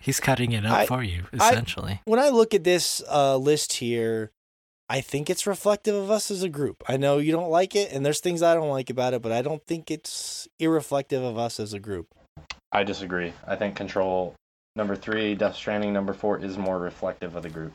[0.00, 2.00] he's cutting it up I- for you, I- essentially.
[2.04, 4.30] when I look at this uh, list here,
[4.88, 6.82] I think it's reflective of us as a group.
[6.88, 9.30] I know you don't like it, and there's things I don't like about it, but
[9.30, 12.08] I don't think it's irreflective of us as a group.
[12.72, 13.32] I disagree.
[13.46, 14.34] I think Control
[14.74, 17.72] number three, Death Stranding number four is more reflective of the group.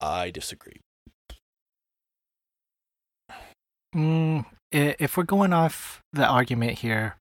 [0.00, 0.80] I disagree.
[3.94, 7.16] Mm, if we're going off the argument here,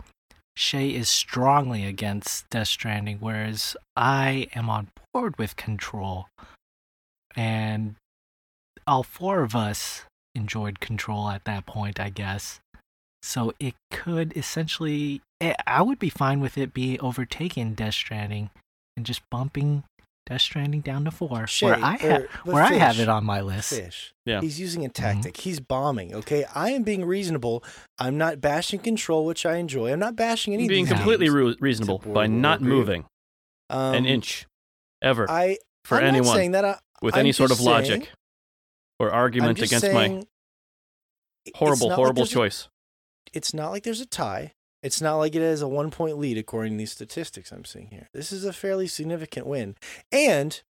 [0.56, 6.28] Shay is strongly against Death Stranding, whereas I am on board with Control.
[7.36, 7.96] And
[8.86, 12.60] all four of us enjoyed Control at that point, I guess.
[13.22, 18.50] So it could essentially, eh, I would be fine with it be overtaking Death Stranding
[18.96, 19.84] and just bumping
[20.28, 23.08] Death Stranding down to four, Shay, where I ha- er, but where I have it
[23.10, 23.70] on my list.
[23.74, 24.14] Fish.
[24.26, 24.42] Yeah.
[24.42, 24.90] He's using Mm-hmm.
[24.90, 25.38] a tactic.
[25.38, 26.14] He's bombing.
[26.14, 27.64] Okay, I am being reasonable.
[27.98, 29.92] I'm not bashing control, which I enjoy.
[29.94, 30.64] I'm not bashing any.
[30.64, 33.06] of Being completely re- reasonable by not moving
[33.70, 34.46] Um, an inch
[35.02, 36.66] ever I for I'm anyone not saying that.
[36.66, 38.10] I, with I'm any sort of just saying- logic
[39.00, 40.28] or argument against my saying
[41.56, 42.68] horrible, like horrible there's a- choice.
[43.34, 44.52] it's not like there's a tie.
[44.84, 47.88] It's not like it has a one point lead according to these statistics I'm seeing
[47.88, 48.08] here.
[48.14, 49.76] This is a fairly significant win.
[50.12, 50.62] And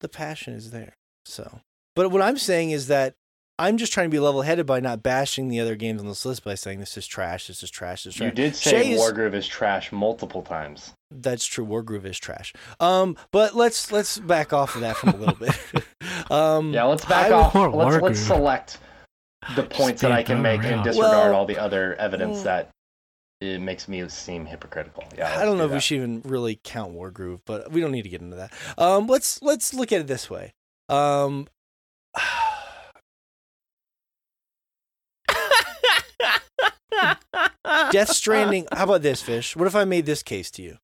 [0.00, 0.94] the passion is there.
[1.24, 1.60] So,
[1.94, 3.14] but what I'm saying is that
[3.58, 6.26] I'm just trying to be level headed by not bashing the other games on this
[6.26, 8.26] list by saying this is trash, this is trash, this is trash.
[8.28, 10.92] You did say is- Wargroove is trash multiple times.
[11.10, 11.64] That's true.
[11.64, 12.52] Wargroove is trash.
[12.80, 15.58] Um, but let's let's back off of that from a little bit.
[16.30, 17.52] um, Yeah, let's back I off.
[17.52, 18.78] Poor Let's let's select
[19.54, 22.34] the points that I can being make thrown and disregard Well- all the other evidence
[22.36, 22.70] well- that
[23.40, 25.04] it makes me seem hypocritical.
[25.16, 27.80] Yeah, I let's don't know do if we should even really count Wargroove, but we
[27.80, 28.52] don't need to get into that.
[28.78, 30.54] Um, let's let's look at it this way.
[30.88, 31.48] Um,
[37.92, 38.66] Death Stranding.
[38.72, 39.56] How about this, Fish?
[39.56, 40.78] What if I made this case to you?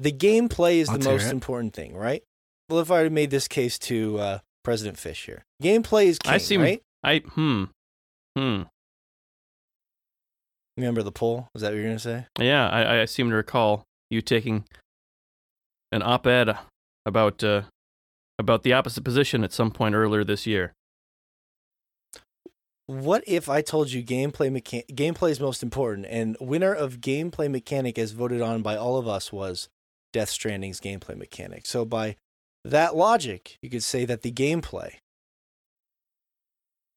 [0.00, 1.32] The gameplay is Let's the most it.
[1.32, 2.22] important thing, right?
[2.68, 6.38] Well, if I made this case to uh, President Fish here, gameplay is king, I
[6.38, 6.82] seem- right?
[7.02, 7.64] I hmm
[8.36, 8.62] hmm
[10.76, 11.48] Remember the poll?
[11.54, 12.26] Is that what you're gonna say?
[12.38, 12.68] yeah.
[12.68, 14.64] I, I seem to recall you taking
[15.92, 16.56] an op-ed
[17.06, 17.62] about uh,
[18.38, 20.74] about the opposite position at some point earlier this year.
[22.86, 27.50] What if I told you gameplay mechan- gameplay is most important, and winner of gameplay
[27.50, 29.68] mechanic as voted on by all of us was
[30.12, 31.66] Death Stranding's gameplay mechanic.
[31.66, 32.16] So by
[32.64, 34.94] that logic, you could say that the gameplay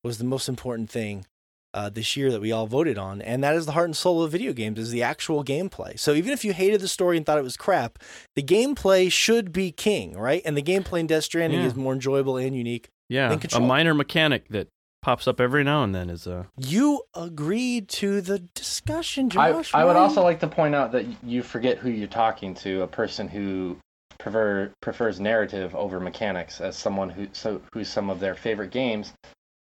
[0.03, 1.25] was the most important thing
[1.73, 4.23] uh, this year that we all voted on, and that is the heart and soul
[4.23, 5.99] of video games is the actual gameplay.
[5.99, 7.99] So even if you hated the story and thought it was crap,
[8.35, 10.41] the gameplay should be king, right?
[10.45, 11.67] And the gameplay in Death Stranding Yeah.
[11.67, 12.89] is more enjoyable and unique.
[13.07, 14.67] Yeah, In a minor mechanic that
[15.01, 19.71] pops up every now and then is uh You agreed to the discussion, I, Josh.
[19.73, 22.87] I would also like to point out that you forget who you're talking to, a
[22.87, 23.77] person who
[24.19, 29.13] prefer, prefers narrative over mechanics, as someone who so who some of their favorite games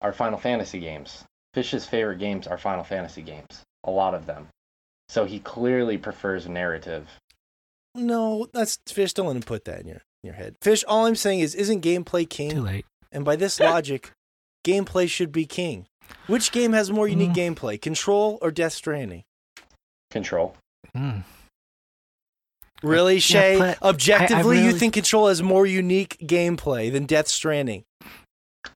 [0.00, 1.24] are Final Fantasy games.
[1.56, 4.46] Fish's favorite games are Final Fantasy games, a lot of them.
[5.08, 7.08] So he clearly prefers narrative.
[7.94, 9.14] No, that's Fish.
[9.14, 10.56] Don't let him put that in your in your head.
[10.60, 10.84] Fish.
[10.86, 12.50] All I'm saying is, isn't gameplay king?
[12.50, 12.84] Too late.
[13.10, 14.10] And by this logic,
[14.66, 15.86] gameplay should be king.
[16.26, 17.54] Which game has more unique Mm.
[17.56, 19.24] gameplay, Control or Death Stranding?
[20.10, 20.54] Control.
[20.94, 21.24] Mm.
[22.82, 23.56] Really, Shay?
[23.58, 27.84] but Objectively, you really- think Control has more unique gameplay than Death Stranding?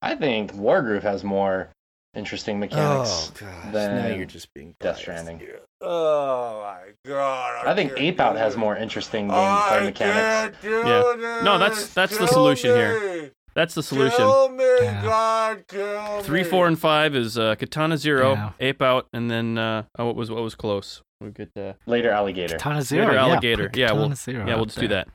[0.00, 1.68] I think Wargroove has more
[2.14, 3.30] interesting mechanics.
[3.30, 5.39] Oh gosh, than now you're just being Death Stranding.
[5.39, 5.60] here.
[5.80, 7.66] Oh my god!
[7.66, 10.58] I think Ape Out has more interesting gameplay mechanics.
[10.62, 11.40] Yeah.
[11.42, 13.30] No, that's- that's the solution here.
[13.55, 14.28] that's the solution.
[14.58, 15.02] Yeah.
[15.02, 18.50] God, kill Three, four, and five is uh, Katana Zero, Yeah.
[18.60, 21.02] Ape Out, and then uh, oh, what was what was close?
[21.20, 22.56] We get uh, Later Alligator.
[22.56, 23.06] Katana Zero.
[23.06, 23.68] Later yeah, Alligator.
[23.68, 25.08] put Yeah, we'll Katana Zero yeah we'll up just do that.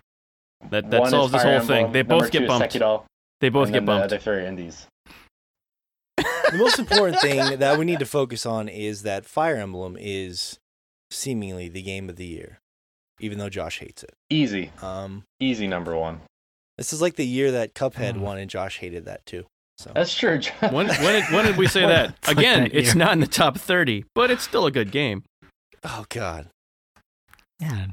[0.69, 1.91] That that One solves this Fire whole thing.
[1.91, 2.74] They number both two get bumped.
[3.41, 4.09] They both and get then bumped.
[4.09, 4.88] The other three are indies.
[6.58, 10.58] The most important thing that we need to focus on is that Fire Emblem is
[11.11, 12.59] seemingly the game of the year,
[13.19, 14.14] even though Josh hates it.
[14.30, 16.22] Easy, Um, easy number one.
[16.77, 18.19] this is like the year that Cuphead Mm.
[18.19, 19.45] won, and Josh hated that too.
[19.77, 20.38] So That's true.
[20.38, 20.74] John.
[20.74, 22.11] When when did, when did we say that?
[22.17, 24.92] It's like Again, that it's not in the top thirty, but it's still a good
[24.92, 25.24] game.
[25.84, 26.48] oh god,
[27.59, 27.88] Yeah.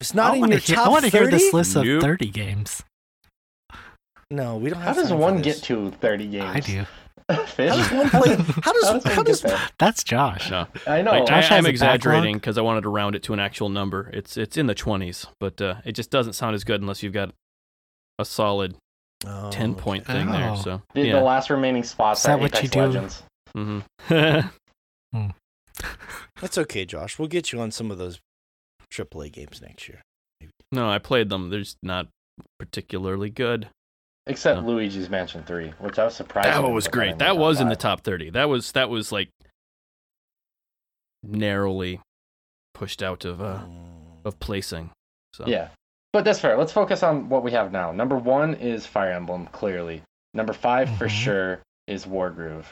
[0.00, 1.84] it's not I in wanna your hear, top I want to hear this list of
[1.84, 2.82] 30 games.
[4.30, 4.96] No, we don't How have.
[4.96, 6.56] does one get to 30 games?
[6.56, 6.86] I do.
[7.46, 7.70] Fish?
[7.70, 8.36] How does one play?
[8.36, 9.58] How How does does how does get?
[9.78, 10.50] That's Josh.
[10.50, 11.12] No, I know.
[11.12, 14.10] Like, Josh I, I'm exaggerating because I wanted to round it to an actual number.
[14.12, 17.12] It's it's in the twenties, but uh, it just doesn't sound as good unless you've
[17.12, 17.32] got
[18.18, 18.76] a solid
[19.24, 20.50] Oh, ten point thing there.
[20.50, 20.56] Oh.
[20.56, 21.12] So the, yeah.
[21.14, 22.80] the last remaining spots Is that what Apex you do?
[22.80, 23.22] Legends.
[23.54, 23.78] hmm
[26.40, 27.18] That's okay, Josh.
[27.18, 28.20] We'll get you on some of those
[28.90, 30.02] AAA games next year.
[30.72, 31.50] no, I played them.
[31.50, 32.08] They're just not
[32.58, 33.68] particularly good.
[34.26, 34.68] Except No.
[34.68, 36.48] Luigi's Mansion 3, which I was surprised.
[36.48, 37.18] That they was great.
[37.18, 38.30] That was in the top thirty.
[38.30, 39.28] That was that was like
[41.22, 42.00] narrowly
[42.74, 44.24] pushed out of uh Mm.
[44.24, 44.90] of placing.
[45.34, 45.68] So Yeah.
[46.12, 46.56] But that's fair.
[46.56, 47.90] Let's focus on what we have now.
[47.90, 50.02] Number one is Fire Emblem, clearly.
[50.34, 51.10] Number 5 for Mhm.
[51.22, 52.66] sure is Wargroove.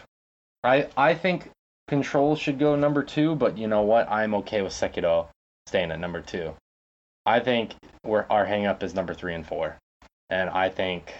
[0.63, 1.51] I I think
[1.89, 4.09] Control should go number two, but you know what?
[4.09, 5.27] I'm okay with Sekiro
[5.67, 6.55] staying at number two.
[7.27, 9.77] I think we're, our hang up is number three and four.
[10.29, 11.13] And I think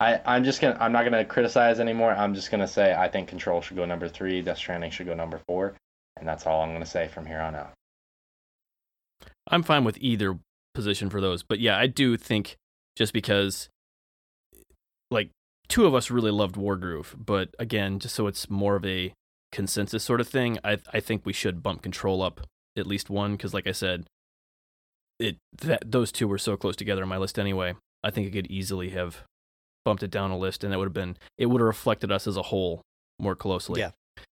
[0.00, 2.12] I, I'm just gonna I'm not gonna criticize anymore.
[2.12, 5.14] I'm just gonna say I think Control should go number three, Death Stranding should go
[5.14, 5.74] number four,
[6.16, 7.72] and that's all I'm gonna say from here on out.
[9.48, 10.38] I'm fine with either
[10.74, 11.42] position for those.
[11.42, 12.56] But yeah, I do think
[12.96, 13.68] just because
[15.10, 15.30] like
[15.68, 19.12] two of us really loved Wargroove, but again, just so it's more of a
[19.52, 22.40] consensus sort of thing, I I think we should bump control up
[22.76, 24.06] at least one because like I said,
[25.20, 27.74] it that those two were so close together on my list anyway.
[28.02, 29.22] I think it could easily have
[29.84, 32.26] bumped it down a list and that would have been it would have reflected us
[32.26, 32.82] as a whole
[33.18, 33.80] more closely.
[33.80, 33.90] Yeah.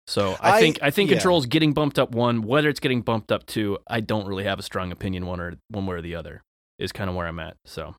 [0.08, 1.16] So I, I- think I think yeah.
[1.16, 2.42] control's getting bumped up one.
[2.42, 5.54] Whether it's getting bumped up two, I don't really have a strong opinion one or
[5.68, 6.42] one way or the other.
[6.78, 7.56] Is kind of where I'm at.
[7.64, 7.94] So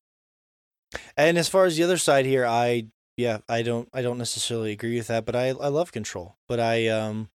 [1.15, 4.71] And as far as the other side here, I yeah, I don't I don't necessarily
[4.71, 6.35] agree with that, but I I love control.
[6.47, 7.29] But I um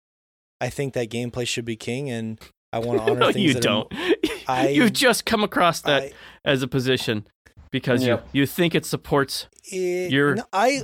[0.62, 2.40] I think that gameplay should be king and
[2.74, 3.92] I want to honor no, things you that don't.
[4.48, 6.12] I- You've just come across that I,
[6.44, 7.26] as a position
[7.72, 8.22] because Yeah.
[8.34, 9.48] you you think it supports.
[9.72, 10.82] it- You're- no, I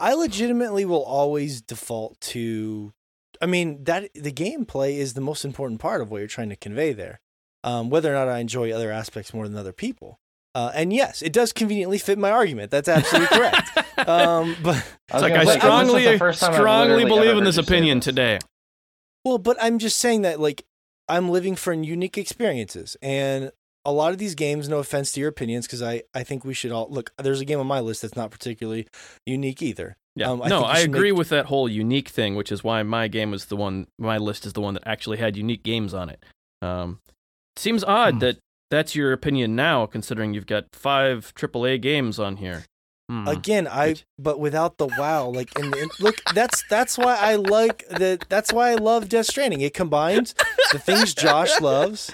[0.00, 2.92] I legitimately will always default to
[3.40, 6.56] I mean that the gameplay is the most important part of what you're trying to
[6.56, 7.20] convey there.
[7.64, 10.20] Um, whether or not I enjoy other aspects more than other people.
[10.54, 12.70] Uh, and yes, it does conveniently fit my argument.
[12.70, 13.70] That's absolutely correct.
[14.06, 14.76] Um, but
[15.10, 17.62] I It's like I say, strongly the first time I've strongly believe in this heard
[17.64, 18.04] you say opinion this.
[18.04, 18.38] today.
[19.24, 20.64] Well, but I'm just saying that like
[21.08, 23.50] I'm living for unique experiences and
[23.88, 26.54] a lot of these games, no offense to your opinions, because I, I think we
[26.54, 27.10] should all look.
[27.18, 28.86] There's a game on my list that's not particularly
[29.26, 29.96] unique either.
[30.14, 30.30] Yeah.
[30.30, 33.08] Um, I no, I agree make- with that whole unique thing, which is why my
[33.08, 33.86] game was the one.
[33.98, 36.22] My list is the one that actually had unique games on it.
[36.60, 37.00] Um,
[37.56, 38.18] it seems odd Hmm.
[38.20, 38.38] that
[38.70, 42.64] that's your opinion now, considering you've got five AAA games on here.
[43.10, 43.26] Hmm.
[43.26, 47.88] Again, I but without the wow, like and, and look, that's that's why I like
[47.88, 49.62] the that's why I love Death Stranding.
[49.62, 50.34] It combines
[50.72, 52.10] the things Josh loves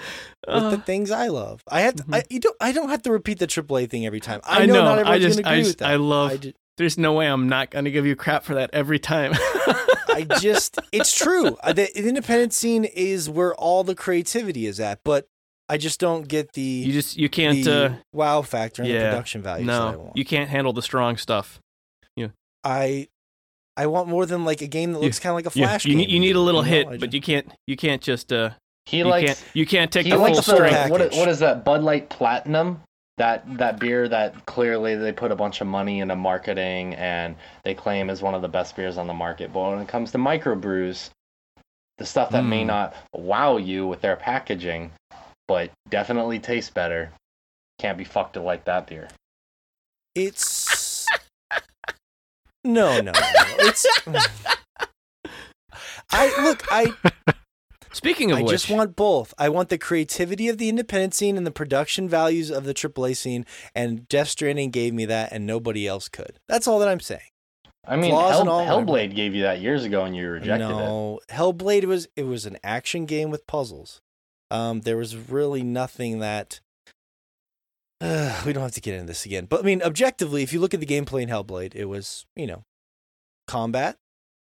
[0.47, 1.61] with the things I love.
[1.69, 4.19] I have to, I you don't I don't have to repeat the AAA thing every
[4.19, 4.41] time.
[4.43, 5.89] I, I know, know, not I everyone's just- gonna I agree just- with that.
[5.91, 8.69] I love- I, ju- There's no way I'm not gonna give you crap for that
[8.73, 9.31] every time.
[9.33, 11.57] I just it's true.
[11.63, 15.27] Uh, The, the independent scene is where all the creativity is at, but
[15.67, 17.63] I just don't get the you just you can't.
[17.63, 20.17] the Uh, wow factor and the yeah, production values that I no, want.
[20.17, 21.59] you can't handle the strong stuff.
[22.15, 22.27] Yeah,
[22.63, 23.07] I
[23.75, 25.91] I want more than like a game that looks kind of like a flash you
[25.91, 25.97] game.
[25.97, 26.69] need you need a little know?
[26.69, 28.51] hit, I but you can't you can't just uh
[28.85, 29.25] He you likes.
[29.27, 30.89] can't you can't take the full likes full the, strength.
[30.91, 32.81] what, what is that Bud Light Platinum?
[33.17, 37.73] That that beer that clearly they put a bunch of money into marketing and they
[37.73, 39.53] claim is one of the best beers on the market.
[39.53, 41.09] But when it comes to microbrews,
[41.97, 42.67] the stuff that may Mm.
[42.67, 44.91] not wow you with their packaging,
[45.47, 47.11] but definitely tastes better,
[47.79, 49.07] can't be fucked to like that beer.
[50.13, 51.07] It's
[52.65, 53.19] no, no, no.
[53.59, 53.85] It's
[56.11, 56.63] I look.
[56.69, 56.93] I
[57.95, 59.33] Speaking of which I which, just want both.
[59.37, 63.15] I want the creativity of the independent scene and the production values of the AAA
[63.15, 66.37] scene, and Death Stranding gave me that, and nobody else could.
[66.49, 67.29] That's all that I'm saying.
[67.87, 70.69] I mean, Hell, and all, Hellblade gave you that years ago and you rejected it.
[70.69, 74.01] no, Hellblade was it was an action game with puzzles.
[74.51, 76.59] Um, there was really nothing that.
[78.01, 80.59] Uh, we don't have to get into this again, but I mean, objectively, if you
[80.59, 82.63] look at the gameplay in Hellblade, it was you know,
[83.47, 83.97] combat,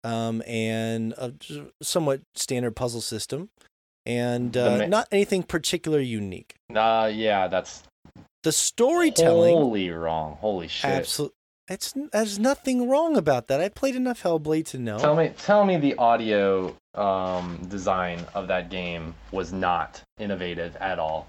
[0.04, 1.34] um, and a
[1.82, 3.50] somewhat standard puzzle system,
[4.06, 6.56] and uh, ma- not anything particular unique.
[6.74, 7.84] Uh, yeah, that's
[8.44, 10.38] The storytelling, Holy wrong.
[10.42, 10.90] Holy shit.
[10.90, 11.36] absolutely,
[11.70, 13.62] it's there's nothing wrong about that.
[13.62, 14.98] I played enough Hellblade to know.
[14.98, 21.00] Tell me, tell me the audio um, design of that game was not innovative at
[21.00, 21.28] all.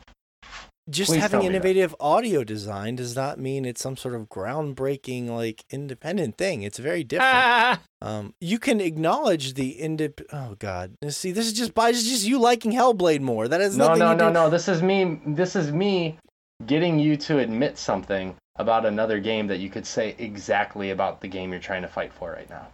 [0.90, 5.64] Just Please having innovative audio design does not mean it's some sort of groundbreaking like
[5.70, 7.80] independent thing it's very different Ah!
[8.02, 12.38] um you can acknowledge the indep oh god see this is just by just you
[12.38, 14.50] liking hellblade more that has No, no, no, do no.
[14.50, 15.20] This is me.
[15.26, 16.18] This is me
[16.66, 21.28] getting you to admit something about another game that you could say exactly about the
[21.28, 22.66] game you're trying to fight for right now.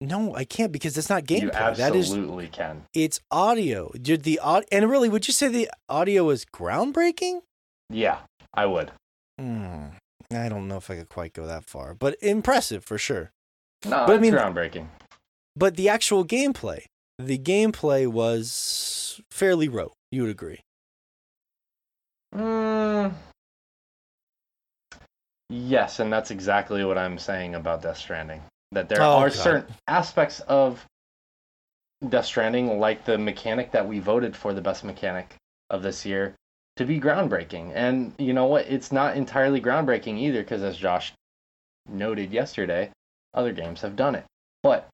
[0.00, 2.84] no i can't because it's not You gameplay that is absolutely can.
[2.94, 4.38] it's audio did the
[4.72, 7.40] and really would you say the audio is groundbreaking
[7.90, 8.18] Yeah,
[8.54, 8.90] I would.
[9.38, 9.86] Hmm.
[10.34, 13.30] i don't know if i could quite go that far but impressive for sure
[13.84, 14.88] No, But I it's mean- groundbreaking.
[15.56, 16.80] but the actual gameplay
[17.20, 20.58] the gameplay was fairly rote you would agree
[22.34, 23.14] Mm,
[25.48, 28.42] yes, and that's exactly what I'm saying about Death Stranding.
[28.72, 29.38] That there Oh, are God.
[29.38, 30.84] certain aspects of
[32.06, 35.34] Death Stranding, like the mechanic that we voted for the best mechanic
[35.70, 36.34] of this year,
[36.78, 37.72] to be groundbreaking.
[37.74, 38.66] And you know what?
[38.66, 41.12] It's not entirely groundbreaking either, because as Josh
[41.88, 42.90] noted yesterday,
[43.34, 44.24] other games have done it.
[44.62, 44.88] But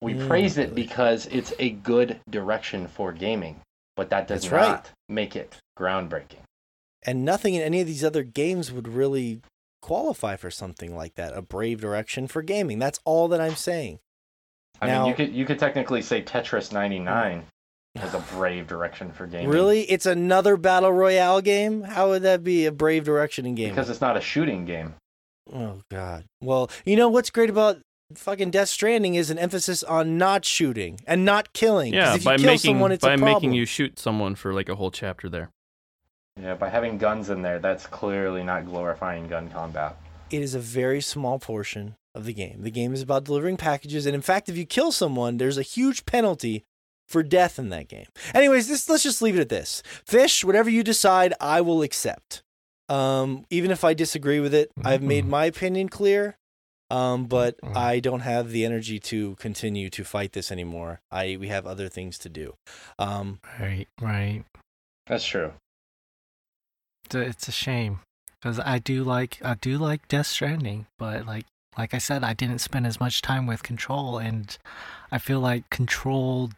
[0.00, 0.74] we Mm, praise it really?
[0.82, 3.60] because it's a good direction for gaming.
[3.96, 4.90] But that does That's not right.
[5.08, 6.40] make it groundbreaking.
[7.06, 9.40] and nothing in any of these other games would really
[9.82, 13.98] qualify for something like that a brave direction for gaming that's all that i'm saying
[14.80, 17.44] I Now- mean, you could you could technically say Tetris 99
[18.02, 19.48] was a brave direction for gaming.
[19.48, 23.72] really it's another battle royale game how would that be a brave direction in gaming
[23.72, 24.94] Because it's not a shooting game.
[25.52, 27.78] oh god well you know what's great about
[28.16, 32.20] fucking death stranding is an emphasis on not shooting and not killing 'Cause yeah, if
[32.22, 34.74] you by kill making someone it's by a making you shoot someone for like a
[34.74, 35.50] whole chapter there.
[36.40, 39.96] Yeah, by having guns in there, that's clearly not glorifying gun combat.
[40.30, 42.62] it is a very small portion of the game.
[42.62, 45.62] The game is about delivering packages, and in fact, if you kill someone, there's a
[45.62, 46.64] huge penalty
[47.08, 48.06] for death in that game.
[48.34, 49.82] Anyways, this let's just leave it at this.
[50.06, 52.42] Fish, whatever you decide, I will accept.
[52.88, 56.36] Um, even if I disagree with it, I've made my opinion clear.
[56.90, 61.00] Um, but I don't have the energy to continue to fight this anymore.
[61.10, 62.54] I we have other things to do.
[62.98, 64.44] Um, Right, right.
[65.06, 65.52] That's true.
[67.12, 68.00] It's a, shame
[68.40, 72.34] because I do like I do like Death Stranding, but like like I said, I
[72.34, 74.56] didn't spend as much time with Control, and
[75.10, 76.54] I feel like Control s-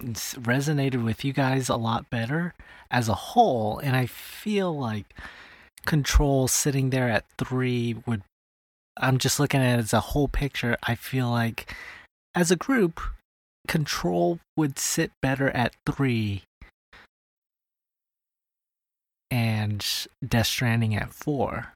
[0.00, 2.54] resonated with you guys a lot better
[2.90, 5.06] as a whole, and I feel like
[5.86, 8.22] Control sitting there at three would.
[8.96, 10.76] I'm just looking at it as a whole picture.
[10.82, 11.74] I feel like
[12.34, 13.00] as a group,
[13.66, 16.42] Control would sit better at three
[19.30, 19.84] and
[20.26, 21.72] Death Stranding at four.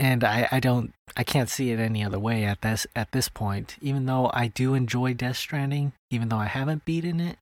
[0.00, 3.28] And I, I don't I can't see it any other way at this at this
[3.28, 3.76] point.
[3.82, 7.36] Even though I do enjoy Death Stranding, even though I haven't beaten it,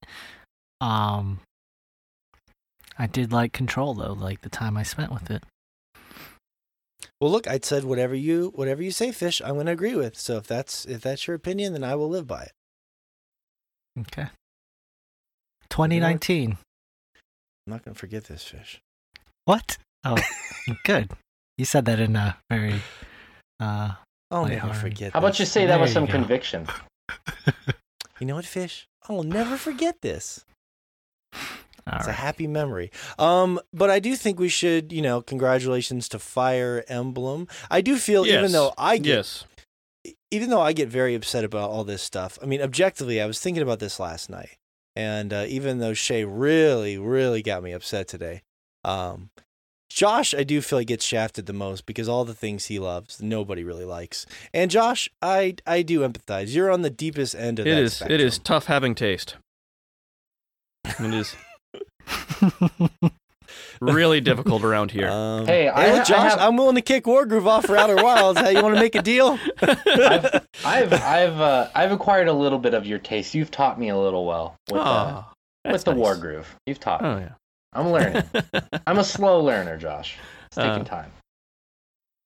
[0.80, 1.38] um,
[2.98, 5.44] I did like Control though, like the time I spent with it.
[7.20, 9.40] Well, look, I said whatever you whatever you say, fish.
[9.40, 10.18] I'm going to agree with.
[10.18, 12.52] So if that's if that's your opinion, then I will live by it.
[14.00, 14.28] Okay.
[15.70, 16.52] 2019.
[16.52, 16.58] I'm
[17.66, 18.80] not going to forget this fish.
[19.44, 19.78] What?
[20.04, 20.16] Oh,
[20.84, 21.10] good.
[21.58, 22.80] You said that in a very.
[23.60, 23.92] Uh,
[24.30, 24.80] I'll never Lighthearted.
[24.80, 25.12] forget.
[25.12, 26.12] How about you say that There with some go.
[26.12, 26.66] conviction?
[28.20, 28.88] You know what, fish?
[29.08, 30.44] I will never forget this.
[31.32, 32.90] all It's a happy memory.
[33.16, 37.46] Um, but I do think we should, you know, congratulations to Fire Emblem.
[37.70, 39.44] I do feel, even though I get, Yes.
[40.32, 42.40] even though I get very upset about all this stuff.
[42.42, 44.56] I mean, objectively, I was thinking about this last night,
[44.96, 48.42] and uh, even though Shay really, really got me upset today,
[48.82, 49.30] um,
[49.98, 52.78] Josh, I do feel like he gets shafted the most because all the things he
[52.78, 54.26] loves, nobody really likes.
[54.54, 56.54] And Josh, I I do empathize.
[56.54, 58.00] You're on the deepest end of It that is.
[58.02, 59.34] It is tough having taste.
[60.84, 61.34] It is
[63.80, 65.08] really difficult around here.
[65.08, 67.96] Um, Hey, I- look, I Josh, have- I'm willing to kick Wargroove off for Outer
[67.96, 68.38] Wilds.
[68.38, 69.36] How you want to make a deal?
[69.60, 73.34] I've I've I've, uh, I've acquired a little bit of your taste.
[73.34, 75.28] You've taught me a little well with, uh, Aw,
[75.64, 76.00] with that's the nice.
[76.00, 76.46] Wargroove.
[76.66, 77.08] You've taught me.
[77.08, 77.32] Oh yeah.
[77.72, 78.22] I'm learning.
[78.86, 80.16] I'm a slow learner, Josh.
[80.46, 81.12] It's taking Uh, time.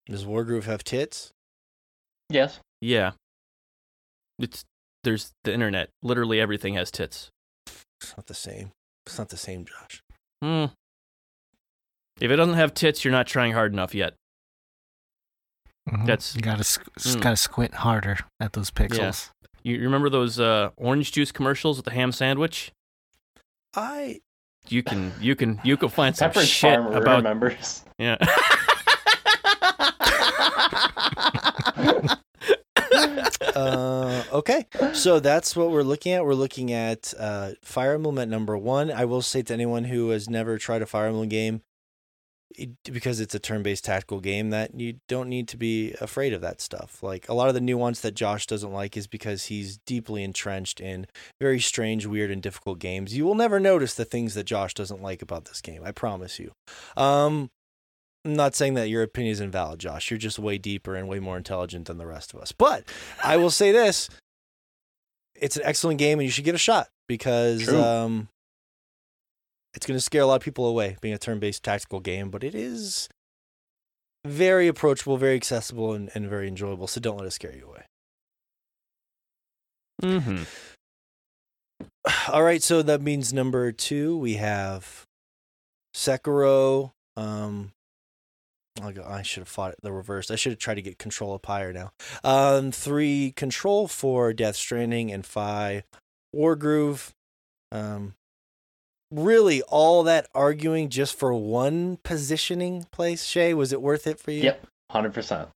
[0.06, 1.30] Does Wargroove have tits?
[2.30, 2.60] Yes.
[2.80, 3.12] yeah.
[4.38, 4.64] It's
[5.04, 5.90] there's the internet.
[6.02, 7.28] Literally everything has tits.
[8.00, 8.70] It's not the same.
[9.06, 10.00] It's not the same, Josh.
[10.42, 10.66] Hmm.
[12.20, 14.14] If it doesn't have tits, you're not trying hard enough yet.
[15.88, 16.06] Mhm.
[16.06, 17.20] That's- you gotta squ- Mm.
[17.20, 19.30] gotta squint harder at those pixels.
[19.64, 22.72] You you remember those uh, orange juice commercials with the ham sandwich?
[23.74, 24.20] I
[24.68, 27.84] You can you can you can find some Pepperidge shit Farm about remembers.
[27.98, 28.16] yeah.
[33.56, 36.24] uh, okay, so that's what we're looking at.
[36.24, 38.90] We're looking at uh, Fire Emblem at number one.
[38.90, 41.62] I will say to anyone who has never tried a Fire Emblem game, it,
[42.84, 46.60] because it's a turn-based tactical game, that you don't need to be afraid of that
[46.60, 47.02] stuff.
[47.02, 50.80] Like a lot of the nuance that Josh doesn't like is because he's deeply entrenched
[50.80, 51.06] in
[51.40, 53.16] very strange, weird, and difficult games.
[53.16, 55.82] You will never notice the things that Josh doesn't like about this game.
[55.84, 56.52] I promise you.
[56.96, 57.50] Um,
[58.24, 60.10] I'm not saying that your opinion is invalid, Josh.
[60.10, 62.52] You're just way deeper and way more intelligent than the rest of us.
[62.52, 62.84] But
[63.22, 64.08] I will say this:
[65.34, 68.28] it's an excellent game, and you should give it a shot because um,
[69.74, 70.96] it's going to scare a lot of people away.
[71.00, 73.08] Being a turn-based tactical game, but it is
[74.24, 76.86] very approachable, very accessible, and, and very enjoyable.
[76.86, 77.84] So don't let it scare you away.
[80.02, 80.42] mm-hmm.
[82.32, 85.06] All right, so that means number two we have
[85.94, 86.92] Sekiro.
[87.16, 87.72] Um,
[88.80, 90.30] I should have fought it the reverse.
[90.30, 91.92] I should have tried to get control up higher now.
[92.24, 95.84] Um, three control for Death Stranding and five
[96.34, 97.10] Wargroove.
[97.70, 98.14] Um,
[99.12, 103.24] really, all that arguing just for one positioning place.
[103.24, 104.42] Shay, was it worth it for you?
[104.42, 104.66] Yep.
[104.90, 105.48] Hundred percent.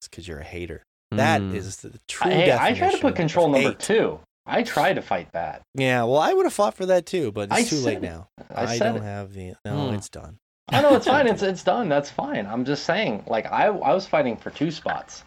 [0.00, 0.82] It's because you're a hater.
[1.10, 1.54] That Mm.
[1.54, 2.30] is the true.
[2.30, 3.78] Hey, I tried to put control number hate.
[3.78, 4.20] two.
[4.46, 5.62] I tried to fight that.
[5.74, 8.02] Yeah, well, I would have fought for that too, but it's I too said late
[8.02, 8.28] now.
[8.54, 9.02] I, I, don't it.
[9.02, 9.54] have the.
[9.64, 9.94] No, Hmm.
[9.94, 10.38] it's done.
[10.70, 11.26] I know it's fine.
[11.28, 11.88] It's it's done.
[11.88, 12.46] That's fine.
[12.46, 13.24] I'm just saying.
[13.26, 15.24] Like I I was fighting for two spots,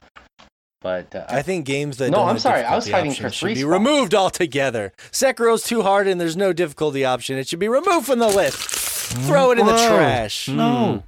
[0.82, 3.24] but uh, I think games that No, don't I'm have sorry, I was difficulty fighting
[3.24, 3.72] for three should be spots.
[3.72, 4.94] removed altogether.
[5.12, 7.38] Sekiro's too hard and there's no difficulty option.
[7.38, 8.58] It should be removed from the list.
[8.60, 10.48] Throw it in the trash.
[10.48, 11.04] No.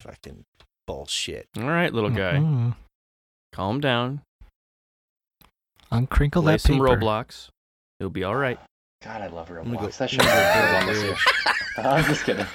[0.00, 0.44] Fucking
[0.86, 1.48] bullshit.
[1.56, 2.74] All right, little guy, Mhm.
[3.52, 4.22] calm down.
[5.92, 6.88] Uncrinkle Play that some paper.
[6.96, 7.48] Roblox.
[8.00, 8.58] It'll be all right.
[9.02, 9.98] God, I love gonna go- Roblox.
[9.98, 11.16] That I'm should be go on this year.
[11.78, 12.46] I'm just kidding.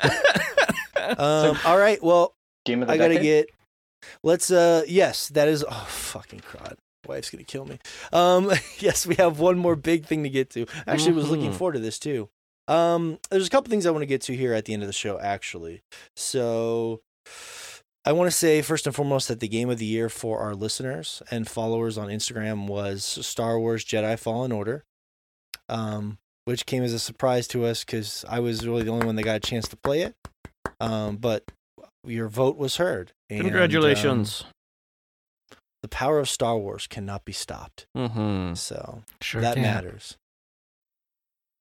[1.16, 2.34] Um, all right, well,
[2.66, 3.48] Game of the I gotta get.
[4.22, 4.50] Let's.
[4.50, 5.64] Uh, yes, that is.
[5.68, 6.76] Oh, fucking crud.
[7.06, 7.78] Wife's gonna kill me.
[8.12, 10.66] Um, yes, we have one more big thing to get to.
[10.86, 11.56] Actually, was looking Mhm.
[11.56, 12.28] forward to this too.
[12.66, 14.88] Um, there's a couple things I want to get to here at the end of
[14.88, 15.82] the show, actually.
[16.16, 17.00] So,
[18.04, 20.54] I want to say first and foremost that the game of the year for our
[20.54, 24.84] listeners and followers on Instagram was Star Wars Jedi Fallen Order.
[25.70, 29.16] Um, which came as a surprise to us because I was really the only one
[29.16, 30.14] that got a chance to play it.
[30.80, 31.44] Um, but
[32.04, 33.12] your vote was heard.
[33.30, 34.44] and, um, Congratulations.
[35.82, 37.86] the power of Star Wars cannot be stopped.
[37.96, 38.54] mm-hmm.
[38.54, 39.62] So Sure that can.
[39.62, 40.16] matters.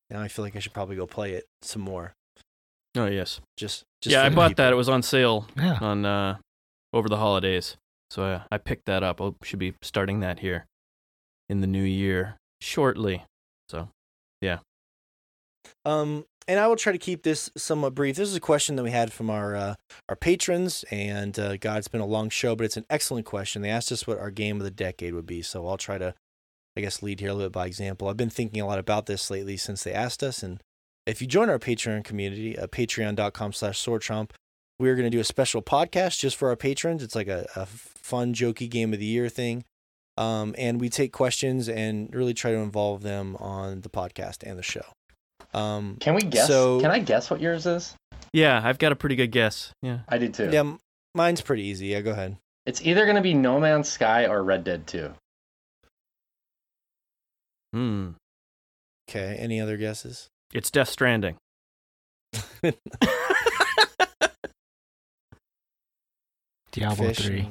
[0.10, 2.14] Now I feel like I should probably go play it some more.
[2.96, 3.42] Oh yes.
[3.58, 4.64] Just, just yeah, I bought people.
[4.66, 4.74] that.
[4.74, 5.78] It was on sale Yeah.
[5.82, 6.38] on uh,
[6.94, 7.76] over the holidays,
[8.10, 9.22] so uh, I picked that up.
[9.22, 10.66] I should be starting that here
[11.50, 13.24] in the new year shortly.
[13.70, 13.90] So
[14.42, 14.60] yeah.
[15.86, 18.16] Um, and I will try to keep this somewhat brief.
[18.16, 19.76] This is a question that we had from our uh,
[20.08, 23.62] our patrons, and uh, God, it's been a long show, but it's an excellent question.
[23.62, 26.14] They asked us what our game of the decade would be, so I'll try to,
[26.76, 28.08] I guess, lead here a little bit by example.
[28.08, 30.62] I've been thinking a lot about this lately since they asked us, and
[31.06, 34.32] if you join our Patreon community, uh, patreon.com slash swordchomp,
[34.80, 37.02] we're going to do a special podcast just for our patrons.
[37.02, 39.64] It's like a, a fun, jokey game of the year thing.
[40.18, 44.58] Um, and we take questions and really try to involve them on the podcast and
[44.58, 44.82] the show.
[45.54, 46.48] Um, Can we guess?
[46.48, 47.96] So- Can I guess what yours is?
[48.34, 49.72] Yeah, I've got a pretty good guess.
[49.82, 50.00] Yeah.
[50.10, 50.50] I did too.
[50.52, 50.80] yeah, m-
[51.16, 51.88] mine's pretty easy.
[51.88, 52.38] Yeah, go ahead.
[52.66, 55.14] It's either going to be No Man's Sky or Red Dead 2.
[57.74, 58.10] Hmm.
[59.10, 59.38] Okay.
[59.38, 60.28] Any other guesses?
[60.54, 61.38] It's Death Stranding.
[66.72, 67.48] Diablo Fish 3.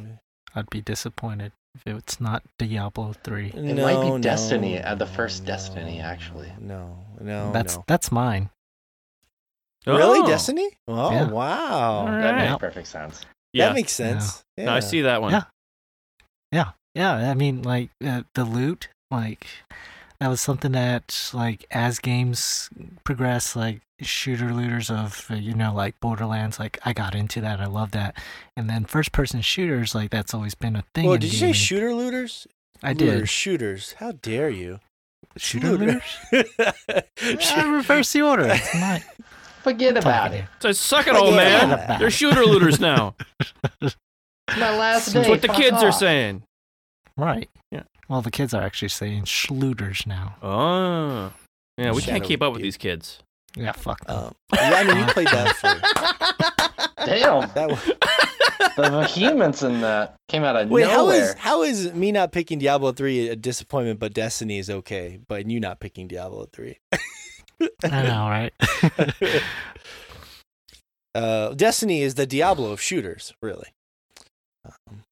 [0.54, 1.52] I'd be disappointed
[1.86, 3.48] if it's not Diablo 3.
[3.48, 6.52] It might be No, Destiny, no, uh, the first no, Destiny, actually.
[6.60, 7.84] No, no, that's no.
[7.86, 8.50] that's mine.
[9.86, 10.26] Really, Oh.
[10.26, 10.70] Destiny?
[10.88, 11.28] Oh, Yeah.
[11.30, 11.90] wow.
[12.00, 13.24] All That makes perfect sense.
[13.52, 13.66] Yeah.
[13.68, 14.42] That makes sense.
[14.56, 15.32] No, I see that one.
[15.32, 15.44] Yeah.
[16.52, 17.30] Yeah, yeah.
[17.30, 19.46] I mean, like uh, the loot, like
[20.18, 22.68] that was something that, like, as games
[23.04, 27.60] progress, like shooter looters of uh, you know, like Borderlands, like I got into that.
[27.60, 28.16] I love that.
[28.56, 31.06] And then first-person shooters, like that's always been a thing.
[31.06, 31.54] Well, did you gaming.
[31.54, 32.46] say shooter looters?
[32.82, 33.28] I Looters, did.
[33.30, 33.92] shooters.
[33.94, 34.80] How dare you?
[35.38, 36.02] Shooter Looter.
[36.32, 36.52] looters.
[37.56, 38.48] I reverse the order.
[38.50, 39.02] It's not.
[39.62, 40.44] Forget about it.
[40.60, 41.98] So suck it, Forget old man.
[41.98, 43.14] They're shooter looters now.
[43.82, 45.30] My last That's day.
[45.30, 46.42] What the fuck kids are saying.
[47.16, 47.48] Right.
[47.72, 47.82] Yeah.
[48.08, 50.36] Well, the kids are actually saying schlooters now.
[50.42, 51.32] Oh.
[51.78, 52.66] Yeah, we can't keep up with Dude.
[52.66, 53.18] these kids.
[53.56, 54.16] Yeah, fuck them.
[54.16, 57.50] Um, yeah, I mean, you played that for Damn.
[57.54, 57.68] that.
[57.68, 57.92] Was,
[58.76, 61.30] the vehemence in that came out of wait, nowhere.
[61.30, 65.48] is how is me not picking Diablo three a disappointment, but Destiny is okay, but
[65.48, 66.78] you not picking Diablo three?
[67.82, 68.52] I know, right?
[71.14, 73.72] uh, Destiny is the Diablo of shooters, really,
[74.64, 75.04] um,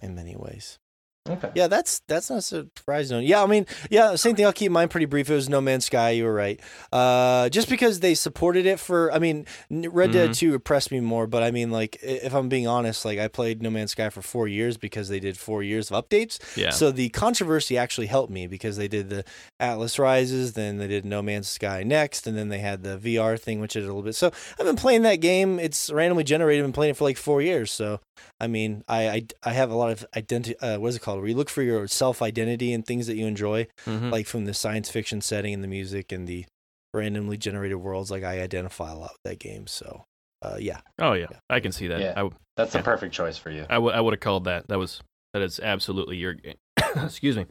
[0.00, 0.80] in many ways.
[1.28, 1.50] Okay.
[1.54, 3.10] Yeah, that's that's not a surprise.
[3.12, 4.44] No, yeah, I mean, yeah, same thing.
[4.44, 5.30] I'll keep mine pretty brief.
[5.30, 6.10] It was No Man's Sky.
[6.10, 6.58] You were right.
[6.92, 10.36] Uh, just because they supported it for, I mean, Red Dead Mhm.
[10.38, 11.28] Two impressed me more.
[11.28, 14.20] But I mean, like, if I'm being honest, like I played No Man's Sky for
[14.20, 16.38] four years because they did four years of updates.
[16.56, 16.70] Yeah.
[16.70, 19.24] So the controversy actually helped me because they did the
[19.60, 23.36] Atlas Rises, then they did No Man's Sky next, and then they had the VR
[23.38, 24.16] thing, which did a little bit.
[24.16, 25.60] So I've been playing that game.
[25.60, 26.62] It's randomly generated.
[26.64, 27.70] I've been playing it for like four years.
[27.70, 28.00] So
[28.40, 30.58] I mean, I I, I have a lot of identity.
[30.58, 31.11] Uh, what is it called?
[31.18, 34.10] Where you look for your self identity and things that you enjoy, Mhm.
[34.10, 36.44] like from the science fiction setting and the music and the
[36.94, 38.10] randomly generated worlds.
[38.10, 39.66] Like I identify a lot with that game.
[39.66, 40.04] So
[40.42, 42.00] uh, yeah, oh yeah, I can see that.
[42.00, 42.12] Yeah.
[42.12, 42.84] I, w- That's the Yeah.
[42.84, 43.64] perfect choice for you.
[43.70, 44.68] I would I would have called that.
[44.68, 45.00] That was
[45.32, 46.56] that is absolutely your game.
[46.96, 47.46] Excuse me.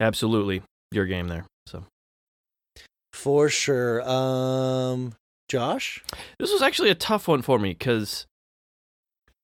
[0.00, 1.44] Absolutely your game there.
[1.66, 1.84] So
[3.12, 4.02] for sure.
[4.08, 5.14] Um,
[5.48, 6.02] Josh.
[6.38, 8.26] this was actually a tough one for me because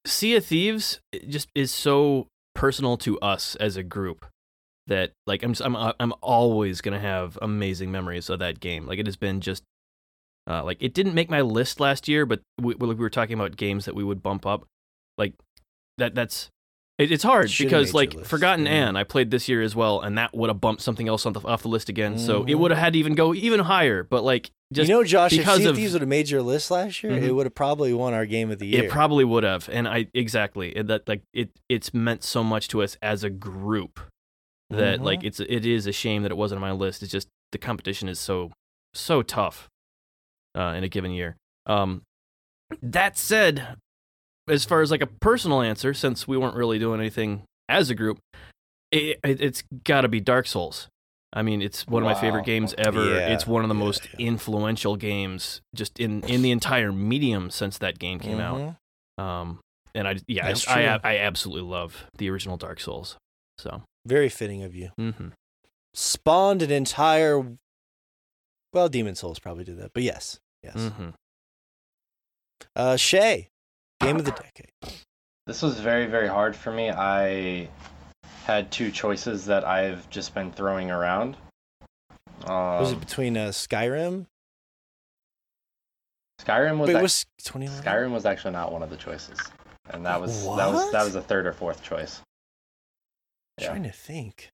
[0.06, 2.26] Sea of Thieves just is so
[2.58, 4.26] personal to us as a group
[4.88, 8.84] that like I'm I'm I'm always gonna have amazing memories of that game.
[8.84, 9.62] Like it has been just
[10.50, 13.56] uh, like it didn't make my list last year, but we, we were talking about
[13.56, 14.66] games that we would bump up.
[15.16, 15.34] Like
[15.98, 16.50] that that's
[16.98, 18.70] it, it's hard Should've because like list, Forgotton yeah.
[18.88, 21.32] Anne I played this year as well, and that would have bumped something else on
[21.32, 22.18] the, off the list again.
[22.18, 22.58] So it Mhm.
[22.58, 24.02] would have had to even go even higher.
[24.02, 26.70] But like just you know, Josh, if because of of- would have made your list
[26.70, 27.34] last year, it Mhm.
[27.36, 28.84] would have probably won our game of the year.
[28.84, 31.50] It probably would have, and I exactly and that like it.
[31.68, 34.00] It's meant so much to us as a group
[34.70, 35.04] that Mhm.
[35.04, 37.02] like it's it is a shame that it wasn't on my list.
[37.02, 38.50] It's just the competition is so
[38.94, 39.68] so tough
[40.56, 41.36] uh, in a given year.
[41.66, 42.02] Um,
[42.82, 43.76] that said,
[44.50, 47.94] as far as like a personal answer, since we weren't really doing anything as a
[47.94, 48.18] group,
[48.90, 50.88] it, it, it's got to be Dark Souls.
[51.32, 53.04] I mean, it's one of my favorite games ever.
[53.04, 54.26] Yeah, it's one of the yeah, most yeah.
[54.26, 58.76] influential games just in in the entire medium since that game came out.
[59.18, 59.22] Mhm.
[59.22, 59.60] Um,
[59.94, 61.00] and I yeah, I, I.
[61.04, 63.16] I absolutely love the original Dark Souls.
[63.58, 64.90] So, Very fitting of you.
[64.96, 65.28] hmm
[65.92, 67.44] Spawned an entire.
[68.72, 70.74] Well, Demon Souls probably did that, but yes, yes.
[70.76, 71.10] hmm
[72.74, 73.48] Uh, Shay,
[74.00, 74.70] game of the decade.
[75.46, 76.90] This was very, very hard for me.
[76.90, 77.68] I
[78.44, 81.36] had two choices that I've just been throwing around.
[82.44, 84.26] Um, was it between uh, Skyrim?
[86.40, 87.84] Skyrim was Wait, was 2011?
[87.84, 89.38] Skyrim was actually not one of the choices,
[89.90, 92.20] and that was that was that was a third or fourth choice.
[93.58, 93.68] I'm Yeah.
[93.70, 94.50] trying to think.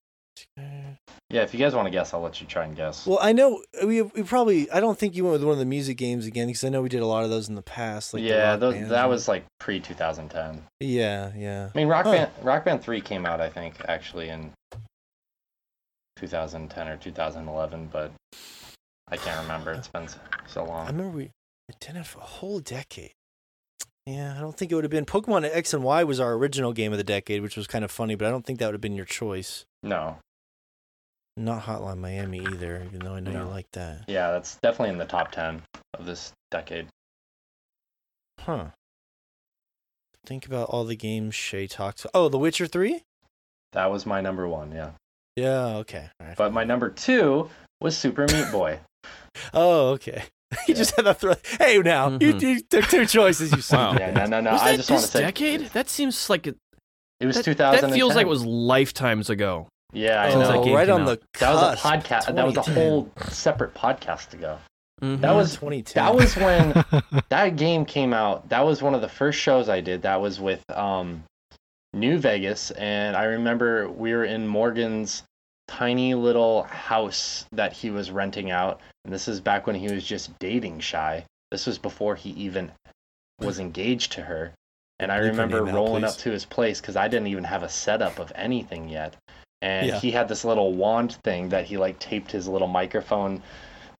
[0.57, 3.05] Yeah, if you guys want to guess, I'll let you try and guess.
[3.07, 4.69] Well, I know we we probably.
[4.71, 6.81] I don't think you went with one of the music games again because I know
[6.81, 8.13] we did a lot of those in the past.
[8.13, 10.61] Like yeah, Rock tho- that was like pre 2010.
[10.79, 11.69] Yeah, yeah.
[11.73, 12.11] I mean, Rock Huh.
[12.11, 14.51] Band Rock Band 3 came out, I think, actually in
[16.17, 18.11] 2010 or 2011, but
[19.09, 19.73] I can't remember.
[19.73, 20.07] It's been
[20.47, 20.87] so long.
[20.87, 21.31] I remember we
[21.79, 23.11] did it for a whole decade.
[24.05, 26.73] Yeah, I don't think it would have been Pokemon X and Y was our original
[26.73, 28.75] game of the decade, which was kind of funny, but I don't think that would
[28.75, 29.65] have been your choice.
[29.81, 30.17] No,
[31.37, 34.05] Not Hotline Miami either, even though I know you like that.
[34.07, 35.61] yeah, that's definitely in the top 10
[35.99, 36.87] of this decade.
[38.39, 38.67] Huh.
[40.25, 42.05] think about all the games Shay talks.
[42.13, 43.01] Oh, The Witcher Three.
[43.73, 44.91] That was my number one, yeah.
[45.35, 45.77] Yeah.
[45.77, 46.09] Okay.
[46.19, 46.37] All right.
[46.37, 47.49] But my number two
[47.81, 48.79] was Super Meat Boy.
[49.53, 50.23] Oh, okay.
[50.67, 51.33] you just had to throw.
[51.59, 52.41] Hey, now you, Mhm.
[52.41, 53.51] you took two choices.
[53.51, 53.75] You said.
[53.77, 53.93] Wow.
[53.99, 54.51] yeah, no, no, no.
[54.53, 55.61] was I that just want to this say decade?
[55.71, 56.55] That seems like it,
[57.19, 57.89] it was that, 2010.
[57.89, 59.67] that feels like it was lifetimes ago.
[59.95, 60.63] Yeah, I that know.
[60.63, 61.05] game right on out.
[61.07, 62.35] the That was a cusp, podcast.
[62.35, 64.57] That was a whole separate podcast ago.
[65.01, 65.21] Mhm.
[65.21, 66.03] That was 2010.
[66.03, 66.83] that was when
[67.29, 68.47] that game came out.
[68.49, 70.01] That was one of the first shows I did.
[70.03, 71.23] That was with um,
[71.93, 75.23] New Vegas, and I remember we were in Morgan's
[75.67, 78.81] tiny little house that he was renting out.
[79.03, 81.25] And this is back when he was just dating Shy.
[81.51, 82.71] This was before he even
[83.39, 84.51] was engaged to her.
[84.99, 87.43] And I Leave remember name out, rolling up to his place because I didn't even
[87.43, 89.15] have a setup of anything yet.
[89.65, 89.99] And Yeah.
[89.99, 93.41] he had this little wand thing that he like taped his little microphone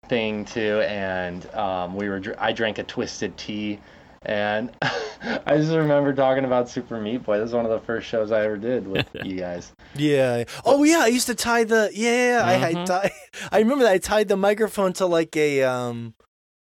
[0.07, 2.21] thing to, and um, we were.
[2.37, 3.79] I drank a twisted tea,
[4.21, 7.39] and I just remember talking about Super Meat Boy.
[7.39, 9.71] This is one of the first shows I ever did with you guys.
[9.95, 10.43] Yeah.
[10.65, 12.43] Oh yeah, I used to tie the yeah.
[12.45, 12.85] I, I Mhm.
[12.85, 13.11] tie.
[13.51, 16.13] I remember that I tied the microphone to like a um.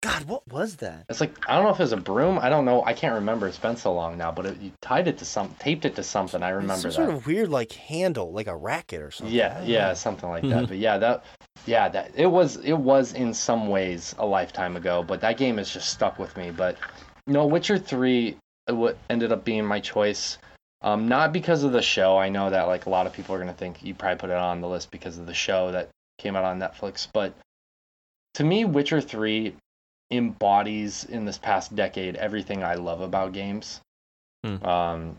[0.01, 1.05] God, what was that?
[1.09, 2.37] It's like I don't know if it was a broom.
[2.37, 2.83] I don't know.
[2.83, 3.47] I can't remember.
[3.47, 4.31] It's been so long now.
[4.31, 6.43] But it, you tied it to some, taped it to something.
[6.43, 6.95] I remember Some that.
[6.95, 9.35] sort of weird like handle, like a racket or something.
[9.35, 9.93] Yeah, yeah, know.
[9.95, 10.67] something like that.
[10.67, 11.25] But yeah, that
[11.65, 15.57] yeah, that it was it was in some ways a lifetime ago, but that game
[15.57, 16.51] has just stuck with me.
[16.51, 16.77] But
[17.25, 18.37] no, Witcher 3
[18.69, 20.37] uh, what ended up being my choice.
[20.81, 22.17] Um not because of the show.
[22.17, 24.29] I know that like a lot of people are going to think you probably put
[24.29, 27.33] it on the list because of the show that came out on Netflix, but
[28.35, 29.55] to me Witcher 3
[30.11, 33.81] embodies in this past decade everything I love about games.
[34.43, 34.63] Hmm.
[34.65, 35.17] Um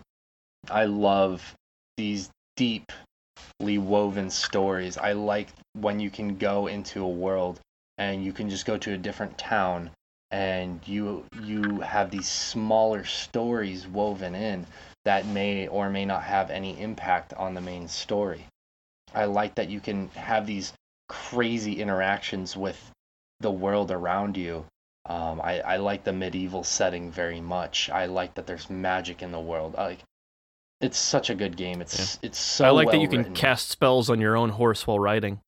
[0.71, 1.55] I love
[1.97, 4.97] these deeply woven stories.
[4.99, 7.61] I like when you can go into a world
[7.99, 9.91] and you can just go to a different town
[10.31, 14.67] and you you have these smaller stories woven in
[15.05, 18.45] that may or may not have any impact on the main story.
[19.15, 20.73] I like that you can have these
[21.09, 22.91] crazy interactions with
[23.39, 24.65] the world around you.
[25.09, 27.89] Um, I, I like the medieval setting very much.
[27.91, 29.75] I like that there's magic in the world.
[29.79, 29.99] I like
[30.81, 31.81] it's such a good game.
[31.81, 33.35] It's it's so I like that well you can written.
[33.35, 35.41] cast spells on your own horse while riding.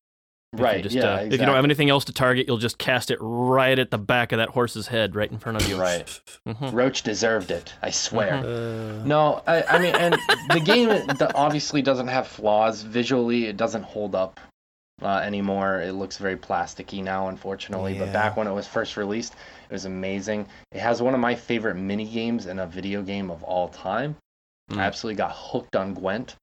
[0.55, 0.83] If right.
[0.83, 1.17] just, yeah.
[1.17, 3.91] uh, If you don't have anything else to target, you'll just cast it right at
[3.91, 5.77] the back of that horse's head, right in front of you.
[5.79, 6.07] Right.
[6.47, 6.73] Mhm.
[6.73, 7.75] Roach deserved it.
[7.83, 8.33] I swear.
[8.43, 9.01] Mhm.
[9.03, 10.15] Uh, No, I, I mean, and
[10.51, 12.81] the game it obviously doesn't have flaws.
[12.81, 14.41] Visually, it doesn't hold up
[15.03, 15.81] uh, anymore.
[15.81, 17.99] It looks very plasticky now, unfortunately.
[17.99, 19.35] But back when it was first released,
[19.69, 20.47] it was amazing.
[20.73, 24.17] It has one of my favorite mini games in a video game of all time.
[24.71, 24.79] Mm.
[24.79, 26.35] I absolutely got hooked on Gwent.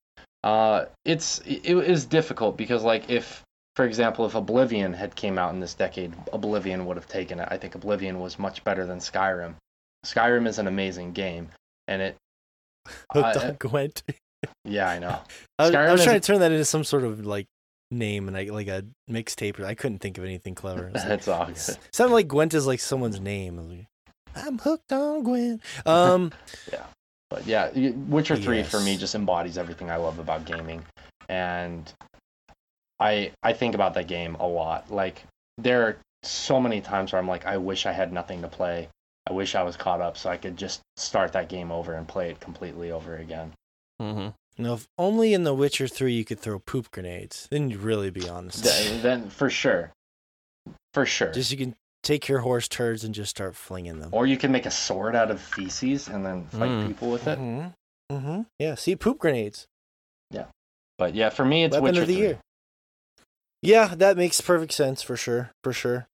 [0.44, 3.42] Uh, it's it, is difficult because like if
[3.76, 7.48] for example if Oblivion had came out in this decade, Oblivion would have taken it.
[7.52, 9.56] I think Oblivion was much better than Skyrim.
[10.06, 11.50] Skyrim is an amazing game,
[11.88, 12.16] and it
[13.12, 14.04] hooked I- on Gwent.
[14.64, 15.20] yeah I know.
[15.60, 17.48] I was, I was trying a- to turn that into some sort of like
[17.96, 19.64] name and like like a mixtape.
[19.64, 20.84] I couldn't think of anything clever.
[20.94, 21.28] Like- That's
[21.70, 23.60] it sounded like Gwent is like someone's name.
[23.60, 23.88] I like,
[24.36, 25.62] I'm hooked on Gwent.
[25.86, 26.32] Um,
[26.72, 26.86] yeah,
[27.30, 30.84] But yeah, Witcher 3 for me just embodies everything I love about gaming.
[31.30, 31.92] And
[33.00, 34.92] I I think about that game a lot.
[34.92, 35.24] Like
[35.58, 38.90] there are so many times where I'm like I wish I had nothing to play.
[39.28, 42.08] I wish I was caught up so I could just start that game over and
[42.08, 43.54] play it completely over again.
[44.02, 44.34] Mhm.
[44.58, 48.10] No, if only in The Witcher Three you could throw poop grenades, then you'd really
[48.10, 49.92] be on the Th- then for sure.
[50.94, 51.32] For sure.
[51.32, 54.10] Just you can take your horse turds and just start flinging them.
[54.14, 56.88] or you can make a sword out of feces and then fight Mm.
[56.88, 57.38] people with it.
[57.40, 58.16] Mm-hmm.
[58.16, 58.42] Mm-hmm.
[58.60, 58.76] Yeah.
[58.76, 59.66] See, poop grenades.
[60.32, 60.46] Yeah.
[60.98, 62.22] But yeah, for me it's Weapon Witcher of the 3.
[62.22, 62.40] year.
[63.62, 65.52] Yeah, that makes perfect sense for sure.
[65.64, 66.08] For sure.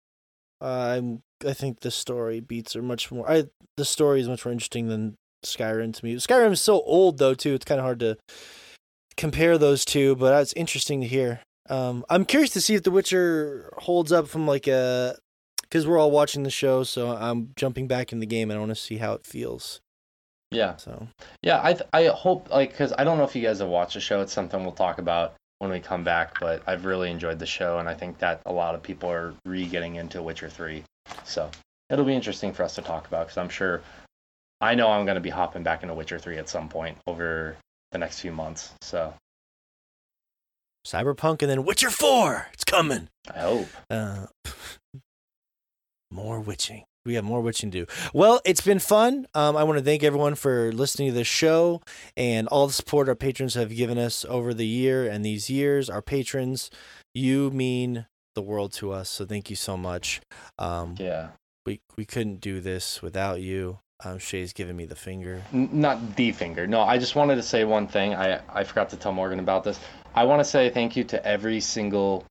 [0.60, 1.20] I'm.
[1.46, 3.28] I think the story beats are much more.
[3.30, 3.44] I
[3.76, 6.14] the story is much more interesting than Skyrim to me.
[6.16, 7.54] Skyrim is so old though too.
[7.54, 8.16] It's kind of hard to
[9.16, 11.40] compare those two, but it's interesting to hear.
[11.68, 15.16] Um, I'm curious to see if The Witcher holds up from like a
[15.62, 18.60] because we're all watching the show, so I'm jumping back in the game and I
[18.60, 19.80] want to see how it feels.
[20.50, 20.76] Yeah.
[20.76, 21.08] So
[21.42, 23.94] Yeah, I th- I hope like because I don't know if you guys have watched
[23.94, 24.22] the show.
[24.22, 26.40] It's something we'll talk about when we come back.
[26.40, 29.34] But I've really enjoyed the show, and I think that a lot of people are
[29.44, 30.84] re getting into Witcher Three.
[31.24, 31.50] So
[31.90, 33.82] it'll be interesting for us to talk about because I'm sure
[34.60, 37.56] I know I'm going to be hopping back into Witcher Three at some point over
[37.92, 38.72] the next few months.
[38.82, 39.14] So
[40.86, 42.48] Cyberpunk and then Witcher Four.
[42.52, 43.08] It's coming.
[43.32, 43.68] I hope.
[43.90, 44.26] Uh,
[46.10, 46.84] more witching.
[47.04, 47.92] We have more witching to do.
[48.12, 49.26] Well, it's been fun.
[49.34, 51.80] Um, I want to thank everyone for listening to the show
[52.16, 55.88] and all the support our patrons have given us over the year and these years.
[55.88, 56.70] Our patrons,
[57.14, 59.08] you mean the world to us.
[59.08, 60.20] So thank you so much.
[60.58, 61.28] Um, Yeah.
[61.64, 63.78] we we couldn't do this without you.
[64.04, 65.42] Um, Shay's giving me the finger.
[65.52, 66.66] Not the finger.
[66.66, 68.14] No, I just wanted to say one thing.
[68.14, 69.80] I I forgot to tell Morgan about this.
[70.14, 72.24] I want to say thank you to every single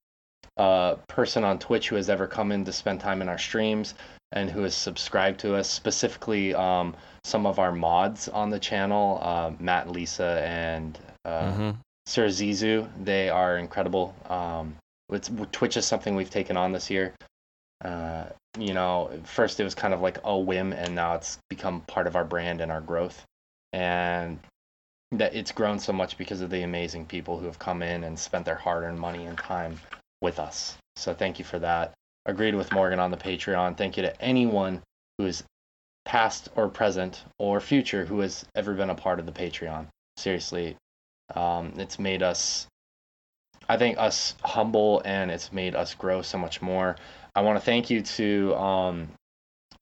[0.55, 3.95] uh, person on Twitch who has ever come in to spend time in our streams
[4.31, 5.69] and who has subscribed to us.
[5.69, 11.77] Specifically, um, some of our mods on the channel, uh, Matt, Lisa, and uh, Mhm.
[12.05, 12.87] Sir Zizu.
[13.03, 14.15] They are incredible.
[14.29, 14.75] Um,
[15.09, 17.13] it's, Twitch is something we've taken on this year.
[17.83, 18.25] Uh,
[18.59, 22.07] you know, first it was kind of like a whim, and now it's become part
[22.07, 23.23] of our brand and our growth.
[23.73, 24.39] And
[25.11, 28.19] that it's grown so much because of the amazing people who have come in and
[28.19, 29.79] spent their hard-earned money and time
[30.21, 30.77] with us.
[30.95, 31.93] So thank you for that.
[32.25, 33.77] Agreed with Morgan on the Patreon.
[33.77, 34.81] Thank you to anyone
[35.17, 35.43] who is
[36.05, 39.87] past or present or future who has ever been a part of the Patreon.
[40.17, 40.75] Seriously,
[41.35, 42.67] um, it's made us,
[43.69, 46.97] I think, us humble and it's made us grow so much more.
[47.37, 49.09] I want to thank you to um,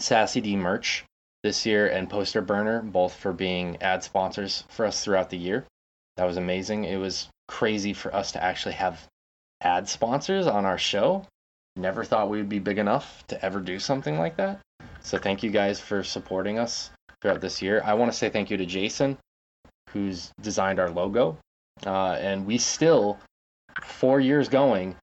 [0.02, 1.06] Sassy D Merch
[1.42, 5.64] this year and Poster Burner, both for being ad sponsors for us throughout the year.
[6.18, 6.84] That was amazing.
[6.84, 9.08] It was crazy for us to actually have
[9.62, 11.26] ad sponsors on our show.
[11.78, 14.60] Never thought we would be big enough to ever do something like that.
[15.00, 17.82] So thank you guys for supporting us throughout this year.
[17.86, 19.18] I want to say thank you to Jason,
[19.92, 21.38] who's designed our logo.
[21.86, 23.18] Uh, and we still,
[23.82, 24.98] four years going,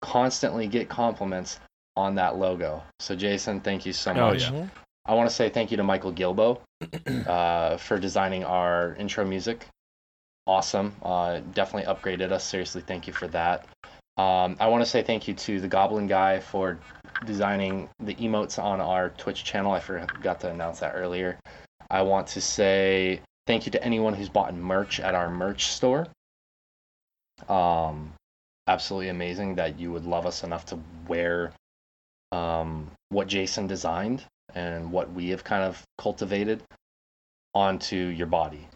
[0.00, 1.60] constantly get compliments
[1.98, 2.82] on that logo.
[3.00, 4.50] So Jason, thank you so much.
[4.50, 4.66] Oh, yeah.
[5.04, 6.60] I want to say thank you to Michael Gilbo
[7.26, 9.66] uh, for designing our intro music.
[10.46, 10.94] Awesome.
[11.02, 12.44] Uh, definitely upgraded us.
[12.44, 13.66] Seriously, thank you for that.
[14.16, 16.78] Um, I want to say thank you to the Goblin Guy for
[17.26, 19.72] designing the emotes on our Twitch channel.
[19.72, 21.38] I forgot to announce that earlier.
[21.90, 26.06] I want to say thank you to anyone who's bought merch at our merch store.
[27.48, 28.12] Um,
[28.66, 30.78] absolutely amazing that you would love us enough to
[31.08, 31.52] wear
[32.32, 34.24] um, what Jason designed
[34.54, 36.62] and what we have kind of cultivated
[37.54, 38.66] onto your body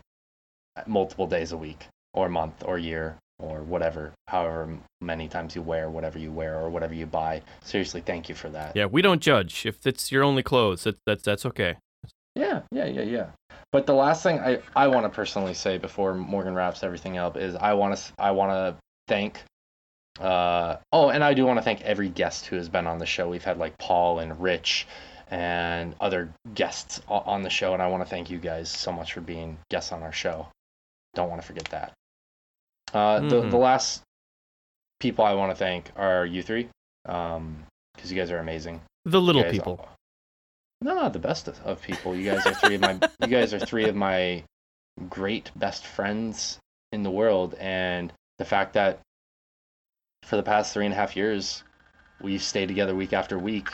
[0.86, 4.68] multiple days a week or month or year or whatever however
[5.00, 8.48] many times you wear whatever you wear or whatever you buy seriously thank you for
[8.48, 9.66] that Yeah, we don't judge.
[9.66, 11.76] If it's your only clothes, that, that's that's okay.
[12.34, 13.26] yeah yeah yeah yeah
[13.72, 17.36] but the last thing i i want to personally say before morgan wraps everything up
[17.36, 18.74] is i want to i want to
[19.08, 19.42] thank
[20.20, 23.06] uh oh and i do want to thank every guest who has been on the
[23.06, 24.86] show we've had like paul and rich
[25.30, 29.14] and other guests on the show and i want to thank you guys so much
[29.14, 30.46] for being guests on our show
[31.14, 31.92] don't want to forget that
[32.92, 33.50] uh the Mhm.
[33.50, 34.02] the last
[35.00, 36.68] people i want to thank are you three
[37.06, 39.80] um because you guys are amazing The little people.
[39.82, 39.88] are-
[40.82, 42.16] no, not the best of, of people.
[42.16, 42.98] You guys are three of my.
[43.20, 44.42] you guys are three of my
[45.08, 46.58] great best friends
[46.90, 48.98] in the world, and the fact that
[50.22, 51.62] for the past three and a half years,
[52.20, 53.68] we've stayed together week after week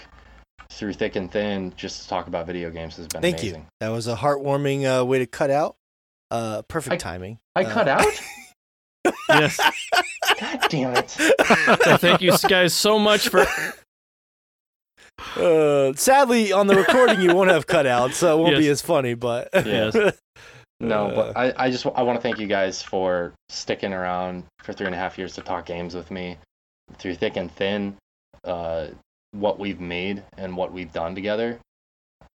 [0.71, 3.61] through thick and thin, just to talk about video games has been Thank amazing.
[3.63, 3.67] you.
[3.81, 5.77] That was a heartwarming uh, way to cut out.
[6.31, 7.39] Uh, perfect I- timing.
[7.57, 8.05] I Uh, cut out.
[9.31, 9.57] Yes.
[10.41, 11.09] God damn it!
[11.11, 13.47] So thank you guys so much for.
[15.37, 18.83] Uh, sadly, on the recording, you won't have cut out, so it won't be as
[18.83, 19.15] funny.
[19.15, 19.95] But Yes.
[20.81, 24.45] No, Uh, but I, I just I want to thank you guys for sticking around
[24.61, 26.39] for three and a half years to talk games with me
[26.99, 27.97] through thick and thin.
[28.45, 28.89] Uh,
[29.33, 31.59] what we've made and what we've done together,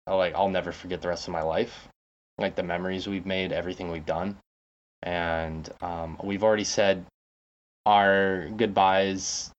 [0.05, 1.87] I, like I'll never forget the rest of my life.
[2.37, 4.37] Like the memories we've made, everything we've done,
[5.03, 7.05] and um, we've already said
[7.85, 9.51] our goodbyes.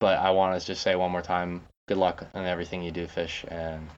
[0.00, 3.06] But I want to just say one more time, good luck in everything you do,
[3.06, 3.88] Fish, and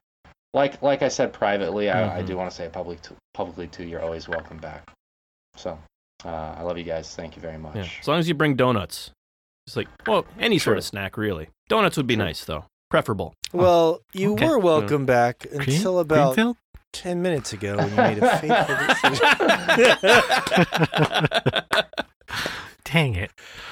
[0.55, 2.27] like like I said privately, I, I Mhm.
[2.27, 3.83] do want to say public to, publicly too.
[3.85, 4.89] You're always welcome back.
[5.55, 5.77] So,
[6.25, 7.13] uh, I love you guys.
[7.15, 7.75] Thank you very much.
[7.75, 7.87] Yeah.
[8.01, 9.11] As long as you bring donuts.
[9.67, 11.49] It's like, well, any sort of snack, really.
[11.69, 12.23] Donuts would be Sure.
[12.25, 12.65] nice, though.
[12.89, 13.33] Preferable.
[13.51, 14.47] well, you Okay.
[14.47, 16.57] were welcome back Green- until about Greenfield?
[16.93, 20.35] ten minutes ago when you made a fateful decision.
[22.83, 23.31] Dang it.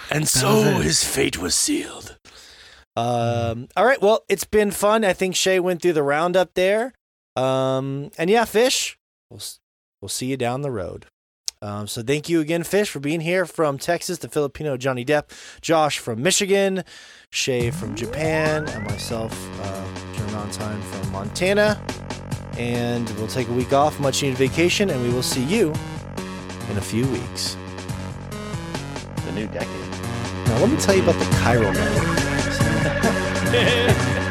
[0.10, 2.18] and so his fate was sealed.
[2.96, 3.68] Um.
[3.76, 4.02] All right.
[4.02, 5.04] Well, it's been fun.
[5.04, 6.94] I think Shay went through the roundup there.
[7.36, 8.12] Um.
[8.18, 8.98] And yeah, Fish.
[9.30, 9.42] We'll
[10.02, 11.08] we'll see you down the road.
[11.62, 11.88] Um.
[11.88, 14.20] So thank you again, Fish, for being here from Texas.
[14.20, 15.30] The Filipino Johnny Depp,
[15.62, 16.84] Josh from Michigan,
[17.32, 21.82] Shay from Japan, and myself, uh, John Montine from Montana.
[22.58, 25.74] And we'll take a week off, much needed vacation, and we will see you
[26.70, 27.58] in a few weeks.
[29.26, 29.90] The new decade.
[30.46, 32.33] Now, let me tell you about the chiral network.
[33.54, 34.23] yeah.